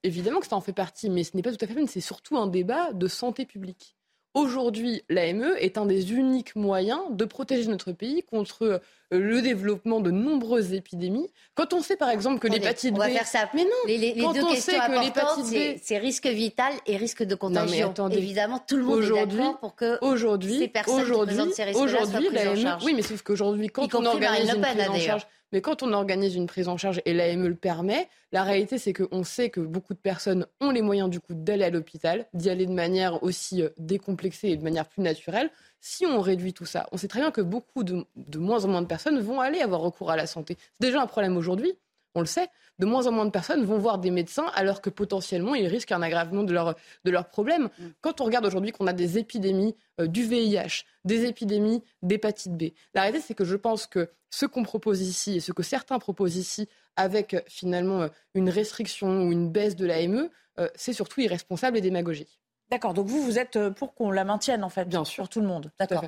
évidemment 0.03 0.41
que 0.41 0.47
ça 0.47 0.57
en 0.57 0.61
fait 0.61 0.73
partie, 0.73 1.11
mais 1.11 1.23
ce 1.23 1.37
n'est 1.37 1.43
pas 1.43 1.53
tout 1.53 1.65
à 1.65 1.67
fait 1.67 1.75
le 1.75 1.81
même. 1.81 1.89
C'est 1.89 2.01
surtout 2.01 2.37
un 2.37 2.47
débat 2.47 2.93
de 2.93 3.07
santé 3.07 3.47
publique. 3.47 3.96
Aujourd'hui, 4.37 5.03
l'AME 5.09 5.55
est 5.61 5.79
un 5.79 5.87
des 5.87 6.13
uniques 6.13 6.57
moyens 6.57 7.01
de 7.09 7.25
protéger 7.25 7.69
notre 7.69 7.93
pays 7.93 8.23
contre 8.23 8.65
euh, 8.65 8.79
le 9.11 9.41
développement 9.41 10.01
de 10.01 10.11
nombreuses 10.11 10.75
épidémies. 10.75 11.31
Quand 11.55 11.73
on 11.73 11.81
sait 11.81 11.97
par 11.97 12.11
exemple 12.11 12.39
que 12.41 12.47
l'hépatite 12.47 12.93
B... 12.93 12.99
On 12.99 13.01
va 13.01 13.09
faire 13.09 13.27
ça. 13.27 13.49
Mais 13.55 13.65
non, 13.65 13.71
les, 13.87 13.97
les, 13.97 14.13
deux 14.13 14.47
questions 14.47 14.79
importantes, 14.79 15.47
c'est 15.83 15.97
risque 15.97 16.27
vital 16.27 16.75
et 16.87 16.99
risque 16.99 17.23
de 17.23 17.35
contagion. 17.35 17.95
Évidemment, 18.11 18.59
tout 18.59 18.77
le 18.77 18.83
monde 18.83 19.05
est 19.05 19.09
d'accord 19.09 19.59
pour 19.59 19.75
que 19.75 19.97
aujourd'hui, 20.03 20.59
ces 20.59 20.69
personnes 20.69 21.01
aujourd'hui, 21.01 21.37
qui 21.37 21.43
présentent 21.43 21.55
ces 21.55 21.65
risques-là 21.65 22.05
soient 22.05 22.21
prises 22.21 22.49
en 22.49 22.57
charge. 22.57 22.85
Oui, 22.85 22.93
mais 22.95 23.03
sauf 23.03 23.23
qu'aujourd'hui, 23.23 23.69
quand 23.69 23.95
on 23.95 24.05
organise 24.05 24.53
une 24.53 24.61
prise 24.61 24.89
en 24.91 24.99
charge 24.99 25.27
mais 25.53 25.61
quand 25.61 25.83
on 25.83 25.93
organise 25.93 26.35
une 26.35 26.47
prise 26.47 26.69
en 26.69 26.77
charge 26.77 27.01
et 27.05 27.15
l'AME 27.15 27.47
le 27.47 27.55
permet, 27.55 28.09
la 28.33 28.43
réalité 28.43 28.79
c'est 28.79 28.93
qu'on 28.93 29.25
sait 29.25 29.51
que 29.51 29.61
beaucoup 29.61 29.95
de 29.95 29.99
personnes 29.99 30.47
ont 30.61 30.71
les 30.71 30.83
moyens 30.83 31.09
du 31.09 31.21
coup 31.21 31.35
d'aller 31.35 31.65
à 31.65 31.71
l'hôpital, 31.71 32.27
d'y 32.35 32.51
aller 32.51 32.67
de 32.67 32.73
manière 32.73 33.23
aussi 33.23 33.63
euh, 33.63 33.69
décomplexée 33.79 34.49
et 34.49 34.57
de 34.57 34.65
manière 34.65 34.89
plus 34.89 35.03
naturelle. 35.03 35.51
Si 35.81 36.07
on 36.07 36.21
réduit 36.21 36.53
tout 36.53 36.67
ça, 36.67 36.87
on 36.93 36.97
sait 36.97 37.09
très 37.09 37.21
bien 37.21 37.31
que 37.31 37.41
beaucoup 37.41 37.85
de, 37.85 38.05
de 38.17 38.39
moins 38.39 38.65
en 38.65 38.69
moins 38.69 38.83
de 38.83 38.87
personnes 38.87 39.21
vont 39.21 39.41
aller 39.41 39.61
avoir 39.61 39.81
recours 39.81 40.11
à 40.11 40.17
la 40.17 40.27
santé. 40.27 40.57
C'est 40.73 40.87
déjà 40.87 41.01
un 41.01 41.07
problème 41.07 41.37
aujourd'hui 41.37 41.79
on 42.17 42.21
le 42.21 42.27
sait, 42.27 42.49
de 42.79 42.87
moins 42.87 43.07
en 43.07 43.13
moins 43.13 43.27
de 43.27 43.31
personnes 43.31 43.65
vont 43.65 43.79
voir 43.79 43.99
des 43.99 44.11
médecins 44.11 44.47
alors 44.55 44.81
que 44.81 44.91
potentiellement 44.91 45.55
ils 45.55 45.67
risquent 45.67 45.93
un 45.93 46.03
aggravement 46.03 46.43
de 46.43 46.53
leurs 46.53 46.75
de 47.05 47.11
leur 47.11 47.29
problèmes. 47.29 47.69
Mm. 47.79 47.85
Quand 48.01 48.21
on 48.21 48.25
regarde 48.25 48.47
aujourd'hui 48.47 48.73
qu'on 48.73 48.87
a 48.87 48.95
des 48.95 49.19
épidémies 49.19 49.77
euh, 50.01 50.07
du 50.07 50.25
VIH, 50.25 50.85
des 51.05 51.27
épidémies 51.27 51.85
d'hépatite 52.03 52.57
B, 52.57 52.71
la 52.95 53.03
réalité 53.03 53.25
c'est 53.25 53.35
que 53.35 53.45
je 53.45 53.55
pense 53.55 53.87
que 53.87 54.11
ce 54.31 54.47
qu'on 54.47 54.63
propose 54.63 55.03
ici 55.03 55.37
et 55.37 55.41
ce 55.41 55.53
que 55.53 55.63
certains 55.63 55.99
proposent 55.99 56.37
ici 56.37 56.69
avec 56.97 57.35
euh, 57.35 57.41
finalement 57.47 58.03
euh, 58.03 58.09
une 58.35 58.49
restriction 58.49 59.25
ou 59.25 59.33
une 59.33 59.51
baisse 59.51 59.77
de 59.77 59.87
l'AME, 59.87 60.29
c'est 60.75 60.95
surtout 60.95 61.21
irresponsable 61.21 61.77
et 61.77 61.83
démagogique. 61.83 62.41
D'accord, 62.71 62.95
donc 62.95 63.09
vous, 63.09 63.23
vous 63.23 63.39
êtes 63.39 63.59
pour 63.75 63.95
qu'on 63.95 64.11
la 64.11 64.25
maintienne 64.25 64.65
en 64.65 64.71
fait, 64.71 64.87
bien 64.87 65.05
sûr, 65.05 65.25
pour 65.25 65.29
tout 65.29 65.41
le 65.43 65.47
monde. 65.47 65.71
D'accord. 65.79 66.07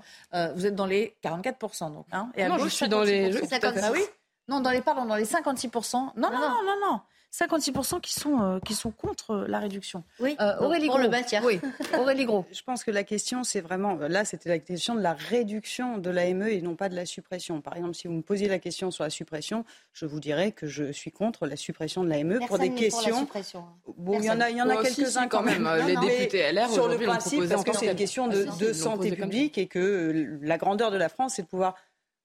vous 0.54 0.64
êtes 0.64 0.74
dans 0.74 0.86
les 0.86 1.14
44%, 1.22 1.92
donc. 1.92 2.06
Hein, 2.12 2.30
et 2.34 2.48
non, 2.48 2.56
je 2.56 2.68
suis 2.68 2.88
dans 2.88 3.02
les. 3.02 3.30
Ah 3.62 3.90
oui 3.92 4.00
non, 4.48 4.60
dans 4.60 4.70
les, 4.70 4.80
pardon, 4.80 5.04
dans 5.04 5.16
les 5.16 5.24
56%. 5.24 5.92
Non, 5.94 6.10
non, 6.16 6.30
non, 6.30 6.62
non, 6.64 6.90
non. 6.90 7.00
56% 7.32 8.00
qui 8.00 8.14
sont, 8.14 8.40
euh, 8.40 8.58
qui 8.64 8.74
sont 8.74 8.90
contre 8.90 9.44
la 9.48 9.58
réduction. 9.58 10.02
Oui, 10.18 10.34
euh, 10.40 10.56
Aurélie 10.60 10.86
pour 10.86 10.98
le 10.98 11.08
bâtir. 11.08 11.42
Oui, 11.44 11.60
Aurélie 11.98 12.24
Gros. 12.24 12.46
Je 12.52 12.62
pense 12.62 12.84
que 12.84 12.90
la 12.90 13.04
question, 13.04 13.44
c'est 13.44 13.60
vraiment, 13.60 13.96
là, 13.96 14.24
c'était 14.24 14.48
la 14.48 14.58
question 14.58 14.94
de 14.94 15.02
la 15.02 15.12
réduction 15.12 15.98
de 15.98 16.08
l'AME 16.08 16.48
et 16.48 16.62
non 16.62 16.74
pas 16.74 16.88
de 16.88 16.96
la 16.96 17.04
suppression. 17.04 17.60
Par 17.60 17.76
exemple, 17.76 17.94
si 17.94 18.08
vous 18.08 18.14
me 18.14 18.22
posiez 18.22 18.48
la 18.48 18.58
question 18.58 18.90
sur 18.90 19.04
la 19.04 19.10
suppression, 19.10 19.66
je 19.92 20.06
vous 20.06 20.20
dirais 20.20 20.52
que 20.52 20.66
je 20.66 20.90
suis 20.90 21.10
contre 21.10 21.46
la 21.46 21.56
suppression 21.56 22.02
de 22.02 22.08
l'AME 22.08 22.40
pour 22.46 22.58
des 22.58 22.72
questions. 22.72 23.26
Pour 23.26 23.36
la 23.36 23.64
bon, 23.98 24.18
il 24.18 24.24
y 24.24 24.30
en 24.30 24.40
a, 24.40 24.48
il 24.48 24.56
y 24.56 24.62
en 24.62 24.70
a 24.70 24.82
quelques-uns 24.82 25.28
quand 25.28 25.42
même. 25.42 25.68
les 25.86 25.96
députés 25.96 26.50
LR, 26.50 26.70
sur 26.70 26.88
le 26.88 26.96
principe, 26.96 27.46
parce 27.46 27.64
que 27.64 27.76
c'est 27.76 27.90
une 27.90 27.96
question 27.96 28.28
de, 28.28 28.46
de 28.58 28.72
santé 28.72 29.14
publique 29.14 29.58
et 29.58 29.66
que 29.66 30.38
la 30.40 30.56
grandeur 30.56 30.90
de 30.90 30.96
la 30.96 31.10
France, 31.10 31.34
c'est 31.36 31.42
de 31.42 31.48
pouvoir 31.48 31.74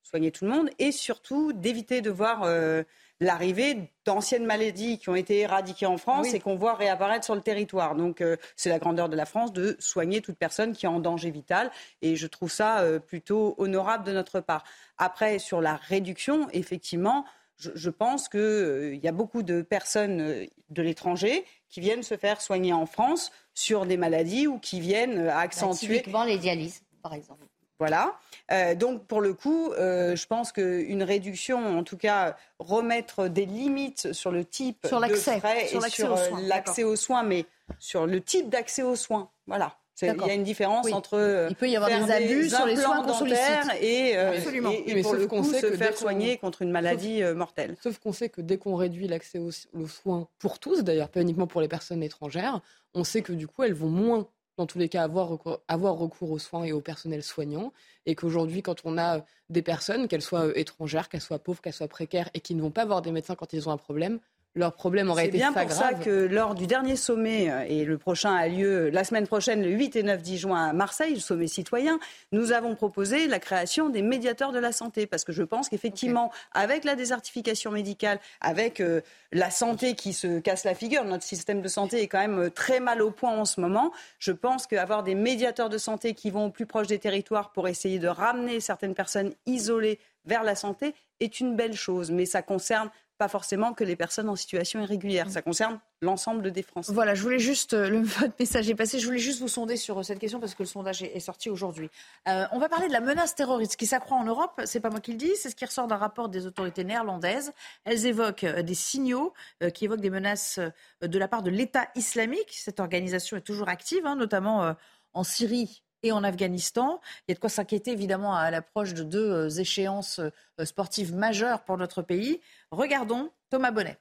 soigner 0.03 0.31
tout 0.31 0.45
le 0.45 0.51
monde 0.51 0.69
et 0.79 0.91
surtout 0.91 1.53
d'éviter 1.53 2.01
de 2.01 2.09
voir 2.09 2.43
euh, 2.43 2.83
l'arrivée 3.19 3.89
d'anciennes 4.05 4.45
maladies 4.45 4.99
qui 4.99 5.09
ont 5.09 5.15
été 5.15 5.39
éradiquées 5.39 5.85
en 5.85 5.97
France 5.97 6.33
et 6.33 6.39
qu'on 6.39 6.55
voit 6.55 6.75
réapparaître 6.75 7.25
sur 7.25 7.35
le 7.35 7.41
territoire. 7.41 7.95
Donc 7.95 8.21
euh, 8.21 8.35
c'est 8.55 8.69
la 8.69 8.79
grandeur 8.79 9.09
de 9.09 9.15
la 9.15 9.25
France 9.25 9.53
de 9.53 9.75
soigner 9.79 10.21
toute 10.21 10.37
personne 10.37 10.73
qui 10.73 10.85
est 10.85 10.89
en 10.89 10.99
danger 10.99 11.31
vital 11.31 11.71
et 12.01 12.15
je 12.15 12.27
trouve 12.27 12.51
ça 12.51 12.81
euh, 12.81 12.99
plutôt 12.99 13.55
honorable 13.57 14.03
de 14.03 14.11
notre 14.11 14.41
part. 14.41 14.63
Après, 14.97 15.39
sur 15.39 15.61
la 15.61 15.77
réduction, 15.77 16.47
effectivement, 16.51 17.25
je, 17.57 17.89
pense 17.89 18.27
qu'il 18.27 18.99
y 19.01 19.07
a 19.07 19.11
beaucoup 19.11 19.41
de 19.41 19.61
personnes 19.61 20.47
de 20.69 20.81
l'étranger 20.81 21.45
qui 21.69 21.79
viennent 21.79 22.03
se 22.03 22.17
faire 22.17 22.41
soigner 22.41 22.73
en 22.73 22.85
France 22.85 23.31
sur 23.53 23.85
des 23.85 23.95
maladies 23.95 24.47
ou 24.47 24.59
qui 24.59 24.79
viennent 24.79 25.27
bah, 25.27 25.37
accentuer. 25.37 25.99
typiquement 25.99 26.25
les 26.25 26.37
dialyses, 26.37 26.83
par 27.01 27.13
exemple. 27.13 27.45
Voilà. 27.83 28.17
Euh, 28.49 28.75
donc, 28.75 29.05
pour 29.07 29.19
le 29.19 29.33
coup, 29.33 29.73
euh, 29.73 30.15
je 30.15 30.25
pense 30.25 30.53
qu'une 30.53 31.03
réduction, 31.03 31.79
en 31.79 31.83
tout 31.83 31.97
cas, 31.97 32.37
remettre 32.59 33.27
des 33.27 33.45
limites 33.45 34.13
sur 34.13 34.31
le 34.31 34.45
type 34.45 34.87
sur 34.87 35.01
de 35.01 35.13
frais 35.13 35.67
sur 35.67 35.85
et 35.85 35.89
sur 35.89 36.13
euh, 36.13 36.29
l'accès 36.43 36.85
aux 36.85 36.95
soins, 36.95 37.23
mais 37.23 37.45
sur 37.79 38.07
le 38.07 38.21
type 38.21 38.47
d'accès 38.47 38.81
aux 38.81 38.95
soins. 38.95 39.29
Voilà. 39.47 39.75
Il 40.01 40.07
y 40.07 40.29
a 40.29 40.33
une 40.33 40.43
différence 40.43 40.91
entre 40.93 41.47
il 41.49 41.55
peut 41.55 41.69
y 41.69 41.75
avoir 41.75 41.89
des 41.89 42.11
abus 42.11 42.49
sur 42.49 42.65
les 42.65 42.77
soins 42.77 43.05
dentaires 43.05 43.75
et, 43.81 44.11
et, 44.11 45.01
pour 45.01 45.13
le 45.13 45.27
coup, 45.27 45.43
se 45.43 45.75
faire 45.75 45.97
soigner 45.97 46.37
contre 46.37 46.61
une 46.61 46.71
maladie 46.71 47.21
mortelle. 47.35 47.75
Sauf 47.83 47.99
qu'on 47.99 48.13
sait 48.13 48.29
que 48.29 48.39
dès 48.39 48.57
qu'on 48.57 48.75
réduit 48.75 49.09
l'accès 49.09 49.39
aux, 49.39 49.51
aux, 49.73 49.87
soins 49.87 50.29
pour 50.39 50.59
tous, 50.59 50.83
d'ailleurs 50.83 51.09
pas 51.09 51.21
uniquement 51.21 51.47
pour 51.47 51.59
les 51.59 51.67
personnes 51.67 52.01
étrangères, 52.01 52.61
on 52.93 53.03
sait 53.03 53.21
que 53.21 53.33
du 53.33 53.47
coup 53.47 53.63
elles 53.63 53.73
vont 53.73 53.89
moins 53.89 54.25
dans 54.57 54.65
tous 54.67 54.77
les 54.77 54.89
cas, 54.89 55.03
avoir 55.03 55.29
recours, 55.29 56.31
aux 56.31 56.39
soins 56.39 56.63
et 56.63 56.71
au 56.71 56.81
personnel 56.81 57.23
soignant. 57.23 57.73
Et 58.05 58.15
qu'aujourd'hui, 58.15 58.61
quand 58.61 58.81
on 58.85 58.97
a 58.97 59.25
des 59.49 59.61
personnes, 59.61 60.07
qu'elles 60.07 60.21
soient 60.21 60.57
étrangères, 60.57 61.09
qu'elles 61.09 61.21
soient 61.21 61.39
pauvres, 61.39 61.61
qu'elles 61.61 61.73
soient 61.73 61.87
précaires, 61.87 62.29
et 62.33 62.39
qui 62.39 62.55
ne 62.55 62.61
vont 62.61 62.71
pas 62.71 62.85
voir 62.85 63.01
des 63.01 63.11
médecins 63.11 63.35
quand 63.35 63.53
ils 63.53 63.67
ont 63.67 63.71
un 63.71 63.77
problème, 63.77 64.19
leur 64.55 64.73
problème 64.73 65.09
aurait 65.09 65.25
été 65.25 65.31
C'est 65.31 65.37
bien 65.37 65.53
pour 65.53 65.71
ça 65.71 65.93
que 65.95 66.09
lors 66.09 66.53
du 66.53 66.67
dernier 66.67 66.95
sommet, 66.95 67.49
euh, 67.49 67.65
et 67.67 67.85
le 67.85 67.97
prochain 67.97 68.35
a 68.35 68.47
lieu 68.47 68.89
la 68.89 69.03
semaine 69.03 69.25
prochaine, 69.25 69.63
le 69.63 69.69
8 69.69 69.95
et 69.95 70.03
9 70.03 70.21
10 70.21 70.37
juin 70.37 70.69
à 70.69 70.73
Marseille, 70.73 71.15
le 71.15 71.19
sommet 71.19 71.47
citoyen, 71.47 71.99
nous 72.31 72.51
avons 72.51 72.75
proposé 72.75 73.27
la 73.27 73.39
création 73.39 73.89
des 73.89 74.03
médiateurs 74.03 74.51
de 74.51 74.59
la 74.59 74.71
santé. 74.71 75.07
Parce 75.07 75.23
que 75.23 75.31
je 75.31 75.41
pense 75.41 75.69
qu'effectivement, 75.69 76.31
avec 76.51 76.83
la 76.83 76.95
désertification 76.95 77.71
médicale, 77.71 78.19
avec 78.41 78.79
euh, 78.79 79.01
la 79.31 79.49
santé 79.49 79.95
qui 79.95 80.13
se 80.13 80.39
casse 80.39 80.65
la 80.65 80.75
figure, 80.75 81.03
notre 81.03 81.23
système 81.23 81.61
de 81.61 81.67
santé 81.67 82.01
est 82.03 82.07
quand 82.07 82.19
même 82.19 82.39
euh, 82.39 82.49
très 82.51 82.79
mal 82.79 83.01
au 83.01 83.09
point 83.09 83.31
en 83.31 83.45
ce 83.45 83.59
moment, 83.59 83.91
je 84.19 84.31
pense 84.31 84.67
qu'avoir 84.67 85.01
des 85.01 85.15
médiateurs 85.15 85.69
de 85.69 85.79
santé 85.79 86.13
qui 86.13 86.29
vont 86.29 86.45
au 86.45 86.49
plus 86.51 86.67
proche 86.67 86.87
des 86.87 86.99
territoires 86.99 87.51
pour 87.53 87.67
essayer 87.67 87.97
de 87.97 88.07
ramener 88.07 88.59
certaines 88.59 88.93
personnes 88.93 89.33
isolées 89.47 89.99
vers 90.25 90.43
la 90.43 90.55
santé 90.55 90.93
est 91.19 91.39
une 91.39 91.55
belle 91.55 91.75
chose, 91.75 92.11
mais 92.11 92.25
ça 92.25 92.41
concerne 92.41 92.89
pas 93.17 93.27
forcément 93.27 93.73
que 93.73 93.83
les 93.83 93.95
personnes 93.95 94.29
en 94.29 94.35
situation 94.35 94.81
irrégulière. 94.81 95.29
Ça 95.29 95.41
concerne 95.41 95.79
l'ensemble 96.01 96.51
des 96.51 96.63
Français. 96.63 96.93
Voilà, 96.93 97.15
je 97.15 97.21
voulais 97.21 97.39
juste, 97.39 97.73
le, 97.73 97.99
votre 98.01 98.33
message 98.39 98.69
est 98.69 98.75
passé, 98.75 98.99
je 98.99 99.05
voulais 99.05 99.19
juste 99.19 99.39
vous 99.39 99.47
sonder 99.47 99.77
sur 99.77 100.03
cette 100.03 100.19
question 100.19 100.39
parce 100.39 100.55
que 100.55 100.63
le 100.63 100.67
sondage 100.67 101.03
est, 101.03 101.19
sorti 101.19 101.49
aujourd'hui. 101.49 101.89
on 102.25 102.59
va 102.59 102.69
parler 102.69 102.87
de 102.87 102.93
la 102.93 102.99
menace 102.99 103.35
terroriste 103.35 103.75
qui 103.75 103.85
s'accroît 103.85 104.17
en 104.17 104.25
Europe. 104.25 104.61
C'est 104.65 104.79
pas 104.79 104.89
moi 104.89 104.99
qui 104.99 105.11
le 105.11 105.17
dis, 105.17 105.31
c'est 105.35 105.49
ce 105.49 105.55
qui 105.55 105.65
ressort 105.65 105.87
d'un 105.87 105.97
rapport 105.97 106.27
des 106.29 106.45
autorités 106.45 106.83
néerlandaises. 106.83 107.53
Elles 107.85 108.05
évoquent 108.05 108.45
des 108.45 108.75
signaux 108.75 109.33
qui 109.73 109.85
évoquent 109.85 110.01
des 110.01 110.09
menaces 110.09 110.59
de 111.01 111.19
la 111.19 111.27
part 111.27 111.43
de 111.43 111.49
l'État 111.49 111.87
islamique. 111.95 112.51
Cette 112.51 112.79
organisation 112.79 113.37
est 113.37 113.41
toujours 113.41 113.69
active, 113.69 114.05
hein, 114.05 114.15
notamment 114.15 114.75
en 115.13 115.23
Syrie 115.23 115.83
et 116.03 116.11
en 116.11 116.23
Afghanistan. 116.23 116.99
Il 117.27 117.31
y 117.31 117.33
a 117.33 117.35
de 117.35 117.39
quoi 117.39 117.49
s'inquiéter 117.49 117.91
évidemment 117.91 118.35
à 118.35 118.51
l'approche 118.51 118.93
de 118.93 119.03
deux 119.03 119.31
euh, 119.31 119.49
échéances 119.49 120.19
euh, 120.19 120.65
sportives 120.65 121.15
majeures 121.15 121.63
pour 121.63 121.77
notre 121.77 122.01
pays. 122.01 122.41
Regardons 122.73 123.29
Thomas 123.51 123.69
Bonnet. 123.69 123.99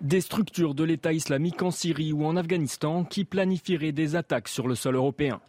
Des 0.00 0.20
structures 0.20 0.74
de 0.74 0.82
l'État 0.82 1.12
islamique 1.12 1.62
en 1.62 1.70
Syrie 1.70 2.12
ou 2.12 2.24
en 2.24 2.34
Afghanistan 2.34 3.04
qui 3.04 3.24
planifieraient 3.24 3.92
des 3.92 4.16
attaques 4.16 4.48
sur 4.48 4.66
le 4.66 4.74
sol 4.74 4.96
européen. 4.96 5.40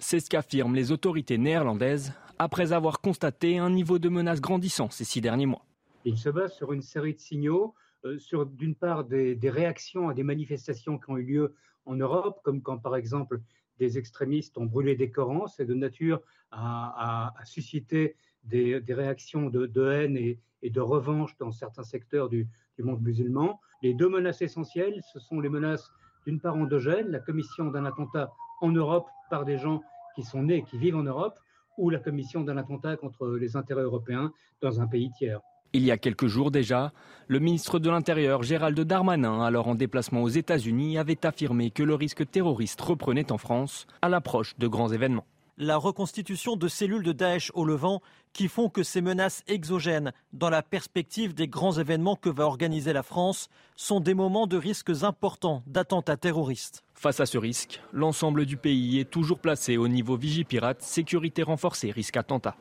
C'est 0.00 0.18
ce 0.18 0.28
qu'affirment 0.28 0.74
les 0.74 0.90
autorités 0.90 1.38
néerlandaises 1.38 2.12
après 2.40 2.72
avoir 2.72 3.00
constaté 3.00 3.58
un 3.58 3.70
niveau 3.70 4.00
de 4.00 4.08
menace 4.08 4.40
grandissant 4.40 4.90
ces 4.90 5.04
six 5.04 5.20
derniers 5.20 5.46
mois. 5.46 5.64
Il 6.04 6.18
se 6.18 6.28
base 6.28 6.52
sur 6.54 6.72
une 6.72 6.82
série 6.82 7.14
de 7.14 7.20
signaux, 7.20 7.76
euh, 8.04 8.18
sur 8.18 8.46
d'une 8.46 8.74
part 8.74 9.04
des, 9.04 9.36
des, 9.36 9.50
réactions 9.50 10.08
à 10.08 10.14
des 10.14 10.24
manifestations 10.24 10.98
qui 10.98 11.08
ont 11.08 11.18
eu 11.18 11.22
lieu 11.24 11.54
en 11.84 11.94
Europe, 11.94 12.40
comme 12.42 12.62
quand 12.62 12.78
par 12.78 12.96
exemple 12.96 13.40
des 13.78 13.96
extrémistes 13.96 14.58
ont 14.58 14.66
brûlé 14.66 14.96
des 14.96 15.10
Corans, 15.10 15.46
c'est 15.46 15.66
de 15.66 15.74
nature 15.74 16.20
à, 16.52 17.32
susciter 17.44 18.16
des, 18.44 18.82
réactions 18.88 19.48
de, 19.48 19.90
haine 19.90 20.16
et, 20.16 20.38
de 20.70 20.80
revanche 20.80 21.36
dans 21.38 21.52
certains 21.52 21.82
secteurs 21.82 22.28
du, 22.28 22.48
monde 22.78 23.02
musulman. 23.02 23.60
Les 23.82 23.94
deux 23.94 24.08
menaces 24.08 24.42
essentielles, 24.42 25.00
ce 25.12 25.20
sont 25.20 25.40
les 25.40 25.48
menaces 25.48 25.90
d'une 26.26 26.40
part 26.40 26.56
endogène, 26.56 27.08
la 27.08 27.20
commission 27.20 27.66
d'un 27.70 27.84
attentat 27.84 28.32
en 28.60 28.70
Europe 28.70 29.06
par 29.30 29.44
des 29.44 29.58
gens 29.58 29.82
qui 30.14 30.22
sont 30.22 30.42
nés, 30.42 30.62
qui 30.62 30.78
vivent 30.78 30.96
en 30.96 31.02
Europe, 31.02 31.38
ou 31.78 31.90
la 31.90 31.98
commission 31.98 32.42
d'un 32.42 32.56
attentat 32.56 32.96
contre 32.96 33.28
les 33.28 33.56
intérêts 33.56 33.82
européens 33.82 34.32
dans 34.60 34.80
un 34.80 34.86
pays 34.86 35.10
tiers. 35.16 35.40
Il 35.74 35.84
y 35.84 35.90
a 35.90 35.96
quelques 35.96 36.26
jours 36.26 36.50
déjà, 36.50 36.92
le 37.28 37.38
ministre 37.38 37.78
de 37.78 37.88
l'Intérieur 37.88 38.42
Gérald 38.42 38.78
Darmanin, 38.78 39.40
alors 39.42 39.68
en 39.68 39.74
déplacement 39.74 40.22
aux 40.22 40.28
États-Unis, 40.28 40.98
avait 40.98 41.24
affirmé 41.24 41.70
que 41.70 41.82
le 41.82 41.94
risque 41.94 42.30
terroriste 42.30 42.80
reprenait 42.82 43.32
en 43.32 43.38
France 43.38 43.86
à 44.02 44.10
l'approche 44.10 44.54
de 44.58 44.66
grands 44.66 44.92
événements. 44.92 45.24
La 45.58 45.76
reconstitution 45.76 46.56
de 46.56 46.66
cellules 46.66 47.02
de 47.02 47.12
Daesh 47.12 47.52
au 47.54 47.66
Levant 47.66 48.00
qui 48.32 48.48
font 48.48 48.70
que 48.70 48.82
ces 48.82 49.02
menaces 49.02 49.42
exogènes, 49.46 50.12
dans 50.32 50.48
la 50.48 50.62
perspective 50.62 51.34
des 51.34 51.46
grands 51.46 51.78
événements 51.78 52.16
que 52.16 52.30
va 52.30 52.46
organiser 52.46 52.94
la 52.94 53.02
France, 53.02 53.50
sont 53.76 54.00
des 54.00 54.14
moments 54.14 54.46
de 54.46 54.56
risques 54.56 55.02
importants 55.02 55.62
d'attentats 55.66 56.16
terroristes. 56.16 56.84
Face 56.94 57.20
à 57.20 57.26
ce 57.26 57.36
risque, 57.36 57.82
l'ensemble 57.92 58.46
du 58.46 58.56
pays 58.56 58.98
est 58.98 59.10
toujours 59.10 59.40
placé 59.40 59.76
au 59.76 59.88
niveau 59.88 60.16
Vigipirate, 60.16 60.80
sécurité 60.80 61.42
renforcée, 61.42 61.90
risque 61.90 62.16
attentat. 62.16 62.56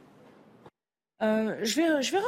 Euh, 1.21 1.59
je 1.63 1.75
vais, 1.77 2.01
je 2.01 2.11
vais 2.11 2.19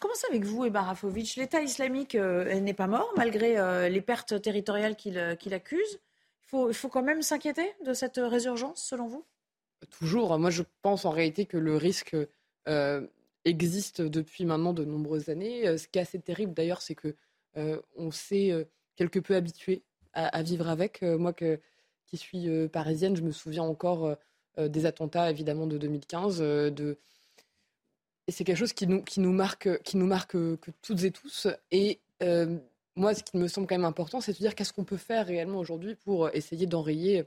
commencer 0.00 0.26
avec 0.28 0.44
vous, 0.44 0.64
Eba 0.64 0.82
Rafovic. 0.82 1.36
L'État 1.36 1.62
islamique 1.62 2.16
euh, 2.16 2.58
n'est 2.58 2.74
pas 2.74 2.88
mort, 2.88 3.12
malgré 3.16 3.56
euh, 3.56 3.88
les 3.88 4.00
pertes 4.00 4.42
territoriales 4.42 4.96
qu'il 4.96 5.18
accuse. 5.54 6.00
Il 6.42 6.48
faut, 6.48 6.70
il 6.70 6.74
faut 6.74 6.88
quand 6.88 7.02
même 7.02 7.22
s'inquiéter 7.22 7.70
de 7.84 7.92
cette 7.92 8.16
résurgence, 8.16 8.82
selon 8.82 9.06
vous? 9.06 9.24
Toujours. 9.90 10.38
Moi, 10.38 10.50
je 10.50 10.62
pense 10.82 11.04
en 11.04 11.10
réalité 11.10 11.46
que 11.46 11.56
le 11.56 11.76
risque 11.76 12.16
existe 13.44 14.02
depuis 14.02 14.44
maintenant 14.44 14.74
de 14.74 14.84
nombreuses 14.84 15.28
années. 15.30 15.78
Ce 15.78 15.88
qui 15.88 15.98
est 15.98 16.02
assez 16.02 16.18
terrible, 16.18 16.52
d'ailleurs, 16.52 16.82
c'est 16.82 16.94
que 16.94 17.16
on 17.96 18.10
s'est 18.10 18.68
quelque 18.96 19.18
peu 19.18 19.34
habitué 19.36 19.82
à, 20.12 20.42
vivre 20.42 20.68
avec. 20.68 21.02
moi, 21.02 21.32
qui 21.32 22.16
suis 22.16 22.48
parisienne, 22.68 23.16
je 23.16 23.22
me 23.22 23.32
souviens 23.32 23.62
encore 23.62 24.16
des 24.58 24.84
attentats, 24.84 25.30
évidemment, 25.30 25.66
de 25.66 25.78
2015, 25.78 26.38
de 26.40 26.98
et 28.28 28.30
c'est 28.30 28.44
quelque 28.44 28.58
chose 28.58 28.74
qui 28.74 28.86
nous, 28.86 29.32
marque, 29.32 29.82
qui 29.82 29.96
nous 29.96 30.06
marque 30.06 30.32
que 30.32 30.70
toutes 30.82 31.02
et 31.02 31.10
tous. 31.10 31.48
Et 31.70 31.98
euh, 32.22 32.58
moi, 32.94 33.14
ce 33.14 33.24
qui 33.24 33.38
me 33.38 33.48
semble 33.48 33.66
quand 33.66 33.74
même 33.74 33.86
important, 33.86 34.20
c'est 34.20 34.32
de 34.32 34.36
dire 34.36 34.54
qu'est-ce 34.54 34.74
qu'on 34.74 34.84
peut 34.84 34.98
faire 34.98 35.26
réellement 35.26 35.58
aujourd'hui 35.58 35.94
pour 35.94 36.28
essayer 36.34 36.66
d'enrayer 36.66 37.24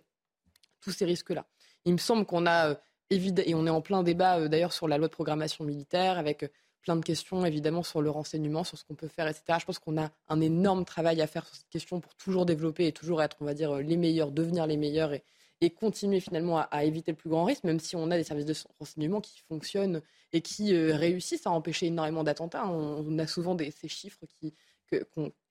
tous 0.80 0.91
ces 0.91 1.06
risques-là. 1.06 1.47
Il 1.86 1.93
me 1.93 1.97
semble 1.97 2.25
qu'on 2.25 2.45
a, 2.45 2.71
euh, 2.71 2.75
et 3.09 3.55
on 3.55 3.67
est 3.67 3.71
en 3.71 3.82
plein 3.82 4.03
débat 4.03 4.39
euh, 4.39 4.47
d'ailleurs 4.47 4.73
sur 4.73 4.88
la 4.88 4.97
loi 4.97 5.07
de 5.07 5.13
programmation 5.13 5.65
militaire, 5.65 6.17
avec 6.17 6.45
plein 6.82 6.95
de 6.95 7.03
questions 7.03 7.45
évidemment 7.45 7.84
sur 7.84 8.01
le 8.01 8.09
renseignement, 8.09 8.63
sur 8.63 8.77
ce 8.77 8.84
qu'on 8.84 8.95
peut 8.95 9.07
faire, 9.07 9.27
etc. 9.27 9.57
Je 9.59 9.65
pense 9.65 9.79
qu'on 9.79 10.01
a 10.01 10.09
un 10.29 10.41
énorme 10.41 10.86
travail 10.86 11.21
à 11.21 11.27
faire 11.27 11.45
sur 11.45 11.55
cette 11.55 11.69
question 11.69 11.99
pour 11.99 12.15
toujours 12.15 12.45
développer 12.45 12.88
et 12.88 12.91
toujours 12.91 13.21
être, 13.21 13.38
on 13.41 13.45
va 13.45 13.53
dire, 13.53 13.75
les 13.77 13.97
meilleurs, 13.97 14.32
devenir 14.32 14.67
les 14.67 14.77
meilleurs 14.77 15.13
et, 15.13 15.23
continuer 15.69 16.19
finalement 16.19 16.57
à, 16.57 16.84
éviter 16.86 17.11
le 17.11 17.17
plus 17.17 17.29
grand 17.29 17.43
risque, 17.43 17.63
même 17.63 17.79
si 17.79 17.95
on 17.95 18.09
a 18.09 18.17
des 18.17 18.23
services 18.23 18.47
de 18.47 18.55
renseignement 18.79 19.21
qui 19.21 19.41
fonctionnent 19.47 20.01
et 20.34 20.41
qui 20.41 20.73
euh, 20.73 20.95
réussissent 20.95 21.45
à 21.45 21.51
empêcher 21.51 21.86
énormément 21.86 22.23
d'attentats. 22.23 22.67
On, 22.67 23.19
a 23.19 23.27
souvent 23.27 23.55
ces 23.57 23.88
chiffres 23.88 24.25
qui, 24.25 24.55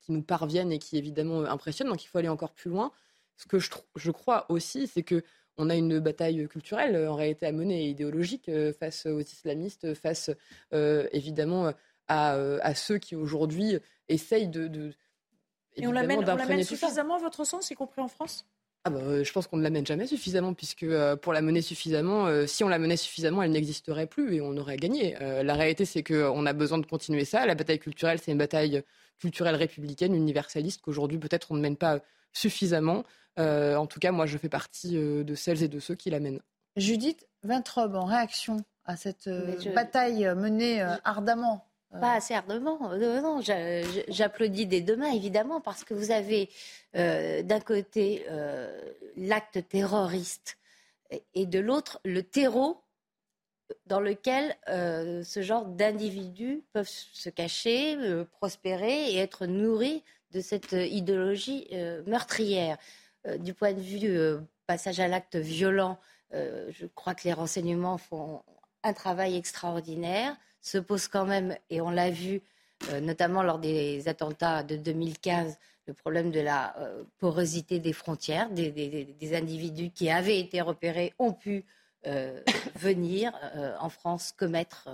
nous 0.09 0.21
parviennent 0.21 0.71
et 0.71 0.79
qui 0.79 0.97
évidemment 0.97 1.45
impressionnent, 1.45 1.87
donc 1.87 2.03
il 2.03 2.07
faut 2.07 2.17
aller 2.17 2.27
encore 2.27 2.51
plus 2.51 2.69
loin. 2.69 2.91
Ce 3.37 3.45
que 3.47 3.57
je 3.57 4.11
crois 4.11 4.45
aussi, 4.49 4.85
c'est 4.87 5.01
que 5.01 5.23
on 5.57 5.69
a 5.69 5.75
une 5.75 5.99
bataille 5.99 6.47
culturelle 6.47 7.07
en 7.07 7.15
réalité 7.15 7.45
à 7.45 7.51
mener, 7.51 7.89
idéologique, 7.89 8.49
euh, 8.49 8.73
face 8.73 9.05
aux 9.05 9.19
islamistes, 9.19 9.93
face 9.93 10.31
euh, 10.73 11.07
évidemment 11.11 11.73
à, 12.07 12.33
à, 12.33 12.75
ceux 12.75 12.97
qui 12.97 13.15
aujourd'hui 13.15 13.77
essayent 14.09 14.49
de, 14.49 14.67
de 14.67 14.93
et 15.75 15.87
on 15.87 15.91
l'amène 15.91 16.63
suffisamment 16.63 17.15
à 17.15 17.19
votre 17.19 17.45
sens, 17.45 17.71
y 17.71 17.75
compris 17.75 18.01
en 18.01 18.07
France? 18.07 18.45
Ah 18.83 18.89
bah, 18.89 18.99
euh, 18.99 19.23
je 19.23 19.31
pense 19.31 19.45
qu'on 19.47 19.57
ne 19.57 19.63
l'amène 19.63 19.85
jamais 19.85 20.07
suffisamment, 20.07 20.53
puisque 20.53 20.83
euh, 20.83 21.15
pour 21.15 21.33
la 21.33 21.41
mener 21.41 21.61
suffisamment, 21.61 22.25
euh, 22.25 22.47
si 22.47 22.63
on 22.63 22.67
la 22.67 22.79
menait 22.79 22.97
suffisamment, 22.97 23.43
elle 23.43 23.51
n'existerait 23.51 24.07
plus 24.07 24.35
et 24.35 24.41
on 24.41 24.57
aurait 24.57 24.77
gagné. 24.77 25.15
la 25.19 25.53
réalité, 25.53 25.85
c'est 25.85 26.03
qu'on 26.03 26.45
a 26.45 26.53
besoin 26.53 26.79
de 26.79 26.85
continuer 26.85 27.25
ça. 27.25 27.45
La 27.45 27.55
bataille 27.55 27.79
culturelle, 27.79 28.19
c'est 28.19 28.31
une 28.31 28.39
bataille 28.39 28.83
culturelle 29.21 29.55
républicaine, 29.55 30.13
universaliste, 30.13 30.81
qu'aujourd'hui, 30.81 31.17
peut-être, 31.17 31.51
on 31.51 31.55
ne 31.55 31.61
mène 31.61 31.77
pas 31.77 31.99
suffisamment. 32.33 33.03
en 33.37 33.85
tout 33.87 33.99
cas, 33.99 34.11
moi, 34.11 34.25
je 34.25 34.37
fais 34.37 34.49
partie 34.49 34.93
de 34.93 35.35
celles 35.35 35.63
et 35.63 35.67
de 35.67 35.79
ceux 35.79 35.95
qui 35.95 36.09
la 36.09 36.19
mènent. 36.19 36.41
Judith 36.75 37.25
Vintrobe, 37.43 37.95
en 37.95 38.05
réaction 38.05 38.57
à 38.85 38.97
cette 38.97 39.29
bataille 39.73 40.25
menée 40.35 40.81
ardemment 41.03 41.65
pas 41.99 42.13
assez 42.13 42.33
ardemment. 42.33 42.79
non, 42.97 43.41
j'applaudis 44.07 44.65
des 44.65 44.81
deux 44.81 44.95
mains, 44.95 45.11
évidemment, 45.11 45.59
parce 45.59 45.83
que 45.83 45.93
vous 45.93 46.11
avez 46.11 46.49
euh, 46.95 47.43
d'un 47.43 47.59
côté 47.59 48.25
euh, 48.29 48.81
l'acte 49.17 49.67
terroriste 49.67 50.57
et 51.33 51.45
de 51.45 51.59
l'autre 51.59 51.99
le 52.05 52.23
terreau 52.23 52.81
dans 53.85 53.99
lequel 53.99 54.55
euh, 54.69 55.23
ce 55.23 55.41
genre 55.41 55.65
d'individus 55.65 56.63
peuvent 56.73 56.89
se 56.89 57.29
cacher, 57.29 57.97
prospérer 58.31 59.11
et 59.11 59.17
être 59.17 59.45
nourris 59.45 60.03
de 60.31 60.41
cette 60.41 60.71
idéologie 60.71 61.67
meurtrière. 62.05 62.77
du 63.39 63.53
point 63.53 63.73
de 63.73 63.81
vue 63.81 64.17
passage 64.65 65.01
à 65.01 65.09
l'acte 65.09 65.35
violent, 65.35 65.97
je 66.31 66.85
crois 66.95 67.13
que 67.15 67.25
les 67.25 67.33
renseignements 67.33 67.97
font 67.97 68.41
un 68.83 68.93
travail 68.93 69.35
extraordinaire 69.35 70.37
se 70.61 70.77
pose 70.77 71.07
quand 71.07 71.25
même, 71.25 71.57
et 71.69 71.81
on 71.81 71.89
l'a 71.89 72.09
vu 72.09 72.41
euh, 72.89 73.01
notamment 73.01 73.43
lors 73.43 73.59
des 73.59 74.07
attentats 74.07 74.63
de 74.63 74.75
2015, 74.75 75.57
le 75.87 75.93
problème 75.93 76.31
de 76.31 76.39
la 76.39 76.77
euh, 76.77 77.03
porosité 77.17 77.79
des 77.79 77.93
frontières, 77.93 78.49
des, 78.49 79.35
individus 79.35 79.89
qui 79.89 80.09
avaient 80.09 80.39
été 80.39 80.61
repérés 80.61 81.13
ont 81.19 81.33
pu 81.33 81.57
euh, 81.57 81.63
venir 82.75 83.31
en 83.79 83.89
France 83.89 84.33
commettre 84.37 84.89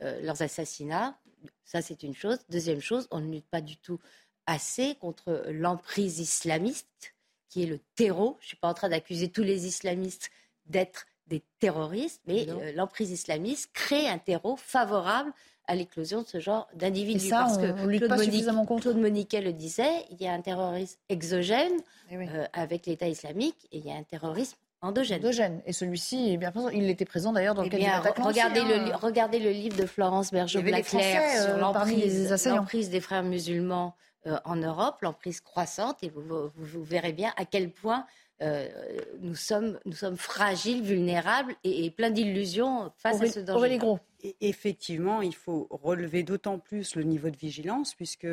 leurs 0.00 0.42
assassinats. 0.42 1.16
Ça, 1.64 1.82
c'est 1.82 2.02
une 2.02 2.14
chose. 2.14 2.38
Deuxième 2.50 2.80
chose, 2.80 3.08
on 3.10 3.20
ne 3.20 3.32
lutte 3.32 3.48
pas 3.48 3.60
du 3.60 3.76
tout 3.76 3.98
assez 4.46 4.96
contre 4.96 5.44
l'emprise 5.48 6.18
islamiste, 6.18 7.14
qui 7.48 7.62
est 7.62 7.66
le 7.66 7.78
terreau. 7.94 8.36
Je 8.40 8.44
ne 8.44 8.48
suis 8.48 8.56
pas 8.56 8.68
en 8.68 8.74
train 8.74 8.88
d'accuser 8.88 9.28
tous 9.28 9.42
les 9.42 9.66
islamistes 9.66 10.30
d'être 10.66 11.06
des 11.26 11.42
terroristes, 11.60 12.20
mais 12.26 12.48
euh, 12.48 12.72
l'emprise 12.72 13.10
islamiste 13.10 13.70
crée 13.72 14.08
un 14.08 14.18
terreau 14.18 14.56
favorable 14.56 15.32
à 15.66 15.74
l'éclosion 15.74 16.22
de 16.22 16.26
ce 16.26 16.40
genre 16.40 16.68
d'individus. 16.74 17.30
Parce 17.30 17.56
que 17.56 17.70
on 17.70 17.86
Claude, 17.86 18.10
Monique, 18.10 18.80
Claude 18.80 18.98
Moniquet 18.98 19.40
le 19.40 19.52
disait, 19.52 20.04
il 20.10 20.20
y 20.20 20.26
a 20.26 20.32
un 20.32 20.40
terrorisme 20.40 20.98
exogène 21.08 21.72
eh 22.10 22.16
euh, 22.16 22.44
avec 22.52 22.86
l'État 22.86 23.08
islamique 23.08 23.68
et 23.70 23.78
il 23.78 23.86
y 23.86 23.90
a 23.90 23.94
un 23.94 24.02
terrorisme 24.02 24.58
endogène. 24.82 25.20
endogène. 25.20 25.62
Et 25.66 25.72
celui-ci, 25.72 26.32
eh 26.32 26.36
bien 26.36 26.52
il 26.72 26.90
était 26.90 27.04
présent 27.04 27.32
d'ailleurs 27.32 27.54
dans 27.54 27.62
le 27.62 27.68
eh 27.72 27.76
bien, 27.76 28.00
regardez, 28.00 28.60
le, 28.60 28.94
regardez 28.94 29.38
le 29.38 29.50
livre 29.50 29.76
de 29.76 29.86
Florence 29.86 30.32
Bergeau-Blaclair 30.32 31.42
sur 31.42 31.54
euh, 31.54 32.54
l'emprise 32.54 32.90
des 32.90 33.00
frères 33.00 33.22
musulmans 33.22 33.94
en 34.44 34.56
Europe, 34.56 35.02
l'emprise 35.02 35.40
croissante, 35.40 35.98
et 36.02 36.08
vous, 36.08 36.22
vous, 36.54 36.84
verrez 36.84 37.12
bien 37.12 37.32
à 37.36 37.44
quel 37.44 37.70
point 37.70 38.06
euh, 38.42 38.68
nous, 39.20 39.36
sommes, 39.36 39.78
nous 39.84 39.94
sommes 39.94 40.16
fragiles, 40.16 40.82
vulnérables 40.82 41.54
et, 41.64 41.90
pleins 41.90 42.10
d'illusions 42.10 42.92
face 42.96 43.20
à 43.20 43.26
ce 43.28 43.40
danger. 43.40 43.56
Aurélie 43.56 43.78
Gros. 43.78 44.00
Effectivement, 44.40 45.22
il 45.22 45.34
faut 45.34 45.66
relever 45.70 46.22
d'autant 46.22 46.58
plus 46.58 46.96
le 46.96 47.02
niveau 47.02 47.30
de 47.30 47.36
vigilance, 47.36 47.94
puisque 47.94 48.26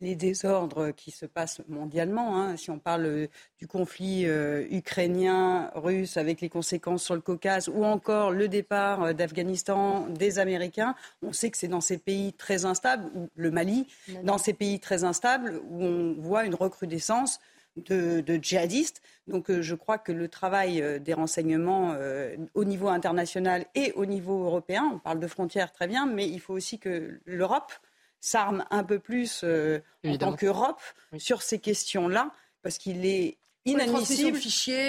les 0.00 0.14
désordres 0.14 0.90
qui 0.90 1.10
se 1.10 1.26
passent 1.26 1.60
mondialement, 1.68 2.40
hein, 2.40 2.56
si 2.56 2.70
on 2.70 2.78
parle 2.78 3.28
du 3.58 3.66
conflit 3.66 4.26
euh, 4.26 4.66
ukrainien-russe 4.70 6.16
avec 6.16 6.40
les 6.40 6.48
conséquences 6.48 7.04
sur 7.04 7.14
le 7.14 7.20
Caucase, 7.20 7.68
ou 7.68 7.84
encore 7.84 8.30
le 8.30 8.48
départ 8.48 9.02
euh, 9.02 9.12
d'Afghanistan 9.12 10.06
des 10.08 10.38
Américains, 10.38 10.94
on 11.22 11.32
sait 11.32 11.50
que 11.50 11.56
c'est 11.56 11.68
dans 11.68 11.80
ces 11.80 11.98
pays 11.98 12.32
très 12.32 12.64
instables, 12.64 13.10
ou 13.14 13.28
le 13.34 13.50
Mali, 13.50 13.86
dans 14.22 14.38
ces 14.38 14.52
pays 14.52 14.78
très 14.80 15.04
instables, 15.04 15.60
où 15.70 15.82
on 15.82 16.14
voit 16.20 16.44
une 16.44 16.54
recrudescence 16.54 17.40
de, 17.76 18.38
djihadistes. 18.40 19.02
Donc 19.26 19.50
euh, 19.50 19.62
je 19.62 19.74
crois 19.74 19.98
que 19.98 20.12
le 20.12 20.28
travail 20.28 20.80
euh, 20.80 20.98
des 20.98 21.14
renseignements 21.14 21.94
euh, 21.94 22.36
au 22.54 22.64
niveau 22.64 22.88
international 22.88 23.66
et 23.74 23.92
au 23.92 24.06
niveau 24.06 24.44
européen, 24.44 24.90
on 24.94 24.98
parle 24.98 25.20
de 25.20 25.26
frontières 25.26 25.72
très 25.72 25.86
bien, 25.86 26.06
mais 26.06 26.28
il 26.28 26.40
faut 26.40 26.54
aussi 26.54 26.78
que 26.78 27.20
l'Europe 27.24 27.72
s'arme 28.20 28.64
un 28.70 28.84
peu 28.84 28.98
plus 28.98 29.44
en 29.44 30.16
tant 30.16 30.34
qu'Europe 30.34 30.80
sur 31.18 31.42
ces 31.42 31.58
questions-là, 31.58 32.30
parce 32.62 32.78
qu'il 32.78 33.04
est 33.04 33.36
inadmissible. 33.66 34.38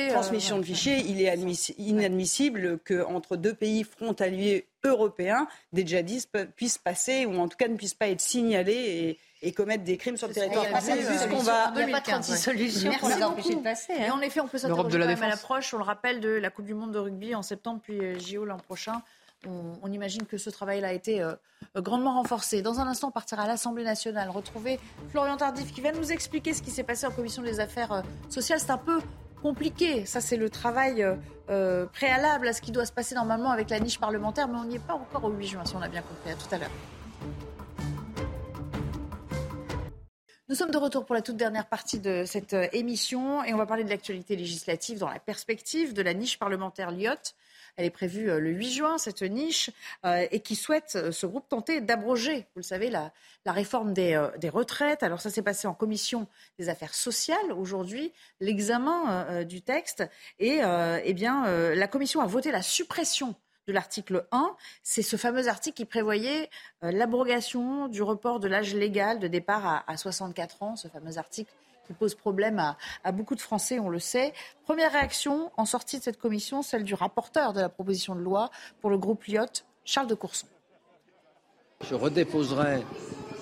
Transmission 0.10 0.58
de 0.60 0.64
fichiers. 0.64 1.04
il 1.06 1.22
est 1.22 1.74
inadmissible 1.78 2.80
qu'entre 2.80 3.36
deux 3.36 3.54
pays 3.54 3.84
frontaliers 3.84 4.68
européens, 4.86 5.48
des 5.74 5.86
djihadistes 5.86 6.30
puissent 6.56 6.78
passer, 6.78 7.26
ou 7.26 7.38
en 7.38 7.50
tout 7.50 7.58
cas 7.58 7.68
ne 7.68 7.76
puissent 7.76 7.94
pas 7.94 8.08
être 8.08 8.22
signalés 8.22 8.74
et 8.74 9.20
commettre 9.52 9.84
des 9.84 9.98
crimes 9.98 10.18
sur 10.18 10.28
le 10.28 10.34
territoire 10.34 10.66
français. 10.66 10.94
Il 10.98 11.86
n'y 11.86 11.94
a 11.94 11.98
pas 11.98 12.02
36 12.02 12.38
solutions 12.38 12.92
pour 13.00 13.10
les 13.10 13.24
empêcher 13.24 13.56
de 13.56 13.62
passer. 13.62 13.94
Et 13.94 14.10
en 14.10 14.22
effet, 14.22 14.40
on 14.40 14.48
peut 14.48 14.58
s'interroger 14.58 15.00
quand 15.00 15.06
même 15.06 15.24
à 15.24 15.30
l'approche. 15.30 15.74
On 15.74 15.78
le 15.78 15.84
rappelle 15.84 16.20
de 16.20 16.30
la 16.30 16.50
Coupe 16.50 16.66
du 16.66 16.74
Monde 16.74 16.92
de 16.92 17.00
rugby 17.00 17.36
en 17.36 17.42
septembre, 17.42 17.80
puis 17.84 18.00
euh, 18.00 18.20
JO 18.20 18.46
l'an 18.46 18.58
prochain. 18.58 19.02
On, 19.48 19.92
imagine 19.92 20.26
que 20.26 20.40
ce 20.40 20.50
travail-là 20.50 20.88
a 20.88 20.92
été 20.94 21.22
euh, 21.22 21.36
grandement 21.76 22.16
renforcé. 22.16 22.64
Dans 22.64 22.80
un 22.80 22.88
instant, 22.88 23.10
on 23.10 23.12
partira 23.12 23.44
à 23.44 23.48
l'Assemblée 23.48 23.84
nationale, 23.84 24.32
retrouver 24.32 24.80
Florian 25.12 25.38
Tardif 25.38 25.72
qui 25.72 25.82
va 25.82 25.92
nous 25.92 26.12
expliquer 26.12 26.56
ce 26.56 26.64
qui 26.64 26.72
s'est 26.72 26.84
passé 26.84 27.06
en 27.06 27.12
commission 27.12 27.44
des 27.44 27.60
affaires 27.60 27.92
euh, 27.92 28.02
sociales. 28.28 28.60
C'est 28.60 28.72
un 28.72 28.80
peu 28.80 29.00
compliqué. 29.44 30.08
Ça, 30.08 30.20
c'est 30.20 30.38
le 30.38 30.50
travail 30.50 31.06
préalable 31.94 32.48
à 32.48 32.54
ce 32.54 32.62
qui 32.62 32.72
doit 32.72 32.88
se 32.88 32.92
passer 32.92 33.14
normalement 33.14 33.52
avec 33.52 33.70
la 33.70 33.80
niche 33.80 34.00
parlementaire, 34.00 34.48
mais 34.48 34.58
on 34.58 34.64
n'y 34.64 34.78
est 34.78 34.88
pas 34.88 34.96
encore 34.96 35.26
au 35.26 35.30
8 35.30 35.46
juin, 35.46 35.66
si 35.66 35.76
on 35.76 35.82
a 35.84 35.88
bien 35.88 36.02
compris. 36.02 36.32
À 36.32 36.36
tout 36.36 36.56
à 36.56 36.58
l'heure. 36.58 36.72
Nous 40.48 40.54
sommes 40.54 40.70
de 40.70 40.78
retour 40.78 41.08
pour 41.08 41.16
la 41.16 41.24
toute 41.24 41.38
dernière 41.38 41.66
partie 41.66 41.98
de 41.98 42.24
cette 42.24 42.54
euh, 42.54 42.68
émission 42.72 43.44
et 43.44 43.56
on 43.56 43.58
va 43.58 43.66
parler 43.66 43.84
de 43.84 43.90
l'actualité 43.90 44.36
législative 44.36 45.00
dans 45.00 45.10
la 45.10 45.18
perspective 45.18 45.92
de 45.94 46.04
la 46.04 46.14
niche 46.14 46.38
parlementaire 46.38 46.92
Lyotte. 46.92 47.34
Elle 47.78 47.86
est 47.86 47.90
prévue 47.90 48.30
euh, 48.30 48.40
le 48.40 48.52
8 48.52 48.72
juin, 48.72 48.98
cette 49.00 49.24
niche, 49.24 49.72
euh, 50.06 50.28
et 50.30 50.42
qui 50.42 50.56
souhaite, 50.56 51.10
ce 51.10 51.26
groupe, 51.26 51.50
tenter 51.50 51.82
d'abroger, 51.82 52.42
vous 52.54 52.60
le 52.60 52.62
savez, 52.62 52.92
la, 52.92 53.12
réforme 53.48 53.92
des, 53.92 54.16
retraites. 54.54 55.02
Alors 55.02 55.20
ça 55.20 55.32
s'est 55.32 55.42
passé 55.42 55.68
en 55.68 55.74
commission 55.74 56.28
des 56.60 56.70
affaires 56.70 56.94
sociales 56.94 57.52
aujourd'hui, 57.52 58.14
l'examen 58.40 59.44
du 59.46 59.64
texte. 59.64 60.04
Et 60.38 60.60
eh 61.04 61.14
bien, 61.14 61.46
la 61.74 61.88
commission 61.88 62.22
a 62.22 62.28
voté 62.28 62.52
la 62.52 62.62
suppression 62.62 63.36
de 63.68 63.74
l'article 63.74 64.26
1. 64.32 64.56
C'est 64.84 65.02
ce 65.02 65.16
fameux 65.16 65.48
article 65.48 65.78
qui 65.78 65.86
prévoyait 65.86 66.50
euh, 66.84 66.92
l'abrogation 66.92 67.88
du 67.88 68.02
report 68.02 68.40
de 68.40 68.48
l'âge 68.48 68.76
légal 68.76 69.20
de 69.20 69.28
départ 69.28 69.84
à, 69.88 69.98
64 69.98 70.64
ans, 70.64 70.76
ce 70.76 70.88
fameux 70.88 71.18
article 71.18 71.52
qui 71.88 71.94
pose 71.94 72.16
problème 72.16 72.60
à, 73.04 73.12
beaucoup 73.12 73.36
de 73.36 73.42
Français, 73.42 73.78
on 73.78 73.90
le 73.90 74.00
sait. 74.00 74.34
Première 74.64 74.92
réaction 74.92 75.52
en 75.56 75.66
sortie 75.66 76.00
de 76.00 76.04
cette 76.04 76.18
commission, 76.18 76.64
celle 76.64 76.84
du 76.84 76.96
rapporteur 76.96 77.54
de 77.54 77.62
la 77.62 77.70
proposition 77.70 78.16
de 78.16 78.22
loi 78.22 78.50
pour 78.82 78.90
le 78.90 78.98
groupe 78.98 79.24
Lyotte, 79.26 79.66
Charles 79.84 80.08
de 80.08 80.16
Courson. 80.16 80.48
Je 81.82 81.94
redéposerai 81.94 82.84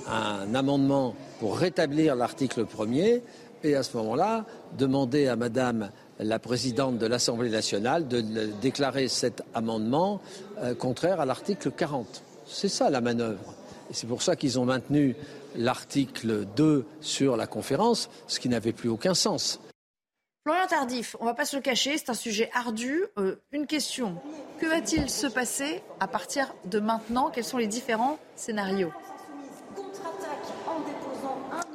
un 0.09 0.53
amendement 0.53 1.15
pour 1.39 1.57
rétablir 1.57 2.17
l'article 2.17 2.65
1er 2.65 3.21
et 3.63 3.75
à 3.75 3.83
ce 3.83 3.95
moment-là, 3.97 4.45
demander 4.77 5.27
à 5.27 5.35
Madame 5.35 5.91
la 6.23 6.39
présidente 6.39 6.97
de 6.97 7.05
l'Assemblée 7.05 7.49
nationale 7.49 8.07
de 8.07 8.21
déclarer 8.61 9.07
cet 9.07 9.43
amendement 9.53 10.21
euh, 10.59 10.75
contraire 10.75 11.19
à 11.19 11.25
l'article 11.25 11.71
40. 11.71 12.23
C'est 12.45 12.69
ça 12.69 12.89
la 12.89 13.01
manœuvre. 13.01 13.53
Et 13.89 13.93
c'est 13.93 14.07
pour 14.07 14.21
ça 14.21 14.35
qu'ils 14.35 14.59
ont 14.59 14.65
maintenu 14.65 15.15
l'article 15.55 16.45
2 16.55 16.85
sur 17.01 17.37
la 17.37 17.47
conférence, 17.47 18.09
ce 18.27 18.39
qui 18.39 18.49
n'avait 18.49 18.73
plus 18.73 18.89
aucun 18.89 19.13
sens. 19.13 19.59
Florian 20.45 20.67
Tardif, 20.67 21.15
on 21.19 21.23
ne 21.23 21.29
va 21.29 21.35
pas 21.35 21.45
se 21.45 21.55
le 21.55 21.61
cacher, 21.61 21.97
c'est 21.97 22.09
un 22.09 22.13
sujet 22.15 22.49
ardu. 22.53 23.05
Euh, 23.17 23.37
une 23.53 23.65
question, 23.65 24.15
que 24.59 24.65
va-t-il 24.65 25.09
se 25.09 25.27
passer 25.27 25.81
à 26.01 26.07
partir 26.07 26.53
de 26.65 26.79
maintenant? 26.79 27.29
Quels 27.29 27.45
sont 27.45 27.57
les 27.57 27.67
différents 27.67 28.19
scénarios? 28.35 28.91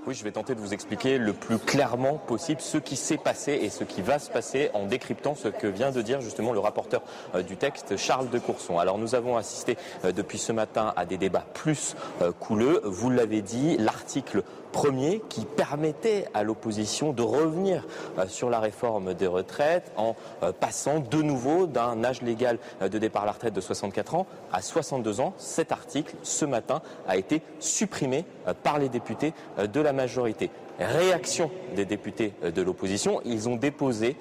Oui, 0.09 0.15
je 0.15 0.25
vais 0.25 0.31
tenter 0.31 0.55
de 0.55 0.61
vous 0.61 0.73
expliquer 0.73 1.19
le 1.19 1.35
plus 1.35 1.59
clairement 1.59 2.15
possible 2.15 2.63
ce 2.63 2.79
qui 2.79 2.97
s'est 2.97 3.19
passé 3.19 3.53
et 3.53 3.69
ce 3.69 3.85
qui 3.85 4.01
va 4.01 4.19
se 4.19 4.31
passer 4.31 4.71
en 4.73 4.87
décryptant 4.87 5.35
ce 5.35 5.49
que 5.49 5.67
vient 5.67 5.91
de 5.91 6.01
dire 6.01 6.23
justement 6.23 6.55
le 6.55 6.61
rapporteur 6.61 7.03
euh, 7.35 7.43
du 7.43 7.59
texte, 7.59 7.99
Charles 7.99 8.31
de 8.31 8.39
Courson. 8.39 8.79
Alors 8.79 8.97
nous 8.97 9.15
avons 9.15 9.37
assisté 9.37 9.77
euh, 10.07 10.13
depuis 10.13 10.39
ce 10.39 10.51
matin 10.51 10.95
à 10.97 11.05
des 11.05 11.19
débats 11.19 11.45
plus 11.53 11.95
euh, 12.23 12.33
couleux. 12.33 12.81
Vous 12.85 13.11
l'avez 13.11 13.43
dit, 13.43 13.77
l'article 13.77 14.45
premier 14.73 15.23
qui 15.29 15.45
permettait 15.45 16.27
à 16.35 16.43
l'opposition 16.43 17.12
de 17.12 17.23
revenir 17.23 17.87
euh, 18.19 18.27
sur 18.29 18.51
la 18.51 18.61
réforme 18.61 19.14
des 19.14 19.27
retraites 19.27 19.93
en 19.97 20.14
euh, 20.43 20.53
passant 20.53 21.01
de 21.01 21.23
nouveau 21.23 21.66
d'un 21.66 22.05
âge 22.05 22.23
légal 22.23 22.59
euh, 22.83 22.89
de 22.89 22.99
départ 22.99 23.23
à 23.23 23.27
la 23.27 23.33
retraite 23.33 23.55
de 23.55 23.61
64 23.61 24.14
ans 24.14 24.27
à 24.53 24.62
62 24.62 25.21
ans. 25.21 25.35
Cet 25.39 25.73
article, 25.73 26.14
ce 26.23 26.45
matin, 26.45 26.83
a 27.07 27.16
été 27.16 27.43
supprimé 27.59 28.25
par 28.62 28.79
les 28.79 28.89
députés 28.89 29.35
de 29.59 29.81
la 29.81 29.93
majorité. 29.93 30.51
Réaction 30.79 31.51
des 31.75 31.85
députés 31.85 32.33
de 32.43 32.62
l'opposition, 32.62 33.21
ils 33.25 33.49
ont 33.49 33.57
déposé 33.57 34.16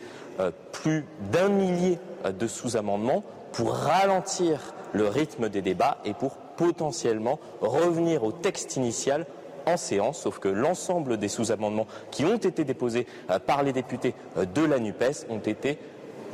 plus 0.72 1.06
d'un 1.32 1.50
millier 1.50 2.00
de 2.28 2.48
sous-amendements 2.48 3.24
pour 3.52 3.74
ralentir 3.74 4.74
le 4.94 5.08
rythme 5.08 5.50
des 5.50 5.62
débats 5.62 5.98
et 6.06 6.14
pour 6.14 6.36
potentiellement 6.58 7.40
revenir 7.62 8.24
au 8.24 8.32
texte 8.32 8.76
initial 8.76 9.26
en 9.68 9.78
séance, 9.78 10.22
sauf 10.22 10.40
que 10.40 10.48
l'ensemble 10.48 11.18
des 11.18 11.28
sous-amendements 11.28 11.88
qui 12.10 12.26
ont 12.26 12.38
été 12.38 12.64
déposés 12.64 13.06
euh, 13.30 13.38
par 13.38 13.64
les 13.64 13.74
députés 13.74 14.16
euh, 14.38 14.46
de 14.46 14.64
la 14.64 14.80
NUPES 14.80 15.28
ont 15.30 15.40
été 15.40 15.78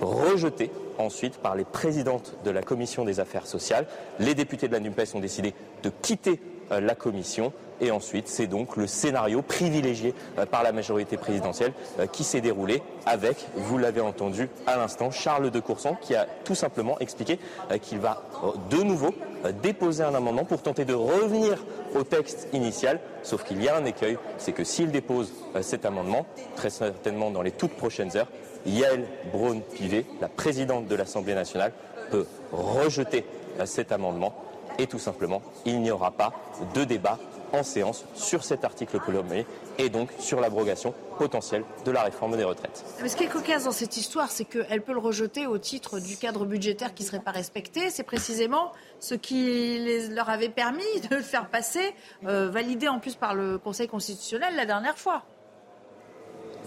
rejetés 0.01 0.71
ensuite 0.99 1.37
par 1.37 1.55
les 1.55 1.65
présidentes 1.65 2.35
de 2.45 2.51
la 2.51 2.61
commission 2.61 3.03
des 3.03 3.19
affaires 3.19 3.47
sociales. 3.47 3.87
Les 4.19 4.35
députés 4.35 4.67
de 4.67 4.73
la 4.73 4.79
NUPES 4.79 5.15
ont 5.15 5.19
décidé 5.19 5.53
de 5.81 5.91
quitter 6.01 6.39
euh, 6.71 6.79
la 6.79 6.95
commission 6.95 7.51
et 7.83 7.91
ensuite 7.91 8.27
c'est 8.27 8.47
donc 8.47 8.75
le 8.75 8.87
scénario 8.87 9.41
privilégié 9.41 10.13
par 10.51 10.63
la 10.63 10.71
majorité 10.71 11.17
présidentielle 11.17 11.73
qui 12.11 12.23
s'est 12.23 12.41
déroulé 12.41 12.81
avec, 13.05 13.37
vous 13.55 13.77
l'avez 13.77 14.01
entendu 14.01 14.49
à 14.65 14.77
l'instant, 14.77 15.11
Charles 15.11 15.51
de 15.51 15.59
Courson 15.59 15.95
qui 16.01 16.15
a 16.15 16.27
tout 16.43 16.55
simplement 16.55 16.97
expliqué 16.99 17.39
qu'il 17.81 17.99
va 17.99 18.23
de 18.69 18.77
nouveau 18.83 19.13
déposer 19.61 20.03
un 20.03 20.15
amendement 20.15 20.45
pour 20.45 20.61
tenter 20.61 20.85
de 20.85 20.93
revenir 20.93 21.63
au 21.95 22.03
texte 22.03 22.47
initial, 22.53 22.99
sauf 23.23 23.43
qu'il 23.43 23.61
y 23.61 23.69
a 23.69 23.75
un 23.75 23.85
écueil, 23.85 24.17
c'est 24.37 24.53
que 24.53 24.63
s'il 24.63 24.91
dépose 24.91 25.33
euh, 25.55 25.61
cet 25.61 25.85
amendement, 25.85 26.25
très 26.55 26.69
certainement 26.69 27.31
dans 27.31 27.41
les 27.41 27.51
toutes 27.51 27.75
prochaines 27.75 28.15
heures, 28.17 28.29
Yael 28.65 29.05
Braun-Pivet, 29.31 30.05
la 30.21 30.29
présidente 30.29 30.87
de 30.87 30.95
l'Assemblée 30.95 31.35
nationale, 31.35 31.73
peut 32.09 32.25
rejeter 32.51 33.25
euh, 33.59 33.65
cet 33.65 33.91
amendement. 33.91 34.33
Et 34.79 34.87
tout 34.87 34.99
simplement, 34.99 35.41
il 35.65 35.81
n'y 35.81 35.91
aura 35.91 36.11
pas 36.11 36.33
de 36.73 36.83
débat 36.83 37.19
en 37.53 37.63
séance 37.63 38.03
sur 38.15 38.43
cet 38.43 38.65
article 38.65 38.99
premier 38.99 39.45
et 39.77 39.89
donc 39.89 40.09
sur 40.19 40.41
l'abrogation 40.41 40.93
potentielle 41.17 41.63
de 41.85 41.91
la 41.91 42.03
réforme 42.03 42.35
des 42.35 42.43
retraites. 42.43 42.83
Mais 43.01 43.07
ce 43.07 43.15
qui 43.15 43.23
est 43.23 43.27
cocasse 43.27 43.65
dans 43.65 43.71
cette 43.71 43.95
histoire, 43.95 44.31
c'est 44.31 44.45
qu'elle 44.45 44.81
peut 44.81 44.93
le 44.93 44.99
rejeter 44.99 45.47
au 45.47 45.57
titre 45.59 45.99
du 45.99 46.17
cadre 46.17 46.45
budgétaire 46.45 46.93
qui 46.93 47.03
ne 47.03 47.07
serait 47.07 47.21
pas 47.21 47.31
respecté. 47.31 47.89
C'est 47.89 48.03
précisément 48.03 48.71
ce 48.99 49.15
qui 49.15 50.09
leur 50.09 50.29
avait 50.29 50.49
permis 50.49 50.83
de 51.09 51.15
le 51.15 51.21
faire 51.21 51.47
passer, 51.49 51.93
euh, 52.25 52.49
validé 52.49 52.87
en 52.87 52.99
plus 52.99 53.15
par 53.15 53.35
le 53.35 53.57
Conseil 53.57 53.87
constitutionnel 53.87 54.55
la 54.55 54.65
dernière 54.65 54.97
fois. 54.97 55.23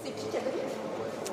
C'est 0.05 0.14
qui 0.14 0.28
qui 0.28 0.37
a 0.37 0.65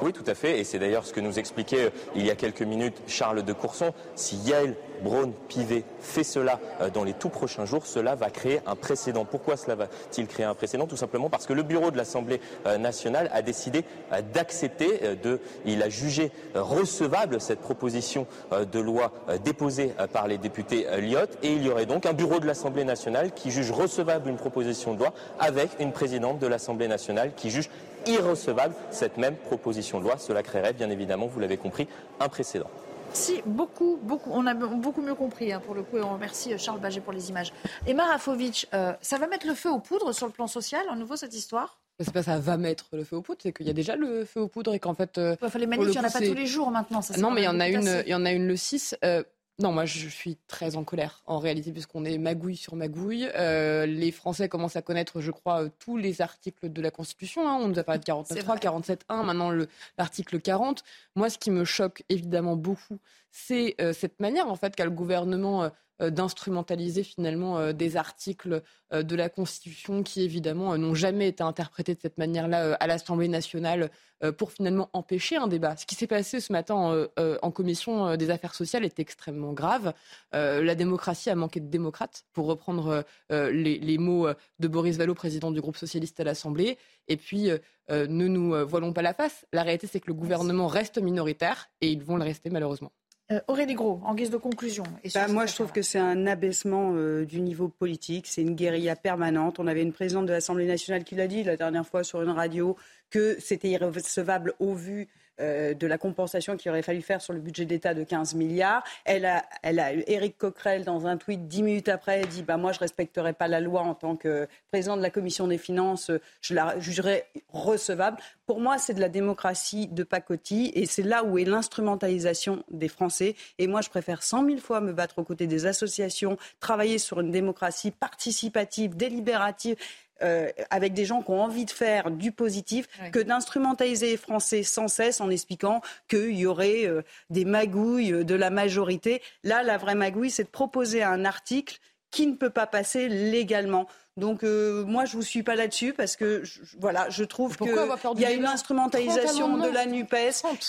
oui, 0.04 0.12
tout 0.12 0.24
à 0.28 0.36
fait. 0.36 0.60
Et 0.60 0.64
c'est 0.66 0.80
d'ailleurs 0.80 1.06
ce 1.06 1.14
que 1.14 1.22
nous 1.22 1.40
expliquait 1.40 1.86
euh, 1.86 1.90
il 2.16 2.26
y 2.26 2.30
a 2.30 2.36
quelques 2.36 2.62
minutes 2.62 3.02
Charles 3.08 3.44
de 3.44 3.54
Courson. 3.54 3.94
Si 4.16 4.36
Yael 4.36 4.76
Braun-Pivet 5.02 5.86
fait 6.02 6.26
cela 6.26 6.60
euh, 6.82 6.90
dans 6.90 7.06
les 7.06 7.14
tout 7.14 7.30
prochains 7.30 7.66
jours, 7.66 7.86
cela 7.86 8.16
va 8.16 8.30
créer 8.30 8.60
un 8.66 8.76
précédent. 8.76 9.24
Pourquoi 9.24 9.56
cela 9.56 9.76
va-t-il 9.76 10.28
créer 10.28 10.46
un 10.46 10.56
précédent? 10.56 10.88
Tout 10.88 10.98
simplement 10.98 11.30
parce 11.30 11.46
que 11.46 11.54
le 11.54 11.64
bureau 11.64 11.90
de 11.90 11.96
l'Assemblée 11.96 12.42
euh, 12.66 12.78
nationale 12.78 13.30
a 13.34 13.42
décidé 13.42 13.86
d'accepter, 14.34 15.16
de, 15.24 15.40
il 15.66 15.82
a 15.82 15.90
jugé 15.90 16.32
recevable 16.54 17.40
cette 17.40 17.60
proposition 17.60 18.28
de 18.52 18.80
loi 18.80 19.12
déposée 19.44 19.94
par 20.12 20.28
les 20.28 20.38
députés 20.38 20.86
Lyotte 21.00 21.38
et 21.42 21.54
il 21.54 21.66
y 21.66 21.70
aurait 21.70 21.86
donc 21.86 22.06
un 22.06 22.14
bureau 22.14 22.40
de 22.40 22.46
l'Assemblée 22.46 22.84
nationale 22.84 23.32
qui 23.32 23.52
juge 23.52 23.72
recevable 23.72 24.30
une 24.30 24.36
proposition 24.36 24.94
de 24.94 25.00
loi 25.00 25.14
avec 25.40 25.70
une 25.80 25.92
présidente 25.92 26.40
de 26.40 26.48
l'Assemblée 26.48 26.88
nationale 26.88 27.34
qui 27.36 27.50
juge 27.50 27.70
irrecevable 28.08 28.76
cette 28.92 29.18
même 29.18 29.36
proposition 29.36 30.00
de 30.00 30.06
loi. 30.06 30.18
Cela 30.18 30.44
créerait 30.44 30.74
bien 30.74 30.90
évidemment, 30.90 31.28
vous 31.28 31.40
l'avez 31.40 31.58
compris, 31.58 31.88
un 32.20 32.30
précédent. 32.30 32.70
Merci 33.10 33.42
beaucoup, 33.46 34.00
beaucoup. 34.02 34.32
On 34.34 34.48
a 34.48 34.56
beaucoup 34.56 35.02
mieux 35.02 35.14
compris 35.14 35.54
hein, 35.54 35.62
pour 35.64 35.76
le 35.76 35.84
coup 35.84 35.98
et 35.98 36.02
on 36.02 36.14
remercie 36.14 36.58
Charles 36.58 36.80
Baget 36.80 37.02
pour 37.02 37.14
les 37.14 37.30
images. 37.30 37.54
Emma 37.86 38.06
Rafovic, 38.06 38.68
ça 38.72 39.18
va 39.20 39.28
mettre 39.28 39.46
le 39.46 39.54
feu 39.54 39.70
aux 39.70 39.80
poudres 39.80 40.16
sur 40.16 40.26
le 40.26 40.32
plan 40.32 40.48
social, 40.48 40.82
à 40.90 40.96
nouveau 40.96 41.16
cette 41.16 41.36
histoire? 41.36 41.78
C'est 42.00 42.12
pas 42.12 42.24
ça 42.24 42.40
va 42.40 42.58
mettre 42.58 42.88
le 42.94 43.04
feu 43.04 43.18
aux 43.18 43.22
poudres, 43.22 43.42
c'est 43.44 43.54
qu'il 43.54 43.68
y 43.68 43.70
a 43.70 43.74
déjà 43.74 43.96
le 43.96 44.26
feu 44.26 44.42
aux 44.42 44.48
poudres 44.48 44.74
et 44.74 44.80
qu'en 44.80 44.96
fait. 44.96 45.20
Euh, 45.20 45.36
les 45.56 45.68
manifs, 45.68 45.90
il 45.90 45.92
n'y 45.92 46.00
en 46.00 46.04
a 46.04 46.10
pas 46.10 46.20
tous 46.20 46.34
les 46.34 46.48
jours 46.48 46.72
maintenant. 46.72 47.04
Ça, 47.04 47.16
non, 47.18 47.30
mais 47.30 47.42
il 47.42 47.46
y 47.46 47.48
en 47.48 47.60
a 47.60 47.68
une, 47.70 48.02
il 48.06 48.10
y 48.10 48.16
en 48.16 48.26
a 48.26 48.32
une 48.32 48.48
le 48.48 48.56
6. 48.56 48.96
Euh, 49.06 49.24
non, 49.60 49.72
moi 49.72 49.86
je 49.86 50.08
suis 50.08 50.38
très 50.48 50.76
en 50.76 50.84
colère 50.84 51.22
en 51.28 51.38
réalité 51.38 51.72
puisqu'on 51.72 52.06
est 52.06 52.18
magouille 52.18 52.58
sur 52.58 52.76
magouille. 52.76 53.30
Euh, 53.36 53.86
les 53.86 54.12
Français 54.12 54.50
commencent 54.50 54.76
à 54.76 54.82
connaître, 54.82 55.22
je 55.22 55.30
crois, 55.32 55.70
tous 55.80 55.96
les 55.96 56.22
articles 56.22 56.72
de 56.72 56.82
la 56.82 56.90
Constitution. 56.90 57.48
Hein. 57.48 57.60
On 57.62 57.68
nous 57.68 57.78
a 57.78 57.84
parlé 57.84 58.00
de 58.00 58.06
49.3, 58.06 58.60
47.1, 58.60 59.24
maintenant 59.24 59.52
l'article 59.98 60.40
40. 60.40 60.84
Moi, 61.16 61.30
ce 61.30 61.38
qui 61.38 61.52
me 61.52 61.66
choque 61.66 62.04
évidemment 62.10 62.56
beaucoup, 62.56 62.98
c'est 63.32 63.76
cette 63.94 64.20
manière 64.20 64.48
en 64.48 64.56
fait 64.56 64.76
qu'a 64.76 64.86
le 64.86 64.92
gouvernement 64.92 65.64
euh, 65.64 65.70
d'instrumentaliser 66.10 67.04
finalement 67.04 67.58
euh, 67.58 67.74
des 67.74 67.98
articles 67.98 68.62
euh, 68.94 69.04
de 69.04 69.16
la 69.16 69.30
Constitution 69.30 70.04
qui 70.04 70.22
évidemment 70.24 70.78
n'ont 70.78 70.96
jamais 70.96 71.28
été 71.28 71.44
interprétés 71.44 71.96
de 71.96 72.00
cette 72.02 72.18
manière-là 72.18 72.74
à 72.80 72.88
l'Assemblée 72.88 73.28
nationale 73.28 73.90
pour 74.38 74.54
finalement 74.54 74.90
empêcher 74.94 75.36
un 75.36 75.48
débat. 75.48 75.76
Ce 75.76 75.86
qui 75.86 75.96
s'est 75.96 76.08
passé 76.08 76.40
ce 76.40 76.54
matin 76.54 77.10
en 77.42 77.52
commission 77.52 78.16
des 78.16 78.30
affaires 78.30 78.56
sociales 78.56 78.86
est 78.86 78.98
extrêmement 78.98 79.52
grave. 79.52 79.94
La 80.32 80.76
démocratie 80.76 81.30
a 81.30 81.36
manqué 81.36 81.60
de 81.60 81.68
démocrates, 81.68 82.24
pour 82.32 82.46
reprendre 82.46 83.04
les, 83.30 83.98
mots 83.98 84.30
de 84.60 84.68
Boris 84.70 84.96
Vallaud, 84.96 85.14
président 85.14 85.52
du 85.52 85.60
groupe 85.60 85.76
socialiste 85.76 86.22
à 86.22 86.24
l'Assemblée. 86.24 86.78
Et 87.10 87.18
puis, 87.18 87.50
ne 87.90 88.28
nous 88.28 88.66
voilons 88.66 88.94
pas 88.94 89.02
la 89.02 89.14
face. 89.14 89.46
La 89.52 89.64
réalité, 89.64 89.88
c'est 89.88 90.00
que 90.00 90.08
le 90.08 90.14
gouvernement 90.14 90.68
reste 90.68 91.00
minoritaire 91.00 91.70
et 91.82 91.92
ils 91.92 92.02
vont 92.02 92.16
le 92.16 92.24
rester 92.24 92.50
malheureusement. 92.50 92.94
Euh, 93.32 93.40
Aurélie 93.48 93.76
Gros, 93.76 94.02
en 94.04 94.16
guise 94.16 94.30
de 94.30 94.38
conclusion. 94.38 94.84
Bah, 95.14 95.28
moi, 95.30 95.46
je 95.46 95.54
trouve 95.54 95.72
que 95.72 95.82
c'est 95.82 96.00
un 96.00 96.28
abaissement 96.28 96.92
euh, 96.94 97.26
du 97.26 97.40
niveau 97.40 97.70
politique. 97.70 98.28
C'est 98.28 98.42
une 98.42 98.56
guérilla 98.56 98.96
permanente. 98.96 99.60
On 99.60 99.68
avait 99.68 99.82
une 99.82 99.94
présidente 99.94 100.26
de 100.26 100.32
l'Assemblée 100.32 100.66
nationale 100.66 101.04
qui 101.04 101.16
l'a 101.16 101.28
dit 101.28 101.44
la 101.44 101.56
dernière 101.56 101.88
fois 101.88 102.04
sur 102.04 102.22
une 102.22 102.30
radio 102.30 102.76
que 103.10 103.38
c'était 103.40 103.70
irrecevable 103.70 104.54
au 104.60 104.74
vu 104.74 105.08
euh, 105.40 105.74
de 105.74 105.88
la 105.88 105.98
compensation 105.98 106.58
qu'il 106.58 106.70
aurait 106.70 106.84
fallu 106.84 107.02
faire 107.02 107.22
sur 107.22 107.34
le 107.34 107.40
budget 107.40 107.66
d'État 107.66 107.94
de 107.94 108.04
15 108.04 108.36
milliards. 108.36 108.84
Elle 109.06 109.26
a, 109.26 109.44
elle 109.64 109.80
a, 109.80 109.94
Éric 109.94 110.38
Coquerel, 110.38 110.86
dans 110.86 111.08
un 111.08 111.18
tweet 111.18 111.48
dix 111.48 111.64
minutes 111.64 111.90
après, 111.90 112.22
dit 112.26 112.44
bah, 112.44 112.58
Moi, 112.58 112.72
je 112.72 112.78
ne 112.78 112.82
respecterai 112.82 113.34
pas 113.34 113.48
la 113.48 113.60
loi 113.60 113.82
en 113.82 113.96
tant 113.96 114.16
que 114.16 114.48
président 114.72 114.96
de 114.96 115.02
la 115.02 115.10
Commission 115.10 115.48
des 115.48 115.58
finances, 115.58 116.12
je 116.42 116.54
la 116.54 116.80
jugerai 116.80 117.26
recevable. 117.50 118.18
Pour 118.46 118.60
moi, 118.60 118.78
c'est 118.78 118.94
de 118.94 119.00
la 119.00 119.10
démocratie 119.10 119.88
de 119.88 120.04
pacotille 120.04 120.72
et 120.76 120.86
c'est 120.86 121.04
là 121.04 121.24
où 121.24 121.38
est 121.38 121.46
l'instrumentalisation 121.46 122.64
des 122.70 122.88
Français. 122.88 123.36
Et 123.58 123.68
moi, 123.68 123.82
je 123.82 123.90
préfère 123.90 124.22
cent 124.22 124.44
mille 124.44 124.62
fois 124.62 124.82
me 124.82 124.94
battre 124.94 125.20
aux 125.20 125.24
côtés 125.24 125.48
des 125.48 125.66
associations, 125.66 126.38
travailler 126.60 126.98
sur 126.98 127.22
une 127.22 127.32
démocratie 127.32 127.92
participative, 127.92 128.96
délibérative 128.96 129.78
euh, 130.22 130.50
avec 130.70 130.94
des 130.94 131.06
gens 131.06 131.22
qui 131.22 131.32
ont 131.32 131.42
envie 131.42 131.66
de 131.66 131.72
faire 131.72 132.12
du 132.12 132.32
positif 132.32 132.88
que 133.12 133.20
d'instrumentaliser 133.20 134.12
les 134.12 134.18
Français 134.18 134.64
sans 134.64 134.88
cesse 134.88 135.22
en 135.22 135.30
expliquant 135.30 135.82
qu'il 136.08 136.38
y 136.38 136.46
aurait 136.46 136.86
euh, 136.86 137.02
des 137.30 137.46
magouilles 137.46 138.24
de 138.24 138.36
la 138.36 138.50
majorité. 138.50 139.22
Là, 139.44 139.64
la 139.64 139.78
vraie 139.78 139.96
magouille, 139.96 140.32
c'est 140.32 140.44
de 140.44 140.50
proposer 140.50 141.04
un 141.04 141.26
article 141.26 141.80
qui 142.12 142.28
ne 142.28 142.36
peut 142.36 142.52
pas 142.52 142.68
passer 142.68 143.10
légalement. 143.10 143.88
Donc 144.16 144.44
euh, 144.44 144.86
moi 144.86 145.06
je 145.06 145.14
vous 145.18 145.24
suis 145.24 145.42
pas 145.42 145.56
là-dessus 145.56 145.92
parce 145.92 146.16
que 146.16 146.44
je, 146.44 146.60
voilà 146.80 147.10
je 147.10 147.24
trouve 147.24 147.58
qu'il 147.58 147.74
y 148.20 148.26
a 148.26 148.32
une 148.32 148.46
instrumentalisation 148.46 149.58
de 149.58 149.70
la 149.70 149.88
Nupes, 149.88 150.16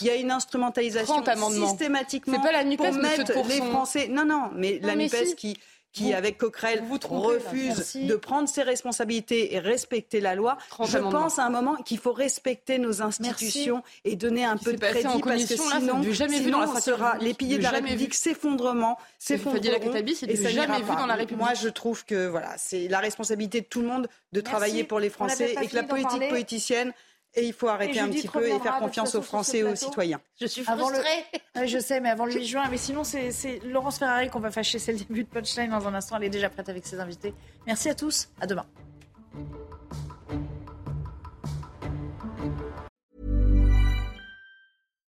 il 0.00 0.06
y 0.06 0.10
a 0.10 0.14
une 0.14 0.30
instrumentalisation 0.30 1.22
systématiquement 1.50 2.40
pas 2.40 2.52
la 2.52 2.64
pour 2.76 2.92
mettre 2.94 3.32
les 3.46 3.60
Français. 3.60 4.08
Non 4.08 4.24
non 4.24 4.50
mais 4.54 4.80
la 4.82 4.96
Nupes 4.96 5.34
qui 5.36 5.58
qui, 5.94 6.12
avec 6.12 6.38
Coquerel, 6.38 6.82
refuse 7.08 7.94
de 7.94 8.16
prendre 8.16 8.48
ses 8.48 8.62
responsabilités 8.62 9.54
et 9.54 9.60
respecter 9.60 10.20
la 10.20 10.34
loi. 10.34 10.58
Je 10.84 10.98
pense 10.98 11.38
à 11.38 11.46
un 11.46 11.50
moment 11.50 11.76
qu'il 11.76 11.98
faut 11.98 12.12
respecter 12.12 12.78
nos 12.78 13.00
institutions 13.00 13.82
et 14.04 14.16
donner 14.16 14.44
un 14.44 14.56
peu 14.56 14.72
de 14.72 14.78
crédit 14.78 15.22
parce 15.22 15.44
que 15.44 15.56
sinon, 15.56 16.02
jamais 16.12 16.40
vu 16.40 16.50
dans 16.50 16.60
la 16.60 16.80
sera 16.80 17.16
les 17.18 17.32
piliers 17.32 17.58
de 17.58 17.62
la 17.62 17.70
République 17.70 18.14
s'effondrement, 18.14 18.98
s'effondreront 19.18 19.94
et 19.94 20.36
ça 20.36 20.48
jamais 20.50 20.82
vu 20.82 20.96
dans 20.96 21.06
la 21.06 21.14
République. 21.14 21.38
Moi, 21.38 21.54
je 21.54 21.68
trouve 21.68 22.04
que 22.04 22.26
voilà, 22.26 22.54
c'est 22.58 22.88
la 22.88 22.98
responsabilité 22.98 23.60
de 23.60 23.66
tout 23.66 23.80
le 23.80 23.86
monde 23.86 24.08
de 24.32 24.40
travailler 24.40 24.82
pour 24.82 24.98
les 24.98 25.10
Français 25.10 25.54
et 25.62 25.68
que 25.68 25.76
la 25.76 25.84
politique 25.84 26.28
politicienne 26.28 26.92
et 27.34 27.46
il 27.46 27.52
faut 27.52 27.68
arrêter 27.68 28.00
un 28.00 28.08
petit 28.08 28.28
peu 28.28 28.46
et 28.46 28.58
faire 28.60 28.78
confiance 28.78 29.14
aux 29.14 29.22
Français 29.22 29.58
et 29.58 29.64
aux 29.64 29.74
citoyens. 29.74 30.20
Je 30.40 30.46
suis 30.46 30.62
frustrée. 30.62 31.24
je 31.66 31.78
sais, 31.78 32.00
mais 32.00 32.10
avant 32.10 32.26
le 32.26 32.32
8 32.34 32.44
juin. 32.44 32.64
Mais 32.70 32.78
sinon, 32.78 33.04
c'est 33.04 33.60
Laurence 33.64 33.98
Ferrari 33.98 34.28
qu'on 34.30 34.40
va 34.40 34.50
fâcher. 34.50 34.78
C'est 34.78 34.92
le 34.92 34.98
début 34.98 35.24
de 35.24 35.28
Punchline 35.28 35.70
dans 35.70 35.86
un 35.86 35.94
instant. 35.94 36.16
Elle 36.16 36.24
est 36.24 36.30
déjà 36.30 36.50
prête 36.50 36.68
avec 36.68 36.86
ses 36.86 37.00
invités. 37.00 37.34
Merci 37.66 37.88
à 37.88 37.94
tous. 37.94 38.28
À 38.40 38.46
demain. 38.46 38.66